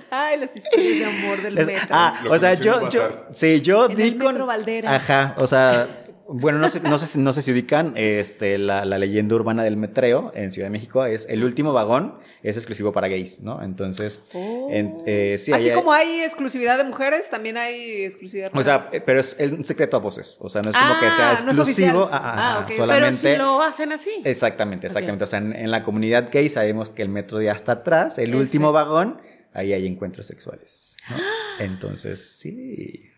Ay, 0.10 0.40
las 0.40 0.56
historias 0.56 1.00
de 1.00 1.06
amor 1.06 1.42
del 1.42 1.56
metro. 1.56 1.88
ah, 1.90 2.22
Lo 2.24 2.32
o 2.34 2.38
sea, 2.38 2.54
yo, 2.54 2.90
yo, 2.90 3.26
sí, 3.34 3.62
yo 3.62 3.90
En 3.90 3.96
di 3.98 4.04
el 4.04 4.18
con. 4.18 4.28
Metro 4.34 4.46
Valderas. 4.46 4.94
Ajá, 4.94 5.36
o 5.38 5.48
sea, 5.48 5.88
bueno, 6.28 6.58
no 6.60 6.70
sé, 6.70 6.80
no 6.80 6.98
sé, 7.00 7.06
si- 7.08 7.20
no 7.20 7.34
sé 7.34 7.42
si 7.42 7.52
ubican 7.52 7.94
este, 7.98 8.58
la, 8.58 8.86
la 8.86 8.98
leyenda 8.98 9.36
urbana 9.36 9.64
del 9.64 9.78
metreo 9.78 10.32
en 10.36 10.52
Ciudad 10.52 10.68
de 10.68 10.72
México. 10.72 11.06
Es 11.06 11.26
el 11.30 11.44
último 11.44 11.74
vagón, 11.74 12.16
es 12.44 12.56
exclusivo 12.58 12.92
para 12.92 13.08
gays, 13.08 13.42
¿no? 13.42 13.62
Entonces, 13.64 14.20
en- 14.34 14.98
eh, 15.06 15.38
sí, 15.38 15.52
Así 15.54 15.72
como 15.72 15.92
hay 15.94 16.22
exclusividad 16.22 16.78
de 16.78 16.86
mujeres, 16.86 17.30
también 17.30 17.58
hay 17.58 18.04
exclusividad 18.06 18.52
O 18.54 18.64
sea, 18.64 18.90
eh, 18.92 19.02
pero 19.02 19.20
es 19.20 19.36
el- 19.40 19.54
un 19.54 19.66
secreto 19.66 19.98
a 19.98 20.00
voces. 20.00 20.38
O 20.42 20.50
sea, 20.50 20.62
no 20.62 20.70
es 20.70 20.76
como 20.76 21.00
que 21.00 21.10
sea 21.12 21.32
Ah, 21.32 21.42
no 21.44 21.52
es 21.52 21.58
exclusivo. 21.58 22.04
oficial. 22.04 22.10
ah, 22.12 22.66
ah, 22.68 22.72
solamente. 22.76 23.20
Pero 23.22 23.34
si 23.34 23.38
lo 23.38 23.62
hacen 23.62 23.92
así. 23.92 24.12
Exactamente, 24.24 24.88
exactamente. 24.88 25.24
O 25.26 25.28
sea, 25.28 25.40
en, 25.40 25.54
en 25.56 25.72
la 25.72 25.84
comunidad 25.84 26.30
gay 26.32 26.48
sabemos 26.50 26.90
que 26.90 27.02
el 27.02 27.10
metro 27.10 27.42
ya 27.42 27.52
está 27.52 27.74
atrás, 27.74 28.18
el 28.18 28.30
Ese. 28.30 28.38
último 28.40 28.72
vagón, 28.72 29.22
ahí 29.54 29.74
hay 29.74 29.86
encuentros 29.88 30.26
sexuales. 30.26 30.96
¿no? 31.10 31.18
Entonces, 31.60 32.26
sí. 32.40 33.10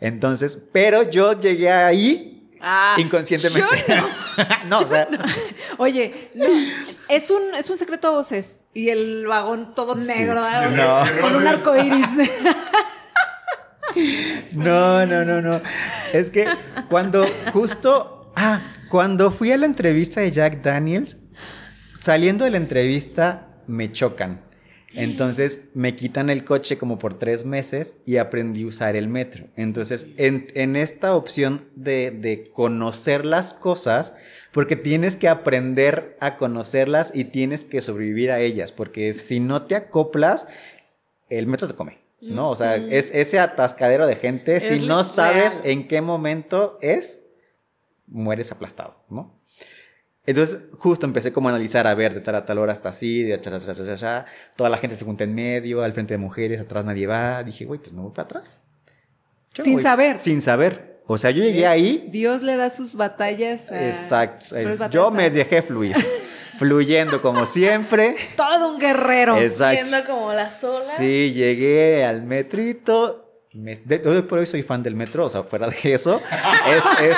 Entonces, 0.00 0.58
pero 0.72 1.08
yo 1.10 1.38
llegué 1.38 1.70
ahí 1.70 2.38
Ah, 2.60 2.96
inconscientemente. 2.98 3.84
yo 3.88 3.96
no. 3.96 4.08
no, 4.68 4.80
o 4.80 4.88
sea, 4.88 5.08
Oye, 5.76 6.30
no, 6.34 6.44
es 7.08 7.30
un, 7.30 7.54
es 7.54 7.70
un 7.70 7.76
secreto 7.76 8.08
a 8.08 8.10
voces. 8.10 8.60
Y 8.74 8.90
el 8.90 9.26
vagón 9.26 9.74
todo 9.74 9.94
negro, 9.94 10.42
con 11.20 11.36
un 11.36 11.46
arco 11.46 11.76
iris. 11.76 12.08
No, 14.52 15.06
no, 15.06 15.24
no, 15.24 15.40
no. 15.40 15.60
Es 16.12 16.30
que 16.30 16.46
cuando 16.88 17.24
justo, 17.52 18.32
ah, 18.36 18.60
cuando 18.90 19.30
fui 19.30 19.50
a 19.50 19.56
la 19.56 19.66
entrevista 19.66 20.20
de 20.20 20.30
Jack 20.30 20.62
Daniels, 20.62 21.16
saliendo 21.98 22.44
de 22.44 22.50
la 22.50 22.58
entrevista 22.58 23.48
me 23.66 23.90
chocan. 23.90 24.42
Entonces 24.94 25.64
me 25.74 25.94
quitan 25.94 26.30
el 26.30 26.44
coche 26.44 26.78
como 26.78 26.98
por 26.98 27.18
tres 27.18 27.44
meses 27.44 27.94
y 28.06 28.16
aprendí 28.16 28.64
a 28.64 28.68
usar 28.68 28.96
el 28.96 29.06
metro. 29.08 29.46
Entonces, 29.56 30.06
en, 30.16 30.48
en 30.54 30.76
esta 30.76 31.14
opción 31.14 31.66
de, 31.74 32.10
de 32.10 32.50
conocer 32.52 33.26
las 33.26 33.52
cosas, 33.52 34.14
porque 34.50 34.76
tienes 34.76 35.16
que 35.16 35.28
aprender 35.28 36.16
a 36.20 36.36
conocerlas 36.36 37.12
y 37.14 37.24
tienes 37.24 37.64
que 37.64 37.80
sobrevivir 37.80 38.30
a 38.30 38.40
ellas, 38.40 38.72
porque 38.72 39.12
si 39.12 39.40
no 39.40 39.62
te 39.62 39.76
acoplas, 39.76 40.46
el 41.28 41.46
metro 41.46 41.68
te 41.68 41.74
come. 41.74 41.98
¿no? 42.20 42.50
O 42.50 42.56
sea, 42.56 42.76
es 42.76 43.10
ese 43.14 43.38
atascadero 43.38 44.06
de 44.06 44.16
gente, 44.16 44.60
si 44.60 44.86
no 44.86 45.04
sabes 45.04 45.58
en 45.64 45.86
qué 45.86 46.00
momento 46.00 46.78
es, 46.80 47.22
mueres 48.06 48.50
aplastado, 48.50 48.96
¿no? 49.08 49.37
Entonces, 50.28 50.60
justo 50.76 51.06
empecé 51.06 51.32
como 51.32 51.48
a 51.48 51.52
analizar, 51.52 51.86
a 51.86 51.94
ver, 51.94 52.12
de 52.12 52.20
tal 52.20 52.34
a 52.34 52.44
tal 52.44 52.58
hora 52.58 52.70
hasta 52.74 52.90
así, 52.90 53.22
de 53.22 53.40
cha, 53.40 53.50
cha, 53.50 53.58
cha, 53.60 53.74
cha, 53.74 53.84
cha, 53.86 53.96
cha. 53.96 54.26
toda 54.56 54.68
la 54.68 54.76
gente 54.76 54.94
se 54.94 55.06
junta 55.06 55.24
en 55.24 55.34
medio, 55.34 55.82
al 55.82 55.94
frente 55.94 56.12
de 56.12 56.18
mujeres, 56.18 56.60
atrás 56.60 56.84
nadie 56.84 57.06
va. 57.06 57.42
Dije, 57.44 57.64
güey, 57.64 57.80
pues 57.80 57.94
me 57.94 58.02
voy 58.02 58.10
para 58.10 58.24
atrás. 58.26 58.60
Yo 59.54 59.64
Sin 59.64 59.74
voy- 59.74 59.82
saber. 59.82 60.20
Sin 60.20 60.42
saber. 60.42 61.00
O 61.06 61.16
sea, 61.16 61.30
yo 61.30 61.42
llegué 61.42 61.66
ahí, 61.66 62.08
Dios 62.10 62.42
le 62.42 62.58
da 62.58 62.68
sus 62.68 62.94
batallas. 62.94 63.72
a- 63.72 63.88
exacto. 63.88 64.44
sus 64.44 64.90
Yo 64.90 65.10
me 65.10 65.30
dejé 65.30 65.62
fluir, 65.62 65.96
fluyendo 66.58 67.22
como 67.22 67.46
siempre. 67.46 68.14
Todo 68.36 68.74
un 68.74 68.78
guerrero. 68.78 69.38
Exacto. 69.38 69.80
Viendo 69.88 70.06
como 70.06 70.34
las 70.34 70.62
olas. 70.62 70.94
Sí, 70.98 71.32
llegué 71.32 72.04
al 72.04 72.22
metrito, 72.22 73.27
me- 73.58 73.76
de, 73.76 74.02
hoy 74.08 74.22
por 74.22 74.38
hoy 74.38 74.46
soy 74.46 74.62
fan 74.62 74.82
del 74.82 74.94
metro, 74.94 75.26
o 75.26 75.30
sea, 75.30 75.42
fuera 75.42 75.68
de 75.68 75.76
eso. 75.92 76.20
Es, 76.68 76.84
es, 77.00 77.16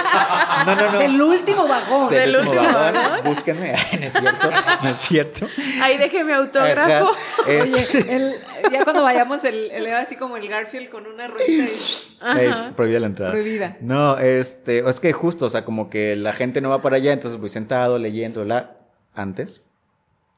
no, 0.67 0.77
no, 0.77 0.93
no. 0.93 0.99
Del 1.01 1.21
último 1.21 1.67
vagón. 1.67 2.11
Del, 2.11 2.33
Del 2.33 2.37
último, 2.41 2.61
último 2.61 2.73
vagón. 2.79 2.95
vagón. 2.95 3.21
Búsquenme. 3.25 3.73
no 4.01 4.07
es 4.07 4.13
cierto. 4.13 4.51
No 4.83 4.89
es 4.91 4.99
cierto. 5.01 5.49
Ahí 5.83 5.99
deje 5.99 6.23
mi 6.25 6.33
autógrafo. 6.33 7.11
Ajá, 7.11 7.51
es- 7.51 7.73
Oye, 7.75 8.17
el- 8.17 8.35
ya 8.73 8.85
cuando 8.85 9.03
vayamos, 9.03 9.43
el, 9.45 9.71
el 9.71 9.87
así 9.95 10.17
como 10.17 10.37
el 10.37 10.47
Garfield 10.49 10.89
con 10.91 11.07
una 11.07 11.27
ruedita 11.29 11.65
y- 11.65 12.73
prohibida 12.77 13.01
la 13.01 13.07
entrada. 13.07 13.33
Prohibida. 13.33 13.77
No, 13.81 14.19
este, 14.19 14.89
es 14.89 15.01
que 15.01 15.13
justo, 15.13 15.47
o 15.47 15.51
sea, 15.51 15.65
como 15.65 15.91
que 15.91 16.15
la 16.17 16.33
gente 16.33 16.61
no 16.61 16.69
va 16.71 16.81
para 16.83 16.97
allá, 16.97 17.13
entonces 17.13 17.41
voy 17.41 17.49
sentado, 17.49 17.99
leyendo, 17.99 18.45
la 18.45 18.77
antes. 19.15 19.65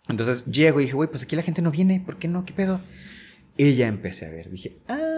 Entonces 0.08 0.44
llego 0.46 0.80
y 0.80 0.84
dije, 0.84 0.94
güey, 0.96 1.08
pues 1.10 1.22
aquí 1.22 1.36
la 1.36 1.42
gente 1.42 1.62
no 1.62 1.70
viene, 1.70 2.02
¿por 2.04 2.16
qué 2.18 2.28
no? 2.28 2.44
¿Qué 2.44 2.52
pedo? 2.52 2.80
Y 3.56 3.74
ya 3.74 3.86
empecé 3.86 4.26
a 4.26 4.30
ver, 4.30 4.48
dije, 4.50 4.78
ah. 4.88 5.11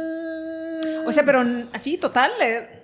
O 1.07 1.13
sea, 1.13 1.25
pero 1.25 1.43
así, 1.73 1.99
total, 1.99 2.31
eh, 2.43 2.83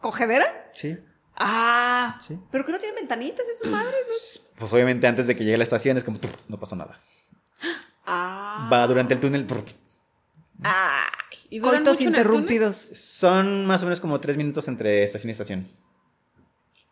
cogedera. 0.00 0.70
Sí. 0.74 0.96
Ah, 1.36 2.16
Sí. 2.20 2.38
pero 2.52 2.64
que 2.64 2.72
no 2.72 2.78
tienen 2.78 2.94
ventanitas 2.96 3.46
esas 3.48 3.70
madres, 3.70 3.94
¿no? 4.08 4.14
Pues 4.58 4.72
obviamente 4.72 5.06
antes 5.08 5.26
de 5.26 5.34
que 5.34 5.42
llegue 5.42 5.56
a 5.56 5.58
la 5.58 5.64
estación 5.64 5.96
es 5.96 6.04
como, 6.04 6.20
"Trr, 6.20 6.30
no 6.48 6.60
pasó 6.60 6.76
nada. 6.76 6.96
Ah. 8.06 8.68
Va 8.72 8.86
durante 8.86 9.14
el 9.14 9.20
túnel, 9.20 9.46
Ay, 10.62 11.38
¿y 11.50 11.58
Coitos 11.58 11.80
mucho 11.80 11.88
en 11.90 11.90
el 11.90 11.94
túnel? 11.98 12.18
interrumpidos. 12.20 12.76
son 12.94 13.66
más 13.66 13.82
o 13.82 13.86
menos 13.86 13.98
como 14.00 14.20
tres 14.20 14.36
minutos 14.36 14.68
entre 14.68 15.02
estación 15.02 15.28
y 15.30 15.32
estación. 15.32 15.66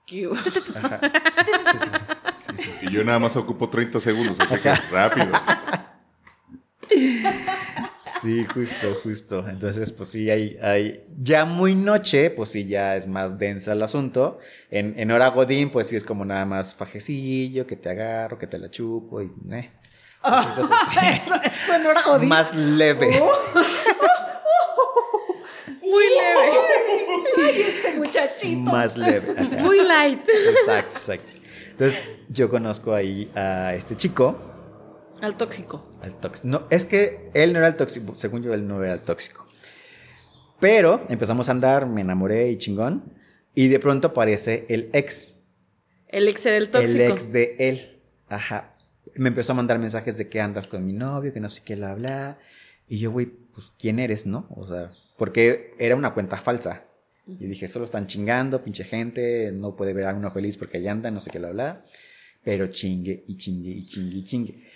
Qué- 0.07 0.28
Ajá. 0.77 1.01
Sí, 2.57 2.65
sí, 2.65 2.73
sí, 2.81 2.86
yo 2.90 3.05
nada 3.05 3.20
más 3.20 3.36
ocupo 3.36 3.70
30 3.70 4.01
segundos, 4.01 4.39
así 4.40 4.57
que 4.57 4.74
rápido. 4.90 5.28
Sí, 8.23 8.44
justo, 8.44 8.94
justo. 9.02 9.44
Entonces, 9.48 9.90
pues 9.90 10.10
sí, 10.10 10.31
hay, 10.31 10.56
hay. 10.62 11.05
Ya 11.20 11.44
muy 11.44 11.74
noche, 11.74 12.31
pues 12.31 12.51
sí, 12.51 12.66
ya 12.66 12.94
es 12.97 13.06
más 13.06 13.39
densa 13.39 13.73
el 13.73 13.82
asunto. 13.82 14.39
En, 14.70 14.98
en 14.98 15.10
hora 15.10 15.28
Godín, 15.28 15.70
pues 15.70 15.89
sí 15.89 15.97
es 15.97 16.05
como 16.05 16.24
nada 16.24 16.44
más 16.44 16.74
fajecillo, 16.74 17.66
que 17.66 17.74
te 17.77 17.90
agarro, 17.90 18.39
que 18.39 18.47
te 18.47 18.59
la 18.59 18.70
chupo 18.70 19.20
y. 19.23 19.32
Eh. 19.52 19.70
Entonces, 20.24 20.77
sí, 20.90 20.98
eso, 21.12 21.35
eso 21.43 21.78
no 21.82 21.90
era 21.90 22.02
jodido. 22.02 22.28
más 22.28 22.55
leve. 22.55 23.09
Muy 25.82 26.05
leve. 26.05 26.52
Ay, 27.44 27.60
este 27.62 27.94
muchachito. 27.98 28.70
Más 28.70 28.97
leve. 28.97 29.35
ajá. 29.36 29.56
Muy 29.64 29.81
light. 29.85 30.20
Exacto, 30.28 30.97
exacto. 30.97 31.32
Entonces, 31.70 32.01
yo 32.28 32.48
conozco 32.48 32.94
ahí 32.94 33.31
a 33.35 33.74
este 33.74 33.97
chico. 33.97 34.51
Al 35.23 35.36
tóxico. 35.36 35.89
Al 36.03 36.16
tóxico. 36.16 36.49
No, 36.49 36.66
es 36.69 36.85
que 36.85 37.31
él 37.32 37.53
no 37.53 37.61
era 37.61 37.69
el 37.69 37.77
tóxico. 37.77 38.12
Según 38.16 38.43
yo, 38.43 38.53
él 38.53 38.66
no 38.66 38.82
era 38.82 38.93
el 38.93 39.03
tóxico. 39.03 39.47
Pero 40.59 41.07
empezamos 41.09 41.49
a 41.49 41.53
andar, 41.53 41.86
me 41.86 42.01
enamoré 42.01 42.51
y 42.51 42.59
chingón. 42.59 43.15
Y 43.55 43.69
de 43.69 43.78
pronto 43.78 44.09
aparece 44.09 44.66
el 44.69 44.90
ex. 44.93 45.36
El 46.09 46.27
ex 46.27 46.44
era 46.44 46.57
el 46.57 46.70
tóxico. 46.70 47.05
El 47.05 47.11
ex 47.12 47.31
de 47.31 47.55
él. 47.61 48.03
Ajá. 48.28 48.73
Me 49.15 49.28
empezó 49.28 49.53
a 49.53 49.55
mandar 49.55 49.78
mensajes 49.78 50.19
de 50.19 50.28
que 50.28 50.40
andas 50.40 50.66
con 50.66 50.85
mi 50.85 50.93
novio, 50.93 51.32
que 51.32 51.39
no 51.39 51.51
sé 51.51 51.62
qué, 51.65 51.77
la 51.77 51.94
bla. 51.94 52.40
Y 52.89 52.99
yo, 52.99 53.12
güey, 53.12 53.27
pues, 53.27 53.73
¿quién 53.78 54.01
eres, 54.01 54.27
no? 54.27 54.49
O 54.51 54.66
sea, 54.66 54.90
porque 55.16 55.74
era 55.78 55.94
una 55.94 56.15
cuenta 56.15 56.36
falsa. 56.39 56.85
Y 57.28 57.47
dije, 57.47 57.69
solo 57.69 57.85
están 57.85 58.09
chingando, 58.09 58.61
pinche 58.61 58.82
gente, 58.82 59.53
no 59.53 59.77
puede 59.77 59.93
ver 59.93 60.07
a 60.07 60.15
uno 60.15 60.32
feliz 60.32 60.57
porque 60.59 60.78
allá 60.78 60.90
anda, 60.90 61.12
no 61.12 61.20
sé 61.20 61.31
qué, 61.31 61.39
la 61.39 61.51
bla. 61.51 61.85
Pero 62.43 62.66
chingue 62.66 63.23
y 63.28 63.36
chingue 63.36 63.70
y 63.70 63.86
chingue 63.86 64.16
y 64.16 64.24
chingue. 64.24 64.72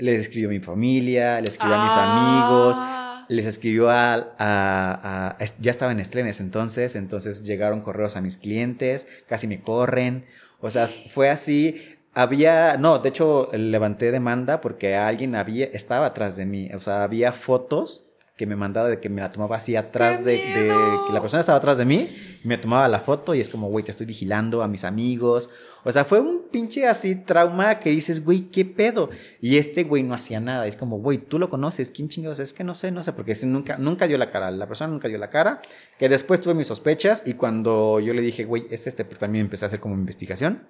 Les 0.00 0.20
escribió 0.22 0.48
a 0.48 0.52
mi 0.52 0.60
familia, 0.60 1.40
les 1.40 1.50
escribió 1.54 1.76
a 1.76 1.84
mis 1.84 1.92
amigos, 1.94 2.76
Ah. 2.80 3.26
les 3.28 3.46
escribió 3.46 3.90
a, 3.90 4.14
a- 4.14 4.24
a- 4.38 5.28
a- 5.38 5.44
Ya 5.60 5.70
estaba 5.70 5.92
en 5.92 6.00
estrenes 6.00 6.40
entonces, 6.40 6.96
entonces 6.96 7.42
llegaron 7.44 7.80
correos 7.80 8.16
a 8.16 8.20
mis 8.20 8.36
clientes, 8.36 9.06
casi 9.28 9.46
me 9.46 9.60
corren. 9.60 10.24
O 10.60 10.70
sea, 10.70 10.86
fue 10.86 11.30
así. 11.30 11.80
Había. 12.14 12.76
No, 12.76 12.98
de 12.98 13.08
hecho, 13.10 13.48
levanté 13.52 14.10
demanda 14.10 14.60
porque 14.60 14.96
alguien 14.96 15.36
había, 15.36 15.66
estaba 15.66 16.06
atrás 16.06 16.36
de 16.36 16.44
mí. 16.44 16.68
O 16.74 16.80
sea, 16.80 17.04
había 17.04 17.32
fotos 17.32 18.06
que 18.36 18.46
me 18.46 18.56
mandaba 18.56 18.88
de 18.88 19.00
que 19.00 19.08
me 19.10 19.20
la 19.20 19.30
tomaba 19.30 19.56
así 19.58 19.76
atrás 19.76 20.24
de, 20.24 20.32
de- 20.32 20.72
que 21.06 21.12
la 21.12 21.20
persona 21.20 21.40
estaba 21.40 21.58
atrás 21.58 21.76
de 21.78 21.84
mí, 21.84 22.38
me 22.42 22.56
tomaba 22.58 22.88
la 22.88 23.00
foto 23.00 23.34
y 23.34 23.40
es 23.40 23.48
como, 23.50 23.68
güey, 23.68 23.84
te 23.84 23.90
estoy 23.90 24.06
vigilando 24.06 24.62
a 24.62 24.66
mis 24.68 24.84
amigos. 24.84 25.50
O 25.84 25.92
sea, 25.92 26.04
fue 26.04 26.20
un 26.20 26.48
pinche 26.50 26.86
así 26.86 27.14
trauma 27.14 27.78
que 27.78 27.90
dices, 27.90 28.24
güey, 28.24 28.50
¿qué 28.50 28.64
pedo? 28.64 29.10
Y 29.40 29.56
este 29.56 29.84
güey 29.84 30.02
no 30.02 30.14
hacía 30.14 30.40
nada. 30.40 30.66
Es 30.66 30.76
como, 30.76 30.98
güey, 30.98 31.18
tú 31.18 31.38
lo 31.38 31.48
conoces, 31.48 31.90
¿quién 31.90 32.08
chingados? 32.08 32.38
Es 32.38 32.52
que 32.52 32.64
no 32.64 32.74
sé, 32.74 32.90
no 32.90 33.02
sé, 33.02 33.12
porque 33.12 33.34
nunca, 33.44 33.78
nunca 33.78 34.06
dio 34.06 34.18
la 34.18 34.30
cara. 34.30 34.50
La 34.50 34.66
persona 34.66 34.92
nunca 34.92 35.08
dio 35.08 35.18
la 35.18 35.30
cara. 35.30 35.62
Que 35.98 36.08
después 36.08 36.40
tuve 36.40 36.54
mis 36.54 36.68
sospechas 36.68 37.22
y 37.24 37.34
cuando 37.34 38.00
yo 38.00 38.12
le 38.12 38.22
dije, 38.22 38.44
güey, 38.44 38.66
es 38.70 38.86
este, 38.86 39.04
pero 39.04 39.18
también 39.18 39.46
empecé 39.46 39.64
a 39.64 39.68
hacer 39.68 39.80
como 39.80 39.94
investigación. 39.94 40.66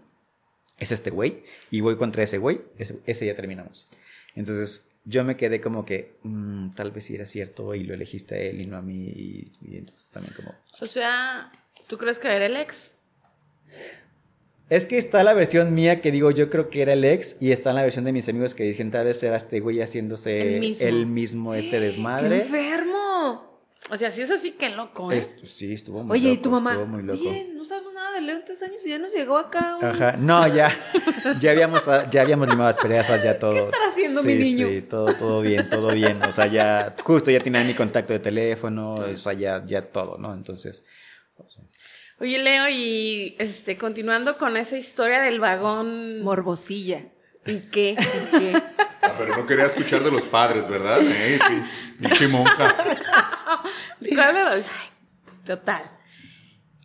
Es 0.79 0.93
este 0.93 1.11
güey. 1.11 1.43
Y 1.71 1.81
voy 1.81 1.97
contra 1.97 2.23
ese 2.23 2.39
güey. 2.39 2.61
Ese, 2.79 3.01
ese 3.05 3.27
ya 3.27 3.35
terminamos. 3.35 3.89
Entonces, 4.37 4.89
yo 5.05 5.25
me 5.25 5.37
quedé 5.37 5.61
como 5.61 5.85
que, 5.85 6.19
mm, 6.23 6.71
tal 6.71 6.93
vez 6.93 7.05
sí 7.05 7.15
era 7.15 7.27
cierto 7.27 7.75
y 7.75 7.83
lo 7.83 7.95
elegiste 7.95 8.37
a 8.37 8.39
él 8.39 8.61
y 8.61 8.67
no 8.67 8.77
a 8.77 8.83
mí. 8.83 9.09
Y, 9.09 9.45
y 9.63 9.77
entonces 9.77 10.11
también 10.11 10.35
como... 10.35 10.55
O 10.81 10.87
sea, 10.87 11.51
¿tú 11.89 11.99
crees 11.99 12.19
que 12.19 12.29
era 12.29 12.47
el 12.47 12.57
ex? 12.57 12.95
Es 14.71 14.87
que 14.87 14.97
está 14.99 15.23
la 15.25 15.35
versión 15.35 15.75
mía 15.75 16.01
que 16.01 16.11
digo, 16.13 16.31
yo 16.31 16.49
creo 16.49 16.71
que 16.71 16.81
era 16.83 16.93
el 16.93 17.05
ex, 17.05 17.37
y 17.41 17.51
está 17.53 17.73
la 17.73 17.83
versión 17.83 18.05
de 18.05 18.13
mis 18.13 18.29
amigos 18.29 18.55
que 18.55 18.63
dicen 18.63 18.91
tal 18.93 19.05
vez 19.05 19.21
era 19.23 19.37
este 19.37 19.59
güey 19.61 19.81
haciéndose 19.83 20.55
El 20.57 20.61
mismo. 20.61 20.87
el 20.87 21.07
mismo 21.07 21.55
este 21.55 21.71
¡Qué 21.71 21.81
desmadre. 21.81 22.37
enfermo! 22.43 23.51
O 23.91 23.97
sea, 23.97 24.13
si 24.13 24.23
es 24.23 24.31
así, 24.31 24.53
que 24.53 24.69
loco, 24.69 25.11
¿eh? 25.11 25.19
Esto, 25.19 25.45
sí, 25.47 25.73
estuvo 25.73 26.05
muy 26.05 26.17
Oye, 26.19 26.29
loco. 26.29 26.35
¿y 26.39 26.43
tu 26.43 26.51
mamá? 26.53 26.71
Estuvo 26.73 26.87
muy 26.87 27.03
loco. 27.03 27.19
Oye, 27.29 27.51
no 27.55 27.65
sabemos 27.65 27.93
nada 27.95 28.13
de 28.15 28.21
León 28.21 28.43
tres 28.47 28.63
años 28.63 28.81
y 28.87 28.91
ya 28.91 28.99
nos 29.01 29.13
llegó 29.13 29.37
acá. 29.39 29.77
un- 29.79 29.85
Ajá, 29.85 30.17
no, 30.17 30.47
ya, 30.55 30.73
ya 31.41 31.51
habíamos, 31.51 31.83
ya 32.13 32.23
habíamos 32.23 32.49
limado 32.49 32.69
asperezas, 32.69 33.25
ya 33.25 33.37
todo. 33.41 33.53
¿Qué 33.55 33.59
estará 33.59 33.89
haciendo 33.89 34.21
Sí, 34.23 34.29
mi 34.29 34.35
niño? 34.37 34.69
Sí, 34.69 34.83
todo, 34.83 35.13
todo 35.15 35.41
bien, 35.41 35.69
todo 35.69 35.93
bien. 35.93 36.23
O 36.23 36.31
sea, 36.31 36.47
ya, 36.47 36.95
justo 37.03 37.33
ya 37.33 37.41
tenía 37.41 37.65
mi 37.65 37.75
contacto 37.75 38.13
de 38.13 38.21
teléfono, 38.21 38.95
o 38.95 39.17
sea, 39.17 39.33
ya, 39.33 39.65
ya 39.67 39.83
todo, 39.83 40.17
¿no? 40.19 40.33
Entonces, 40.35 40.85
Oye, 42.21 42.39
Leo, 42.39 42.69
y 42.69 43.35
este, 43.39 43.79
continuando 43.79 44.37
con 44.37 44.57
esa 44.57 44.77
historia 44.77 45.21
del 45.21 45.41
vagón. 45.41 46.23
Morbosilla. 46.23 47.05
¿Y 47.47 47.57
qué? 47.71 47.97
¿Y 47.99 48.39
qué? 48.39 48.63
Ah, 49.03 49.15
pero 49.17 49.35
no 49.35 49.47
quería 49.47 49.65
escuchar 49.65 50.05
de 50.05 50.11
los 50.11 50.25
padres, 50.27 50.69
¿verdad? 50.69 50.99
Eh. 51.03 51.39
Pinche 51.99 52.29
monja. 52.29 52.77
¿Cuál 54.15 54.35
de 54.35 54.43
los- 54.45 54.53
Ay, 54.53 54.65
total. 55.47 55.83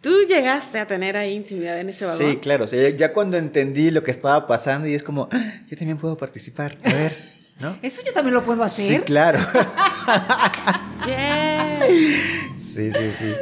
¿Tú 0.01 0.11
llegaste 0.25 0.79
a 0.79 0.87
tener 0.87 1.17
ahí 1.17 1.33
intimidad 1.33 1.77
en 1.79 1.89
ese 1.89 2.05
vagón? 2.05 2.19
sí, 2.31 2.37
claro, 2.37 2.63
o 2.63 2.67
sea, 2.67 2.89
ya, 2.89 2.95
ya 2.95 3.11
cuando 3.13 3.35
entendí 3.37 3.91
lo 3.91 4.01
que 4.01 4.11
estaba 4.11 4.47
pasando 4.47 4.87
y 4.87 4.93
es 4.95 5.03
como, 5.03 5.27
"Ah, 5.31 5.55
yo 5.67 5.75
también 5.77 5.97
puedo 5.97 6.15
participar, 6.15 6.77
a 6.85 6.93
ver, 6.93 7.17
¿no? 7.59 7.77
¿Eso 7.81 8.01
yo 8.05 8.13
también 8.13 8.33
lo 8.33 8.43
puedo 8.43 8.63
hacer? 8.63 8.99
Sí, 8.99 9.03
claro. 9.05 9.39
Bien. 11.05 12.55
Sí, 12.55 12.91
sí, 12.91 13.11
sí. 13.11 13.33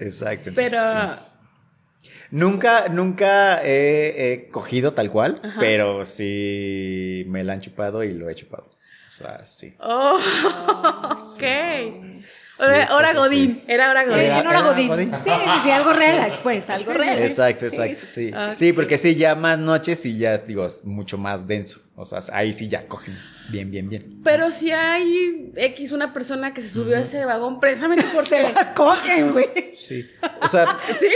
Exacto. 0.00 0.50
Pero, 0.54 0.80
sí. 0.82 2.08
Nunca, 2.30 2.88
nunca 2.88 3.62
he, 3.64 4.32
he 4.32 4.48
cogido 4.48 4.94
tal 4.94 5.10
cual, 5.10 5.40
pero 5.58 6.04
sí 6.04 7.24
me 7.28 7.44
la 7.44 7.54
han 7.54 7.60
chupado 7.60 8.02
y 8.02 8.12
lo 8.12 8.28
he 8.28 8.34
chupado. 8.34 8.64
O 9.06 9.10
sea, 9.10 9.44
sí. 9.44 9.74
oh, 9.80 10.18
ok. 11.12 11.20
Sí, 11.20 12.22
Hora- 12.58 13.12
Godín, 13.12 13.54
sí. 13.56 13.64
era 13.68 13.90
hora 13.90 14.04
Godín. 14.04 14.18
Eh, 14.20 14.38
en 14.38 14.46
hora 14.46 14.60
era 14.60 14.68
Godín. 14.68 14.88
Godín. 14.88 15.12
Sí, 15.22 15.30
sí, 15.30 15.50
sí, 15.64 15.70
algo 15.70 15.92
relax, 15.92 16.38
pues, 16.38 16.70
algo 16.70 16.92
relax. 16.92 17.20
Exacto, 17.20 17.66
exacto, 17.66 17.96
sí, 17.96 18.06
sí. 18.06 18.28
sí. 18.30 18.34
Sí, 18.54 18.72
porque 18.72 18.98
sí, 18.98 19.14
ya 19.14 19.34
más 19.34 19.58
noches 19.58 20.04
y 20.06 20.16
ya, 20.18 20.38
digo, 20.38 20.64
es 20.66 20.84
mucho 20.84 21.18
más 21.18 21.46
denso. 21.46 21.80
O 21.96 22.04
sea, 22.04 22.20
ahí 22.32 22.52
sí 22.52 22.68
ya 22.68 22.86
cogen 22.88 23.18
bien, 23.48 23.70
bien, 23.70 23.88
bien. 23.88 24.20
Pero 24.24 24.50
si 24.52 24.70
hay 24.70 25.52
X, 25.56 25.92
una 25.92 26.12
persona 26.12 26.52
que 26.52 26.62
se 26.62 26.70
subió 26.70 26.96
a 26.96 27.00
ese 27.00 27.24
vagón 27.24 27.60
precisamente 27.60 28.04
porque... 28.14 28.28
Se 28.28 28.52
la 28.52 28.74
cogen, 28.74 29.32
güey. 29.32 29.48
Sí. 29.76 30.06
O 30.42 30.48
sea, 30.48 30.78
¿Sí? 30.98 31.08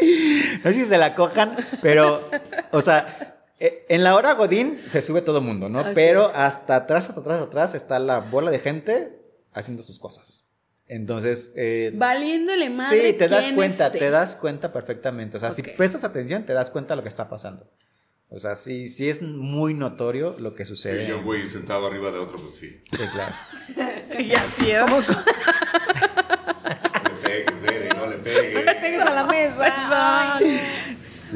no 0.64 0.72
sé 0.72 0.74
si 0.80 0.86
se 0.86 0.98
la 0.98 1.14
cojan, 1.14 1.56
pero, 1.82 2.28
o 2.70 2.80
sea, 2.80 3.33
en 3.88 4.02
la 4.04 4.14
hora 4.14 4.34
Godín 4.34 4.78
se 4.90 5.00
sube 5.00 5.22
todo 5.22 5.38
el 5.38 5.44
mundo, 5.44 5.68
¿no? 5.68 5.84
Pero 5.94 6.30
hasta 6.34 6.76
atrás, 6.76 7.08
hasta 7.08 7.20
atrás, 7.20 7.40
atrás 7.40 7.74
está 7.74 7.98
la 7.98 8.18
bola 8.20 8.50
de 8.50 8.58
gente 8.58 9.18
haciendo 9.52 9.82
sus 9.82 9.98
cosas. 9.98 10.44
Entonces, 10.86 11.52
eh, 11.56 11.92
Valiéndole 11.94 12.68
madre 12.68 13.12
sí, 13.12 13.12
te 13.14 13.28
das 13.28 13.46
cuenta, 13.54 13.86
esté. 13.86 13.98
te 14.00 14.10
das 14.10 14.34
cuenta 14.36 14.72
perfectamente. 14.72 15.36
O 15.38 15.40
sea, 15.40 15.50
si 15.50 15.62
Ok. 15.62 15.68
prestas 15.76 16.04
atención, 16.04 16.44
te 16.44 16.52
das 16.52 16.70
cuenta 16.70 16.92
de 16.92 16.96
lo 16.96 17.02
que 17.02 17.08
está 17.08 17.28
pasando. 17.28 17.70
O 18.28 18.38
sea, 18.38 18.56
sí, 18.56 18.88
sí 18.88 19.08
es 19.08 19.22
muy 19.22 19.74
notorio 19.74 20.34
lo 20.38 20.54
que 20.54 20.64
sucede. 20.64 21.04
Y 21.04 21.08
yo, 21.08 21.22
güey, 21.22 21.48
sentado 21.48 21.86
arriba 21.86 22.10
de 22.10 22.18
otro, 22.18 22.36
pues 22.38 22.54
sí. 22.56 22.80
Sí, 22.90 23.02
claro. 23.12 23.34
Y 24.18 24.32
así, 24.34 24.70
¿eh? 24.70 24.80
No 24.84 25.00
le 27.08 27.14
pegues, 27.22 27.62
Bere, 27.62 27.88
no 27.90 28.06
le 28.06 28.16
No 28.16 28.16
le 28.16 28.16
pegues. 28.18 28.74
pegues 28.80 29.00
a 29.00 29.10
la 29.14 29.24
mesa. 29.24 30.36
Ay. 30.36 30.60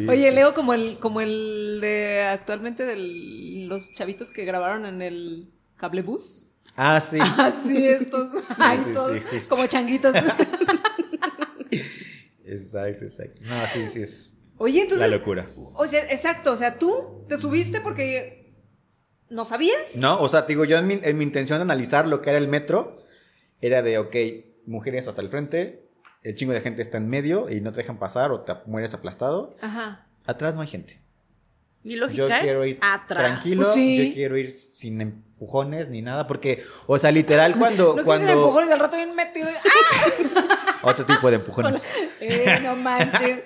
Oye, 0.07 0.31
Leo, 0.33 0.55
como 0.55 0.75
el, 0.75 0.99
como 0.99 1.21
el 1.21 1.79
de 1.81 2.23
actualmente 2.23 2.85
de 2.85 2.97
los 3.67 3.93
chavitos 3.93 4.31
que 4.31 4.45
grabaron 4.45 4.87
en 4.87 5.03
el 5.03 5.51
cablebús. 5.77 6.49
Ah, 6.77 7.01
sí. 7.01 7.19
Así 7.39 7.87
estos. 7.87 8.61
ay, 8.61 8.79
sí, 8.79 8.93
todos 8.93 9.23
justo. 9.25 9.55
como 9.55 9.67
changuitos. 9.67 10.15
Exacto, 12.45 13.05
exacto. 13.05 13.43
No, 13.45 13.67
sí, 13.67 13.89
sí 13.89 14.01
es 14.01 14.35
Oye, 14.57 14.81
entonces. 14.83 15.11
la 15.11 15.17
locura. 15.17 15.51
O 15.75 15.87
sea, 15.87 16.11
exacto. 16.11 16.53
O 16.53 16.57
sea, 16.57 16.73
tú 16.75 17.25
te 17.29 17.37
subiste 17.37 17.81
porque 17.81 18.55
no 19.29 19.45
sabías. 19.45 19.97
No, 19.97 20.21
o 20.21 20.29
sea, 20.29 20.47
te 20.47 20.53
digo, 20.55 20.65
yo 20.65 20.79
en 20.79 20.87
mi, 20.87 20.99
en 21.03 21.19
mi 21.19 21.25
intención 21.25 21.59
de 21.59 21.63
analizar 21.63 22.09
lo 22.09 22.23
que 22.23 22.31
era 22.31 22.39
el 22.39 22.49
metro, 22.49 23.05
era 23.61 23.83
de, 23.83 23.99
ok, 23.99 24.17
mujeres 24.67 25.07
hasta 25.09 25.21
el 25.21 25.29
frente, 25.29 25.88
el 26.23 26.35
chingo 26.35 26.53
de 26.53 26.61
gente 26.61 26.83
está 26.83 26.99
en 26.99 27.09
medio 27.09 27.49
y 27.51 27.61
no 27.61 27.71
te 27.73 27.79
dejan 27.79 27.99
pasar 27.99 28.31
o 28.33 28.41
te 28.41 28.55
mueres 28.67 28.95
aplastado. 28.95 29.57
Ajá. 29.61 30.07
Atrás 30.27 30.55
no 30.55 30.61
hay 30.61 30.69
gente. 30.69 31.01
Mi 31.85 31.95
Yo 31.95 32.01
lógica 32.01 32.41
quiero 32.41 32.65
es 32.65 32.71
ir 32.71 32.79
atrás. 32.83 33.19
tranquilo, 33.25 33.63
Pues 33.63 33.75
sí. 33.75 34.09
yo 34.09 34.15
quiero 34.15 34.37
ir 34.37 34.59
sin 34.59 35.01
empujones 35.01 35.89
ni 35.89 36.03
nada, 36.03 36.27
porque, 36.27 36.63
o 36.87 36.99
sea, 36.99 37.13
literal, 37.13 37.55
cuando... 37.57 37.95
No 37.97 38.05
cuando 38.05 38.27
cuando... 38.27 38.33
empujones 38.33 38.71
al 38.71 38.81
rato 38.81 38.97
bien 38.97 39.15
metido. 39.15 39.49
¡Ah! 39.49 40.79
Otro 40.83 41.07
tipo 41.07 41.31
de 41.31 41.37
empujones. 41.37 41.95
Eh, 42.21 42.59
no 42.63 42.75
manches. 42.77 43.41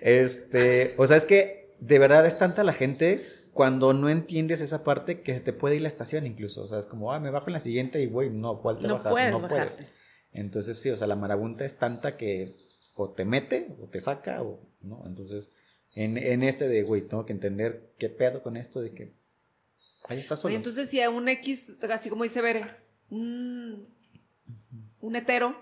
Este, 0.00 0.94
o 0.96 1.06
sea, 1.06 1.16
es 1.16 1.26
que 1.26 1.74
de 1.80 1.98
verdad 1.98 2.24
es 2.26 2.38
tanta 2.38 2.62
la 2.64 2.72
gente 2.72 3.26
cuando 3.52 3.92
no 3.92 4.08
entiendes 4.08 4.60
esa 4.60 4.84
parte 4.84 5.20
que 5.22 5.34
se 5.34 5.40
te 5.40 5.52
puede 5.52 5.76
ir 5.76 5.82
la 5.82 5.88
estación 5.88 6.26
incluso. 6.26 6.62
O 6.62 6.68
sea, 6.68 6.78
es 6.78 6.86
como, 6.86 7.12
ah, 7.12 7.20
me 7.20 7.30
bajo 7.30 7.48
en 7.48 7.54
la 7.54 7.60
siguiente 7.60 8.00
y 8.00 8.06
voy, 8.06 8.30
no, 8.30 8.60
¿cuál 8.60 8.78
te 8.78 8.86
No 8.86 8.94
bajas? 8.94 9.12
puedes 9.12 9.30
no 9.32 9.40
bajarte. 9.40 9.74
puedes. 9.76 9.92
Entonces 10.34 10.78
sí, 10.78 10.90
o 10.90 10.96
sea, 10.96 11.06
la 11.06 11.16
marabunta 11.16 11.64
es 11.64 11.76
tanta 11.76 12.16
que 12.16 12.52
o 12.96 13.10
te 13.10 13.24
mete 13.24 13.74
o 13.80 13.86
te 13.86 14.00
saca 14.00 14.42
o 14.42 14.60
no. 14.82 15.02
Entonces, 15.06 15.50
en, 15.94 16.18
en 16.18 16.42
este 16.42 16.68
de, 16.68 16.82
güey, 16.82 17.02
tengo 17.02 17.24
que 17.24 17.32
entender 17.32 17.92
qué 17.98 18.08
pedo 18.10 18.42
con 18.42 18.56
esto 18.56 18.80
de 18.82 18.92
que 18.92 19.14
ahí 20.08 20.18
está 20.18 20.36
solo. 20.36 20.48
Oye, 20.50 20.56
entonces 20.56 20.90
si 20.90 21.00
a 21.00 21.08
un 21.08 21.28
X, 21.28 21.76
así 21.90 22.10
como 22.10 22.24
dice 22.24 22.42
Bere, 22.42 22.66
un, 23.10 23.88
un 25.00 25.16
hetero 25.16 25.56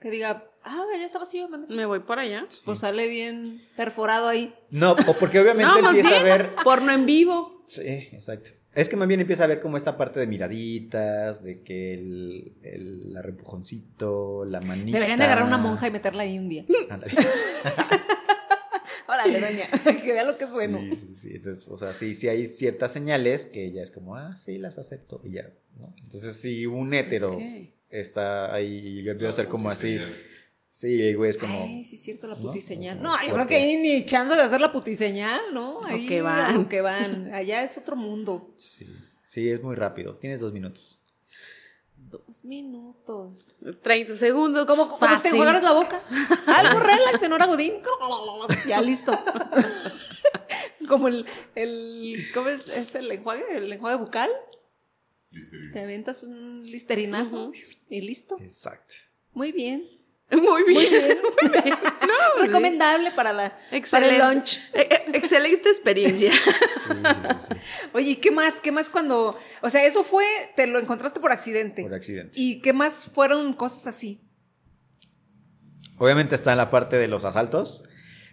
que 0.00 0.10
diga, 0.10 0.50
ah, 0.64 0.84
ya 0.98 1.04
está 1.04 1.18
vacío, 1.18 1.48
me 1.48 1.58
meto", 1.58 1.74
Me 1.74 1.86
voy 1.86 2.00
por 2.00 2.18
allá. 2.18 2.46
pues 2.64 2.78
sale 2.78 3.08
bien 3.08 3.62
perforado 3.76 4.28
ahí. 4.28 4.54
No, 4.70 4.92
o 4.92 5.14
porque 5.18 5.40
obviamente 5.40 5.80
No, 5.80 5.88
empieza 5.90 6.20
a 6.20 6.22
ver 6.22 6.54
porno 6.62 6.92
en 6.92 7.06
vivo. 7.06 7.62
Sí, 7.66 7.82
exacto. 8.12 8.50
Es 8.74 8.88
que 8.88 8.96
más 8.96 9.08
bien 9.08 9.20
empieza 9.20 9.44
a 9.44 9.46
ver 9.48 9.60
como 9.60 9.76
esta 9.76 9.96
parte 9.96 10.20
de 10.20 10.26
miraditas, 10.28 11.42
de 11.42 11.62
que 11.62 11.94
el, 11.94 12.52
el 12.62 13.12
la 13.12 13.22
reempujoncito, 13.22 14.44
la 14.44 14.60
manita. 14.60 14.96
Deberían 14.96 15.18
de 15.18 15.24
agarrar 15.24 15.44
una 15.46 15.58
monja 15.58 15.88
y 15.88 15.90
meterla 15.90 16.22
ahí 16.22 16.38
un 16.38 16.48
día. 16.48 16.64
Ándale. 16.88 17.12
Órale, 19.08 19.40
doña, 19.40 19.66
que 20.04 20.12
vea 20.12 20.22
lo 20.22 20.38
que 20.38 20.44
es 20.44 20.52
bueno. 20.52 20.78
Sí, 20.78 20.94
sí, 20.94 21.14
sí. 21.14 21.28
Entonces, 21.34 21.66
o 21.68 21.76
sea, 21.76 21.94
sí, 21.94 22.14
sí 22.14 22.28
hay 22.28 22.46
ciertas 22.46 22.92
señales 22.92 23.44
que 23.44 23.72
ya 23.72 23.82
es 23.82 23.90
como, 23.90 24.14
ah, 24.14 24.36
sí, 24.36 24.56
las 24.58 24.78
acepto 24.78 25.20
y 25.24 25.32
ya, 25.32 25.50
¿no? 25.76 25.92
Entonces, 26.04 26.36
si 26.36 26.64
un 26.66 26.94
hétero 26.94 27.36
está 27.88 28.54
ahí 28.54 29.00
y 29.00 29.02
yo 29.02 29.28
a 29.28 29.32
ser 29.32 29.48
como 29.48 29.68
así, 29.68 29.98
sí, 30.70 31.02
el 31.08 31.16
güey 31.18 31.28
es 31.28 31.36
como... 31.36 31.64
Ay, 31.64 31.84
sí 31.84 31.96
es 31.96 32.02
cierto, 32.02 32.26
la 32.26 32.36
¿no? 32.36 32.40
putiseñal. 32.40 32.96
Como 32.96 33.10
No, 33.10 33.26
yo 33.26 33.34
creo 33.34 33.46
que 33.46 33.56
ahí 33.56 33.76
ni 33.76 34.06
chance 34.06 34.34
de 34.34 34.40
hacer 34.40 34.62
la 34.62 34.72
putiseñal, 34.72 35.52
¿no? 35.52 35.84
Ahí 35.84 36.06
que 36.06 36.22
van. 36.22 36.68
que 36.68 36.80
van. 36.80 37.34
Allá 37.34 37.62
es 37.62 37.76
otro 37.76 37.96
mundo. 37.96 38.50
Sí, 38.56 38.86
sí, 39.26 39.50
es 39.50 39.62
muy 39.62 39.76
rápido. 39.76 40.16
Tienes 40.16 40.40
dos 40.40 40.54
minutos. 40.54 41.02
Dos 42.10 42.44
minutos. 42.44 43.54
30 43.82 44.14
segundos. 44.14 44.66
Como 44.66 44.88
como 44.88 45.16
si 45.16 45.22
te 45.22 45.28
enjuagaras 45.28 45.62
la 45.62 45.72
boca. 45.72 46.00
Algo 46.46 46.80
relax 46.80 47.22
en 47.22 47.32
hora 47.32 47.46
godín. 47.46 47.74
Ya 48.66 48.80
listo. 48.80 49.16
Como 50.88 51.06
el, 51.06 51.24
el 51.54 52.16
¿cómo 52.34 52.48
es, 52.48 52.66
es 52.66 52.96
el 52.96 53.12
enjuague? 53.12 53.44
El 53.56 53.72
enjuague 53.72 53.96
bucal. 53.96 54.30
Listerine. 55.30 55.72
Te 55.72 55.80
aventas 55.80 56.24
un 56.24 56.66
listerinazo 56.66 57.52
y 57.88 58.00
listo. 58.00 58.36
Exacto. 58.40 58.96
Muy 59.32 59.52
bien. 59.52 59.99
Muy 60.36 60.62
bien. 60.64 61.18
No, 61.42 62.42
Recomendable 62.42 63.10
para 63.12 63.32
la 63.32 63.52
para 63.90 64.06
el 64.06 64.18
lunch. 64.18 64.58
Eh, 64.74 64.86
eh, 64.90 65.04
excelente 65.14 65.68
experiencia. 65.68 66.32
Sí, 66.90 66.96
sí. 67.48 67.54
Oye, 67.92 68.10
¿y 68.10 68.16
qué 68.16 68.32
más? 68.32 68.60
¿Qué 68.60 68.72
más 68.72 68.88
cuando, 68.88 69.38
o 69.60 69.70
sea, 69.70 69.84
eso 69.84 70.02
fue, 70.02 70.24
te 70.56 70.66
lo 70.66 70.80
encontraste 70.80 71.20
por 71.20 71.30
accidente? 71.30 71.82
Por 71.82 71.94
accidente. 71.94 72.32
¿Y 72.34 72.60
qué 72.62 72.72
más 72.72 73.08
fueron 73.14 73.52
cosas 73.52 73.86
así? 73.86 74.20
Obviamente 75.98 76.34
está 76.34 76.50
en 76.50 76.58
la 76.58 76.68
parte 76.70 76.96
de 76.96 77.06
los 77.06 77.24
asaltos, 77.24 77.84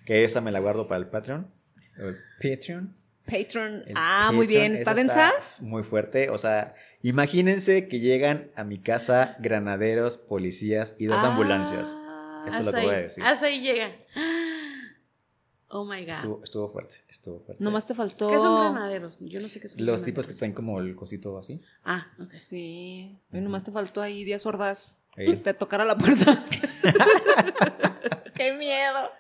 que 0.05 0.23
esa 0.23 0.41
me 0.41 0.51
la 0.51 0.59
guardo 0.59 0.87
para 0.87 0.99
el 0.99 1.07
Patreon. 1.07 1.53
El 1.97 2.17
Patreon. 2.41 2.95
Patreon. 3.25 3.83
El 3.85 3.93
ah, 3.95 4.31
muy 4.33 4.47
bien. 4.47 4.73
¿Está 4.73 4.95
densa? 4.95 5.33
Muy 5.59 5.83
fuerte. 5.83 6.31
O 6.31 6.39
sea, 6.39 6.73
imagínense 7.01 7.87
que 7.87 7.99
llegan 7.99 8.51
a 8.55 8.63
mi 8.63 8.79
casa 8.79 9.35
granaderos, 9.39 10.17
policías 10.17 10.95
y 10.97 11.05
dos 11.05 11.17
Ah. 11.23 11.27
ambulancias. 11.31 11.95
Esto 12.45 12.59
es 12.59 12.65
lo 12.65 12.71
que 12.73 12.81
voy 12.81 12.89
a 12.89 12.97
ahí. 12.97 13.03
decir. 13.03 13.23
Hasta 13.23 13.45
ahí 13.47 13.61
llega. 13.61 13.91
Oh 15.69 15.83
my 15.83 15.99
God. 16.05 16.09
Estuvo, 16.11 16.43
estuvo 16.45 16.69
fuerte, 16.69 16.95
estuvo 17.09 17.41
fuerte. 17.41 17.61
Nomás 17.61 17.85
te 17.85 17.93
faltó. 17.93 18.29
¿Qué 18.29 18.39
son 18.39 18.71
granaderos? 18.73 19.17
Yo 19.19 19.41
no 19.41 19.49
sé 19.49 19.59
qué 19.59 19.67
son 19.67 19.85
Los 19.85 20.01
tipos 20.01 20.25
que 20.25 20.33
traen 20.33 20.53
como 20.53 20.79
el 20.79 20.95
cosito 20.95 21.37
así. 21.37 21.61
Ah, 21.83 22.07
ok. 22.21 22.31
Sí. 22.31 23.19
Y 23.33 23.41
nomás 23.41 23.65
te 23.65 23.73
faltó 23.73 24.01
ahí 24.01 24.23
días 24.23 24.43
sordas. 24.43 24.97
Sí. 25.17 25.25
Que 25.25 25.35
te 25.35 25.53
tocara 25.53 25.83
la 25.83 25.97
puerta. 25.97 26.41
¡Qué 28.33 28.53
miedo! 28.53 29.11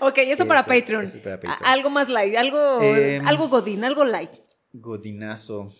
Ok, 0.00 0.18
eso 0.18 0.46
para 0.46 0.60
Eso, 0.60 0.68
Patreon. 0.68 1.02
eso 1.02 1.18
para 1.18 1.40
Patreon. 1.40 1.56
Algo 1.64 1.90
más 1.90 2.08
light, 2.08 2.36
algo, 2.36 2.80
Em, 2.80 3.26
algo 3.26 3.48
godín, 3.48 3.82
algo 3.84 4.04
light. 4.04 4.30
Godinazo. 4.72 5.72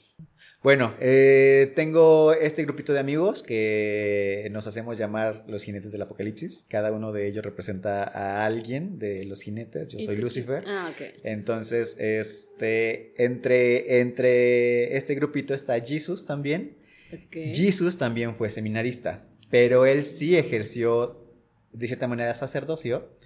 Bueno, 0.60 0.92
eh, 0.98 1.72
tengo 1.76 2.32
este 2.32 2.64
grupito 2.64 2.92
de 2.92 2.98
amigos 2.98 3.44
que 3.44 4.48
nos 4.50 4.66
hacemos 4.66 4.98
llamar 4.98 5.44
los 5.46 5.62
jinetes 5.62 5.92
del 5.92 6.02
apocalipsis. 6.02 6.66
Cada 6.68 6.90
uno 6.90 7.12
de 7.12 7.28
ellos 7.28 7.44
representa 7.44 8.02
a 8.02 8.44
alguien 8.44 8.98
de 8.98 9.24
los 9.24 9.42
jinetes. 9.42 9.86
Yo 9.88 10.00
¿Y 10.00 10.04
soy 10.06 10.16
Lucifer. 10.16 10.64
Ah, 10.66 10.90
ok. 10.92 11.20
Entonces, 11.22 11.96
este, 12.00 13.12
entre, 13.22 14.00
entre 14.00 14.96
este 14.96 15.14
grupito 15.14 15.54
está 15.54 15.80
Jesus 15.80 16.24
también. 16.26 16.76
Ok. 17.12 17.54
Jesus 17.54 17.96
también 17.96 18.34
fue 18.34 18.50
seminarista, 18.50 19.28
pero 19.50 19.86
él 19.86 20.04
sí 20.04 20.36
ejerció 20.36 21.24
de 21.72 21.86
cierta 21.86 22.08
manera 22.08 22.34
sacerdocio. 22.34 23.16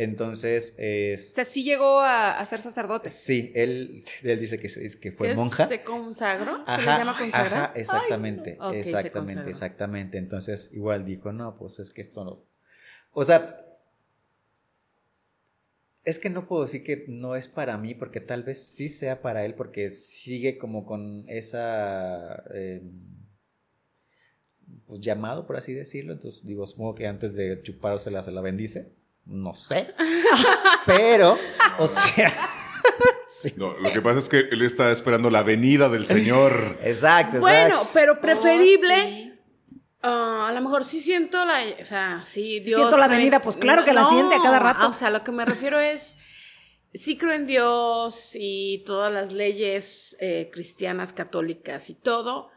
Entonces, 0.00 0.74
O 0.78 0.80
es, 0.82 1.32
sea, 1.34 1.44
sí 1.44 1.64
llegó 1.64 1.98
a, 1.98 2.38
a 2.38 2.46
ser 2.46 2.62
sacerdote. 2.62 3.08
sí, 3.08 3.50
él, 3.54 4.04
él 4.22 4.40
dice 4.40 4.58
que, 4.58 4.68
es- 4.68 4.96
que 4.96 5.10
fue 5.12 5.34
monja. 5.34 5.66
¿Se 5.66 5.82
consagró? 5.82 6.56
¿Se 6.58 6.62
le 6.62 6.86
Ajá, 6.86 6.98
llama 6.98 7.18
consagrar? 7.18 7.52
ajá, 7.70 7.72
exactamente, 7.74 8.56
no. 8.60 8.70
Exactamente, 8.72 9.50
exactamente. 9.50 10.18
Entonces, 10.18 10.70
igual 10.72 11.04
dijo, 11.04 11.32
no, 11.32 11.56
pues 11.58 11.80
es 11.80 11.90
que 11.90 12.00
esto 12.00 12.24
no. 12.24 12.44
O 13.12 13.24
sea, 13.24 13.64
es 16.04 16.18
que 16.20 16.30
no 16.30 16.46
puedo 16.46 16.62
decir 16.62 16.82
que 16.84 17.04
no 17.08 17.34
es 17.36 17.48
para 17.48 17.76
mí, 17.76 17.94
porque 17.94 18.20
tal 18.20 18.42
vez 18.44 18.62
sí 18.64 18.88
sea 18.88 19.20
para 19.20 19.44
él, 19.44 19.54
porque 19.54 19.90
sigue 19.90 20.56
como 20.58 20.86
con 20.86 21.24
esa. 21.28 22.44
eh, 22.54 22.82
pues 24.86 25.00
llamado, 25.00 25.46
por 25.46 25.56
así 25.56 25.72
decirlo. 25.74 26.12
Entonces, 26.12 26.44
digo, 26.44 26.66
supongo 26.66 26.94
que 26.94 27.06
antes 27.06 27.34
de 27.34 27.60
chupársela 27.62 28.22
se 28.22 28.30
la 28.32 28.40
bendice. 28.40 28.92
No 29.28 29.54
sé. 29.54 29.94
Pero, 30.86 31.38
o 31.78 31.86
sea. 31.86 32.32
sí. 33.28 33.52
No, 33.56 33.74
lo 33.78 33.92
que 33.92 34.00
pasa 34.00 34.18
es 34.18 34.28
que 34.28 34.48
él 34.50 34.62
está 34.62 34.90
esperando 34.90 35.30
la 35.30 35.42
venida 35.42 35.90
del 35.90 36.06
Señor. 36.06 36.78
Exacto, 36.82 37.36
exacto. 37.36 37.40
Bueno, 37.40 37.80
pero 37.92 38.20
preferible. 38.20 38.94
Oh, 38.94 39.06
sí. 39.06 39.32
ah, 40.02 40.46
a 40.48 40.52
lo 40.52 40.62
mejor 40.62 40.86
sí 40.86 41.00
siento 41.00 41.44
la, 41.44 41.60
o 41.80 41.84
sea, 41.84 42.22
sí, 42.24 42.60
Sí 42.60 42.68
Dios 42.68 42.80
siento 42.80 42.96
la 42.96 43.08
venida, 43.08 43.40
pues 43.42 43.58
claro 43.58 43.84
que 43.84 43.92
la 43.92 44.06
siente 44.06 44.34
a 44.34 44.42
cada 44.42 44.58
rato. 44.58 44.88
O 44.88 44.94
sea, 44.94 45.10
lo 45.10 45.22
que 45.22 45.32
me 45.32 45.44
refiero 45.44 45.78
es, 45.78 46.16
sí 46.94 47.18
creo 47.18 47.34
en 47.34 47.46
Dios 47.46 48.30
y 48.34 48.82
todas 48.86 49.12
las 49.12 49.34
leyes 49.34 50.16
eh, 50.20 50.48
cristianas, 50.50 51.12
católicas 51.12 51.90
y 51.90 51.94
todo, 51.94 52.50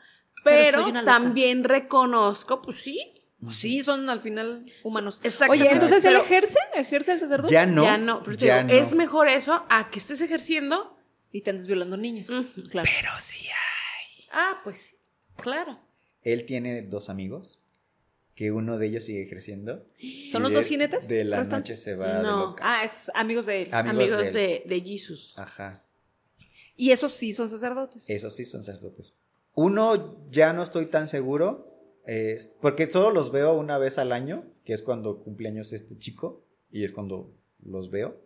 Pero 0.45 0.85
también 1.03 1.65
reconozco, 1.65 2.61
pues 2.61 2.77
sí, 2.77 3.20
Sí, 3.51 3.80
son 3.81 4.07
al 4.09 4.22
final 4.22 4.65
humanos. 4.84 5.19
Exacto. 5.23 5.53
Oye, 5.53 5.68
entonces 5.72 6.05
él 6.05 6.15
ejerce, 6.15 6.59
ejerce 6.76 7.13
el 7.13 7.19
sacerdote 7.19 7.51
Ya 7.53 7.65
no. 7.65 7.84
ya 7.84 7.97
no, 7.97 8.22
pero 8.23 8.38
te 8.38 8.45
ya 8.45 8.63
digo, 8.63 8.73
no. 8.76 8.80
es 8.85 8.93
mejor 8.93 9.27
eso 9.30 9.65
a 9.69 9.89
que 9.89 9.99
estés 9.99 10.22
ejerciendo. 10.22 10.95
y 11.34 11.41
te 11.41 11.49
andes 11.49 11.65
violando 11.65 11.95
niños. 11.97 12.27
Claro. 12.69 12.89
Pero 12.93 13.09
sí 13.19 13.47
Ah, 14.31 14.59
pues 14.63 14.80
sí, 14.80 14.95
claro. 15.38 15.80
Él 16.23 16.45
tiene 16.45 16.81
dos 16.84 17.09
amigos, 17.09 17.63
que 18.35 18.51
uno 18.51 18.77
de 18.77 18.88
ellos 18.88 19.05
sigue 19.05 19.23
ejerciendo. 19.23 19.85
¿Son 20.31 20.41
los 20.43 20.51
de- 20.51 20.57
dos 20.57 20.65
jinetes? 20.68 21.07
De 21.07 21.23
la 21.23 21.39
restantes? 21.39 21.69
noche 21.77 21.81
se 21.81 21.95
va 21.95 22.18
de 22.18 22.23
No. 22.23 22.38
loca. 22.47 22.63
Ah, 22.65 22.84
es 22.84 23.09
amigos 23.15 23.45
de 23.45 23.63
él. 23.63 23.69
Amigos 23.73 24.11
Amigos, 24.13 24.34
de 24.34 24.39
de, 24.39 24.63
de 24.68 24.81
Jesus. 24.81 25.34
Ajá, 25.38 25.84
Y 26.76 26.91
esos 26.91 27.11
sí 27.13 27.34
son 27.34 27.49
sacerdotes. 27.49 28.05
esos 28.09 28.35
sí 28.35 28.45
son 28.45 28.63
sacerdotes. 28.63 29.13
Uno 29.53 30.18
ya 30.31 30.53
no 30.53 30.63
estoy 30.63 30.85
tan 30.88 31.07
seguro, 31.07 31.70
es- 32.06 32.52
porque 32.61 32.90
solo 32.90 33.11
los 33.11 33.32
veo 33.32 33.53
una 33.53 33.78
vez 33.78 33.98
al 33.98 34.11
año, 34.11 34.45
que 34.65 34.73
es 34.73 34.82
cuando 34.82 35.19
cumpleaños 35.19 35.73
este 35.73 35.98
chico, 35.98 36.44
y 36.72 36.84
es 36.84 36.91
cuando 36.91 37.32
los 37.64 37.90
veo. 37.91 38.19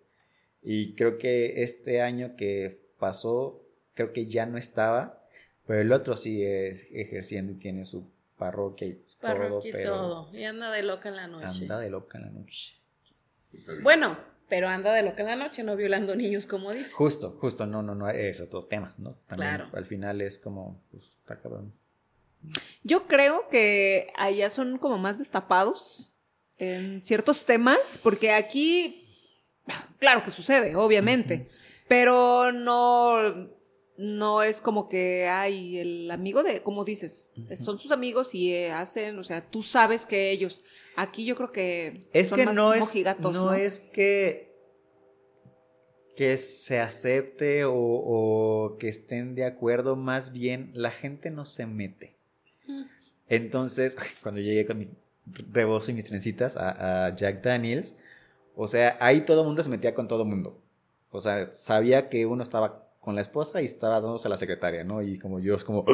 Y 0.62 0.94
creo 0.96 1.18
que 1.18 1.64
este 1.64 2.02
año 2.02 2.36
que 2.36 2.80
pasó, 3.00 3.62
creo 3.94 4.14
que 4.14 4.26
ya 4.28 4.46
no 4.46 4.58
estaba, 4.58 5.22
Pero 5.68 5.82
el 5.82 5.92
otro 5.94 6.16
sí 6.16 6.44
es 6.44 6.86
ejerciendo 6.92 7.52
y 7.54 7.56
tiene 7.56 7.86
su 7.86 8.08
parroquia 8.38 8.86
y 8.88 9.02
Parroquia 9.20 9.50
todo, 9.50 9.68
y 9.68 9.72
pero 9.72 9.94
todo. 9.96 10.30
Y 10.32 10.44
anda 10.44 10.70
de 10.72 10.84
loca 10.84 11.10
en 11.10 11.16
la 11.16 11.26
noche. 11.28 11.48
anda 11.64 11.80
de 11.80 11.90
loca 11.90 12.20
en 12.20 12.26
la 12.26 12.30
noche. 12.30 12.76
Bueno, 13.82 14.16
pero 14.48 14.68
anda 14.68 14.94
de 14.94 15.02
loca 15.02 15.24
en 15.24 15.30
la 15.30 15.36
noche, 15.36 15.64
no 15.64 15.76
violando 15.76 16.16
niños, 16.16 16.46
como 16.46 16.72
dice. 16.72 16.92
Justo, 16.92 17.32
justo, 17.40 17.66
no, 17.66 17.82
no, 17.82 17.96
no, 17.96 18.08
es 18.10 18.42
otro 18.42 18.66
tema, 18.66 18.94
¿no? 19.00 19.16
También 19.28 19.56
Claro. 19.56 19.70
al 19.74 19.86
final 19.86 20.22
es 20.22 20.38
como, 20.38 20.80
pues, 20.92 21.18
está 21.20 21.40
cabrón. 21.42 21.74
Yo 22.84 23.08
creo 23.08 23.50
que 23.50 24.12
allá 24.16 24.50
son 24.50 24.78
como 24.78 24.98
más 24.98 25.18
destapados 25.18 26.16
en 26.58 27.04
ciertos 27.04 27.46
temas, 27.46 28.00
porque 28.02 28.32
aquí, 28.32 29.04
claro 30.00 30.24
que 30.24 30.32
sucede, 30.32 30.76
obviamente, 30.76 31.48
pero 31.88 32.52
no, 32.52 33.50
no 33.98 34.44
es 34.44 34.62
como 34.62 34.90
que 34.90 35.28
hay 35.28 35.78
el 35.78 36.12
amigo 36.12 36.44
de, 36.44 36.62
como 36.62 36.84
dices, 36.84 37.32
son 37.58 37.78
sus 37.78 37.92
amigos 37.92 38.36
y 38.36 38.54
eh, 38.54 38.72
hacen, 38.72 39.18
o 39.20 39.24
sea, 39.24 39.50
tú 39.50 39.64
sabes 39.64 40.06
que 40.06 40.32
ellos. 40.32 40.64
Aquí 40.96 41.26
yo 41.26 41.36
creo 41.36 41.52
que 41.52 42.08
Es 42.14 42.30
son 42.30 42.40
que 42.40 42.46
más 42.46 42.56
no 42.56 42.74
es, 42.74 42.80
mojigatos, 42.82 43.34
no, 43.34 43.54
es 43.54 43.80
que, 43.80 44.54
que 46.16 46.38
se 46.38 46.80
acepte 46.80 47.66
o, 47.66 47.74
o 47.76 48.78
que 48.78 48.88
estén 48.88 49.36
de 49.36 49.46
acuerdo, 49.46 49.96
más 49.96 50.32
bien 50.32 50.72
la 50.74 50.92
gente 50.92 51.32
no 51.32 51.46
se 51.46 51.66
mete. 51.66 52.15
Entonces, 53.28 53.98
cuando 54.24 54.42
llegué 54.42 54.66
con 54.66 54.80
mi 54.80 54.90
rebozo 55.52 55.92
y 55.92 55.94
mis 55.94 56.06
trencitas 56.06 56.58
a, 56.58 57.08
a 57.08 57.16
Jack 57.16 57.42
Daniels, 57.42 57.96
o 58.56 58.68
sea, 58.68 58.98
ahí 59.00 59.22
todo 59.22 59.42
el 59.42 59.48
mundo 59.48 59.64
se 59.64 59.70
metía 59.70 59.94
con 59.94 60.08
todo 60.08 60.24
el 60.24 60.30
mundo. 60.30 60.62
O 61.10 61.20
sea, 61.22 61.54
sabía 61.54 62.10
que 62.10 62.26
uno 62.26 62.44
estaba 62.44 62.90
con 63.00 63.16
la 63.16 63.22
esposa 63.22 63.62
y 63.62 63.66
estaba 63.66 64.02
dándose 64.02 64.28
a 64.28 64.32
la 64.32 64.38
secretaria, 64.38 64.84
¿no? 64.84 65.02
Y 65.02 65.20
como 65.20 65.40
yo 65.40 65.56
es 65.56 65.64
como, 65.64 65.86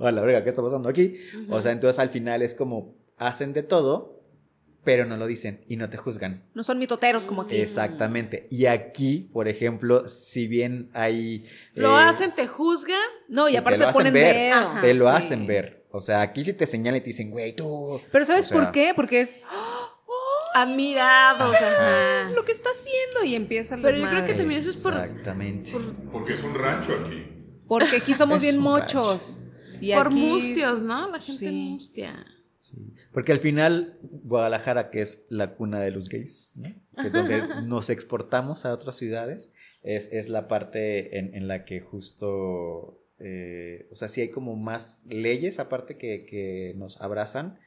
a 0.00 0.12
la 0.12 0.20
verga, 0.22 0.42
¿qué 0.42 0.48
está 0.50 0.62
pasando 0.62 0.88
aquí? 0.88 1.16
O 1.50 1.60
sea, 1.60 1.72
entonces 1.72 1.98
al 1.98 2.08
final 2.10 2.42
es 2.42 2.54
como, 2.54 2.94
hacen 3.18 3.52
de 3.52 3.62
todo, 3.62 4.22
pero 4.84 5.06
no 5.06 5.16
lo 5.16 5.26
dicen 5.26 5.64
y 5.66 5.76
no 5.76 5.88
te 5.90 5.96
juzgan. 5.96 6.44
No 6.54 6.62
son 6.62 6.78
mitoteros 6.78 7.26
como 7.26 7.42
aquí. 7.42 7.56
Exactamente. 7.56 8.46
Y 8.50 8.66
aquí, 8.66 9.30
por 9.32 9.48
ejemplo, 9.48 10.06
si 10.06 10.46
bien 10.46 10.90
hay... 10.92 11.46
Lo 11.72 11.98
eh, 11.98 12.02
hacen, 12.02 12.34
te 12.34 12.46
juzgan. 12.46 13.00
No, 13.28 13.48
y 13.48 13.52
te 13.52 13.58
aparte 13.58 13.78
lo 13.78 13.84
te 13.84 13.90
hacen 13.90 13.98
ponen 13.98 14.14
ver, 14.14 14.36
dedo. 14.36 14.54
Ajá, 14.54 14.80
te 14.82 14.94
lo 14.94 15.04
Sí. 15.06 15.10
hacen 15.16 15.46
ver. 15.46 15.83
O 15.96 16.02
sea, 16.02 16.22
aquí 16.22 16.42
si 16.42 16.52
te 16.52 16.66
señalan 16.66 16.98
y 16.98 17.00
te 17.02 17.06
dicen, 17.06 17.30
güey, 17.30 17.54
tú... 17.54 18.00
Pero 18.10 18.24
¿sabes 18.24 18.46
O 18.46 18.48
sea, 18.48 18.60
por 18.60 18.72
qué? 18.72 18.92
Porque 18.96 19.20
es 19.20 19.36
Admirados, 20.52 21.54
ajá. 21.54 22.30
lo 22.34 22.44
que 22.44 22.50
está 22.50 22.70
haciendo 22.70 23.24
y 23.24 23.36
empieza 23.36 23.76
Pero 23.80 23.98
yo 23.98 24.08
creo 24.08 24.26
que 24.26 24.34
también 24.34 24.60
eso 24.60 24.70
es 24.70 24.78
por, 24.78 24.92
Exactamente. 24.92 25.70
por, 25.70 25.94
Porque 26.10 26.32
es 26.34 26.42
un 26.42 26.54
rancho 26.56 26.92
aquí. 27.00 27.26
Porque 27.68 27.96
aquí 27.98 28.12
somos 28.14 28.38
Es 28.38 28.42
bien 28.42 28.58
mochos. 28.58 29.44
Y 29.80 29.94
por 29.94 30.08
aquí 30.08 30.16
mustios, 30.16 30.82
¿no? 30.82 31.10
La 31.12 31.20
gente 31.20 31.48
sí. 31.48 31.70
mustia. 31.70 32.26
Sí. 32.58 32.76
Porque 33.12 33.30
al 33.30 33.38
final, 33.38 33.98
Guadalajara, 34.02 34.90
que 34.90 35.00
es 35.00 35.26
la 35.28 35.54
cuna 35.54 35.80
de 35.80 35.92
los 35.92 36.08
gays, 36.08 36.54
¿no? 36.56 36.74
que 37.00 37.06
es 37.06 37.12
donde 37.12 37.42
nos 37.66 37.88
exportamos 37.88 38.64
a 38.64 38.72
otras 38.72 38.96
ciudades, 38.96 39.52
es, 39.82 40.12
es 40.12 40.28
la 40.28 40.48
parte 40.48 41.18
en, 41.18 41.34
en 41.34 41.46
la 41.46 41.64
que 41.64 41.80
justo, 41.80 43.03
eh, 43.26 43.88
o 43.90 43.96
sea, 43.96 44.08
sí 44.08 44.20
hay 44.20 44.28
como 44.28 44.54
más 44.54 45.02
leyes 45.06 45.58
aparte 45.58 45.96
que, 45.96 46.26
que 46.26 46.74
nos 46.76 47.00
abrazan, 47.00 47.58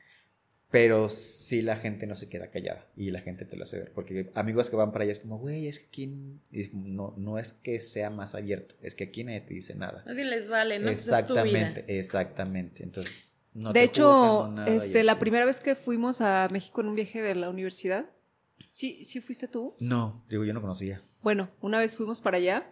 pero 0.70 1.10
sí 1.10 1.64
la 1.64 1.78
gente 1.78 2.06
no 2.06 2.14
se 2.14 2.30
queda 2.30 2.52
callada 2.52 2.88
y 2.96 3.10
la 3.10 3.22
gente 3.22 3.46
te 3.46 3.58
lo 3.58 3.64
hace 3.64 3.80
ver. 3.80 3.92
Porque 3.92 4.30
amigos 4.36 4.70
que 4.70 4.76
van 4.76 4.92
para 4.92 5.04
allá 5.04 5.14
es 5.14 5.20
como, 5.20 5.40
güey, 5.40 5.68
es 5.68 5.80
que 5.80 5.88
aquí 5.88 6.14
y 6.52 6.62
es 6.62 6.70
como, 6.70 6.88
no, 6.88 7.16
no 7.18 7.40
es 7.40 7.54
que 7.54 7.80
sea 7.80 8.12
más 8.12 8.36
abierto, 8.36 8.76
es 8.82 8.94
que 8.94 9.06
aquí 9.06 9.24
nadie 9.24 9.42
te 9.42 9.56
dice 9.56 9.74
nada. 9.74 10.04
Nadie 10.06 10.26
les 10.26 10.48
vale, 10.48 10.78
¿no? 10.78 10.86
Pues 10.86 11.00
es 11.00 11.06
tu 11.06 11.12
exactamente, 11.12 11.82
vida. 11.82 12.00
exactamente. 12.00 12.84
Entonces, 12.84 13.16
no 13.56 13.74
de 13.74 13.80
te 13.80 13.86
hecho, 13.86 14.50
nada, 14.54 14.72
este, 14.72 15.04
la 15.04 15.18
primera 15.18 15.46
vez 15.46 15.60
que 15.60 15.74
fuimos 15.74 16.22
a 16.22 16.48
México 16.52 16.82
en 16.82 16.90
un 16.90 16.96
viaje 16.96 17.24
de 17.24 17.34
la 17.34 17.50
universidad, 17.50 18.06
¿sí, 18.72 19.04
sí 19.04 19.22
fuiste 19.22 19.48
tú? 19.48 19.76
No, 19.80 20.24
digo, 20.30 20.46
yo 20.46 20.54
no 20.54 20.62
conocía. 20.62 21.02
Bueno, 21.24 21.50
una 21.62 21.80
vez 21.80 21.98
fuimos 21.98 22.22
para 22.22 22.38
allá 22.38 22.70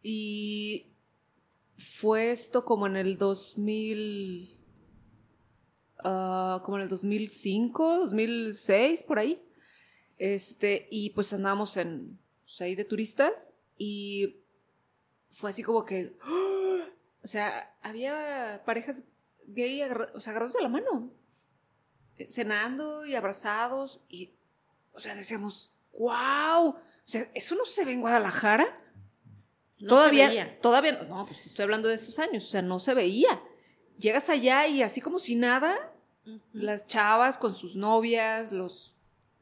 y 0.00 0.92
fue 1.78 2.32
esto 2.32 2.64
como 2.64 2.86
en 2.86 2.96
el 2.96 3.16
2000, 3.16 4.58
ah, 6.04 6.60
como 6.64 6.76
en 6.76 6.82
el 6.82 6.88
2005, 6.88 7.98
2006, 7.98 9.02
por 9.04 9.18
ahí. 9.18 9.42
Este, 10.18 10.88
y 10.90 11.10
pues 11.10 11.32
andábamos 11.32 11.76
en, 11.76 12.18
pues, 12.44 12.60
ahí 12.60 12.74
de 12.74 12.84
turistas 12.84 13.52
y 13.76 14.42
fue 15.30 15.50
así 15.50 15.62
como 15.62 15.84
que, 15.84 16.16
¡ah! 16.22 16.86
o 17.22 17.26
sea, 17.26 17.76
había 17.82 18.62
parejas 18.66 19.04
gay, 19.46 19.80
o 20.14 20.20
sea, 20.20 20.32
agarrados 20.32 20.54
de 20.54 20.62
la 20.62 20.68
mano, 20.68 21.12
eh, 22.16 22.26
cenando 22.28 23.06
y 23.06 23.14
abrazados 23.14 24.04
y, 24.08 24.34
o 24.92 24.98
sea, 24.98 25.14
decíamos, 25.14 25.72
wow, 25.92 26.70
o 26.70 26.82
sea, 27.04 27.30
eso 27.34 27.54
no 27.54 27.64
se 27.64 27.84
ve 27.84 27.92
en 27.92 28.00
Guadalajara. 28.00 28.66
No 29.80 29.80
se 29.80 29.86
todavía, 29.86 30.28
veía. 30.28 30.60
todavía, 30.60 30.92
no, 30.92 31.16
no, 31.16 31.26
pues 31.26 31.46
estoy 31.46 31.62
hablando 31.62 31.88
de 31.88 31.94
esos 31.94 32.18
años, 32.18 32.46
o 32.46 32.50
sea, 32.50 32.62
no 32.62 32.78
se 32.78 32.94
veía. 32.94 33.42
Llegas 33.98 34.28
allá 34.28 34.66
y 34.66 34.82
así 34.82 35.00
como 35.00 35.18
si 35.18 35.34
nada, 35.34 35.92
las 36.52 36.86
chavas 36.86 37.38
con 37.38 37.54
sus 37.54 37.76
novias, 37.76 38.52
los, 38.52 38.96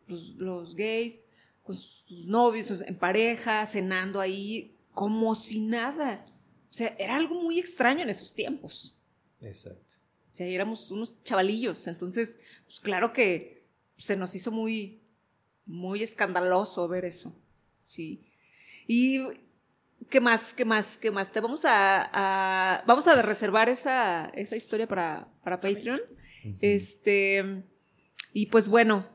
los, 0.07 0.35
los 0.37 0.75
gays 0.75 1.23
con 1.67 1.77
sus 1.77 2.27
novios 2.29 2.71
en 2.71 2.97
pareja, 2.97 3.67
cenando 3.67 4.21
ahí, 4.21 4.77
como 4.93 5.35
si 5.35 5.61
nada. 5.61 6.25
O 6.71 6.73
sea, 6.73 6.95
era 6.99 7.17
algo 7.17 7.43
muy 7.43 7.59
extraño 7.59 8.03
en 8.03 8.09
esos 8.09 8.33
tiempos. 8.35 8.97
Exacto. 9.41 9.97
O 10.33 10.35
sea, 10.35 10.47
éramos 10.47 10.91
unos 10.93 11.13
chavalillos, 11.25 11.89
entonces, 11.89 12.39
pues 12.67 12.79
claro 12.79 13.13
que 13.13 13.67
se 13.97 14.15
nos 14.17 14.35
hizo 14.37 14.53
muy, 14.53 15.01
muy 15.65 16.05
escandaloso 16.05 16.87
ver 16.87 17.05
eso. 17.05 17.35
Sí. 17.81 18.23
Y 18.87 19.19
¿qué 20.11 20.21
más? 20.21 20.53
¿Qué 20.55 20.65
más? 20.65 20.97
¿Qué 20.99 21.11
más? 21.11 21.33
Te 21.33 21.41
vamos 21.41 21.65
a, 21.65 22.09
a- 22.13 22.85
vamos 22.87 23.07
a 23.07 23.21
reservar 23.23 23.69
esa, 23.69 24.27
esa 24.35 24.57
historia 24.57 24.87
para, 24.87 25.29
para 25.43 25.61
Patreon. 25.61 26.01
Este, 26.61 27.65
y 28.33 28.47
pues 28.47 28.69
bueno, 28.69 29.07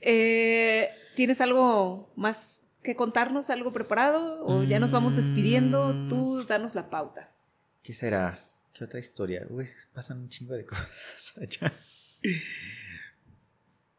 eh, 0.00 0.90
¿tienes 1.16 1.40
algo 1.40 2.12
más 2.16 2.68
que 2.82 2.94
contarnos, 2.96 3.48
algo 3.50 3.72
preparado? 3.72 4.44
¿O 4.44 4.62
ya 4.64 4.78
nos 4.78 4.90
vamos 4.90 5.16
despidiendo? 5.16 5.94
Mm. 5.94 6.08
Tú 6.08 6.44
danos 6.46 6.74
la 6.74 6.90
pauta. 6.90 7.34
¿Qué 7.82 7.92
será? 7.94 8.38
¿Qué 8.74 8.84
otra 8.84 9.00
historia? 9.00 9.46
Uy, 9.48 9.68
pasan 9.94 10.18
un 10.18 10.28
chingo 10.28 10.54
de 10.54 10.66
cosas 10.66 11.32
allá. 11.40 11.72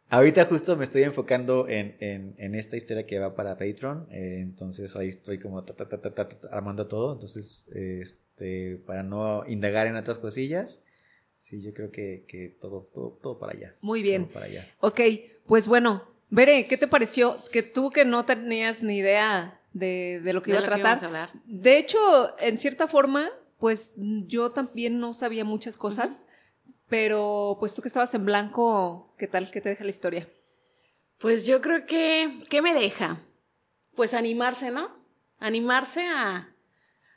Ahorita 0.10 0.46
justo 0.46 0.76
me 0.78 0.84
estoy 0.84 1.04
enfocando 1.04 1.68
en, 1.68 1.96
en- 2.00 2.36
en 2.38 2.56
esta 2.56 2.78
historia 2.78 3.06
que 3.06 3.18
va 3.20 3.34
para 3.36 3.58
Patreon. 3.58 4.08
eh, 4.12 4.40
entonces 4.42 4.96
ahí 4.96 5.08
estoy 5.08 5.40
como 5.40 5.64
ta, 5.64 5.74
ta, 5.76 5.90
ta, 5.90 6.00
ta, 6.00 6.14
ta, 6.14 6.30
ta, 6.30 6.48
armando 6.52 6.88
todo. 6.88 7.14
Entonces, 7.14 7.68
este, 7.74 8.78
para 8.86 9.02
no 9.04 9.44
indagar 9.48 9.88
en 9.88 9.96
otras 9.96 10.20
cosillas. 10.20 10.84
Sí, 11.38 11.62
yo 11.62 11.74
creo 11.74 11.92
que, 11.92 12.26
que 12.28 12.50
todo, 12.62 12.84
todo, 12.94 13.20
todo 13.22 13.40
para 13.40 13.54
allá. 13.54 13.76
Muy 13.82 14.02
bien. 14.02 14.26
Todo 14.26 14.34
para 14.36 14.46
allá. 14.46 14.68
Ok, 14.80 15.02
pues 15.46 15.68
bueno, 15.68 16.04
Bere, 16.30 16.66
¿qué 16.68 16.78
te 16.78 16.88
pareció? 16.88 17.38
Que 17.52 17.64
tú 17.64 17.90
que 17.90 18.06
no 18.06 18.24
tenías 18.26 18.82
ni 18.82 18.98
idea 18.98 19.60
de, 19.74 20.22
de 20.24 20.34
lo 20.34 20.42
que 20.42 20.52
De 20.52 20.58
iba 20.60 20.66
a 20.66 20.70
tratar. 20.70 21.04
a 21.04 21.08
hablar. 21.08 21.30
De 21.46 21.78
hecho, 21.78 22.00
en 22.40 22.58
cierta 22.58 22.88
forma, 22.88 23.30
pues 23.60 23.94
yo 23.98 24.52
también 24.52 25.00
no 25.00 25.14
sabía 25.14 25.44
muchas 25.44 25.76
cosas, 25.78 26.28
pero 26.94 27.58
pues 27.60 27.74
tú 27.74 27.82
que 27.82 27.88
estabas 27.88 28.14
en 28.14 28.24
blanco, 28.24 29.16
¿qué 29.18 29.26
tal? 29.28 29.50
¿Qué 29.50 29.62
te 29.62 29.70
deja 29.70 29.84
la 29.84 29.90
historia? 29.90 30.30
Pues 31.18 31.48
yo 31.48 31.60
creo 31.60 31.88
que, 31.88 32.44
¿qué 32.52 32.62
me 32.62 32.76
deja? 32.76 33.20
Pues 33.96 34.14
animarse, 34.14 34.70
¿no? 34.70 34.96
Animarse 35.40 36.04
a, 36.04 36.56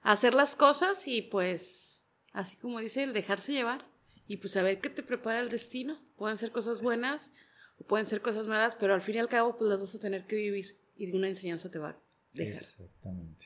a 0.01 0.13
hacer 0.13 0.33
las 0.33 0.57
cosas 0.57 1.07
y 1.07 1.21
pues, 1.21 2.07
así 2.33 2.57
como 2.57 2.81
dice, 2.81 3.03
el 3.03 3.13
dejarse 3.13 3.53
llevar 3.53 3.85
y 4.27 4.39
pues 4.39 4.55
saber 4.55 4.81
qué 4.81 4.89
te 4.89 5.03
prepara 5.03 5.41
el 5.41 5.51
destino. 5.51 6.01
Pueden 6.17 6.39
ser 6.39 6.53
cosas 6.53 6.81
buenas 6.81 7.35
o 7.79 7.85
pueden 7.85 8.07
ser 8.07 8.23
cosas 8.23 8.47
malas, 8.47 8.77
pero 8.81 8.95
al 8.95 9.03
fin 9.03 9.17
y 9.17 9.19
al 9.19 9.29
cabo 9.29 9.59
pues 9.59 9.69
las 9.69 9.83
vas 9.83 9.95
a 9.95 10.01
tener 10.01 10.27
que 10.27 10.37
vivir 10.37 10.81
y 10.97 11.11
de 11.11 11.19
una 11.19 11.29
enseñanza 11.29 11.71
te 11.71 11.79
va 11.79 11.91
a 11.91 12.03
dejar. 12.33 12.63
Exactamente. 12.63 13.45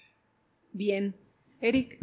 Bien. 0.71 1.17
Eric, 1.61 1.99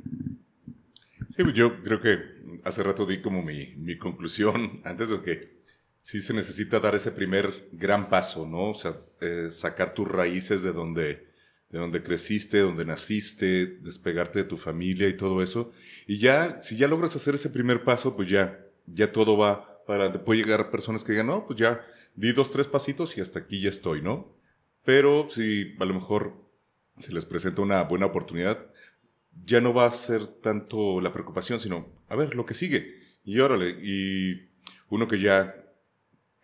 Sí, 1.36 1.44
pues 1.44 1.56
yo 1.56 1.84
creo 1.84 2.00
que 2.02 2.20
hace 2.64 2.84
rato 2.84 3.06
di 3.06 3.22
como 3.22 3.44
mi, 3.44 3.76
mi 3.76 3.98
conclusión 3.98 4.82
antes 4.86 5.10
de 5.10 5.22
que 5.22 5.58
sí 6.00 6.22
se 6.22 6.34
necesita 6.34 6.80
dar 6.80 6.96
ese 6.96 7.12
primer 7.12 7.70
gran 7.74 8.10
paso, 8.10 8.48
¿no? 8.48 8.72
O 8.72 8.76
sea, 8.76 8.96
eh, 9.20 9.48
sacar 9.52 9.94
tus 9.94 10.08
raíces 10.08 10.64
de 10.64 10.72
donde, 10.72 11.28
de 11.70 11.80
donde 11.80 12.02
creciste, 12.02 12.60
donde 12.60 12.86
naciste, 12.86 13.78
despegarte 13.82 14.40
de 14.40 14.46
tu 14.46 14.58
familia 14.58 15.10
y 15.10 15.18
todo 15.18 15.44
eso. 15.44 15.72
Y 16.08 16.18
ya, 16.18 16.62
si 16.62 16.78
ya 16.78 16.88
logras 16.88 17.16
hacer 17.16 17.36
ese 17.36 17.50
primer 17.50 17.84
paso, 17.84 18.16
pues 18.16 18.30
ya, 18.30 18.58
ya 18.86 19.12
todo 19.12 19.38
va 19.38 19.84
para, 19.86 20.24
puede 20.24 20.44
llegar 20.44 20.72
personas 20.72 21.04
que 21.04 21.12
digan, 21.12 21.28
no, 21.28 21.46
pues 21.46 21.60
ya 21.60 21.86
di 22.16 22.32
dos, 22.32 22.52
tres 22.52 22.68
pasitos 22.68 23.18
y 23.18 23.22
hasta 23.22 23.40
aquí 23.40 23.60
ya 23.62 23.70
estoy, 23.70 24.02
¿no? 24.02 24.34
Pero 24.86 25.28
si 25.30 25.76
a 25.80 25.86
lo 25.86 25.94
mejor 25.94 26.48
se 27.00 27.14
les 27.14 27.26
presenta 27.26 27.62
una 27.62 27.84
buena 27.84 28.06
oportunidad, 28.06 28.72
ya 29.46 29.62
no 29.62 29.74
va 29.74 29.86
a 29.86 29.92
ser 29.92 30.28
tanto 30.28 31.02
la 31.02 31.14
preocupación, 31.14 31.60
sino, 31.60 31.94
a 32.10 32.16
ver, 32.16 32.36
lo 32.36 32.46
que 32.46 32.54
sigue. 32.54 33.00
Y 33.24 33.40
órale, 33.40 33.78
y 33.82 34.50
uno 34.90 35.08
que 35.08 35.20
ya, 35.20 35.56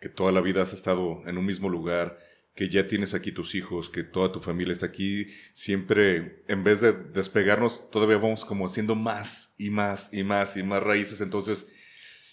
que 0.00 0.08
toda 0.08 0.32
la 0.32 0.40
vida 0.40 0.62
has 0.62 0.72
estado 0.74 1.22
en 1.26 1.38
un 1.38 1.46
mismo 1.46 1.68
lugar, 1.68 2.18
que 2.54 2.68
ya 2.68 2.86
tienes 2.86 3.14
aquí 3.14 3.32
tus 3.32 3.54
hijos, 3.54 3.90
que 3.90 4.04
toda 4.04 4.30
tu 4.30 4.40
familia 4.40 4.72
está 4.72 4.86
aquí, 4.86 5.26
siempre, 5.52 6.44
en 6.46 6.62
vez 6.62 6.80
de 6.80 6.92
despegarnos, 6.92 7.90
todavía 7.90 8.16
vamos 8.16 8.44
como 8.44 8.66
haciendo 8.66 8.94
más 8.94 9.54
y 9.58 9.70
más 9.70 10.12
y 10.12 10.22
más 10.22 10.56
y 10.56 10.62
más 10.62 10.82
raíces. 10.82 11.20
Entonces, 11.20 11.66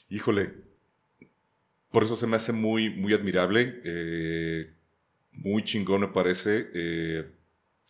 híjole, 0.09 0.53
por 1.89 2.03
eso 2.03 2.15
se 2.15 2.27
me 2.27 2.35
hace 2.35 2.53
muy, 2.53 2.89
muy 2.89 3.13
admirable, 3.13 3.81
eh, 3.83 4.73
muy 5.31 5.63
chingón 5.63 6.01
me 6.01 6.07
parece, 6.09 6.69
eh, 6.73 7.31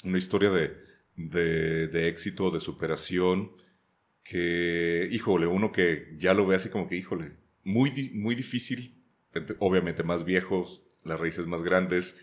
una 0.04 0.18
historia 0.18 0.52
de, 0.52 0.91
de, 1.16 2.08
éxito, 2.08 2.52
de 2.52 2.60
superación, 2.60 3.52
que, 4.24 5.08
híjole, 5.12 5.48
uno 5.48 5.72
que 5.72 6.16
ya 6.18 6.34
lo 6.34 6.46
ve 6.46 6.56
así 6.56 6.70
como 6.70 6.88
que, 6.88 6.96
híjole, 6.96 7.38
muy, 7.64 8.12
muy 8.14 8.36
difícil, 8.36 8.94
obviamente 9.60 10.04
más 10.04 10.26
viejos, 10.26 10.84
las 11.04 11.20
raíces 11.20 11.48
más 11.48 11.64
grandes, 11.64 12.16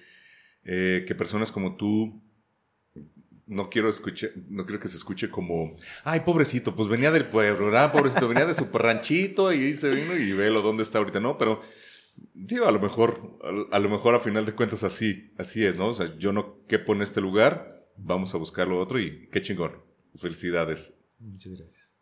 eh, 0.65 1.05
que 1.07 1.15
personas 1.15 1.53
como 1.53 1.77
tú, 1.77 2.23
no 3.49 3.71
quiero 3.71 3.89
escuchar, 3.89 4.31
no 4.51 4.67
quiero 4.67 4.79
que 4.79 4.89
se 4.89 4.97
escuche 4.97 5.31
como, 5.31 5.77
ay, 6.05 6.21
pobrecito, 6.21 6.77
pues 6.77 6.89
venía 6.89 7.11
del 7.11 7.25
pueblo, 7.25 7.67
¿verdad? 7.67 7.93
Pobrecito, 7.93 8.29
venía 8.29 8.47
de 8.47 8.55
su 8.55 8.67
ranchito 8.67 9.53
y 9.53 9.75
se 9.75 9.89
vino 9.89 10.17
y 10.17 10.33
velo 10.33 10.61
dónde 10.61 10.83
está 10.83 10.99
ahorita, 10.99 11.19
¿no? 11.19 11.39
Pero, 11.39 11.63
digo, 12.35 12.67
a 12.67 12.73
lo 12.73 12.79
mejor, 12.79 13.39
a, 13.73 13.79
lo 13.79 13.89
mejor 13.89 14.15
a 14.15 14.21
final 14.21 14.45
de 14.45 14.55
cuentas 14.55 14.85
así, 14.85 15.33
así 15.39 15.65
es, 15.65 15.77
¿no? 15.77 15.89
O 15.89 15.95
sea, 15.95 16.15
yo 16.19 16.33
no 16.33 16.65
quepo 16.67 16.93
en 16.93 17.03
este 17.03 17.23
lugar, 17.23 17.69
vamos 17.99 18.35
a 18.35 18.39
buscar 18.39 18.69
lo 18.69 18.81
otro 18.81 18.99
y 18.99 19.29
qué 19.31 19.43
chingón. 19.43 19.73
Felicidades. 20.17 20.95
Muchas 21.19 21.53
gracias. 21.53 21.99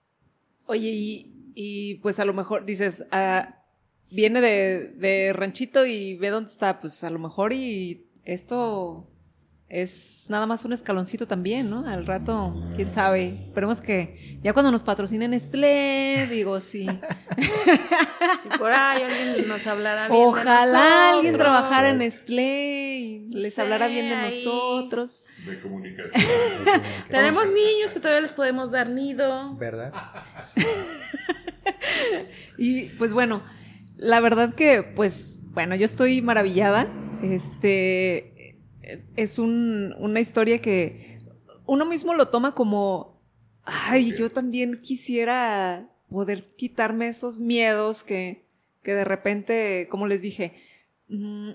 Oye, 0.66 0.90
y, 0.90 1.52
y 1.54 1.94
pues 1.96 2.18
a 2.18 2.24
lo 2.24 2.32
mejor 2.32 2.64
dices, 2.64 3.06
ah, 3.10 3.62
viene 4.10 4.40
de, 4.40 4.92
de 4.96 5.32
ranchito 5.32 5.86
y 5.86 6.16
ve 6.16 6.30
dónde 6.30 6.50
está, 6.50 6.78
pues 6.80 7.02
a 7.04 7.10
lo 7.10 7.18
mejor 7.18 7.52
y 7.52 8.06
esto 8.24 9.08
es 9.68 10.28
nada 10.30 10.46
más 10.46 10.64
un 10.64 10.72
escaloncito 10.72 11.26
también, 11.26 11.68
¿no? 11.68 11.88
Al 11.88 12.06
rato, 12.06 12.54
quién 12.76 12.92
sabe. 12.92 13.40
Esperemos 13.42 13.80
que 13.80 14.38
ya 14.40 14.52
cuando 14.52 14.70
nos 14.70 14.82
patrocinen 14.82 15.32
Nestlé, 15.32 16.28
digo, 16.30 16.60
sí. 16.60 16.86
Si 18.42 18.58
por 18.58 18.72
ahí 18.72 19.02
alguien 19.02 19.48
nos 19.48 19.66
hablara 19.66 20.08
bien 20.08 20.22
Ojalá 20.22 21.14
alguien 21.14 21.36
trabajara 21.36 21.90
en 21.90 21.98
Nestlé 21.98 22.98
y 22.98 23.28
les 23.30 23.58
hablara 23.58 23.88
bien 23.88 24.08
de 24.08 24.16
nosotros. 24.16 25.24
De 25.44 25.60
comunicación. 25.60 26.22
Tenemos 27.10 27.46
niños 27.48 27.92
que 27.92 28.00
todavía 28.00 28.20
les 28.20 28.32
podemos 28.32 28.70
dar 28.70 28.88
nido. 28.88 29.56
¿Verdad? 29.56 29.92
y 32.58 32.86
pues 32.90 33.12
bueno, 33.12 33.42
la 33.96 34.20
verdad 34.20 34.54
que, 34.54 34.82
pues, 34.82 35.40
bueno, 35.42 35.74
yo 35.74 35.84
estoy 35.84 36.22
maravillada. 36.22 36.86
Este 37.22 38.35
es 39.16 39.38
una 39.38 40.20
historia 40.20 40.60
que 40.60 41.18
uno 41.66 41.84
mismo 41.84 42.14
lo 42.14 42.28
toma 42.28 42.54
como, 42.54 43.20
ay, 43.64 44.14
yo 44.16 44.30
también 44.30 44.80
quisiera 44.80 45.88
poder 46.08 46.44
quitarme 46.56 47.08
esos 47.08 47.38
miedos 47.38 48.04
que, 48.04 48.44
que 48.82 48.94
de 48.94 49.04
repente, 49.04 49.88
como 49.90 50.06
les 50.06 50.22
dije, 50.22 50.54
mm, 51.08 51.50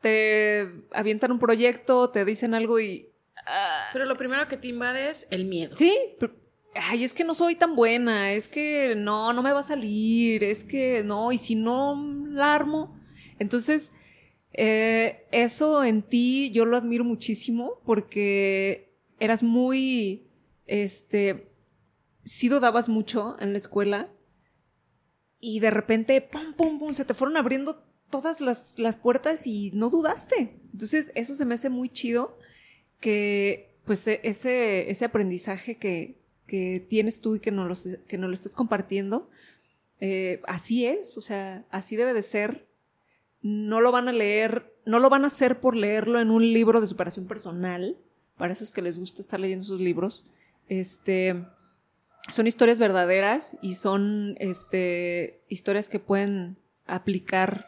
te 0.00 0.70
avientan 0.92 1.32
un 1.32 1.38
proyecto, 1.38 2.10
te 2.10 2.24
dicen 2.24 2.54
algo 2.54 2.80
y... 2.80 3.06
Ah, 3.46 3.88
pero 3.92 4.06
lo 4.06 4.16
primero 4.16 4.48
que 4.48 4.56
te 4.56 4.68
invade 4.68 5.10
es 5.10 5.26
el 5.30 5.44
miedo. 5.44 5.76
Sí, 5.76 5.94
ay, 6.74 7.04
es 7.04 7.12
que 7.12 7.24
no 7.24 7.34
soy 7.34 7.54
tan 7.54 7.76
buena, 7.76 8.32
es 8.32 8.48
que 8.48 8.94
no, 8.96 9.32
no 9.32 9.42
me 9.42 9.52
va 9.52 9.60
a 9.60 9.64
salir, 9.64 10.44
es 10.44 10.64
que 10.64 11.02
no, 11.04 11.32
y 11.32 11.38
si 11.38 11.54
no 11.54 12.02
la 12.30 12.54
armo, 12.54 12.98
entonces 13.38 13.92
eh, 14.52 15.26
eso 15.30 15.84
en 15.84 16.02
ti 16.02 16.50
yo 16.50 16.64
lo 16.64 16.76
admiro 16.76 17.04
muchísimo 17.04 17.80
porque 17.84 18.92
eras 19.18 19.42
muy, 19.42 20.26
este, 20.66 21.50
sí 22.24 22.48
dudabas 22.48 22.88
mucho 22.88 23.36
en 23.40 23.52
la 23.52 23.58
escuela 23.58 24.10
y 25.40 25.60
de 25.60 25.70
repente, 25.70 26.20
pum, 26.20 26.54
pum, 26.54 26.78
pum, 26.78 26.92
se 26.92 27.04
te 27.04 27.14
fueron 27.14 27.36
abriendo 27.36 27.82
todas 28.10 28.40
las, 28.40 28.78
las 28.78 28.96
puertas 28.96 29.46
y 29.46 29.70
no 29.72 29.88
dudaste. 29.88 30.60
Entonces, 30.72 31.12
eso 31.14 31.34
se 31.34 31.46
me 31.46 31.54
hace 31.54 31.70
muy 31.70 31.88
chido 31.88 32.36
que, 33.00 33.78
pues, 33.86 34.06
e, 34.06 34.20
ese, 34.22 34.90
ese 34.90 35.04
aprendizaje 35.06 35.78
que, 35.78 36.20
que 36.46 36.84
tienes 36.88 37.20
tú 37.20 37.36
y 37.36 37.40
que 37.40 37.52
no 37.52 37.66
lo, 37.66 37.74
que 38.06 38.18
lo 38.18 38.32
estés 38.32 38.54
compartiendo, 38.54 39.30
eh, 40.00 40.40
así 40.46 40.86
es, 40.86 41.16
o 41.16 41.20
sea, 41.20 41.64
así 41.70 41.96
debe 41.96 42.12
de 42.12 42.22
ser 42.22 42.69
no 43.42 43.80
lo 43.80 43.92
van 43.92 44.08
a 44.08 44.12
leer, 44.12 44.74
no 44.84 44.98
lo 44.98 45.08
van 45.08 45.24
a 45.24 45.28
hacer 45.28 45.60
por 45.60 45.74
leerlo 45.74 46.20
en 46.20 46.30
un 46.30 46.52
libro 46.52 46.80
de 46.80 46.86
superación 46.86 47.26
personal, 47.26 47.96
para 48.36 48.52
esos 48.52 48.72
que 48.72 48.82
les 48.82 48.98
gusta 48.98 49.22
estar 49.22 49.40
leyendo 49.40 49.64
sus 49.64 49.80
libros. 49.80 50.26
Este, 50.68 51.44
son 52.28 52.46
historias 52.46 52.78
verdaderas 52.78 53.56
y 53.60 53.74
son 53.74 54.36
este, 54.38 55.42
historias 55.48 55.88
que 55.88 55.98
pueden 56.00 56.58
aplicar 56.86 57.66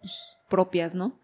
pues, 0.00 0.38
propias, 0.48 0.94
¿no? 0.94 1.18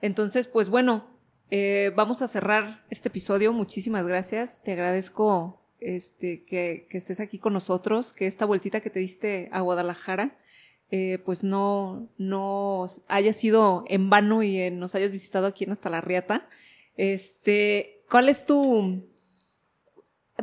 Entonces, 0.00 0.48
pues 0.48 0.68
bueno, 0.68 1.06
eh, 1.50 1.92
vamos 1.94 2.22
a 2.22 2.28
cerrar 2.28 2.84
este 2.90 3.08
episodio. 3.08 3.52
Muchísimas 3.52 4.06
gracias. 4.06 4.62
Te 4.62 4.72
agradezco 4.72 5.62
este, 5.78 6.44
que, 6.44 6.86
que 6.90 6.98
estés 6.98 7.20
aquí 7.20 7.38
con 7.38 7.52
nosotros, 7.52 8.12
que 8.12 8.26
esta 8.26 8.44
vueltita 8.44 8.80
que 8.80 8.90
te 8.90 9.00
diste 9.00 9.48
a 9.52 9.60
Guadalajara 9.60 10.36
eh, 10.94 11.18
pues 11.24 11.42
no, 11.42 12.10
no 12.18 12.86
haya 13.08 13.32
sido 13.32 13.82
en 13.88 14.10
vano 14.10 14.42
y 14.42 14.70
nos 14.70 14.94
hayas 14.94 15.10
visitado 15.10 15.46
aquí 15.46 15.64
en 15.64 15.72
Hasta 15.72 15.88
la 15.88 16.02
Riata. 16.02 16.50
Este, 16.98 18.04
¿cuál 18.10 18.28
es 18.28 18.44
tu, 18.44 19.02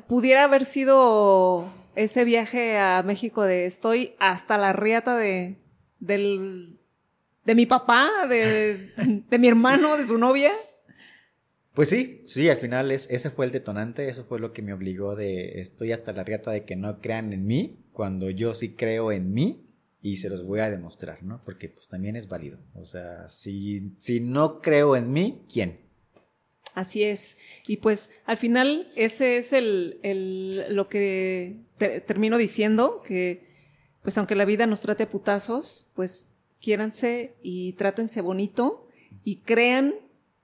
pudiera 0.08 0.46
haber 0.46 0.66
sido 0.66 1.72
ese 1.96 2.26
viaje 2.26 2.80
a 2.80 3.04
México 3.04 3.44
de 3.44 3.68
estoy 3.68 4.16
hasta 4.18 4.58
la 4.58 4.74
riata 4.74 5.16
de, 5.16 5.58
del, 6.00 6.80
de 7.46 7.54
mi 7.54 7.68
papá, 7.68 8.10
de, 8.28 8.92
de 9.30 9.38
mi 9.38 9.48
hermano, 9.48 9.98
de 9.98 10.08
su 10.08 10.18
novia? 10.18 10.52
Pues 11.76 11.90
sí, 11.90 12.24
sí, 12.26 12.50
al 12.50 12.58
final 12.58 12.90
es, 12.90 13.08
ese 13.12 13.30
fue 13.30 13.46
el 13.46 13.52
detonante, 13.52 14.10
eso 14.10 14.26
fue 14.26 14.40
lo 14.40 14.52
que 14.52 14.64
me 14.64 14.74
obligó 14.74 15.16
de 15.16 15.62
estoy 15.62 15.92
hasta 15.92 16.12
la 16.12 16.24
riata 16.24 16.50
de 16.50 16.66
que 16.66 16.76
no 16.76 17.00
crean 17.02 17.34
en 17.34 17.46
mí, 17.46 17.86
cuando 17.94 18.32
yo 18.32 18.56
sí 18.56 18.74
creo 18.74 19.12
en 19.12 19.32
mí 19.32 19.69
y 20.02 20.18
se 20.18 20.30
los 20.30 20.46
voy 20.46 20.60
a 20.60 20.70
demostrar, 20.70 21.24
¿no? 21.24 21.42
Porque 21.44 21.70
pues 21.70 21.88
también 21.88 22.16
es 22.16 22.28
válido. 22.28 22.60
O 22.74 22.86
sea, 22.86 23.28
si, 23.28 23.94
si 23.98 24.20
no 24.20 24.62
creo 24.62 24.96
en 24.96 25.12
mí, 25.12 25.46
¿quién? 25.52 25.80
Así 26.74 27.04
es. 27.04 27.38
Y 27.68 27.78
pues 27.78 28.12
al 28.26 28.38
final 28.38 28.88
ese 28.96 29.38
es 29.38 29.54
el, 29.54 30.00
el 30.04 30.76
lo 30.76 30.88
que 30.88 31.60
termino 31.78 32.38
diciendo, 32.38 33.02
que 33.06 33.48
pues 34.02 34.18
aunque 34.18 34.36
la 34.36 34.46
vida 34.46 34.66
nos 34.66 34.82
trate 34.82 35.04
a 35.04 35.10
putazos, 35.10 35.88
pues 35.96 36.30
quiéranse 36.62 37.36
y 37.42 37.74
trátense 37.74 38.22
bonito 38.22 38.88
y 39.24 39.38
crean, 39.38 39.96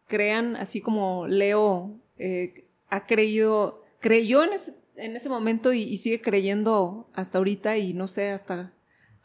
crean, 0.08 0.56
así 0.56 0.82
como 0.82 1.28
Leo 1.28 2.02
eh, 2.18 2.68
ha 2.90 3.06
creído, 3.06 3.84
creyó 4.00 4.44
en 4.44 4.54
ese, 4.54 4.76
en 4.98 5.16
ese 5.16 5.30
momento 5.30 5.72
y, 5.72 5.84
y 5.84 5.98
sigue 5.98 6.22
creyendo 6.22 7.10
hasta 7.14 7.38
ahorita 7.38 7.78
y 7.78 7.94
no 7.94 8.08
sé 8.08 8.32
hasta 8.32 8.75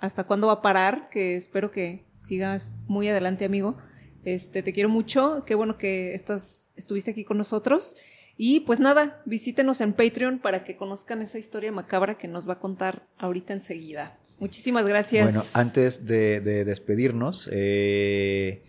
hasta 0.01 0.25
cuándo 0.25 0.49
va 0.49 0.55
a 0.55 0.63
parar, 0.63 1.09
que 1.11 1.37
espero 1.37 1.71
que 1.71 2.05
sigas 2.17 2.79
muy 2.87 3.09
adelante, 3.09 3.45
amigo. 3.45 3.77
Este, 4.25 4.63
te 4.63 4.73
quiero 4.73 4.89
mucho, 4.89 5.43
qué 5.47 5.55
bueno 5.55 5.79
que 5.79 6.15
estás, 6.15 6.71
estuviste 6.77 7.11
aquí 7.11 7.25
con 7.25 7.39
nosotros. 7.39 7.97
Y 8.37 8.61
pues 8.61 8.81
nada, 8.81 9.23
visítenos 9.27 9.83
en 9.83 9.93
Patreon 9.93 10.39
para 10.39 10.65
que 10.65 10.77
conozcan 10.77 11.21
esa 11.21 11.39
historia 11.39 11.73
macabra 11.73 12.17
que 12.17 12.27
nos 12.27 12.49
va 12.49 12.55
a 12.55 12.59
contar 12.59 13.07
ahorita 13.19 13.53
enseguida. 13.53 14.19
Muchísimas 14.39 14.87
gracias. 14.87 15.27
Bueno, 15.35 15.43
antes 15.55 16.07
de, 16.07 16.41
despedirnos, 16.41 17.51
eh, 17.53 18.65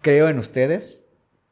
creo 0.00 0.30
en 0.30 0.38
ustedes, 0.38 1.04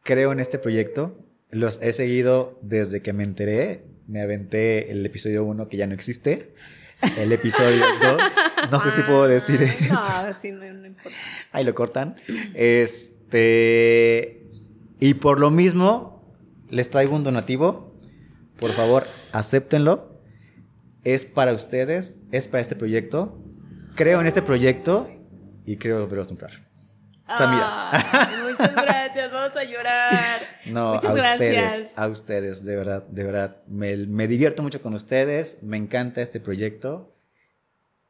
creo 0.02 0.32
en 0.32 0.40
este 0.40 0.58
proyecto, 0.58 1.18
los 1.50 1.78
he 1.82 1.92
seguido 1.92 2.58
desde 2.62 3.02
que 3.02 3.12
me 3.12 3.24
enteré, 3.24 3.84
me 4.06 4.22
aventé 4.22 4.90
el 4.90 5.04
episodio 5.04 5.44
1 5.44 5.66
que 5.66 5.76
ya 5.76 5.86
no 5.86 5.92
existe 5.92 6.54
el 7.18 7.32
episodio 7.32 7.84
2. 8.00 8.22
No 8.70 8.80
sé 8.80 8.90
si 8.90 9.02
puedo 9.02 9.26
decir 9.26 9.62
eso. 9.62 9.94
No, 9.94 10.34
sí, 10.34 10.52
no, 10.52 10.64
importa. 10.64 11.10
Ahí 11.52 11.64
lo 11.64 11.74
cortan. 11.74 12.16
Este. 12.54 14.46
Y 15.00 15.14
por 15.14 15.40
lo 15.40 15.50
mismo, 15.50 16.36
les 16.70 16.90
traigo 16.90 17.16
un 17.16 17.24
donativo. 17.24 17.94
Por 18.58 18.72
favor, 18.72 19.06
acéptenlo. 19.32 20.20
Es 21.04 21.24
para 21.24 21.52
ustedes, 21.52 22.16
es 22.30 22.46
para 22.48 22.60
este 22.60 22.76
proyecto. 22.76 23.42
Creo 23.96 24.20
en 24.20 24.26
este 24.26 24.42
proyecto 24.42 25.10
y 25.66 25.76
creo 25.76 26.00
volverlos 26.00 26.28
a 26.28 26.30
comprar. 26.30 26.71
Samira. 27.28 27.90
muchas 28.48 28.74
gracias, 28.74 29.32
vamos 29.32 29.56
a 29.56 29.64
llorar. 29.64 30.40
No, 30.66 30.94
Muchas 30.94 31.10
a 31.10 31.14
gracias. 31.14 31.72
ustedes, 31.72 31.98
a 31.98 32.08
ustedes, 32.08 32.64
de 32.64 32.76
verdad, 32.76 33.02
de 33.08 33.24
verdad. 33.24 33.56
Me, 33.66 33.96
me 33.96 34.28
divierto 34.28 34.62
mucho 34.62 34.80
con 34.80 34.94
ustedes, 34.94 35.58
me 35.62 35.76
encanta 35.76 36.22
este 36.22 36.38
proyecto 36.38 37.12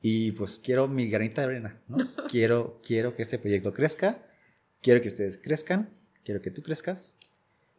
y 0.03 0.33
pues 0.33 0.59
quiero 0.59 0.87
mi 0.87 1.09
granita 1.09 1.41
de 1.43 1.47
arena, 1.47 1.81
¿no? 1.89 1.97
quiero, 2.29 2.81
quiero 2.85 3.17
que 3.17 3.23
este 3.23 3.39
proyecto 3.39 3.73
crezca, 3.73 4.19
quiero 4.83 5.01
que 5.01 5.09
ustedes 5.09 5.39
crezcan, 5.39 5.89
quiero 6.25 6.43
que 6.43 6.51
tú 6.51 6.63
crezcas. 6.63 7.15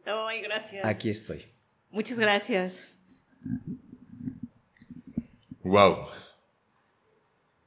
Ay, 0.04 0.40
gracias. 0.42 0.84
Aquí 0.84 1.08
estoy. 1.08 1.44
Muchas 1.90 2.18
gracias. 2.18 2.98
Wow. 5.62 6.08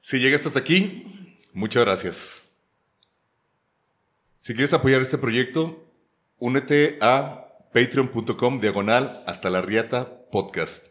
Si 0.01 0.19
llegaste 0.19 0.49
hasta 0.49 0.59
aquí, 0.59 1.37
muchas 1.53 1.83
gracias. 1.85 2.43
Si 4.47 4.53
quieres 4.53 4.73
apoyar 4.73 5.01
este 5.01 5.17
proyecto, 5.17 5.83
únete 6.37 6.99
a 7.01 7.49
patreon.com 7.73 8.61
diagonal 8.61 9.21
hasta 9.27 9.49
la 9.49 9.61
riata 9.61 10.21
podcast. 10.31 10.85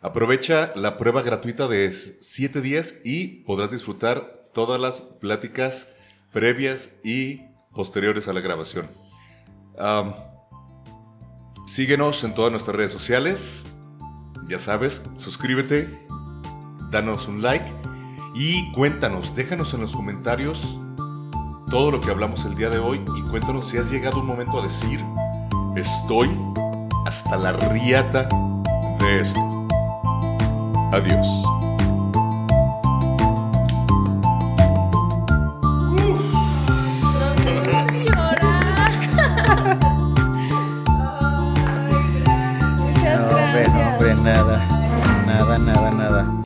Aprovecha 0.00 0.70
la 0.76 0.96
prueba 0.96 1.22
gratuita 1.22 1.66
de 1.66 1.92
7 1.92 2.60
días 2.60 2.94
y 3.02 3.42
podrás 3.42 3.72
disfrutar 3.72 4.50
todas 4.54 4.80
las 4.80 5.00
pláticas 5.00 5.88
previas 6.32 6.92
y 7.02 7.48
posteriores 7.74 8.28
a 8.28 8.32
la 8.32 8.40
grabación. 8.40 8.88
Síguenos 11.66 12.22
en 12.22 12.36
todas 12.36 12.52
nuestras 12.52 12.76
redes 12.76 12.92
sociales. 12.92 13.66
Ya 14.46 14.60
sabes, 14.60 15.02
suscríbete, 15.16 15.88
danos 16.92 17.26
un 17.26 17.42
like 17.42 17.68
y 18.36 18.70
cuéntanos, 18.74 19.34
déjanos 19.34 19.74
en 19.74 19.80
los 19.80 19.92
comentarios 19.92 20.78
todo 21.68 21.90
lo 21.90 22.00
que 22.00 22.10
hablamos 22.10 22.44
el 22.44 22.54
día 22.54 22.70
de 22.70 22.78
hoy 22.78 23.04
y 23.16 23.22
cuéntanos 23.22 23.68
si 23.68 23.78
has 23.78 23.90
llegado 23.90 24.20
un 24.20 24.26
momento 24.26 24.60
a 24.60 24.62
decir, 24.62 25.04
estoy 25.74 26.30
hasta 27.04 27.36
la 27.36 27.52
riata 27.52 28.28
de 28.98 29.20
esto. 29.20 29.40
Adiós. 30.92 31.55